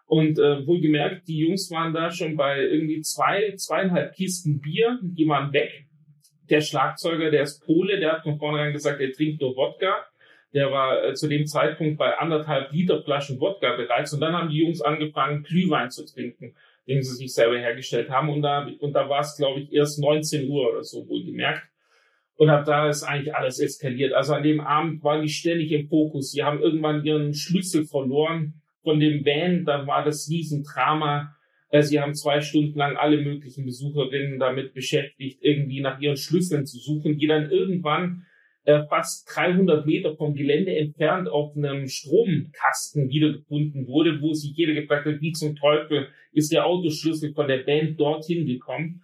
Und 0.05 0.37
äh, 0.37 0.65
wohlgemerkt, 0.67 1.27
die 1.27 1.39
Jungs 1.39 1.71
waren 1.71 1.93
da 1.93 2.11
schon 2.11 2.35
bei 2.35 2.61
irgendwie 2.61 3.01
zwei, 3.01 3.53
zweieinhalb 3.55 4.13
Kisten 4.13 4.59
Bier, 4.61 4.99
die 5.01 5.27
waren 5.27 5.53
weg. 5.53 5.87
Der 6.49 6.61
Schlagzeuger, 6.61 7.31
der 7.31 7.43
ist 7.43 7.65
Pole, 7.65 7.99
der 7.99 8.13
hat 8.13 8.23
von 8.23 8.37
vornherein 8.37 8.73
gesagt, 8.73 8.99
er 8.99 9.11
trinkt 9.11 9.41
nur 9.41 9.55
Wodka. 9.55 10.05
Der 10.53 10.71
war 10.71 11.03
äh, 11.03 11.13
zu 11.13 11.27
dem 11.27 11.47
Zeitpunkt 11.47 11.97
bei 11.97 12.15
anderthalb 12.17 12.71
Liter 12.71 13.01
Flaschen 13.01 13.39
Wodka 13.39 13.75
bereits. 13.75 14.13
Und 14.13 14.19
dann 14.19 14.33
haben 14.33 14.49
die 14.49 14.59
Jungs 14.59 14.81
angefangen, 14.81 15.43
Glühwein 15.43 15.89
zu 15.89 16.05
trinken, 16.05 16.53
den 16.87 17.01
sie 17.01 17.15
sich 17.15 17.33
selber 17.33 17.57
hergestellt 17.57 18.09
haben. 18.09 18.29
Und 18.29 18.43
da, 18.43 18.67
und 18.79 18.93
da 18.93 19.09
war 19.09 19.21
es, 19.21 19.35
glaube 19.37 19.61
ich, 19.61 19.73
erst 19.73 19.99
19 19.99 20.47
Uhr 20.49 20.69
oder 20.69 20.83
so 20.83 21.07
wohlgemerkt. 21.07 21.63
Und 22.35 22.49
ab 22.49 22.65
da 22.65 22.89
ist 22.89 23.03
eigentlich 23.03 23.35
alles 23.35 23.59
eskaliert. 23.59 24.13
Also 24.13 24.33
an 24.33 24.43
dem 24.43 24.59
Abend 24.59 25.03
waren 25.03 25.21
die 25.21 25.29
ständig 25.29 25.71
im 25.71 25.87
Fokus. 25.87 26.31
Sie 26.31 26.43
haben 26.43 26.61
irgendwann 26.61 27.03
ihren 27.05 27.33
Schlüssel 27.33 27.85
verloren 27.85 28.61
von 28.81 28.99
dem 28.99 29.23
Van. 29.23 29.65
Dann 29.65 29.87
war 29.87 30.03
das 30.03 30.27
Riesendrama. 30.29 31.35
Äh, 31.69 31.83
sie 31.83 31.99
haben 31.99 32.15
zwei 32.15 32.41
Stunden 32.41 32.77
lang 32.77 32.95
alle 32.97 33.21
möglichen 33.21 33.65
Besucherinnen 33.65 34.39
damit 34.39 34.73
beschäftigt, 34.73 35.39
irgendwie 35.41 35.81
nach 35.81 35.99
ihren 35.99 36.17
Schlüsseln 36.17 36.65
zu 36.65 36.77
suchen, 36.77 37.17
die 37.17 37.27
dann 37.27 37.49
irgendwann 37.49 38.25
äh, 38.65 38.83
fast 38.87 39.29
300 39.35 39.85
Meter 39.85 40.15
vom 40.15 40.35
Gelände 40.35 40.75
entfernt 40.75 41.27
auf 41.27 41.55
einem 41.55 41.87
Stromkasten 41.87 43.09
wiedergefunden 43.09 43.87
wurde, 43.87 44.21
wo 44.21 44.33
sich 44.33 44.53
jeder 44.55 44.73
gefragt 44.73 45.05
hat, 45.05 45.21
wie 45.21 45.33
zum 45.33 45.55
Teufel 45.55 46.07
ist 46.31 46.51
der 46.51 46.65
Autoschlüssel 46.65 47.33
von 47.33 47.47
der 47.47 47.63
Band 47.63 47.99
dorthin 47.99 48.45
gekommen. 48.45 49.03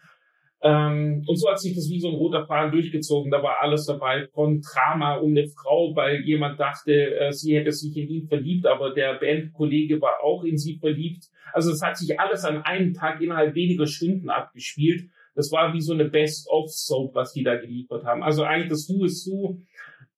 Ähm, 0.61 1.23
und 1.25 1.37
so 1.37 1.49
hat 1.49 1.59
sich 1.59 1.73
das 1.73 1.89
wie 1.89 1.99
so 1.99 2.09
ein 2.09 2.15
roter 2.15 2.45
Faden 2.45 2.71
durchgezogen. 2.71 3.31
Da 3.31 3.41
war 3.41 3.61
alles 3.61 3.85
dabei 3.85 4.27
von 4.33 4.61
Drama 4.61 5.15
um 5.15 5.31
eine 5.31 5.47
Frau, 5.47 5.95
weil 5.95 6.21
jemand 6.21 6.59
dachte, 6.59 7.15
äh, 7.15 7.31
sie 7.31 7.55
hätte 7.55 7.71
sich 7.71 7.95
in 7.95 8.09
ihn 8.09 8.27
verliebt, 8.27 8.65
aber 8.65 8.93
der 8.93 9.15
Bandkollege 9.19 10.01
war 10.01 10.21
auch 10.21 10.43
in 10.43 10.57
sie 10.57 10.77
verliebt. 10.77 11.25
Also 11.53 11.71
es 11.71 11.81
hat 11.81 11.97
sich 11.97 12.19
alles 12.19 12.43
an 12.43 12.61
einem 12.63 12.93
Tag 12.93 13.21
innerhalb 13.21 13.55
weniger 13.55 13.87
Stunden 13.87 14.29
abgespielt. 14.29 15.09
Das 15.33 15.51
war 15.51 15.73
wie 15.73 15.81
so 15.81 15.93
eine 15.93 16.05
Best-of-Soap, 16.05 17.15
was 17.15 17.31
die 17.31 17.43
da 17.43 17.55
geliefert 17.55 18.03
haben. 18.03 18.23
Also 18.23 18.43
eigentlich 18.43 18.69
das 18.69 18.89
Who 18.89 19.05
is 19.05 19.25
Who 19.31 19.61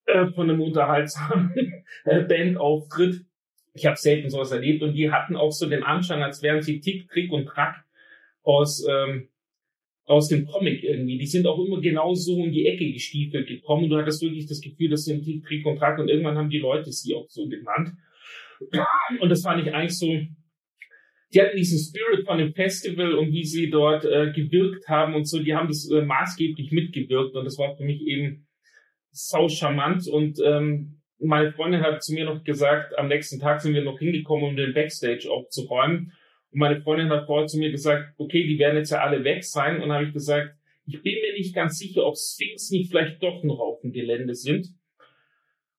äh, 0.05 0.27
von 0.31 0.49
einem 0.49 0.61
unterhaltsamen 0.61 1.53
äh, 2.05 2.23
Bandauftritt. 2.23 3.25
Ich 3.73 3.85
habe 3.85 3.95
selten 3.95 4.29
sowas 4.29 4.51
erlebt 4.51 4.81
und 4.81 4.93
die 4.93 5.11
hatten 5.11 5.35
auch 5.35 5.51
so 5.51 5.69
den 5.69 5.83
Anschein, 5.83 6.23
als 6.23 6.41
wären 6.41 6.61
sie 6.61 6.79
Tick, 6.79 7.07
Trick 7.09 7.31
und 7.31 7.45
Track 7.45 7.85
aus 8.43 8.85
ähm, 8.89 9.29
aus 10.11 10.27
dem 10.27 10.45
Comic 10.45 10.83
irgendwie. 10.83 11.17
Die 11.17 11.25
sind 11.25 11.47
auch 11.47 11.57
immer 11.63 11.79
genau 11.79 12.13
so 12.13 12.35
um 12.35 12.51
die 12.51 12.67
Ecke 12.67 12.91
gestiefelt 12.91 13.47
gekommen. 13.47 13.89
Du 13.89 13.97
hattest 13.97 14.21
wirklich 14.21 14.45
das 14.45 14.59
Gefühl, 14.59 14.89
das 14.89 15.05
sind 15.05 15.25
die 15.25 15.41
Track 15.41 15.99
und 15.99 16.09
irgendwann 16.09 16.37
haben 16.37 16.49
die 16.49 16.59
Leute 16.59 16.91
sie 16.91 17.15
auch 17.15 17.29
so 17.29 17.47
genannt. 17.47 17.93
Und 19.19 19.29
das 19.29 19.41
fand 19.41 19.65
ich 19.65 19.73
eigentlich 19.73 19.97
so, 19.97 20.07
die 21.33 21.41
hatten 21.41 21.55
diesen 21.55 21.79
Spirit 21.79 22.25
von 22.25 22.37
dem 22.37 22.53
Festival 22.53 23.13
und 23.13 23.31
wie 23.31 23.45
sie 23.45 23.69
dort 23.69 24.03
äh, 24.03 24.31
gewirkt 24.33 24.89
haben 24.89 25.15
und 25.15 25.25
so, 25.25 25.41
die 25.41 25.55
haben 25.55 25.69
das 25.69 25.89
äh, 25.89 26.01
maßgeblich 26.01 26.71
mitgewirkt 26.71 27.33
und 27.35 27.45
das 27.45 27.57
war 27.57 27.75
für 27.77 27.85
mich 27.85 28.01
eben 28.01 28.47
sau 29.11 29.47
charmant 29.47 30.07
und 30.09 30.39
ähm, 30.43 31.01
meine 31.19 31.53
Freundin 31.53 31.81
hat 31.81 32.03
zu 32.03 32.13
mir 32.13 32.25
noch 32.25 32.43
gesagt, 32.43 32.97
am 32.97 33.07
nächsten 33.07 33.39
Tag 33.39 33.61
sind 33.61 33.73
wir 33.73 33.83
noch 33.83 33.99
hingekommen, 33.99 34.43
um 34.43 34.55
den 34.57 34.73
Backstage 34.73 35.29
aufzuräumen 35.31 36.11
und 36.51 36.59
meine 36.59 36.81
Freundin 36.81 37.09
hat 37.09 37.25
vorher 37.25 37.47
zu 37.47 37.57
mir 37.57 37.71
gesagt, 37.71 38.13
okay, 38.17 38.45
die 38.45 38.59
werden 38.59 38.77
jetzt 38.77 38.91
ja 38.91 38.99
alle 38.99 39.23
weg 39.23 39.43
sein. 39.43 39.75
Und 39.75 39.81
dann 39.81 39.93
habe 39.93 40.05
ich 40.05 40.13
gesagt, 40.13 40.55
ich 40.85 41.01
bin 41.01 41.13
mir 41.13 41.33
nicht 41.33 41.55
ganz 41.55 41.77
sicher, 41.77 42.05
ob 42.05 42.17
Sphinx 42.17 42.71
nicht 42.71 42.89
vielleicht 42.89 43.23
doch 43.23 43.43
noch 43.43 43.59
auf 43.59 43.81
dem 43.81 43.93
Gelände 43.93 44.35
sind. 44.35 44.67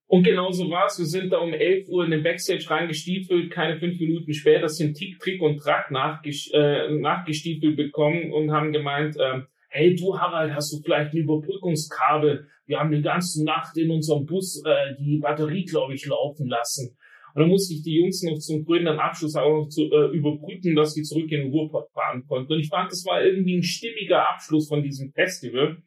Und 0.07 0.25
genauso 0.25 0.71
war 0.71 0.87
es. 0.87 0.99
Wir 0.99 1.07
sind 1.07 1.33
da 1.33 1.39
um 1.39 1.53
11 1.53 1.89
Uhr 1.89 2.05
in 2.05 2.11
den 2.11 2.23
Backstage 2.23 2.69
reingestiefelt. 2.69 3.51
Keine 3.51 3.79
fünf 3.79 3.99
Minuten 3.99 4.33
später 4.35 4.69
sind 4.69 4.95
Tick, 4.95 5.19
Trick 5.19 5.41
und 5.41 5.59
Track 5.59 5.91
nachges 5.91 6.51
äh, 6.53 6.91
nachgestiefelt 6.91 7.77
bekommen 7.77 8.33
und 8.33 8.51
haben 8.51 8.73
gemeint, 8.73 9.17
äh, 9.17 9.41
hey 9.69 9.95
du 9.95 10.19
Harald, 10.19 10.55
hast 10.55 10.73
du 10.73 10.83
vielleicht 10.83 11.15
ein 11.15 11.19
Überbrückungskabel? 11.19 12.47
Wir 12.67 12.79
haben 12.79 12.93
die 12.93 13.01
ganze 13.03 13.45
Nacht 13.45 13.77
in 13.77 13.91
unserem 13.91 14.27
Bus 14.27 14.63
äh, 14.67 14.95
die 14.99 15.19
Batterie, 15.19 15.65
glaube 15.65 15.95
ich, 15.95 16.05
laufen 16.07 16.47
lassen. 16.47 16.97
Und 17.35 17.41
dann 17.41 17.49
musste 17.49 17.75
ich 17.75 17.83
die 17.83 17.99
Jungs 17.99 18.23
noch 18.23 18.39
zum 18.39 18.65
grünen 18.65 18.99
Abschluss 18.99 19.37
auch 19.37 19.63
noch 19.63 19.69
zu, 19.69 19.91
äh, 19.91 20.15
überbrücken, 20.15 20.75
dass 20.75 20.95
sie 20.95 21.03
zurück 21.03 21.31
in 21.31 21.43
den 21.43 21.51
Ruhrpott 21.51 21.91
fahren 21.93 22.25
konnten. 22.27 22.53
Und 22.53 22.61
ich 22.61 22.69
fand, 22.69 22.91
das 22.91 23.05
war 23.07 23.25
irgendwie 23.25 23.57
ein 23.57 23.63
stimmiger 23.63 24.29
Abschluss 24.29 24.69
von 24.69 24.83
diesem 24.83 25.13
Festival, 25.13 25.79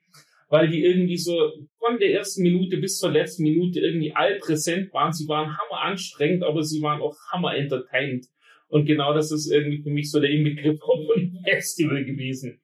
weil 0.49 0.69
die 0.69 0.83
irgendwie 0.83 1.17
so 1.17 1.37
von 1.79 1.99
der 1.99 2.13
ersten 2.13 2.41
Minute 2.41 2.77
bis 2.77 2.97
zur 2.97 3.11
letzten 3.11 3.43
Minute 3.43 3.79
irgendwie 3.79 4.13
allpräsent 4.13 4.91
waren. 4.93 5.13
Sie 5.13 5.27
waren 5.27 5.55
hammer 5.57 5.81
anstrengend, 5.81 6.43
aber 6.43 6.63
sie 6.63 6.81
waren 6.81 7.01
auch 7.01 7.15
hammer 7.31 7.55
entertained. 7.55 8.25
Und 8.67 8.85
genau 8.85 9.13
das 9.13 9.31
ist 9.31 9.51
irgendwie 9.51 9.83
für 9.83 9.91
mich 9.91 10.09
so 10.09 10.19
der 10.19 10.31
Inbegriff 10.31 10.79
von 10.79 11.07
einem 11.15 11.39
Festival 11.43 12.03
gewesen. 12.03 12.59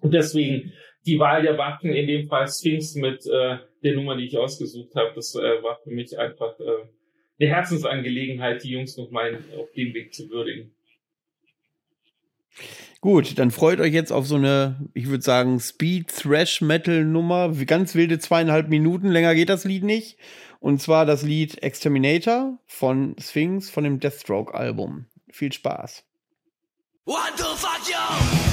Und 0.00 0.12
deswegen 0.12 0.72
die 1.06 1.18
Wahl 1.18 1.42
der 1.42 1.56
Waffen, 1.56 1.92
in 1.92 2.06
dem 2.06 2.26
Fall 2.26 2.48
Sphinx 2.48 2.94
mit 2.94 3.24
äh, 3.26 3.58
der 3.82 3.94
Nummer, 3.94 4.16
die 4.16 4.26
ich 4.26 4.36
ausgesucht 4.36 4.94
habe, 4.94 5.12
das 5.14 5.34
äh, 5.36 5.62
war 5.62 5.78
für 5.82 5.90
mich 5.90 6.18
einfach 6.18 6.58
äh, 6.58 6.88
eine 7.38 7.50
Herzensangelegenheit, 7.50 8.62
die 8.64 8.70
Jungs 8.70 8.96
noch 8.96 9.10
mal 9.10 9.38
auf 9.56 9.70
dem 9.72 9.94
Weg 9.94 10.14
zu 10.14 10.28
würdigen. 10.30 10.72
Gut, 13.00 13.38
dann 13.38 13.52
freut 13.52 13.78
euch 13.78 13.92
jetzt 13.92 14.10
auf 14.10 14.26
so 14.26 14.34
eine, 14.34 14.88
ich 14.92 15.06
würde 15.06 15.22
sagen, 15.22 15.60
Speed 15.60 16.08
Thrash 16.08 16.60
Metal 16.60 17.04
Nummer, 17.04 17.52
ganz 17.64 17.94
wilde 17.94 18.18
zweieinhalb 18.18 18.68
Minuten, 18.68 19.08
länger 19.08 19.36
geht 19.36 19.50
das 19.50 19.64
Lied 19.64 19.84
nicht. 19.84 20.18
Und 20.58 20.82
zwar 20.82 21.06
das 21.06 21.22
Lied 21.22 21.62
Exterminator 21.62 22.58
von 22.66 23.14
Sphinx 23.20 23.70
von 23.70 23.84
dem 23.84 24.00
Deathstroke 24.00 24.52
Album. 24.52 25.06
Viel 25.30 25.52
Spaß. 25.52 26.04
One, 27.04 27.16
two, 27.36 27.44
fuck 27.54 27.88
you! 27.88 28.47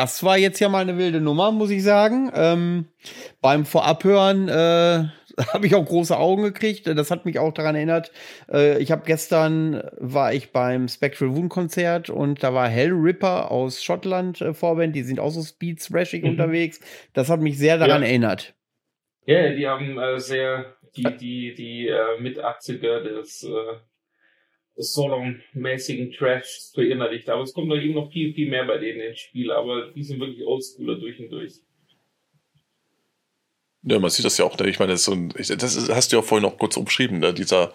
Das 0.00 0.24
war 0.24 0.38
jetzt 0.38 0.60
ja 0.60 0.70
mal 0.70 0.80
eine 0.80 0.96
wilde 0.96 1.20
Nummer, 1.20 1.52
muss 1.52 1.68
ich 1.68 1.82
sagen. 1.82 2.32
Ähm, 2.34 2.86
beim 3.42 3.66
Vorabhören 3.66 4.48
äh, 4.48 4.52
habe 5.52 5.66
ich 5.66 5.74
auch 5.74 5.84
große 5.84 6.16
Augen 6.16 6.42
gekriegt. 6.42 6.86
Das 6.86 7.10
hat 7.10 7.26
mich 7.26 7.38
auch 7.38 7.52
daran 7.52 7.74
erinnert. 7.74 8.10
Äh, 8.50 8.82
ich 8.82 8.92
habe 8.92 9.02
gestern 9.04 9.82
war 9.98 10.32
ich 10.32 10.52
beim 10.52 10.88
Spectral 10.88 11.36
Wound 11.36 11.50
Konzert 11.50 12.08
und 12.08 12.42
da 12.42 12.54
war 12.54 12.66
Hell 12.66 12.92
Ripper 12.92 13.50
aus 13.50 13.84
Schottland 13.84 14.40
äh, 14.40 14.54
Vorband. 14.54 14.96
Die 14.96 15.02
sind 15.02 15.20
auch 15.20 15.30
so 15.30 15.42
Speed 15.42 15.84
Thrashing 15.84 16.22
mhm. 16.22 16.30
unterwegs. 16.30 16.80
Das 17.12 17.28
hat 17.28 17.40
mich 17.40 17.58
sehr 17.58 17.76
daran 17.76 18.00
ja. 18.00 18.08
erinnert. 18.08 18.54
Ja, 19.26 19.50
die 19.50 19.68
haben 19.68 19.98
äh, 19.98 20.18
sehr 20.18 20.76
die 20.96 21.16
die 21.18 21.54
die 21.54 21.88
äh, 21.88 22.20
mit 22.20 22.42
80er 22.42 23.00
des 23.02 23.44
äh, 23.44 23.76
Solo-mäßigen 24.82 26.12
Trash 26.12 26.70
verinnerlicht. 26.74 27.28
Aber 27.28 27.42
es 27.42 27.52
kommt 27.52 27.70
doch 27.70 27.76
eben 27.76 27.94
noch 27.94 28.10
viel, 28.10 28.32
viel 28.34 28.48
mehr 28.48 28.64
bei 28.64 28.78
denen 28.78 29.00
ins 29.00 29.20
Spiel. 29.20 29.50
Aber 29.50 29.90
die 29.90 30.02
sind 30.02 30.20
wirklich 30.20 30.44
Oldschooler 30.46 30.96
durch 30.96 31.20
und 31.20 31.30
durch. 31.30 31.60
Ja, 33.82 33.98
man 33.98 34.10
sieht 34.10 34.26
das 34.26 34.36
ja 34.36 34.44
auch. 34.44 34.58
Ne? 34.58 34.68
Ich 34.68 34.78
meine, 34.78 34.92
das, 34.92 35.00
ist 35.00 35.06
so 35.06 35.12
ein, 35.12 35.30
das 35.30 35.88
hast 35.88 36.12
du 36.12 36.16
ja 36.16 36.22
vorhin 36.22 36.46
noch 36.46 36.58
kurz 36.58 36.76
umschrieben, 36.76 37.18
ne? 37.18 37.32
dieser 37.32 37.72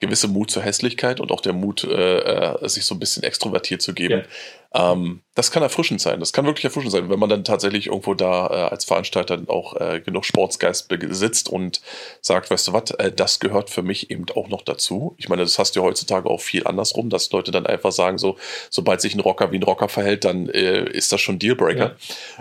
gewisse 0.00 0.26
Mut 0.26 0.50
zur 0.50 0.64
Hässlichkeit 0.64 1.20
und 1.20 1.30
auch 1.30 1.40
der 1.40 1.52
Mut, 1.52 1.84
äh, 1.84 2.18
äh, 2.18 2.68
sich 2.68 2.84
so 2.84 2.96
ein 2.96 2.98
bisschen 2.98 3.22
extrovertiert 3.22 3.80
zu 3.80 3.94
geben. 3.94 4.20
Ja. 4.20 4.26
Ähm, 4.74 5.20
das 5.36 5.52
kann 5.52 5.62
erfrischend 5.62 6.00
sein. 6.00 6.18
Das 6.20 6.32
kann 6.32 6.46
wirklich 6.46 6.64
erfrischend 6.64 6.92
sein, 6.92 7.08
wenn 7.08 7.18
man 7.18 7.28
dann 7.28 7.44
tatsächlich 7.44 7.86
irgendwo 7.86 8.14
da 8.14 8.46
äh, 8.46 8.70
als 8.70 8.84
Veranstalter 8.84 9.40
auch 9.46 9.76
äh, 9.76 10.00
genug 10.00 10.24
Sportsgeist 10.24 10.88
besitzt 10.88 11.48
und 11.48 11.80
sagt, 12.20 12.50
weißt 12.50 12.68
du 12.68 12.72
was, 12.72 12.90
äh, 12.92 13.12
das 13.12 13.38
gehört 13.38 13.70
für 13.70 13.82
mich 13.82 14.10
eben 14.10 14.26
auch 14.34 14.48
noch 14.48 14.62
dazu. 14.62 15.14
Ich 15.16 15.28
meine, 15.28 15.42
das 15.42 15.58
hast 15.58 15.76
du 15.76 15.80
ja 15.80 15.86
heutzutage 15.86 16.28
auch 16.28 16.40
viel 16.40 16.66
andersrum, 16.66 17.08
dass 17.08 17.30
Leute 17.30 17.52
dann 17.52 17.66
einfach 17.66 17.92
sagen, 17.92 18.18
so, 18.18 18.36
sobald 18.68 19.00
sich 19.00 19.14
ein 19.14 19.20
Rocker 19.20 19.52
wie 19.52 19.58
ein 19.58 19.62
Rocker 19.62 19.88
verhält, 19.88 20.24
dann 20.24 20.48
äh, 20.48 20.84
ist 20.90 21.12
das 21.12 21.20
schon 21.20 21.38
Dealbreaker. 21.38 21.96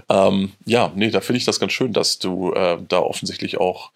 Ja, 0.09 0.27
ähm, 0.27 0.53
ja 0.65 0.91
nee, 0.95 1.11
da 1.11 1.21
finde 1.21 1.37
ich 1.37 1.45
das 1.45 1.59
ganz 1.59 1.71
schön, 1.71 1.93
dass 1.93 2.17
du 2.17 2.53
äh, 2.53 2.77
da 2.87 2.99
offensichtlich 2.99 3.59
auch, 3.59 3.91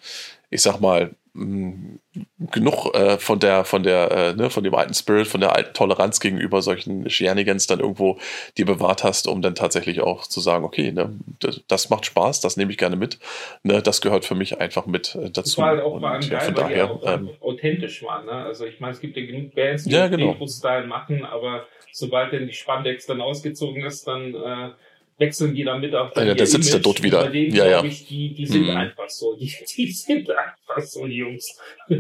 ich 0.52 0.62
sag 0.62 0.80
mal, 0.80 1.12
genug 1.38 2.96
äh, 2.96 3.18
von 3.20 3.40
der, 3.40 3.64
von 3.64 3.84
der, 3.84 4.12
äh, 4.12 4.34
ne, 4.34 4.50
von 4.50 4.64
dem 4.64 4.74
alten 4.74 4.94
Spirit, 4.94 5.28
von 5.28 5.40
der 5.40 5.56
alten 5.56 5.74
Toleranz 5.74 6.20
gegenüber 6.20 6.62
solchen 6.62 7.10
Shenanigans 7.10 7.68
dann 7.68 7.80
irgendwo 7.80 8.18
dir 8.58 8.66
bewahrt 8.66 9.04
hast, 9.04 9.28
um 9.28 9.42
dann 9.42 9.54
tatsächlich 9.54 10.02
auch 10.02 10.26
zu 10.26 10.40
sagen, 10.40 10.66
okay, 10.66 10.92
ne, 10.92 11.18
das, 11.40 11.64
das 11.68 11.90
macht 11.90 12.06
Spaß, 12.06 12.42
das 12.42 12.58
nehme 12.58 12.72
ich 12.72 12.78
gerne 12.78 12.96
mit, 12.96 13.20
ne, 13.64 13.82
das 13.82 14.02
gehört 14.02 14.26
für 14.26 14.36
mich 14.36 14.60
einfach 14.60 14.88
mit 14.88 15.16
äh, 15.16 15.30
dazu. 15.30 15.42
Das 15.42 15.58
war 15.60 15.68
halt 15.68 15.82
auch 15.82 15.94
und, 15.94 16.02
mal 16.02 16.24
ja, 16.24 16.40
von 16.40 16.56
daher 16.56 16.92
auch 16.92 17.04
ähm, 17.06 17.30
authentisch 17.40 18.04
waren, 18.04 18.26
ne? 18.26 18.32
Also 18.32 18.66
ich 18.66 18.80
meine, 18.80 18.94
es 18.94 19.00
gibt 19.00 19.16
ja 19.16 19.26
genug 19.26 19.54
Bands, 19.54 19.84
die 19.84 19.92
ja, 19.92 20.08
genau. 20.08 20.36
Style 20.48 20.88
machen, 20.88 21.24
aber 21.24 21.66
sobald 21.92 22.34
denn 22.34 22.48
die 22.48 22.54
Spandex 22.54 23.06
dann 23.06 23.22
ausgezogen 23.22 23.86
ist, 23.86 24.08
dann 24.08 24.34
äh, 24.34 24.70
wechseln 25.18 25.56
die 25.56 25.64
dann 25.64 25.82
mit 25.82 25.94
auf 25.96 26.16
ja, 26.16 26.34
der 26.34 26.48
sitzt 26.48 26.74
da 26.74 26.80
dort 26.80 27.02
wieder. 27.04 27.30
Denen, 27.30 27.56
ja, 27.56 27.66
ja. 27.66 27.84
Ich, 27.84 28.08
die, 28.08 28.34
die 28.34 28.46
sind 28.46 28.64
mhm. 28.64 28.78
einfach 28.78 29.10
so. 29.10 29.36
Die, 29.36 29.52
die 29.78 29.92
sind 29.92 30.30
einfach 30.30 30.82
so, 30.82 31.06
Jungs. 31.06 31.58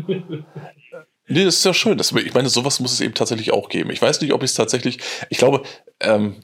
Nee, 1.29 1.43
das 1.43 1.55
ist 1.55 1.65
ja 1.65 1.73
schön. 1.73 1.97
Das, 1.97 2.13
ich 2.13 2.33
meine, 2.33 2.47
sowas 2.47 2.79
muss 2.79 2.93
es 2.93 3.01
eben 3.01 3.13
tatsächlich 3.13 3.51
auch 3.51 3.67
geben. 3.67 3.89
Ich 3.89 4.01
weiß 4.01 4.21
nicht, 4.21 4.31
ob 4.31 4.43
ich 4.43 4.51
es 4.51 4.53
tatsächlich. 4.53 4.99
Ich 5.29 5.37
glaube, 5.37 5.63
ähm, 5.99 6.37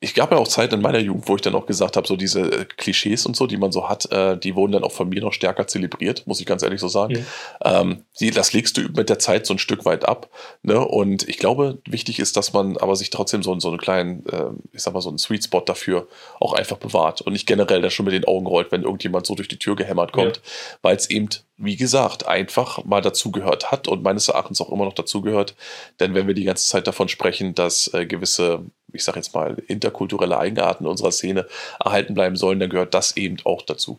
ich 0.00 0.14
gab 0.14 0.30
ja 0.30 0.38
auch 0.38 0.46
Zeiten 0.46 0.76
in 0.76 0.80
meiner 0.80 1.00
Jugend, 1.00 1.28
wo 1.28 1.34
ich 1.34 1.42
dann 1.42 1.56
auch 1.56 1.66
gesagt 1.66 1.96
habe, 1.96 2.06
so 2.06 2.14
diese 2.16 2.40
äh, 2.40 2.64
Klischees 2.64 3.26
und 3.26 3.34
so, 3.34 3.48
die 3.48 3.56
man 3.56 3.72
so 3.72 3.88
hat, 3.88 4.10
äh, 4.12 4.38
die 4.38 4.54
wurden 4.54 4.72
dann 4.72 4.84
auch 4.84 4.92
von 4.92 5.08
mir 5.08 5.20
noch 5.20 5.32
stärker 5.32 5.66
zelebriert, 5.66 6.24
muss 6.26 6.38
ich 6.38 6.46
ganz 6.46 6.62
ehrlich 6.62 6.80
so 6.80 6.86
sagen. 6.86 7.24
Ja. 7.64 7.80
Ähm, 7.80 8.04
die, 8.20 8.30
das 8.30 8.52
legst 8.52 8.76
du 8.76 8.82
mit 8.94 9.08
der 9.08 9.18
Zeit 9.18 9.44
so 9.44 9.54
ein 9.54 9.58
Stück 9.58 9.84
weit 9.84 10.08
ab. 10.08 10.30
Ne? 10.62 10.78
Und 10.78 11.28
ich 11.28 11.38
glaube, 11.38 11.78
wichtig 11.84 12.20
ist, 12.20 12.36
dass 12.36 12.52
man 12.52 12.76
aber 12.76 12.94
sich 12.94 13.10
trotzdem 13.10 13.42
so, 13.42 13.58
so 13.58 13.68
einen 13.68 13.78
kleinen, 13.78 14.24
äh, 14.26 14.50
ich 14.72 14.82
sag 14.82 14.94
mal, 14.94 15.00
so 15.00 15.08
einen 15.08 15.18
Sweet 15.18 15.44
Spot 15.44 15.60
dafür 15.62 16.06
auch 16.38 16.52
einfach 16.52 16.76
bewahrt 16.76 17.20
und 17.22 17.32
nicht 17.32 17.46
generell 17.46 17.82
dann 17.82 17.90
schon 17.90 18.04
mit 18.04 18.14
den 18.14 18.24
Augen 18.24 18.46
rollt, 18.46 18.70
wenn 18.70 18.82
irgendjemand 18.82 19.26
so 19.26 19.34
durch 19.34 19.48
die 19.48 19.58
Tür 19.58 19.74
gehämmert 19.74 20.12
kommt, 20.12 20.36
ja. 20.36 20.42
weil 20.82 20.96
es 20.96 21.10
eben 21.10 21.28
wie 21.58 21.76
gesagt, 21.76 22.26
einfach 22.26 22.84
mal 22.84 23.02
dazugehört 23.02 23.72
hat 23.72 23.88
und 23.88 24.02
meines 24.04 24.28
Erachtens 24.28 24.60
auch 24.60 24.70
immer 24.70 24.84
noch 24.84 24.94
dazugehört. 24.94 25.56
Denn 25.98 26.14
wenn 26.14 26.28
wir 26.28 26.34
die 26.34 26.44
ganze 26.44 26.68
Zeit 26.68 26.86
davon 26.86 27.08
sprechen, 27.08 27.54
dass 27.54 27.92
äh, 27.92 28.06
gewisse, 28.06 28.64
ich 28.92 29.02
sage 29.02 29.18
jetzt 29.18 29.34
mal, 29.34 29.56
interkulturelle 29.88 30.38
Eigenarten 30.38 30.86
unserer 30.86 31.12
Szene 31.12 31.46
erhalten 31.82 32.14
bleiben 32.14 32.36
sollen, 32.36 32.60
dann 32.60 32.70
gehört 32.70 32.94
das 32.94 33.16
eben 33.16 33.38
auch 33.44 33.62
dazu. 33.62 33.98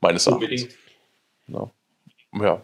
Meines 0.00 0.26
Erachtens. 0.26 0.68
Ja. 1.48 1.70
ja. 2.40 2.62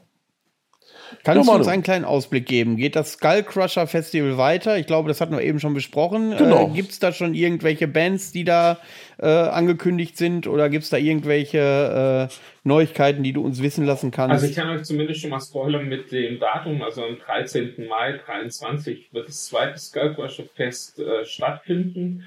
Kannst 1.23 1.47
ja, 1.47 1.53
du 1.53 1.59
uns 1.59 1.69
einen 1.69 1.83
kleinen 1.83 2.05
Ausblick 2.05 2.47
geben? 2.47 2.77
Geht 2.77 2.97
das 2.97 3.13
Skullcrusher 3.13 3.87
Festival 3.87 4.39
weiter? 4.39 4.77
Ich 4.77 4.87
glaube, 4.87 5.09
das 5.09 5.21
hatten 5.21 5.33
wir 5.33 5.43
eben 5.43 5.61
schon 5.61 5.75
besprochen. 5.75 6.33
Äh, 6.33 6.37
genau. 6.37 6.69
Äh, 6.69 6.75
gibt 6.75 6.91
es 6.91 6.99
da 6.99 7.13
schon 7.13 7.35
irgendwelche 7.35 7.87
Bands, 7.87 8.33
die 8.33 8.45
da 8.45 8.79
äh, 9.19 9.27
angekündigt 9.27 10.17
sind? 10.17 10.47
Oder 10.47 10.69
gibt 10.69 10.85
es 10.85 10.91
da 10.91 10.97
irgendwelche 10.97 12.29
äh, 12.31 12.35
Neuigkeiten, 12.65 13.23
die 13.23 13.33
du 13.33 13.45
uns 13.45 13.63
wissen 13.63 13.87
lassen 13.87 14.11
kannst? 14.11 14.33
Also 14.33 14.47
ich 14.47 14.57
kann 14.57 14.69
euch 14.69 14.83
zumindest 14.83 15.21
schon 15.21 15.31
mal 15.31 15.41
spoilern 15.41 15.89
mit 15.89 16.11
dem 16.11 16.41
Datum. 16.41 16.83
Also 16.83 17.05
am 17.05 17.19
13. 17.19 17.87
Mai 17.89 18.19
23 18.25 19.13
wird 19.13 19.29
das 19.29 19.47
zweite 19.47 19.79
Skullcrusher 19.79 20.45
Fest 20.55 20.99
äh, 20.99 21.25
stattfinden. 21.25 22.25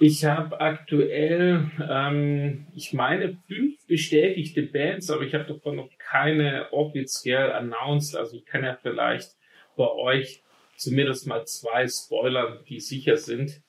Ich 0.00 0.24
habe 0.24 0.60
aktuell, 0.60 1.70
ähm, 1.88 2.66
ich 2.74 2.94
meine, 2.94 3.36
fünf 3.46 3.86
bestätigte 3.86 4.62
Bands, 4.62 5.10
aber 5.10 5.22
ich 5.22 5.34
habe 5.34 5.44
davon 5.44 5.76
noch 5.76 5.90
keine 5.98 6.72
offiziell 6.72 7.52
announced. 7.52 8.16
Also 8.16 8.36
ich 8.36 8.46
kann 8.46 8.64
ja 8.64 8.78
vielleicht 8.80 9.36
bei 9.76 9.86
euch 9.88 10.42
zumindest 10.76 11.26
mal 11.26 11.44
zwei 11.46 11.86
Spoilern, 11.86 12.60
die 12.66 12.80
sicher 12.80 13.18
sind. 13.18 13.60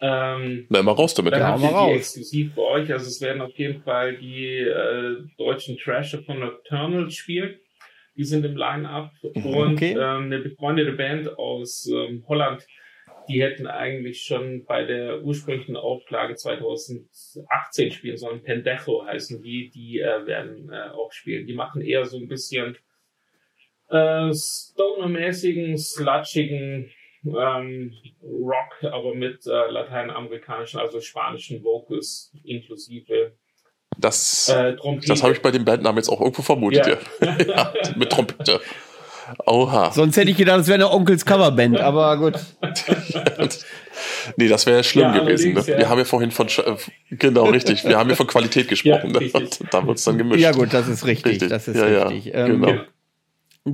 Ähm, 0.00 0.66
Na, 0.68 0.82
mal 0.82 0.92
raus 0.92 1.14
damit. 1.14 1.32
Dann 1.32 1.40
ja, 1.40 1.56
mal 1.56 1.68
raus. 1.68 1.90
Die 1.92 1.96
exklusiv 1.98 2.54
für 2.54 2.62
euch. 2.62 2.92
Also 2.92 3.06
es 3.06 3.20
werden 3.20 3.42
auf 3.42 3.56
jeden 3.56 3.82
Fall 3.82 4.16
die 4.16 4.58
äh, 4.58 5.16
deutschen 5.38 5.76
Trasher 5.78 6.22
von 6.22 6.40
Nocturnal 6.40 7.10
spielen. 7.10 7.54
Die 8.16 8.24
sind 8.24 8.44
im 8.44 8.56
Line-Up. 8.56 9.12
Mhm, 9.34 9.46
Und 9.46 9.72
okay. 9.74 9.92
ähm, 9.92 10.24
eine 10.24 10.38
befreundete 10.38 10.92
Band 10.92 11.38
aus 11.38 11.86
ähm, 11.86 12.24
Holland, 12.26 12.66
die 13.28 13.42
hätten 13.42 13.66
eigentlich 13.66 14.22
schon 14.22 14.64
bei 14.64 14.84
der 14.84 15.22
ursprünglichen 15.22 15.76
Auflage 15.76 16.34
2018 16.34 17.90
spielen 17.92 18.16
sollen. 18.16 18.42
Pendejo 18.42 19.04
heißen 19.04 19.42
die, 19.42 19.70
die 19.70 20.00
äh, 20.00 20.26
werden 20.26 20.70
äh, 20.70 20.90
auch 20.90 21.12
spielen. 21.12 21.46
Die 21.46 21.54
machen 21.54 21.82
eher 21.82 22.04
so 22.04 22.18
ein 22.18 22.28
bisschen 22.28 22.76
äh, 23.88 24.32
Stoner-mäßigen, 24.32 25.76
slutschigen 25.78 26.90
ähm, 27.24 27.92
Rock, 28.22 28.92
aber 28.92 29.14
mit 29.14 29.46
äh, 29.46 29.70
lateinamerikanischen, 29.70 30.80
also 30.80 31.00
spanischen 31.00 31.62
Vocals 31.62 32.32
inklusive. 32.44 33.32
Das, 33.98 34.48
äh, 34.48 34.76
das 35.06 35.22
habe 35.22 35.32
ich 35.32 35.40
bei 35.40 35.50
dem 35.50 35.64
Bandnamen 35.64 35.96
jetzt 35.96 36.08
auch 36.08 36.20
irgendwo 36.20 36.42
vermutet, 36.42 36.86
ja. 36.86 36.98
ja. 37.26 37.38
ja 37.46 37.72
mit 37.96 38.10
Trompete. 38.10 38.60
Oha. 39.46 39.92
Sonst 39.92 40.16
hätte 40.16 40.30
ich 40.30 40.36
gedacht, 40.36 40.60
es 40.60 40.68
wäre 40.68 40.76
eine 40.76 40.90
Onkels 40.90 41.24
Coverband, 41.24 41.80
aber 41.80 42.16
gut. 42.16 42.34
nee, 44.36 44.48
das 44.48 44.66
wäre 44.66 44.84
schlimm 44.84 45.14
ja, 45.14 45.18
gewesen. 45.18 45.54
Ne? 45.54 45.60
Ja. 45.66 45.78
Wir 45.78 45.88
haben 45.88 45.98
ja 45.98 46.04
vorhin 46.04 46.30
von, 46.30 46.48
äh, 46.48 46.76
genau, 47.10 47.44
richtig, 47.46 47.84
wir 47.84 47.98
haben 47.98 48.08
ja 48.10 48.16
von 48.16 48.26
Qualität 48.26 48.68
gesprochen. 48.68 49.14
Ja, 49.14 49.20
ne? 49.20 49.48
Da 49.70 49.86
wird 49.86 49.98
es 49.98 50.04
dann 50.04 50.18
gemischt. 50.18 50.40
Ja, 50.40 50.52
gut, 50.52 50.72
das 50.72 50.88
ist 50.88 51.06
richtig. 51.06 51.32
richtig. 51.32 51.48
Das 51.48 51.68
ist 51.68 51.80
richtig. 51.80 52.32
Ähm, 52.34 52.62
genau. 52.62 52.80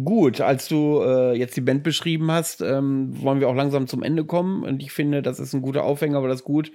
Gut, 0.04 0.40
als 0.40 0.68
du 0.68 1.02
äh, 1.02 1.36
jetzt 1.36 1.54
die 1.54 1.60
Band 1.60 1.82
beschrieben 1.82 2.30
hast, 2.30 2.62
ähm, 2.62 3.10
wollen 3.22 3.40
wir 3.40 3.48
auch 3.50 3.54
langsam 3.54 3.86
zum 3.86 4.02
Ende 4.02 4.24
kommen. 4.24 4.64
Und 4.64 4.82
ich 4.82 4.90
finde, 4.90 5.20
das 5.20 5.38
ist 5.38 5.52
ein 5.52 5.60
guter 5.60 5.84
Aufhänger, 5.84 6.22
weil 6.22 6.30
das 6.30 6.44
gut 6.44 6.72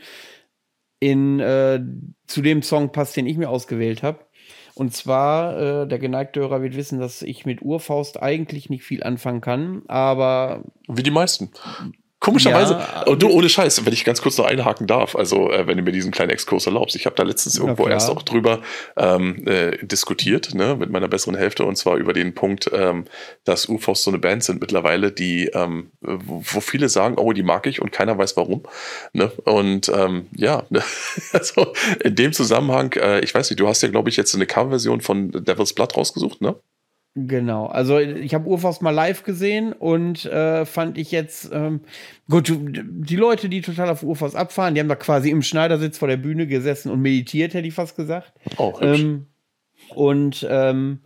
in, 0.99 1.39
äh, 1.39 1.79
zu 2.27 2.43
dem 2.43 2.61
Song 2.61 2.91
passt, 2.91 3.17
den 3.17 3.25
ich 3.25 3.37
mir 3.37 3.49
ausgewählt 3.49 4.03
habe. 4.03 4.19
Und 4.77 4.93
zwar, 4.93 5.57
äh, 5.57 5.87
der 5.87 5.97
geneigte 5.97 6.39
Hörer 6.39 6.61
wird 6.61 6.75
wissen, 6.75 6.99
dass 6.99 7.23
ich 7.23 7.47
mit 7.47 7.63
Urfaust 7.63 8.21
eigentlich 8.21 8.69
nicht 8.69 8.83
viel 8.83 9.01
anfangen 9.01 9.41
kann, 9.41 9.81
aber. 9.87 10.63
Wie 10.87 11.01
die 11.01 11.09
meisten. 11.09 11.49
Komischerweise, 12.27 12.73
ja, 12.73 13.03
und 13.03 13.23
du 13.23 13.29
ohne 13.29 13.47
Scheiß, 13.47 13.85
wenn 13.85 13.93
ich 13.93 14.03
ganz 14.03 14.21
kurz 14.21 14.37
noch 14.37 14.45
einhaken 14.45 14.85
darf, 14.85 15.15
also 15.15 15.49
äh, 15.49 15.65
wenn 15.65 15.77
du 15.77 15.83
mir 15.83 15.93
diesen 15.93 16.11
kleinen 16.11 16.31
Exkurs 16.31 16.65
erlaubst, 16.65 16.93
ich 16.97 17.05
habe 17.05 17.15
da 17.15 17.23
letztens 17.23 17.57
irgendwo 17.57 17.87
erst 17.87 18.09
auch 18.09 18.21
drüber 18.21 18.61
ähm, 18.97 19.47
äh, 19.47 19.77
diskutiert, 19.81 20.53
ne, 20.53 20.75
mit 20.75 20.89
meiner 20.89 21.07
besseren 21.07 21.35
Hälfte, 21.35 21.63
und 21.63 21.77
zwar 21.77 21.95
über 21.95 22.11
den 22.11 22.35
Punkt, 22.35 22.69
ähm, 22.73 23.05
dass 23.45 23.69
UFOs 23.69 24.03
so 24.03 24.11
eine 24.11 24.19
Band 24.19 24.43
sind 24.43 24.59
mittlerweile, 24.59 25.13
die, 25.13 25.45
ähm, 25.53 25.91
wo, 26.01 26.43
wo 26.43 26.59
viele 26.59 26.89
sagen, 26.89 27.15
oh, 27.17 27.31
die 27.31 27.43
mag 27.43 27.65
ich 27.65 27.81
und 27.81 27.93
keiner 27.93 28.17
weiß 28.17 28.35
warum. 28.35 28.63
Ne? 29.13 29.31
Und 29.45 29.87
ähm, 29.87 30.27
ja, 30.35 30.63
ne? 30.69 30.83
also 31.31 31.73
in 32.03 32.15
dem 32.15 32.33
Zusammenhang, 32.33 32.91
äh, 32.97 33.21
ich 33.21 33.33
weiß 33.33 33.49
nicht, 33.49 33.59
du 33.61 33.69
hast 33.69 33.81
ja, 33.83 33.87
glaube 33.87 34.09
ich, 34.09 34.17
jetzt 34.17 34.35
eine 34.35 34.45
Coverversion 34.45 34.99
von 34.99 35.31
Devil's 35.31 35.71
Blood 35.71 35.95
rausgesucht, 35.95 36.41
ne? 36.41 36.55
Genau, 37.19 37.65
also 37.65 37.97
ich 37.97 38.35
habe 38.35 38.47
Urfaust 38.47 38.83
mal 38.83 38.91
live 38.91 39.23
gesehen 39.23 39.73
und 39.73 40.25
äh, 40.25 40.65
fand 40.65 40.99
ich 40.99 41.11
jetzt, 41.11 41.49
ähm, 41.51 41.81
gut, 42.29 42.53
die 42.55 43.15
Leute, 43.15 43.49
die 43.49 43.61
total 43.61 43.89
auf 43.89 44.03
Urfaust 44.03 44.35
abfahren, 44.35 44.75
die 44.75 44.81
haben 44.81 44.87
da 44.87 44.95
quasi 44.95 45.31
im 45.31 45.41
Schneidersitz 45.41 45.97
vor 45.97 46.07
der 46.07 46.17
Bühne 46.17 46.45
gesessen 46.45 46.91
und 46.91 47.01
meditiert, 47.01 47.55
hätte 47.55 47.67
ich 47.67 47.73
fast 47.73 47.95
gesagt. 47.95 48.33
Auch 48.57 48.79
oh, 48.79 48.85
ähm, 48.85 49.25
Und 49.95 50.45
ähm, 50.47 50.99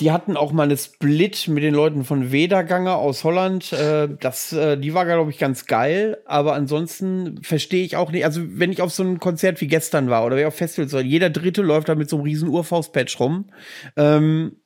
die 0.00 0.10
hatten 0.10 0.36
auch 0.36 0.52
mal 0.52 0.64
eine 0.64 0.76
Split 0.76 1.48
mit 1.48 1.62
den 1.62 1.74
Leuten 1.74 2.04
von 2.04 2.32
Wederganger 2.32 2.96
aus 2.96 3.24
Holland. 3.24 3.72
Äh, 3.72 4.08
das, 4.20 4.52
äh, 4.52 4.78
die 4.78 4.94
war, 4.94 5.04
glaube 5.04 5.30
ich, 5.30 5.38
ganz 5.38 5.66
geil. 5.66 6.18
Aber 6.24 6.54
ansonsten 6.54 7.42
verstehe 7.42 7.84
ich 7.84 7.96
auch 7.96 8.10
nicht. 8.10 8.24
Also, 8.24 8.40
wenn 8.44 8.72
ich 8.72 8.80
auf 8.80 8.92
so 8.92 9.02
ein 9.02 9.18
Konzert 9.18 9.60
wie 9.60 9.66
gestern 9.66 10.08
war 10.08 10.24
oder 10.24 10.36
wie 10.36 10.44
auf 10.44 10.54
Festivals, 10.54 10.92
jeder 11.04 11.30
Dritte 11.30 11.62
läuft 11.62 11.88
da 11.88 11.94
mit 11.94 12.08
so 12.08 12.16
einem 12.16 12.24
riesen 12.24 12.48
Urfaustpatch 12.48 13.20
rum. 13.20 13.50
Ähm, 13.96 14.56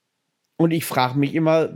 und 0.57 0.71
ich 0.71 0.85
frage 0.85 1.19
mich 1.19 1.35
immer, 1.35 1.71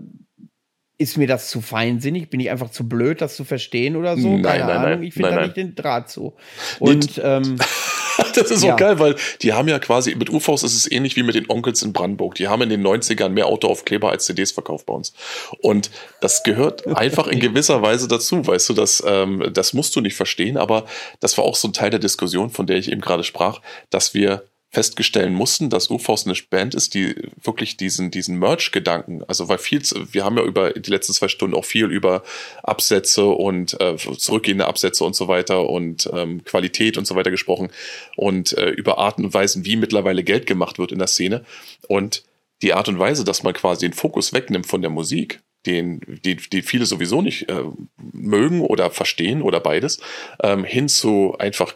ist 0.96 1.16
mir 1.16 1.26
das 1.26 1.48
zu 1.48 1.60
feinsinnig? 1.60 2.30
Bin 2.30 2.40
ich 2.40 2.50
einfach 2.50 2.70
zu 2.70 2.88
blöd, 2.88 3.20
das 3.20 3.34
zu 3.34 3.44
verstehen 3.44 3.96
oder 3.96 4.16
so? 4.16 4.28
Nein, 4.28 4.42
Keine 4.42 4.64
nein, 4.64 4.76
Ahnung. 4.76 4.90
nein. 4.90 5.02
ich 5.02 5.14
finde 5.14 5.30
da 5.30 5.42
nicht 5.42 5.56
den 5.56 5.74
Draht 5.74 6.08
zu. 6.08 6.36
Und 6.78 7.20
ähm, 7.24 7.56
Das 8.36 8.50
ist 8.50 8.62
Ja. 8.64 8.74
auch 8.74 8.78
geil, 8.78 8.98
weil 8.98 9.16
die 9.42 9.52
haben 9.52 9.68
ja 9.68 9.78
quasi, 9.78 10.14
mit 10.14 10.30
UVs 10.30 10.62
ist 10.62 10.74
es 10.74 10.90
ähnlich 10.90 11.16
wie 11.16 11.22
mit 11.22 11.34
den 11.34 11.46
Onkels 11.48 11.82
in 11.82 11.92
Brandenburg. 11.92 12.34
Die 12.36 12.48
haben 12.48 12.62
in 12.62 12.68
den 12.68 12.82
90ern 12.82 13.30
mehr 13.30 13.46
Autoaufkleber 13.46 14.10
als 14.10 14.24
CDs 14.26 14.52
verkauft 14.52 14.86
bei 14.86 14.94
uns. 14.94 15.12
Und 15.60 15.90
das 16.20 16.42
gehört 16.42 16.86
einfach 16.96 17.26
in 17.26 17.40
gewisser 17.40 17.82
Weise 17.82 18.08
dazu, 18.08 18.46
weißt 18.46 18.68
du, 18.70 18.72
das, 18.74 19.02
ähm, 19.06 19.50
das 19.52 19.72
musst 19.72 19.94
du 19.96 20.00
nicht 20.00 20.14
verstehen, 20.16 20.56
aber 20.56 20.84
das 21.20 21.36
war 21.38 21.44
auch 21.44 21.56
so 21.56 21.68
ein 21.68 21.72
Teil 21.72 21.90
der 21.90 22.00
Diskussion, 22.00 22.50
von 22.50 22.66
der 22.66 22.76
ich 22.76 22.90
eben 22.90 23.00
gerade 23.00 23.24
sprach, 23.24 23.60
dass 23.90 24.14
wir 24.14 24.44
feststellen 24.72 25.34
mussten, 25.34 25.68
dass 25.68 25.90
UVs 25.90 26.26
eine 26.26 26.34
Band 26.48 26.74
ist, 26.76 26.94
die 26.94 27.14
wirklich 27.42 27.76
diesen, 27.76 28.10
diesen 28.10 28.38
Merch-Gedanken, 28.38 29.24
also 29.24 29.48
weil 29.48 29.58
viel, 29.58 29.82
zu- 29.82 30.12
wir 30.14 30.24
haben 30.24 30.36
ja 30.36 30.44
über 30.44 30.72
die 30.72 30.90
letzten 30.90 31.12
zwei 31.12 31.26
Stunden 31.28 31.56
auch 31.56 31.64
viel 31.64 31.86
über 31.86 32.22
Absätze 32.62 33.24
und 33.26 33.80
äh, 33.80 33.96
zurückgehende 33.96 34.66
Absätze 34.66 35.04
und 35.04 35.16
so 35.16 35.26
weiter 35.26 35.68
und 35.68 36.08
ähm, 36.12 36.44
Qualität 36.44 36.96
und 36.98 37.06
so 37.06 37.16
weiter 37.16 37.32
gesprochen 37.32 37.70
und 38.16 38.56
äh, 38.56 38.70
über 38.70 38.98
Arten 38.98 39.24
und 39.24 39.34
Weisen, 39.34 39.64
wie 39.64 39.74
mittlerweile 39.76 40.22
Geld 40.22 40.46
gemacht 40.46 40.78
wird 40.78 40.92
in 40.92 40.98
der 40.98 41.08
Szene. 41.08 41.44
Und 41.88 42.22
die 42.62 42.72
Art 42.72 42.88
und 42.88 42.98
Weise, 42.98 43.24
dass 43.24 43.42
man 43.42 43.54
quasi 43.54 43.86
den 43.86 43.92
Fokus 43.94 44.32
wegnimmt 44.32 44.66
von 44.66 44.82
der 44.82 44.90
Musik, 44.90 45.40
den, 45.66 46.00
die, 46.24 46.36
die 46.36 46.62
viele 46.62 46.86
sowieso 46.86 47.22
nicht 47.22 47.48
äh, 47.48 47.64
mögen 48.12 48.60
oder 48.60 48.90
verstehen 48.90 49.42
oder 49.42 49.60
beides, 49.60 50.00
ähm, 50.42 50.64
hin 50.64 50.88
zu 50.88 51.36
einfach 51.38 51.74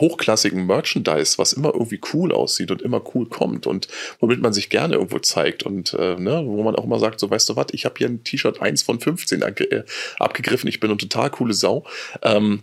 hochklassigen 0.00 0.66
Merchandise, 0.66 1.38
was 1.38 1.52
immer 1.52 1.72
irgendwie 1.72 2.00
cool 2.12 2.32
aussieht 2.32 2.70
und 2.70 2.82
immer 2.82 3.02
cool 3.14 3.28
kommt 3.28 3.66
und 3.66 3.88
womit 4.20 4.40
man 4.40 4.52
sich 4.52 4.70
gerne 4.70 4.94
irgendwo 4.94 5.18
zeigt 5.18 5.62
und 5.62 5.94
äh, 5.94 6.16
ne, 6.16 6.42
wo 6.44 6.62
man 6.62 6.76
auch 6.76 6.84
immer 6.84 6.98
sagt, 6.98 7.20
so 7.20 7.30
weißt 7.30 7.48
du 7.48 7.56
was, 7.56 7.66
ich 7.72 7.84
habe 7.84 7.94
hier 7.98 8.08
ein 8.08 8.24
T-Shirt 8.24 8.60
1 8.60 8.82
von 8.82 9.00
15 9.00 9.42
abge 9.42 9.70
äh, 9.70 9.84
abgegriffen, 10.18 10.68
ich 10.68 10.80
bin 10.80 10.90
eine 10.90 10.98
total 10.98 11.30
coole 11.30 11.54
Sau. 11.54 11.84
Ähm, 12.22 12.62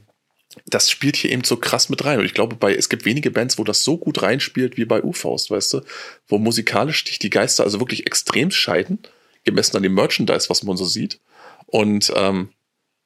das 0.66 0.90
spielt 0.90 1.16
hier 1.16 1.32
eben 1.32 1.44
so 1.44 1.58
krass 1.58 1.90
mit 1.90 2.04
rein. 2.06 2.20
Und 2.20 2.26
ich 2.26 2.34
glaube, 2.34 2.56
bei, 2.56 2.74
es 2.74 2.90
gibt 2.90 3.06
wenige 3.06 3.32
Bands, 3.32 3.58
wo 3.58 3.64
das 3.64 3.84
so 3.84 3.98
gut 3.98 4.22
reinspielt 4.22 4.78
wie 4.78 4.86
bei 4.86 5.04
U-Faust, 5.04 5.52
weißt 5.52 5.74
du, 5.74 5.82
wo 6.28 6.38
musikalisch 6.40 7.04
dich 7.04 7.20
die 7.20 7.30
Geister 7.30 7.64
also 7.64 7.80
wirklich 7.80 8.08
extrem 8.08 8.50
scheiden, 8.52 9.00
gemessen 9.44 9.78
an 9.78 9.84
dem 9.84 9.94
Merchandise, 9.94 10.50
was 10.50 10.64
man 10.64 10.76
so 10.76 10.86
sieht. 10.86 11.20
Und 11.68 12.12
ähm, 12.16 12.50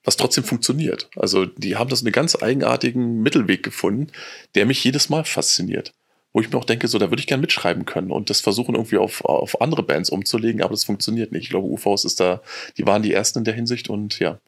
was 0.04 0.18
trotzdem 0.18 0.44
funktioniert. 0.44 1.10
Also 1.16 1.46
die 1.46 1.76
haben 1.76 1.90
das 1.90 2.02
einen 2.02 2.12
ganz 2.12 2.42
eigenartigen 2.42 3.22
Mittelweg 3.22 3.64
gefunden, 3.64 4.08
der 4.56 4.66
mich 4.66 4.84
jedes 4.84 5.10
Mal 5.10 5.24
fasziniert. 5.24 5.94
Wo 6.36 6.42
ich 6.42 6.52
mir 6.52 6.58
auch 6.58 6.66
denke, 6.66 6.88
so, 6.88 6.98
da 6.98 7.12
würde 7.12 7.20
ich 7.20 7.28
gern 7.28 7.42
mitschreiben 7.42 7.86
können 7.86 8.10
und 8.10 8.32
das 8.32 8.42
versuchen 8.42 8.74
irgendwie 8.74 8.98
auf, 8.98 9.24
auf 9.24 9.62
andere 9.62 9.84
Bands 9.84 10.10
umzulegen, 10.10 10.64
aber 10.64 10.72
das 10.72 10.84
funktioniert 10.84 11.32
nicht. 11.32 11.44
Ich 11.44 11.50
glaube, 11.50 11.68
UVs 11.68 12.06
ist 12.06 12.20
da, 12.20 12.42
die 12.78 12.88
waren 12.88 13.04
die 13.04 13.14
ersten 13.14 13.40
in 13.40 13.46
der 13.46 13.54
Hinsicht 13.54 13.88
und 13.88 14.18
ja. 14.18 14.40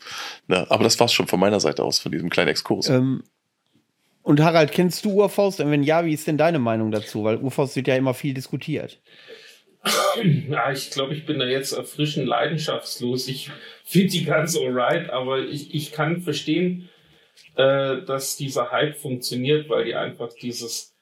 Ne, 0.47 0.65
aber 0.69 0.83
das 0.83 0.99
war's 0.99 1.13
schon 1.13 1.27
von 1.27 1.39
meiner 1.39 1.59
Seite 1.59 1.83
aus, 1.83 1.99
von 1.99 2.11
diesem 2.11 2.31
kleinen 2.31 2.49
Exkurs. 2.49 2.89
ähm, 2.89 3.21
und 4.23 4.41
Harald, 4.41 4.71
kennst 4.71 5.05
du 5.05 5.11
Urfaust? 5.11 5.59
Und 5.59 5.69
wenn 5.69 5.83
ja, 5.83 6.03
wie 6.03 6.13
ist 6.13 6.25
denn 6.25 6.39
deine 6.39 6.57
Meinung 6.57 6.89
dazu? 6.89 7.23
Weil 7.23 7.37
Urfaust 7.37 7.75
wird 7.75 7.87
ja 7.87 7.95
immer 7.95 8.15
viel 8.15 8.33
diskutiert. 8.33 8.99
Ja, 10.49 10.71
ich 10.71 10.91
glaube, 10.91 11.13
ich 11.13 11.25
bin 11.25 11.39
da 11.39 11.45
jetzt 11.45 11.73
erfrischend 11.73 12.27
leidenschaftslos. 12.27 13.27
Ich 13.27 13.51
finde 13.83 14.07
die 14.07 14.25
ganz 14.25 14.57
alright, 14.57 15.09
aber 15.09 15.39
ich, 15.39 15.73
ich 15.73 15.91
kann 15.91 16.21
verstehen, 16.21 16.89
äh, 17.55 18.01
dass 18.01 18.37
dieser 18.37 18.71
Hype 18.71 18.97
funktioniert, 18.97 19.69
weil 19.69 19.85
die 19.85 19.95
einfach 19.95 20.33
dieses, 20.33 20.95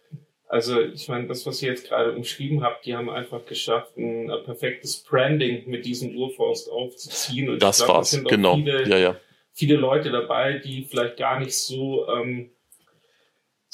also 0.47 0.81
ich 0.81 1.07
meine, 1.07 1.27
das, 1.27 1.45
was 1.45 1.61
ihr 1.61 1.69
jetzt 1.69 1.87
gerade 1.87 2.13
umschrieben 2.13 2.63
habt, 2.63 2.85
die 2.85 2.95
haben 2.95 3.09
einfach 3.09 3.45
geschafft, 3.45 3.97
ein, 3.97 4.29
äh, 4.29 4.37
perfektes 4.39 5.03
Branding 5.03 5.69
mit 5.69 5.85
diesem 5.85 6.15
Urfaust 6.15 6.69
aufzuziehen. 6.71 7.49
Und 7.49 7.61
das 7.61 7.83
glaub, 7.83 7.97
war's, 7.97 8.23
genau. 8.27 8.55
Viele, 8.55 8.87
Ja, 8.87 8.97
ja. 8.97 9.15
viele 9.53 9.75
Leute 9.75 10.11
dabei, 10.11 10.59
die 10.59 10.85
vielleicht 10.89 11.17
gar 11.17 11.39
nicht 11.39 11.55
so 11.55 12.07
ähm, 12.07 12.51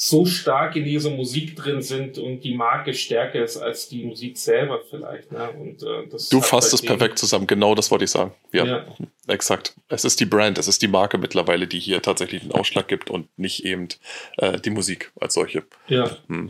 so 0.02 0.26
stark 0.26 0.78
in 0.78 0.86
dieser 0.86 1.10
Musik 1.10 1.58
drin 1.58 1.82
sind 1.82 2.18
und 2.20 2.40
die 2.40 2.56
Marke 2.56 2.94
stärker 2.94 3.44
ist 3.44 3.58
als 3.58 3.90
die 3.90 4.06
Musik 4.06 4.38
selber 4.38 4.80
vielleicht. 4.90 5.30
Ne? 5.30 5.50
Und, 5.52 5.84
äh, 5.84 6.08
das 6.10 6.30
Du 6.30 6.40
fasst 6.40 6.74
es 6.74 6.82
perfekt 6.82 7.20
zusammen, 7.20 7.48
genau 7.48 7.76
das 7.76 7.92
wollte 7.92 8.06
ich 8.06 8.12
sagen. 8.12 8.32
Ja, 8.54 8.66
Ja. 8.66 8.86
exakt. 9.28 9.74
Es 9.90 10.06
ist 10.06 10.22
die 10.22 10.26
Brand, 10.26 10.58
es 10.58 10.70
ist 10.70 10.82
die 10.82 10.88
Marke 10.88 11.18
mittlerweile, 11.18 11.68
die 11.68 11.80
hier 11.82 12.02
tatsächlich 12.02 12.44
den 12.44 12.54
Ausschlag 12.54 12.88
gibt 12.88 13.10
und 13.10 13.28
nicht 13.38 13.66
eben 13.66 13.90
äh, 14.38 14.58
die 14.62 14.70
Musik 14.70 15.12
als 15.20 15.34
solche. 15.34 15.64
Ja. 15.90 16.16
Hm. 16.30 16.50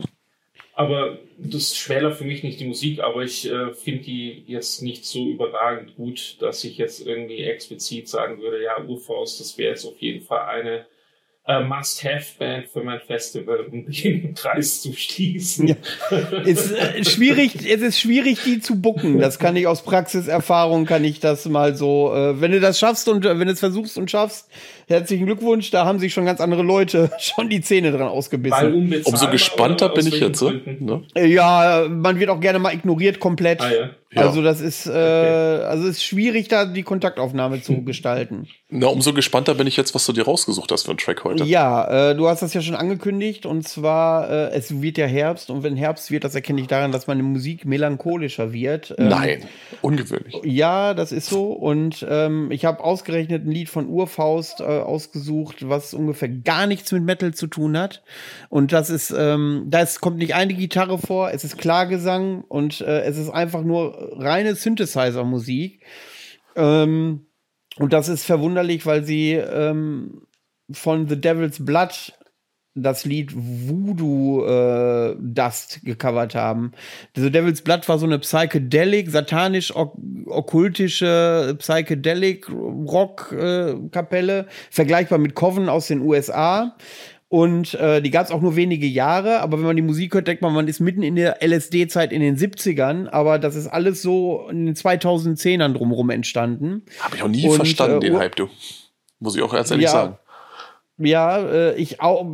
Aber 0.74 1.18
das 1.36 1.76
schmälert 1.76 2.18
für 2.18 2.24
mich 2.24 2.44
nicht 2.44 2.60
die 2.60 2.68
Musik, 2.68 3.00
aber 3.00 3.24
ich 3.24 3.50
äh, 3.50 3.74
finde 3.74 4.04
die 4.04 4.44
jetzt 4.46 4.80
nicht 4.80 5.04
so 5.04 5.26
überragend 5.28 5.96
gut, 5.96 6.36
dass 6.38 6.62
ich 6.62 6.78
jetzt 6.78 7.04
irgendwie 7.04 7.42
explizit 7.42 8.08
sagen 8.08 8.40
würde, 8.40 8.62
ja, 8.62 8.80
Urfaust, 8.80 9.40
das 9.40 9.58
wäre 9.58 9.70
jetzt 9.72 9.84
auf 9.84 9.98
jeden 9.98 10.24
Fall 10.24 10.46
eine 10.48 10.86
äh, 11.46 11.60
Must-Have-Band 11.64 12.68
für 12.68 12.82
mein 12.82 13.00
Festival, 13.00 13.60
um 13.70 13.86
den 13.86 14.34
Kreis 14.34 14.82
zu 14.82 14.92
schließen. 14.92 15.68
Ja. 15.68 15.76
ist 16.44 16.72
äh, 16.72 17.04
schwierig, 17.04 17.54
es 17.68 17.80
ist 17.80 17.98
schwierig, 17.98 18.38
die 18.44 18.60
zu 18.60 18.80
bucken. 18.80 19.18
Das 19.18 19.38
kann 19.38 19.56
ich 19.56 19.66
aus 19.66 19.82
Praxiserfahrung, 19.82 20.84
kann 20.84 21.02
ich 21.04 21.18
das 21.18 21.46
mal 21.46 21.74
so, 21.74 22.14
äh, 22.14 22.40
wenn 22.40 22.52
du 22.52 22.60
das 22.60 22.78
schaffst 22.78 23.08
und 23.08 23.24
äh, 23.24 23.38
wenn 23.38 23.46
du 23.46 23.54
es 23.54 23.60
versuchst 23.60 23.96
und 23.96 24.10
schaffst, 24.10 24.48
herzlichen 24.86 25.26
Glückwunsch, 25.26 25.70
da 25.70 25.86
haben 25.86 25.98
sich 25.98 26.12
schon 26.12 26.26
ganz 26.26 26.40
andere 26.40 26.62
Leute 26.62 27.10
schon 27.18 27.48
die 27.48 27.62
Zähne 27.62 27.90
dran 27.90 28.08
ausgebissen. 28.08 29.02
Umso 29.04 29.28
gespannter 29.28 29.88
bin 29.88 30.06
ich 30.06 30.20
jetzt. 30.20 30.42
Ne? 30.42 30.60
Ne? 30.78 31.02
Äh, 31.14 31.26
Ja, 31.26 31.86
man 31.88 32.18
wird 32.20 32.30
auch 32.30 32.40
gerne 32.40 32.58
mal 32.58 32.74
ignoriert 32.74 33.18
komplett. 33.18 33.60
Ah, 33.60 33.72
ja. 33.72 33.90
Ja. 34.12 34.22
Also 34.22 34.42
das 34.42 34.60
ist, 34.60 34.86
äh, 34.86 34.90
also 34.90 35.86
es 35.86 35.98
ist 35.98 36.04
schwierig, 36.04 36.48
da 36.48 36.64
die 36.64 36.82
Kontaktaufnahme 36.82 37.62
zu 37.62 37.82
gestalten. 37.84 38.48
Na, 38.68 38.88
umso 38.88 39.12
gespannter 39.12 39.54
bin 39.54 39.68
ich 39.68 39.76
jetzt, 39.76 39.94
was 39.94 40.04
du 40.06 40.12
dir 40.12 40.24
rausgesucht 40.24 40.70
hast 40.72 40.84
für 40.84 40.90
einen 40.90 40.98
Track 40.98 41.22
heute. 41.24 41.44
Ja, 41.44 42.10
äh, 42.10 42.16
du 42.16 42.28
hast 42.28 42.42
das 42.42 42.52
ja 42.52 42.60
schon 42.60 42.74
angekündigt 42.74 43.46
und 43.46 43.66
zwar, 43.68 44.28
äh, 44.28 44.50
es 44.50 44.80
wird 44.82 44.98
ja 44.98 45.06
Herbst 45.06 45.50
und 45.50 45.62
wenn 45.62 45.76
Herbst 45.76 46.10
wird, 46.10 46.24
das 46.24 46.34
erkenne 46.34 46.60
ich 46.60 46.66
daran, 46.66 46.90
dass 46.90 47.06
meine 47.06 47.22
Musik 47.22 47.64
melancholischer 47.64 48.52
wird. 48.52 48.94
Ähm, 48.98 49.08
Nein, 49.08 49.44
ungewöhnlich. 49.80 50.40
Ja, 50.44 50.94
das 50.94 51.12
ist 51.12 51.28
so. 51.28 51.52
Und 51.52 52.04
ähm, 52.08 52.50
ich 52.50 52.64
habe 52.64 52.82
ausgerechnet 52.82 53.44
ein 53.44 53.50
Lied 53.50 53.68
von 53.68 53.88
Urfaust 53.88 54.60
äh, 54.60 54.64
ausgesucht, 54.64 55.68
was 55.68 55.94
ungefähr 55.94 56.28
gar 56.28 56.66
nichts 56.66 56.90
mit 56.90 57.04
Metal 57.04 57.32
zu 57.32 57.46
tun 57.46 57.78
hat. 57.78 58.02
Und 58.48 58.72
das 58.72 58.90
ist, 58.90 59.14
ähm, 59.16 59.66
da 59.68 59.84
kommt 60.00 60.18
nicht 60.18 60.34
eine 60.34 60.54
Gitarre 60.54 60.98
vor, 60.98 61.30
es 61.32 61.44
ist 61.44 61.58
Klargesang 61.58 62.42
und 62.48 62.80
äh, 62.80 63.02
es 63.02 63.16
ist 63.16 63.30
einfach 63.30 63.62
nur 63.62 63.99
reine 64.16 64.54
Synthesizer-Musik. 64.54 65.80
Ähm, 66.56 67.26
und 67.78 67.92
das 67.92 68.08
ist 68.08 68.24
verwunderlich, 68.24 68.86
weil 68.86 69.04
sie 69.04 69.32
ähm, 69.32 70.22
von 70.70 71.08
The 71.08 71.20
Devil's 71.20 71.64
Blood 71.64 72.12
das 72.74 73.04
Lied 73.04 73.32
Voodoo 73.34 74.44
äh, 74.44 75.16
Dust 75.18 75.80
gecovert 75.82 76.34
haben. 76.34 76.72
The 77.16 77.30
Devil's 77.30 77.62
Blood 77.62 77.88
war 77.88 77.98
so 77.98 78.06
eine 78.06 78.18
psychedelic, 78.18 79.10
satanisch 79.10 79.74
ok 79.74 79.96
okkultische 80.26 81.56
psychedelic 81.58 82.48
Rock 82.48 83.32
äh, 83.32 83.74
Kapelle, 83.90 84.46
vergleichbar 84.70 85.18
mit 85.18 85.34
Coven 85.34 85.68
aus 85.68 85.88
den 85.88 86.00
USA. 86.00 86.76
Und 87.32 87.74
äh, 87.74 88.02
die 88.02 88.10
gab 88.10 88.26
es 88.26 88.32
auch 88.32 88.40
nur 88.40 88.56
wenige 88.56 88.86
Jahre, 88.88 89.38
aber 89.38 89.58
wenn 89.58 89.64
man 89.64 89.76
die 89.76 89.82
Musik 89.82 90.14
hört, 90.14 90.26
denkt 90.26 90.42
man, 90.42 90.52
man 90.52 90.66
ist 90.66 90.80
mitten 90.80 91.04
in 91.04 91.14
der 91.14 91.38
LSD-Zeit 91.40 92.10
in 92.12 92.20
den 92.20 92.36
70ern, 92.36 93.08
aber 93.08 93.38
das 93.38 93.54
ist 93.54 93.68
alles 93.68 94.02
so 94.02 94.48
in 94.50 94.66
den 94.66 94.74
2010ern 94.74 95.72
drumherum 95.72 96.10
entstanden. 96.10 96.82
Habe 96.98 97.14
ich 97.14 97.22
auch 97.22 97.28
nie 97.28 97.48
Und, 97.48 97.54
verstanden, 97.54 97.98
äh, 97.98 98.00
den 98.00 98.14
Ur- 98.14 98.18
Hype, 98.20 98.34
du. 98.34 98.48
Muss 99.20 99.36
ich 99.36 99.42
auch 99.42 99.52
ganz 99.52 99.70
ehrlich 99.70 99.84
Ja. 99.84 99.90
sagen. 99.92 100.18
Ja, 100.98 101.38
äh, 101.38 101.74
ich 101.76 102.00
auch. 102.00 102.26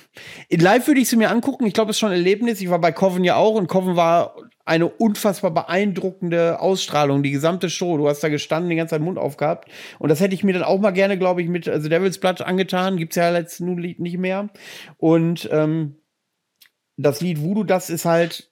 Live 0.50 0.86
würde 0.86 1.00
ich 1.00 1.08
sie 1.08 1.16
mir 1.16 1.30
angucken. 1.32 1.66
Ich 1.66 1.74
glaube, 1.74 1.90
es 1.90 1.96
ist 1.96 2.00
schon 2.00 2.10
ein 2.10 2.18
Erlebnis. 2.18 2.60
Ich 2.60 2.70
war 2.70 2.78
bei 2.80 2.92
Coven 2.92 3.24
ja 3.24 3.34
auch 3.34 3.54
und 3.56 3.66
Coven 3.66 3.96
war 3.96 4.36
eine 4.66 4.88
unfassbar 4.88 5.52
beeindruckende 5.52 6.60
Ausstrahlung, 6.60 7.22
die 7.22 7.30
gesamte 7.30 7.70
Show. 7.70 7.96
Du 7.96 8.08
hast 8.08 8.22
da 8.22 8.28
gestanden, 8.28 8.68
die 8.68 8.76
ganze 8.76 8.90
Zeit 8.90 9.00
den 9.00 9.04
Mund 9.04 9.16
aufgehabt. 9.16 9.70
Und 9.98 10.10
das 10.10 10.20
hätte 10.20 10.34
ich 10.34 10.44
mir 10.44 10.52
dann 10.52 10.64
auch 10.64 10.80
mal 10.80 10.90
gerne, 10.90 11.16
glaube 11.16 11.40
ich, 11.40 11.48
mit 11.48 11.68
also 11.68 11.88
Devil's 11.88 12.18
Blood 12.18 12.42
angetan. 12.42 12.96
Gibt's 12.96 13.16
ja 13.16 13.32
jetzt 13.32 13.60
nun 13.60 13.76
nicht 13.76 14.18
mehr. 14.18 14.50
Und 14.98 15.48
ähm, 15.52 15.96
das 16.96 17.20
Lied 17.20 17.40
Voodoo, 17.42 17.62
das 17.62 17.90
ist 17.90 18.04
halt 18.04 18.50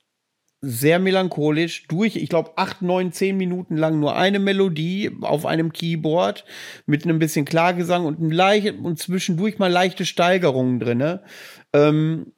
sehr 0.60 0.98
melancholisch 0.98 1.86
durch, 1.88 2.16
ich 2.16 2.28
glaube, 2.28 2.52
acht, 2.56 2.80
neun, 2.80 3.12
zehn 3.12 3.36
Minuten 3.36 3.76
lang 3.76 4.00
nur 4.00 4.16
eine 4.16 4.38
Melodie 4.38 5.10
auf 5.20 5.44
einem 5.44 5.72
Keyboard 5.72 6.44
mit 6.86 7.04
einem 7.04 7.18
bisschen 7.18 7.44
Klargesang 7.44 8.06
und, 8.06 8.20
ein 8.20 8.30
leicht, 8.30 8.78
und 8.78 8.98
zwischendurch 8.98 9.58
mal 9.58 9.70
leichte 9.70 10.06
Steigerungen 10.06 10.80
drinne. 10.80 11.22
Ähm, 11.72 12.32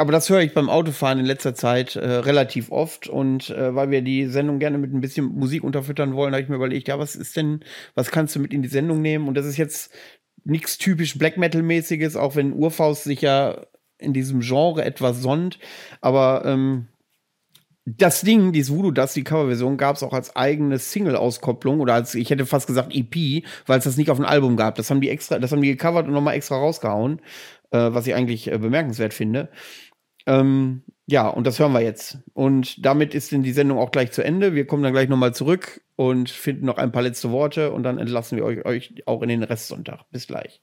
aber 0.00 0.12
das 0.12 0.30
höre 0.30 0.40
ich 0.40 0.54
beim 0.54 0.70
Autofahren 0.70 1.18
in 1.18 1.26
letzter 1.26 1.54
Zeit 1.54 1.94
äh, 1.94 2.08
relativ 2.08 2.72
oft 2.72 3.06
und 3.06 3.50
äh, 3.50 3.74
weil 3.74 3.90
wir 3.90 4.00
die 4.00 4.26
Sendung 4.28 4.58
gerne 4.58 4.78
mit 4.78 4.94
ein 4.94 5.02
bisschen 5.02 5.26
Musik 5.26 5.62
unterfüttern 5.62 6.14
wollen, 6.14 6.32
habe 6.32 6.42
ich 6.42 6.48
mir 6.48 6.56
überlegt, 6.56 6.88
ja, 6.88 6.98
was 6.98 7.14
ist 7.14 7.36
denn, 7.36 7.60
was 7.94 8.10
kannst 8.10 8.34
du 8.34 8.40
mit 8.40 8.54
in 8.54 8.62
die 8.62 8.68
Sendung 8.68 9.02
nehmen? 9.02 9.28
Und 9.28 9.34
das 9.34 9.44
ist 9.44 9.58
jetzt 9.58 9.92
nichts 10.42 10.78
typisch 10.78 11.18
Black 11.18 11.36
Metal 11.36 11.62
mäßiges, 11.62 12.16
auch 12.16 12.34
wenn 12.34 12.54
Urfaust 12.54 13.04
sich 13.04 13.20
ja 13.20 13.66
in 13.98 14.14
diesem 14.14 14.40
Genre 14.40 14.82
etwas 14.82 15.20
sonnt, 15.20 15.58
aber 16.00 16.44
ähm, 16.46 16.86
das 17.84 18.22
Ding, 18.22 18.52
dieses 18.52 18.74
Voodoo 18.74 18.90
Dust, 18.90 19.16
die 19.16 19.24
Coverversion, 19.24 19.76
gab 19.76 19.96
es 19.96 20.02
auch 20.02 20.14
als 20.14 20.34
eigene 20.34 20.78
Single-Auskopplung 20.78 21.80
oder 21.80 21.94
als, 21.94 22.14
ich 22.14 22.30
hätte 22.30 22.46
fast 22.46 22.66
gesagt 22.66 22.94
EP, 22.94 23.44
weil 23.66 23.78
es 23.78 23.84
das 23.84 23.96
nicht 23.96 24.10
auf 24.10 24.16
dem 24.18 24.26
Album 24.26 24.56
gab. 24.56 24.76
Das 24.76 24.90
haben 24.90 25.00
die 25.00 25.10
extra, 25.10 25.38
das 25.38 25.52
haben 25.52 25.62
die 25.62 25.70
gecovert 25.70 26.06
und 26.06 26.12
nochmal 26.12 26.34
extra 26.34 26.56
rausgehauen, 26.56 27.20
äh, 27.70 27.78
was 27.78 28.06
ich 28.06 28.14
eigentlich 28.14 28.50
äh, 28.50 28.58
bemerkenswert 28.58 29.14
finde. 29.14 29.50
Ähm, 30.26 30.82
ja, 31.06 31.26
und 31.28 31.46
das 31.46 31.58
hören 31.58 31.72
wir 31.72 31.80
jetzt. 31.80 32.18
Und 32.34 32.84
damit 32.84 33.14
ist 33.14 33.32
denn 33.32 33.42
die 33.42 33.52
Sendung 33.52 33.78
auch 33.78 33.90
gleich 33.90 34.12
zu 34.12 34.22
Ende. 34.22 34.54
Wir 34.54 34.66
kommen 34.66 34.82
dann 34.82 34.92
gleich 34.92 35.08
nochmal 35.08 35.34
zurück 35.34 35.80
und 35.96 36.30
finden 36.30 36.66
noch 36.66 36.78
ein 36.78 36.92
paar 36.92 37.02
letzte 37.02 37.30
Worte 37.30 37.72
und 37.72 37.82
dann 37.82 37.98
entlassen 37.98 38.36
wir 38.36 38.44
euch, 38.44 38.64
euch 38.64 38.94
auch 39.06 39.22
in 39.22 39.28
den 39.28 39.42
Restsonntag. 39.42 40.04
Bis 40.12 40.26
gleich. 40.26 40.62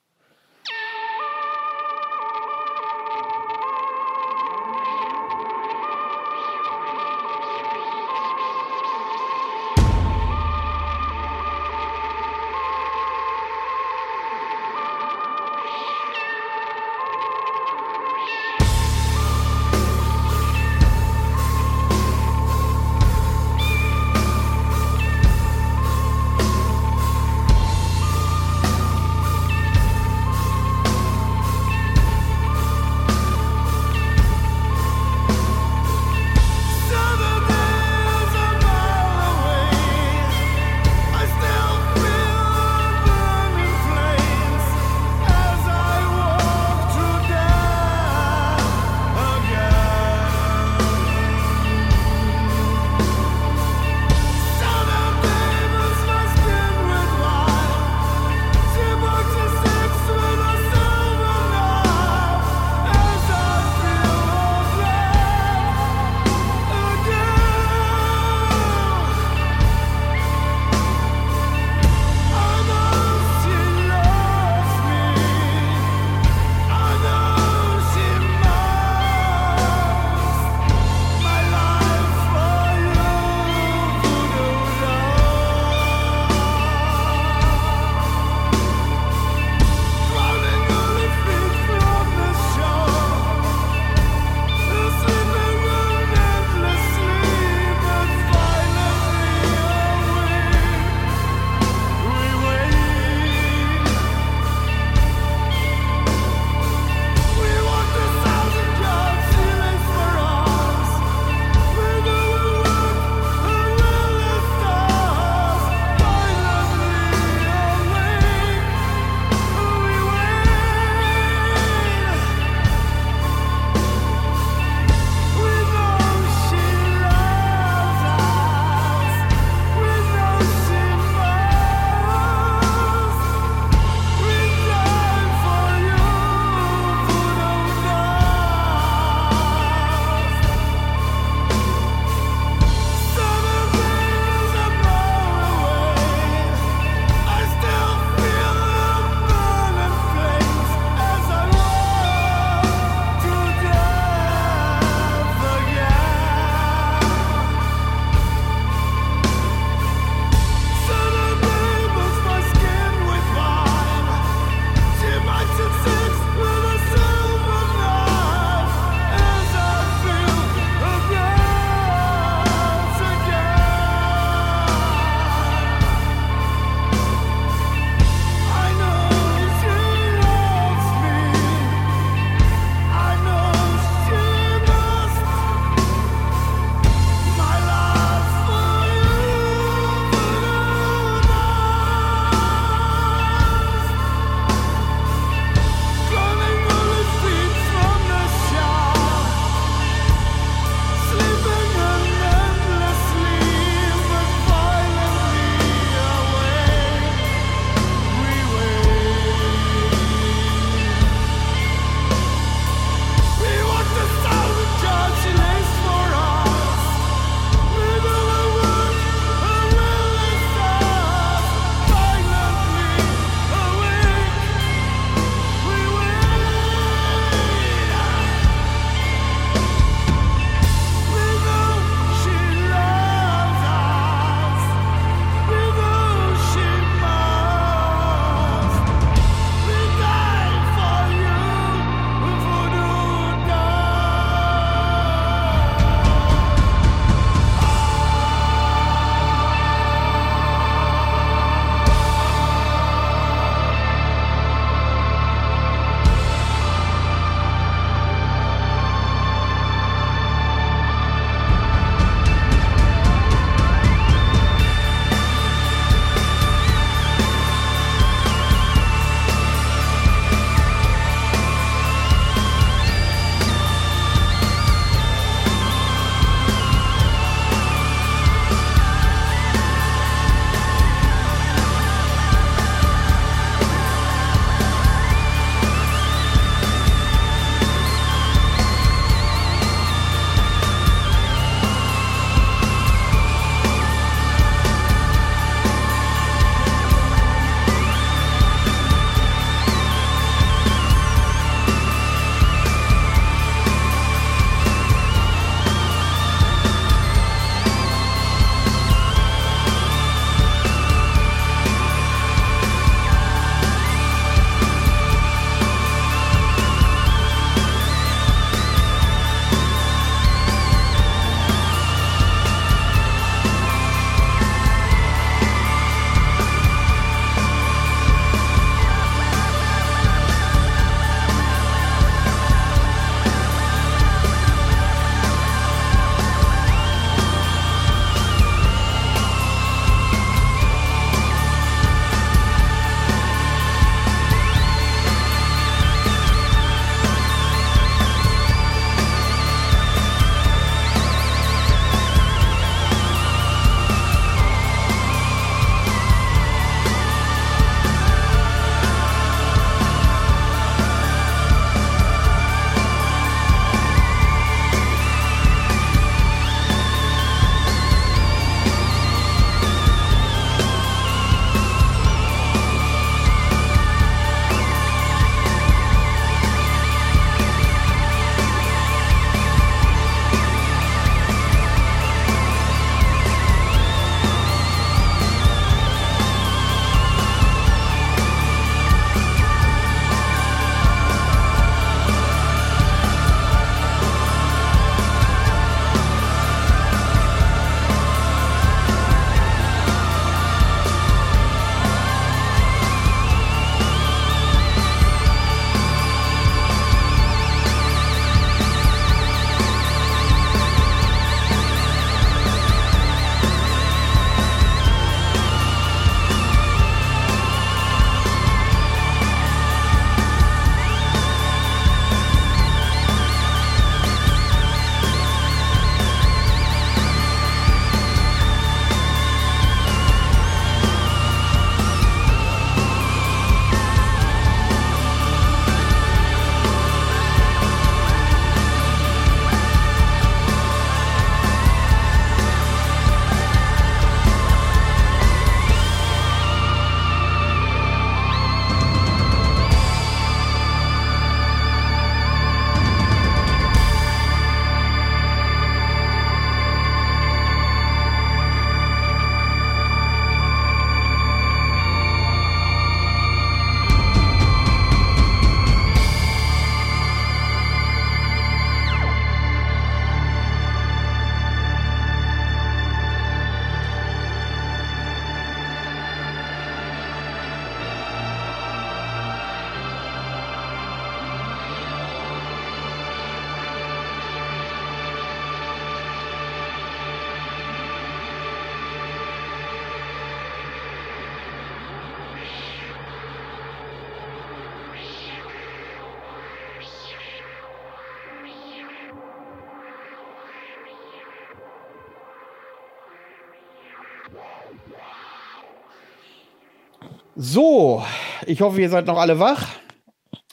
So, 507.39 508.03
ich 508.47 508.61
hoffe, 508.61 508.81
ihr 508.81 508.89
seid 508.89 509.05
noch 509.05 509.19
alle 509.19 509.37
wach. 509.37 509.67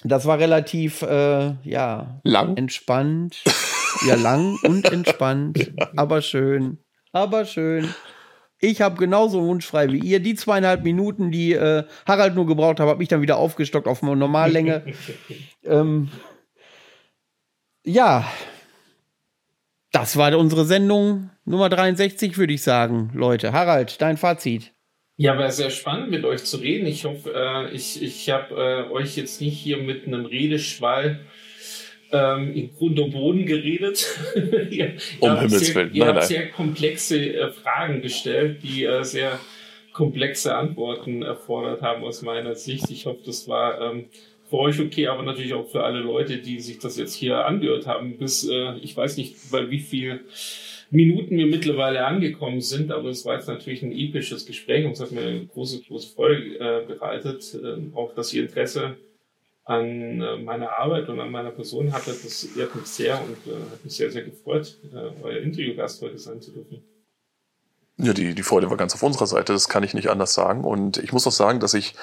Das 0.02 0.26
war 0.26 0.38
relativ, 0.38 1.00
äh, 1.00 1.54
ja, 1.62 2.20
lang, 2.24 2.58
entspannt. 2.58 3.42
ja, 4.06 4.16
lang 4.16 4.58
und 4.64 4.84
entspannt, 4.92 5.72
ja. 5.78 5.88
aber 5.96 6.20
schön, 6.20 6.76
aber 7.10 7.46
schön. 7.46 7.94
Ich 8.60 8.82
habe 8.82 8.96
genauso 8.96 9.42
wunschfrei 9.42 9.90
wie 9.92 9.98
ihr. 9.98 10.20
Die 10.20 10.34
zweieinhalb 10.34 10.82
Minuten, 10.82 11.30
die 11.30 11.54
äh, 11.54 11.84
Harald 12.06 12.34
nur 12.34 12.46
gebraucht 12.46 12.80
hat, 12.80 12.86
habe 12.86 13.02
ich 13.02 13.08
dann 13.08 13.22
wieder 13.22 13.38
aufgestockt 13.38 13.88
auf 13.88 14.02
Normallänge. 14.02 14.84
ähm, 15.64 16.10
ja, 17.82 18.30
das 19.90 20.18
war 20.18 20.36
unsere 20.36 20.66
Sendung 20.66 21.30
Nummer 21.46 21.70
63, 21.70 22.36
würde 22.36 22.52
ich 22.52 22.62
sagen, 22.62 23.10
Leute. 23.14 23.54
Harald, 23.54 24.02
dein 24.02 24.18
Fazit. 24.18 24.73
Ja, 25.16 25.38
war 25.38 25.50
sehr 25.50 25.70
spannend 25.70 26.10
mit 26.10 26.24
euch 26.24 26.42
zu 26.44 26.56
reden. 26.56 26.86
Ich 26.86 27.04
hoffe, 27.04 27.32
äh, 27.34 27.74
ich, 27.74 28.02
ich 28.02 28.30
habe 28.30 28.54
äh, 28.54 28.92
euch 28.92 29.16
jetzt 29.16 29.40
nicht 29.40 29.56
hier 29.56 29.76
mit 29.76 30.06
einem 30.06 30.26
Redeschwall 30.26 31.20
ähm, 32.10 32.52
in 32.54 32.74
Grund 32.74 32.98
und 32.98 33.12
Boden 33.12 33.46
geredet. 33.46 34.06
ihr, 34.70 34.96
um 35.20 35.38
Himmels 35.38 35.74
Willen. 35.74 35.94
Ihr 35.94 36.06
habt 36.06 36.24
sehr 36.24 36.50
komplexe 36.50 37.32
äh, 37.32 37.52
Fragen 37.52 38.02
gestellt, 38.02 38.62
die 38.64 38.84
äh, 38.84 39.04
sehr 39.04 39.38
komplexe 39.92 40.56
Antworten 40.56 41.22
erfordert 41.22 41.82
haben 41.82 42.02
aus 42.02 42.22
meiner 42.22 42.56
Sicht. 42.56 42.90
Ich 42.90 43.06
hoffe, 43.06 43.20
das 43.24 43.46
war 43.46 43.80
ähm, 43.80 44.06
für 44.50 44.58
euch 44.58 44.80
okay, 44.80 45.06
aber 45.06 45.22
natürlich 45.22 45.54
auch 45.54 45.70
für 45.70 45.84
alle 45.84 46.00
Leute, 46.00 46.38
die 46.38 46.58
sich 46.58 46.80
das 46.80 46.96
jetzt 46.96 47.14
hier 47.14 47.46
angehört 47.46 47.86
haben. 47.86 48.18
Bis, 48.18 48.48
äh, 48.48 48.78
ich 48.78 48.96
weiß 48.96 49.16
nicht, 49.16 49.36
bei 49.52 49.70
wie 49.70 49.78
viel 49.78 50.24
Minuten 50.90 51.36
wir 51.36 51.46
mittlerweile 51.46 52.04
angekommen 52.06 52.60
sind, 52.60 52.90
aber 52.92 53.08
es 53.08 53.24
war 53.24 53.34
jetzt 53.34 53.48
natürlich 53.48 53.82
ein 53.82 53.92
episches 53.92 54.46
Gespräch 54.46 54.84
und 54.84 54.92
es 54.92 55.00
hat 55.00 55.12
mir 55.12 55.22
eine 55.22 55.46
große, 55.46 55.82
große 55.82 56.14
Freude 56.14 56.58
äh, 56.58 56.86
bereitet. 56.86 57.54
Äh, 57.54 57.96
auch, 57.96 58.14
dass 58.14 58.32
ihr 58.32 58.42
Interesse 58.42 58.96
an 59.64 60.20
äh, 60.20 60.36
meiner 60.36 60.78
Arbeit 60.78 61.08
und 61.08 61.20
an 61.20 61.30
meiner 61.30 61.50
Person 61.50 61.92
hattet, 61.92 62.24
das 62.24 62.44
ehrt 62.56 62.74
mich 62.74 62.86
sehr 62.86 63.20
und 63.22 63.52
äh, 63.52 63.56
hat 63.72 63.84
mich 63.84 63.94
sehr, 63.94 64.10
sehr 64.10 64.22
gefreut, 64.22 64.76
äh, 64.92 65.22
euer 65.22 65.38
Interviewgast 65.38 66.02
heute 66.02 66.18
sein 66.18 66.40
zu 66.40 66.50
dürfen. 66.50 66.82
Ja, 67.96 68.12
die, 68.12 68.34
die 68.34 68.42
Freude 68.42 68.68
war 68.70 68.76
ganz 68.76 68.92
auf 68.94 69.02
unserer 69.04 69.26
Seite, 69.26 69.52
das 69.52 69.68
kann 69.68 69.84
ich 69.84 69.94
nicht 69.94 70.10
anders 70.10 70.34
sagen. 70.34 70.64
Und 70.64 70.98
ich 70.98 71.12
muss 71.12 71.26
auch 71.26 71.32
sagen, 71.32 71.60
dass 71.60 71.74
ich 71.74 71.94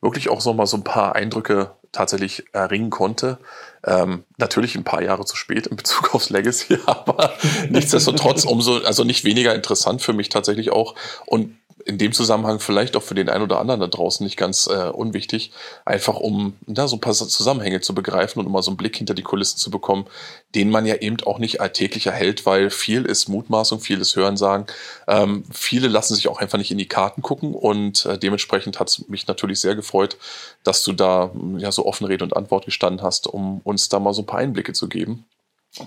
wirklich 0.00 0.28
auch 0.28 0.40
so 0.40 0.54
mal 0.54 0.66
so 0.66 0.76
ein 0.76 0.84
paar 0.84 1.16
Eindrücke 1.16 1.72
tatsächlich 1.90 2.44
erringen 2.52 2.90
konnte. 2.90 3.38
Ähm, 3.86 4.24
natürlich 4.36 4.76
ein 4.76 4.84
paar 4.84 5.02
Jahre 5.02 5.24
zu 5.24 5.36
spät 5.36 5.66
in 5.66 5.76
Bezug 5.76 6.14
aufs 6.14 6.30
Legacy, 6.30 6.78
aber 6.86 7.32
nichtsdestotrotz 7.70 8.44
umso, 8.44 8.78
also 8.78 9.04
nicht 9.04 9.24
weniger 9.24 9.54
interessant 9.54 10.02
für 10.02 10.12
mich 10.12 10.28
tatsächlich 10.28 10.70
auch. 10.70 10.94
Und 11.26 11.56
in 11.90 11.98
dem 11.98 12.12
Zusammenhang 12.12 12.60
vielleicht 12.60 12.96
auch 12.96 13.02
für 13.02 13.16
den 13.16 13.28
einen 13.28 13.42
oder 13.42 13.58
anderen 13.58 13.80
da 13.80 13.88
draußen 13.88 14.22
nicht 14.22 14.36
ganz 14.36 14.68
äh, 14.68 14.90
unwichtig, 14.90 15.50
einfach 15.84 16.20
um 16.20 16.56
da 16.66 16.86
so 16.86 16.96
ein 16.96 17.00
paar 17.00 17.12
Zusammenhänge 17.12 17.80
zu 17.80 17.94
begreifen 17.96 18.38
und 18.38 18.50
mal 18.50 18.62
so 18.62 18.70
einen 18.70 18.76
Blick 18.76 18.96
hinter 18.96 19.14
die 19.14 19.24
Kulissen 19.24 19.58
zu 19.58 19.72
bekommen, 19.72 20.06
den 20.54 20.70
man 20.70 20.86
ja 20.86 20.94
eben 20.94 21.16
auch 21.26 21.38
nicht 21.38 21.60
alltäglich 21.60 22.06
erhält, 22.06 22.46
weil 22.46 22.70
viel 22.70 23.04
ist 23.04 23.28
Mutmaßung, 23.28 23.80
viel 23.80 24.00
ist 24.00 24.14
Hörensagen. 24.14 24.66
Ähm, 25.08 25.42
viele 25.50 25.88
lassen 25.88 26.14
sich 26.14 26.28
auch 26.28 26.40
einfach 26.40 26.58
nicht 26.58 26.70
in 26.70 26.78
die 26.78 26.88
Karten 26.88 27.22
gucken 27.22 27.54
und 27.54 28.06
äh, 28.06 28.16
dementsprechend 28.16 28.78
hat 28.78 28.88
es 28.88 29.08
mich 29.08 29.26
natürlich 29.26 29.58
sehr 29.58 29.74
gefreut, 29.74 30.16
dass 30.62 30.84
du 30.84 30.92
da 30.92 31.32
ja 31.58 31.72
so 31.72 31.86
offen 31.86 32.06
Rede 32.06 32.22
und 32.22 32.36
Antwort 32.36 32.66
gestanden 32.66 33.02
hast, 33.02 33.26
um 33.26 33.60
uns 33.64 33.88
da 33.88 33.98
mal 33.98 34.14
so 34.14 34.22
ein 34.22 34.26
paar 34.26 34.38
Einblicke 34.38 34.72
zu 34.74 34.88
geben 34.88 35.24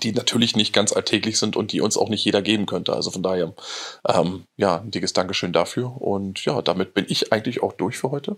die 0.02 0.12
natürlich 0.12 0.56
nicht 0.56 0.72
ganz 0.72 0.92
alltäglich 0.92 1.38
sind 1.38 1.56
und 1.56 1.72
die 1.72 1.82
uns 1.82 1.98
auch 1.98 2.08
nicht 2.08 2.24
jeder 2.24 2.40
geben 2.40 2.64
könnte. 2.64 2.94
Also 2.94 3.10
von 3.10 3.22
daher, 3.22 3.52
ähm, 4.08 4.44
ja, 4.56 4.80
ein 4.80 4.90
dickes 4.90 5.12
Dankeschön 5.12 5.52
dafür. 5.52 6.00
Und 6.00 6.44
ja, 6.44 6.62
damit 6.62 6.94
bin 6.94 7.04
ich 7.08 7.32
eigentlich 7.32 7.62
auch 7.62 7.74
durch 7.74 7.98
für 7.98 8.10
heute. 8.10 8.36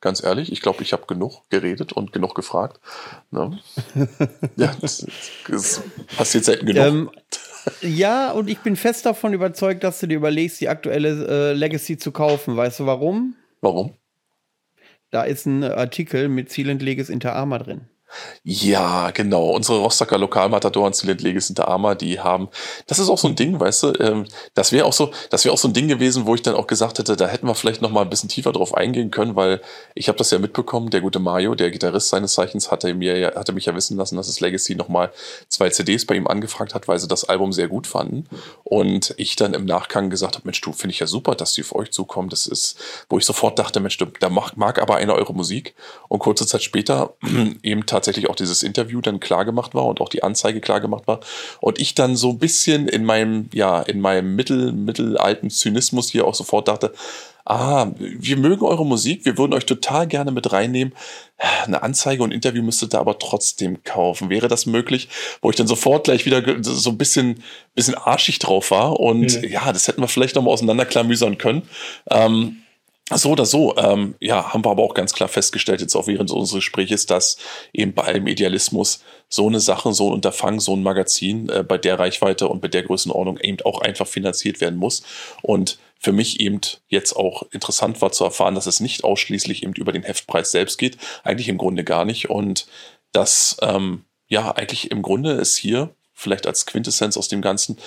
Ganz 0.00 0.22
ehrlich, 0.22 0.50
ich 0.50 0.60
glaube, 0.60 0.82
ich 0.82 0.92
habe 0.92 1.06
genug 1.06 1.42
geredet 1.50 1.92
und 1.92 2.12
genug 2.12 2.34
gefragt. 2.34 2.80
Ne? 3.30 3.58
ja, 4.56 4.74
das, 4.80 5.06
das, 5.48 5.82
passiert 6.16 6.44
selten 6.44 6.66
genug. 6.66 6.84
Ähm, 6.84 7.10
ja, 7.80 8.32
und 8.32 8.48
ich 8.48 8.58
bin 8.58 8.74
fest 8.74 9.06
davon 9.06 9.32
überzeugt, 9.32 9.84
dass 9.84 10.00
du 10.00 10.08
dir 10.08 10.16
überlegst, 10.16 10.60
die 10.60 10.68
aktuelle 10.68 11.50
äh, 11.50 11.52
Legacy 11.52 11.96
zu 11.96 12.10
kaufen. 12.10 12.56
Weißt 12.56 12.80
du 12.80 12.86
warum? 12.86 13.36
Warum? 13.60 13.94
Da 15.10 15.22
ist 15.22 15.46
ein 15.46 15.62
Artikel 15.62 16.28
mit 16.28 16.50
Silent 16.50 16.82
Legis 16.82 17.08
Inter 17.08 17.34
Arma 17.34 17.58
drin. 17.58 17.88
Ja, 18.42 19.10
genau. 19.10 19.50
Unsere 19.50 19.78
Rostocker 19.78 20.18
Lokalmatadoren 20.18 20.92
Silent 20.92 21.22
Legis 21.22 21.48
Inter 21.48 21.68
Arma, 21.68 21.94
die 21.94 22.20
haben, 22.20 22.48
das 22.86 22.98
ist 22.98 23.08
auch 23.08 23.18
so 23.18 23.28
ein 23.28 23.36
Ding, 23.36 23.60
weißt 23.60 23.82
du, 23.82 23.92
ähm, 24.00 24.24
das 24.54 24.72
wäre 24.72 24.86
auch 24.86 24.92
so, 24.92 25.10
das 25.30 25.44
wäre 25.44 25.52
auch 25.52 25.58
so 25.58 25.68
ein 25.68 25.74
Ding 25.74 25.88
gewesen, 25.88 26.26
wo 26.26 26.34
ich 26.34 26.42
dann 26.42 26.54
auch 26.54 26.66
gesagt 26.66 26.98
hätte, 26.98 27.16
da 27.16 27.26
hätten 27.26 27.46
wir 27.46 27.54
vielleicht 27.54 27.82
noch 27.82 27.90
mal 27.90 28.02
ein 28.02 28.10
bisschen 28.10 28.28
tiefer 28.28 28.52
drauf 28.52 28.74
eingehen 28.74 29.10
können, 29.10 29.36
weil 29.36 29.60
ich 29.94 30.08
habe 30.08 30.18
das 30.18 30.30
ja 30.30 30.38
mitbekommen, 30.38 30.90
der 30.90 31.00
gute 31.00 31.18
Mario, 31.18 31.54
der 31.54 31.70
Gitarrist 31.70 32.08
seines 32.08 32.32
Zeichens, 32.32 32.70
hatte 32.70 32.92
mir, 32.94 33.32
hatte 33.36 33.52
mich 33.52 33.66
ja 33.66 33.74
wissen 33.74 33.96
lassen, 33.96 34.16
dass 34.16 34.26
das 34.26 34.40
Legacy 34.40 34.74
noch 34.74 34.88
mal 34.88 35.12
zwei 35.48 35.70
CDs 35.70 36.06
bei 36.06 36.14
ihm 36.14 36.26
angefragt 36.26 36.74
hat, 36.74 36.88
weil 36.88 36.98
sie 36.98 37.08
das 37.08 37.24
Album 37.24 37.52
sehr 37.52 37.68
gut 37.68 37.86
fanden 37.86 38.26
und 38.64 39.14
ich 39.16 39.36
dann 39.36 39.54
im 39.54 39.64
Nachgang 39.64 40.10
gesagt 40.10 40.36
habe, 40.36 40.46
Mensch, 40.46 40.60
du 40.60 40.72
finde 40.72 40.92
ich 40.92 41.00
ja 41.00 41.06
super, 41.06 41.34
dass 41.34 41.52
die 41.52 41.62
auf 41.62 41.74
euch 41.74 41.90
zukommen. 41.90 42.28
Das 42.28 42.46
ist, 42.46 42.78
wo 43.08 43.18
ich 43.18 43.24
sofort 43.24 43.58
dachte, 43.58 43.80
Mensch, 43.80 43.98
da 43.98 44.28
mag, 44.28 44.56
mag 44.56 44.80
aber 44.80 44.96
einer 44.96 45.14
eure 45.14 45.34
Musik 45.34 45.74
und 46.08 46.18
kurze 46.18 46.46
Zeit 46.46 46.62
später 46.62 47.14
eben 47.62 47.86
auch 48.28 48.36
dieses 48.36 48.62
Interview 48.62 49.00
dann 49.00 49.20
klar 49.20 49.44
gemacht 49.44 49.74
war 49.74 49.86
und 49.86 50.00
auch 50.00 50.08
die 50.08 50.22
Anzeige 50.22 50.60
klar 50.60 50.80
gemacht 50.80 51.06
war. 51.06 51.20
Und 51.60 51.78
ich 51.78 51.94
dann 51.94 52.16
so 52.16 52.30
ein 52.30 52.38
bisschen 52.38 52.88
in 52.88 53.04
meinem, 53.04 53.48
ja, 53.52 53.80
in 53.80 54.00
meinem 54.00 54.36
mittel, 54.36 54.72
mittelalten 54.72 55.50
Zynismus 55.50 56.10
hier 56.10 56.26
auch 56.26 56.34
sofort 56.34 56.68
dachte, 56.68 56.92
ah, 57.48 57.90
wir 57.96 58.36
mögen 58.36 58.64
eure 58.64 58.84
Musik, 58.84 59.24
wir 59.24 59.38
würden 59.38 59.54
euch 59.54 59.64
total 59.64 60.06
gerne 60.06 60.30
mit 60.30 60.52
reinnehmen. 60.52 60.94
Eine 61.64 61.82
Anzeige 61.82 62.22
und 62.22 62.32
Interview 62.32 62.62
müsstet 62.62 62.94
ihr 62.94 63.00
aber 63.00 63.18
trotzdem 63.18 63.82
kaufen. 63.84 64.28
Wäre 64.28 64.48
das 64.48 64.66
möglich? 64.66 65.08
Wo 65.40 65.48
ich 65.50 65.56
dann 65.56 65.66
sofort 65.66 66.04
gleich 66.04 66.26
wieder 66.26 66.42
so 66.62 66.90
ein 66.90 66.98
bisschen, 66.98 67.42
bisschen 67.74 67.94
arschig 67.94 68.38
drauf 68.38 68.70
war. 68.70 69.00
Und 69.00 69.42
mhm. 69.42 69.48
ja, 69.48 69.72
das 69.72 69.88
hätten 69.88 70.02
wir 70.02 70.08
vielleicht 70.08 70.36
noch 70.36 70.42
mal 70.42 70.50
auseinanderklamüsern 70.50 71.38
können. 71.38 71.62
Ähm, 72.10 72.58
so 73.16 73.30
oder 73.30 73.46
so, 73.46 73.76
ähm, 73.76 74.14
ja, 74.20 74.52
haben 74.52 74.64
wir 74.64 74.70
aber 74.70 74.82
auch 74.82 74.94
ganz 74.94 75.12
klar 75.12 75.28
festgestellt, 75.28 75.80
jetzt 75.80 75.94
auch 75.94 76.06
während 76.06 76.30
unseres 76.30 76.58
Gesprächs, 76.58 77.06
dass 77.06 77.38
eben 77.72 77.94
bei 77.94 78.04
allem 78.04 78.26
Idealismus 78.26 79.02
so 79.28 79.46
eine 79.46 79.60
Sache, 79.60 79.92
so 79.92 80.08
ein 80.08 80.14
Unterfangen, 80.14 80.60
so 80.60 80.74
ein 80.74 80.82
Magazin 80.82 81.48
äh, 81.48 81.62
bei 81.62 81.78
der 81.78 81.98
Reichweite 81.98 82.48
und 82.48 82.60
bei 82.60 82.68
der 82.68 82.82
Größenordnung 82.82 83.38
eben 83.38 83.58
auch 83.64 83.80
einfach 83.80 84.06
finanziert 84.06 84.60
werden 84.60 84.78
muss. 84.78 85.02
Und 85.42 85.78
für 85.98 86.12
mich 86.12 86.40
eben 86.40 86.60
jetzt 86.88 87.14
auch 87.14 87.42
interessant 87.50 88.00
war 88.00 88.12
zu 88.12 88.24
erfahren, 88.24 88.54
dass 88.54 88.66
es 88.66 88.80
nicht 88.80 89.04
ausschließlich 89.04 89.62
eben 89.62 89.72
über 89.72 89.92
den 89.92 90.04
Heftpreis 90.04 90.50
selbst 90.50 90.78
geht, 90.78 90.96
eigentlich 91.24 91.48
im 91.48 91.58
Grunde 91.58 91.84
gar 91.84 92.04
nicht. 92.04 92.30
Und 92.30 92.66
dass 93.12 93.56
ähm, 93.62 94.04
ja 94.28 94.52
eigentlich 94.52 94.90
im 94.90 95.02
Grunde 95.02 95.32
es 95.32 95.56
hier 95.56 95.94
vielleicht 96.14 96.46
als 96.46 96.66
Quintessenz 96.66 97.16
aus 97.16 97.28
dem 97.28 97.42
Ganzen 97.42 97.78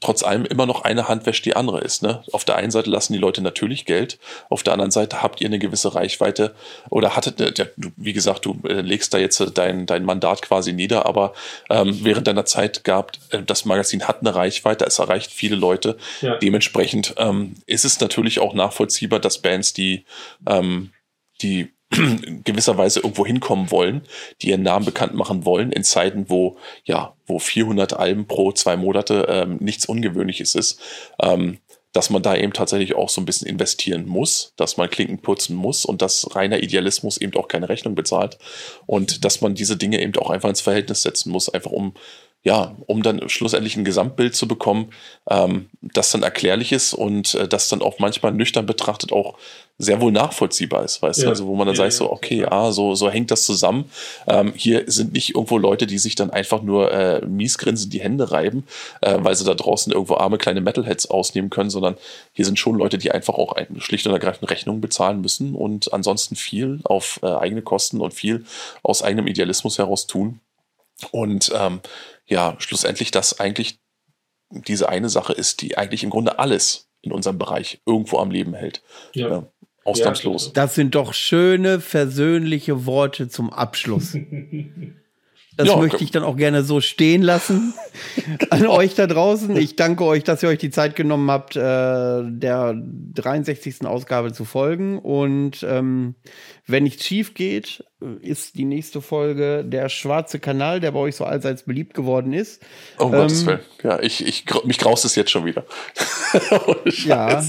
trotz 0.00 0.22
allem 0.22 0.44
immer 0.44 0.66
noch 0.66 0.82
eine 0.82 1.08
Hand 1.08 1.26
wäscht 1.26 1.44
die 1.44 1.54
andere 1.54 1.80
ist. 1.80 2.02
Ne? 2.02 2.22
Auf 2.32 2.44
der 2.44 2.56
einen 2.56 2.70
Seite 2.70 2.90
lassen 2.90 3.12
die 3.12 3.18
Leute 3.18 3.42
natürlich 3.42 3.84
Geld, 3.84 4.18
auf 4.48 4.62
der 4.62 4.72
anderen 4.72 4.90
Seite 4.90 5.22
habt 5.22 5.40
ihr 5.40 5.46
eine 5.46 5.58
gewisse 5.58 5.94
Reichweite 5.94 6.54
oder 6.90 7.14
hattet, 7.14 7.58
ja, 7.58 7.66
wie 7.96 8.12
gesagt, 8.12 8.44
du 8.46 8.58
äh, 8.66 8.80
legst 8.80 9.12
da 9.14 9.18
jetzt 9.18 9.42
dein, 9.54 9.86
dein 9.86 10.04
Mandat 10.04 10.42
quasi 10.42 10.72
nieder, 10.72 11.06
aber 11.06 11.34
ähm, 11.70 11.98
während 12.02 12.26
deiner 12.26 12.44
Zeit 12.44 12.84
gab, 12.84 13.12
äh, 13.30 13.42
das 13.42 13.64
Magazin 13.64 14.08
hat 14.08 14.20
eine 14.20 14.34
Reichweite, 14.34 14.84
es 14.84 14.98
erreicht 14.98 15.30
viele 15.30 15.56
Leute. 15.56 15.96
Ja. 16.20 16.36
Dementsprechend 16.36 17.14
ähm, 17.18 17.56
ist 17.66 17.84
es 17.84 18.00
natürlich 18.00 18.40
auch 18.40 18.54
nachvollziehbar, 18.54 19.20
dass 19.20 19.38
Bands, 19.38 19.72
die, 19.72 20.04
ähm, 20.46 20.92
die 21.42 21.72
gewisserweise 22.44 23.00
irgendwo 23.00 23.26
hinkommen 23.26 23.70
wollen, 23.70 24.02
die 24.40 24.48
ihren 24.50 24.62
Namen 24.62 24.84
bekannt 24.84 25.14
machen 25.14 25.44
wollen, 25.44 25.72
in 25.72 25.84
Zeiten, 25.84 26.28
wo, 26.28 26.56
ja, 26.84 27.14
wo 27.26 27.38
400 27.38 27.94
Alben 27.94 28.26
pro 28.26 28.52
zwei 28.52 28.76
Monate 28.76 29.26
ähm, 29.28 29.58
nichts 29.60 29.86
Ungewöhnliches 29.86 30.54
ist, 30.54 30.80
ähm, 31.22 31.58
dass 31.92 32.08
man 32.08 32.22
da 32.22 32.34
eben 32.34 32.54
tatsächlich 32.54 32.94
auch 32.94 33.10
so 33.10 33.20
ein 33.20 33.26
bisschen 33.26 33.46
investieren 33.46 34.06
muss, 34.06 34.54
dass 34.56 34.78
man 34.78 34.88
Klinken 34.88 35.18
putzen 35.18 35.54
muss 35.54 35.84
und 35.84 36.00
dass 36.00 36.34
reiner 36.34 36.62
Idealismus 36.62 37.18
eben 37.18 37.34
auch 37.36 37.48
keine 37.48 37.68
Rechnung 37.68 37.94
bezahlt 37.94 38.38
und 38.86 39.24
dass 39.24 39.42
man 39.42 39.54
diese 39.54 39.76
Dinge 39.76 40.00
eben 40.00 40.16
auch 40.16 40.30
einfach 40.30 40.48
ins 40.48 40.62
Verhältnis 40.62 41.02
setzen 41.02 41.30
muss, 41.30 41.50
einfach 41.50 41.70
um 41.70 41.94
ja, 42.44 42.76
um 42.86 43.02
dann 43.02 43.28
schlussendlich 43.28 43.76
ein 43.76 43.84
Gesamtbild 43.84 44.34
zu 44.34 44.48
bekommen, 44.48 44.90
ähm, 45.30 45.70
das 45.80 46.10
dann 46.10 46.24
erklärlich 46.24 46.72
ist 46.72 46.92
und 46.92 47.34
äh, 47.34 47.46
das 47.46 47.68
dann 47.68 47.82
auch 47.82 48.00
manchmal 48.00 48.32
nüchtern 48.32 48.66
betrachtet 48.66 49.12
auch 49.12 49.38
sehr 49.78 50.00
wohl 50.00 50.12
nachvollziehbar 50.12 50.84
ist, 50.84 51.02
weißt 51.02 51.20
ja. 51.20 51.24
du, 51.24 51.30
also 51.30 51.46
wo 51.46 51.56
man 51.56 51.66
dann 51.66 51.74
ja, 51.74 51.82
sagt 51.82 51.94
so, 51.94 52.12
okay, 52.12 52.44
ah, 52.44 52.70
so, 52.70 52.94
so 52.94 53.10
hängt 53.10 53.30
das 53.30 53.44
zusammen. 53.44 53.90
Ähm, 54.26 54.52
hier 54.54 54.84
sind 54.86 55.12
nicht 55.12 55.34
irgendwo 55.34 55.58
Leute, 55.58 55.86
die 55.86 55.98
sich 55.98 56.14
dann 56.14 56.30
einfach 56.30 56.62
nur 56.62 56.92
äh, 56.92 57.24
miesgrinsen 57.26 57.90
die 57.90 58.00
Hände 58.00 58.30
reiben, 58.30 58.64
äh, 59.00 59.18
weil 59.20 59.34
sie 59.34 59.44
da 59.44 59.54
draußen 59.54 59.92
irgendwo 59.92 60.14
arme 60.14 60.38
kleine 60.38 60.60
Metalheads 60.60 61.10
ausnehmen 61.10 61.50
können, 61.50 61.70
sondern 61.70 61.96
hier 62.32 62.44
sind 62.44 62.58
schon 62.58 62.76
Leute, 62.76 62.98
die 62.98 63.10
einfach 63.10 63.34
auch 63.34 63.52
ein, 63.52 63.80
schlicht 63.80 64.06
und 64.06 64.12
ergreifend 64.12 64.50
Rechnungen 64.50 64.80
bezahlen 64.80 65.20
müssen 65.20 65.54
und 65.54 65.92
ansonsten 65.92 66.36
viel 66.36 66.80
auf 66.84 67.18
äh, 67.22 67.26
eigene 67.26 67.62
Kosten 67.62 68.00
und 68.00 68.14
viel 68.14 68.44
aus 68.82 69.02
eigenem 69.02 69.26
Idealismus 69.26 69.78
heraus 69.78 70.06
tun. 70.06 70.40
Und 71.10 71.50
ähm, 71.56 71.80
ja, 72.26 72.54
schlussendlich 72.58 73.10
das 73.10 73.40
eigentlich 73.40 73.78
diese 74.50 74.88
eine 74.88 75.08
Sache 75.08 75.32
ist, 75.32 75.62
die 75.62 75.76
eigentlich 75.76 76.04
im 76.04 76.10
Grunde 76.10 76.38
alles 76.38 76.88
in 77.00 77.10
unserem 77.12 77.38
Bereich 77.38 77.80
irgendwo 77.84 78.18
am 78.18 78.30
Leben 78.30 78.54
hält. 78.54 78.82
Ja. 79.14 79.44
Ja 79.84 79.90
ausnahmslos. 79.90 80.52
Das 80.52 80.74
sind 80.74 80.94
doch 80.94 81.14
schöne, 81.14 81.80
versöhnliche 81.80 82.86
Worte 82.86 83.28
zum 83.28 83.52
Abschluss. 83.52 84.16
Das 85.56 85.68
ja, 85.68 85.76
möchte 85.76 86.02
ich 86.02 86.10
dann 86.10 86.22
auch 86.22 86.36
gerne 86.36 86.64
so 86.64 86.80
stehen 86.80 87.20
lassen 87.20 87.74
an 88.50 88.66
euch 88.66 88.94
da 88.94 89.06
draußen. 89.06 89.54
Ich 89.56 89.76
danke 89.76 90.04
euch, 90.04 90.24
dass 90.24 90.42
ihr 90.42 90.48
euch 90.48 90.58
die 90.58 90.70
Zeit 90.70 90.96
genommen 90.96 91.30
habt, 91.30 91.56
äh, 91.56 91.60
der 91.60 92.74
63. 92.74 93.84
Ausgabe 93.84 94.32
zu 94.32 94.46
folgen. 94.46 94.98
Und 94.98 95.62
ähm, 95.62 96.14
wenn 96.66 96.84
nichts 96.84 97.04
schief 97.04 97.34
geht, 97.34 97.84
ist 98.22 98.56
die 98.56 98.64
nächste 98.64 99.02
Folge 99.02 99.62
der 99.62 99.90
Schwarze 99.90 100.38
Kanal, 100.38 100.80
der 100.80 100.92
bei 100.92 101.00
euch 101.00 101.16
so 101.16 101.24
allseits 101.24 101.64
beliebt 101.64 101.92
geworden 101.92 102.32
ist. 102.32 102.62
Oh 102.98 103.04
ähm, 103.04 103.12
Gottes 103.12 103.44
Willen. 103.44 103.60
Ja, 103.82 104.00
ich, 104.00 104.26
ich, 104.26 104.46
mich 104.64 104.78
graust 104.78 105.04
es 105.04 105.16
jetzt 105.16 105.30
schon 105.30 105.44
wieder. 105.44 105.66
ja. 107.04 107.44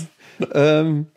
Ähm, 0.54 1.08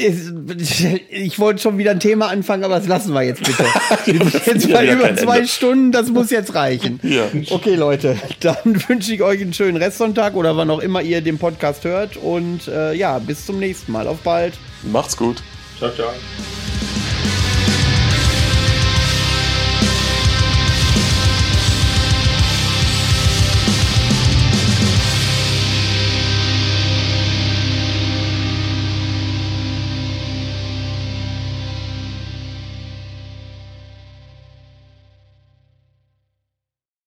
ich 1.10 1.38
wollte 1.38 1.60
schon 1.60 1.78
wieder 1.78 1.92
ein 1.92 2.00
Thema 2.00 2.28
anfangen, 2.28 2.64
aber 2.64 2.76
das 2.76 2.86
lassen 2.86 3.12
wir 3.12 3.22
jetzt 3.22 3.42
bitte. 3.42 3.64
jetzt 4.46 4.68
mal 4.68 4.86
über 4.88 5.14
zwei 5.16 5.38
Ende. 5.38 5.48
Stunden, 5.48 5.92
das 5.92 6.08
muss 6.08 6.30
jetzt 6.30 6.54
reichen. 6.54 7.00
Ja. 7.02 7.24
Okay, 7.50 7.74
Leute, 7.74 8.16
dann 8.40 8.56
wünsche 8.88 9.14
ich 9.14 9.22
euch 9.22 9.40
einen 9.40 9.52
schönen 9.52 9.76
Restsonntag 9.76 10.34
oder 10.34 10.56
wann 10.56 10.70
auch 10.70 10.80
immer 10.80 11.02
ihr 11.02 11.20
den 11.20 11.38
Podcast 11.38 11.84
hört. 11.84 12.16
Und 12.16 12.68
äh, 12.68 12.94
ja, 12.94 13.18
bis 13.18 13.46
zum 13.46 13.58
nächsten 13.58 13.92
Mal. 13.92 14.06
Auf 14.06 14.18
bald. 14.20 14.54
Macht's 14.90 15.16
gut. 15.16 15.42
Ciao, 15.78 15.90
ciao. 15.92 16.10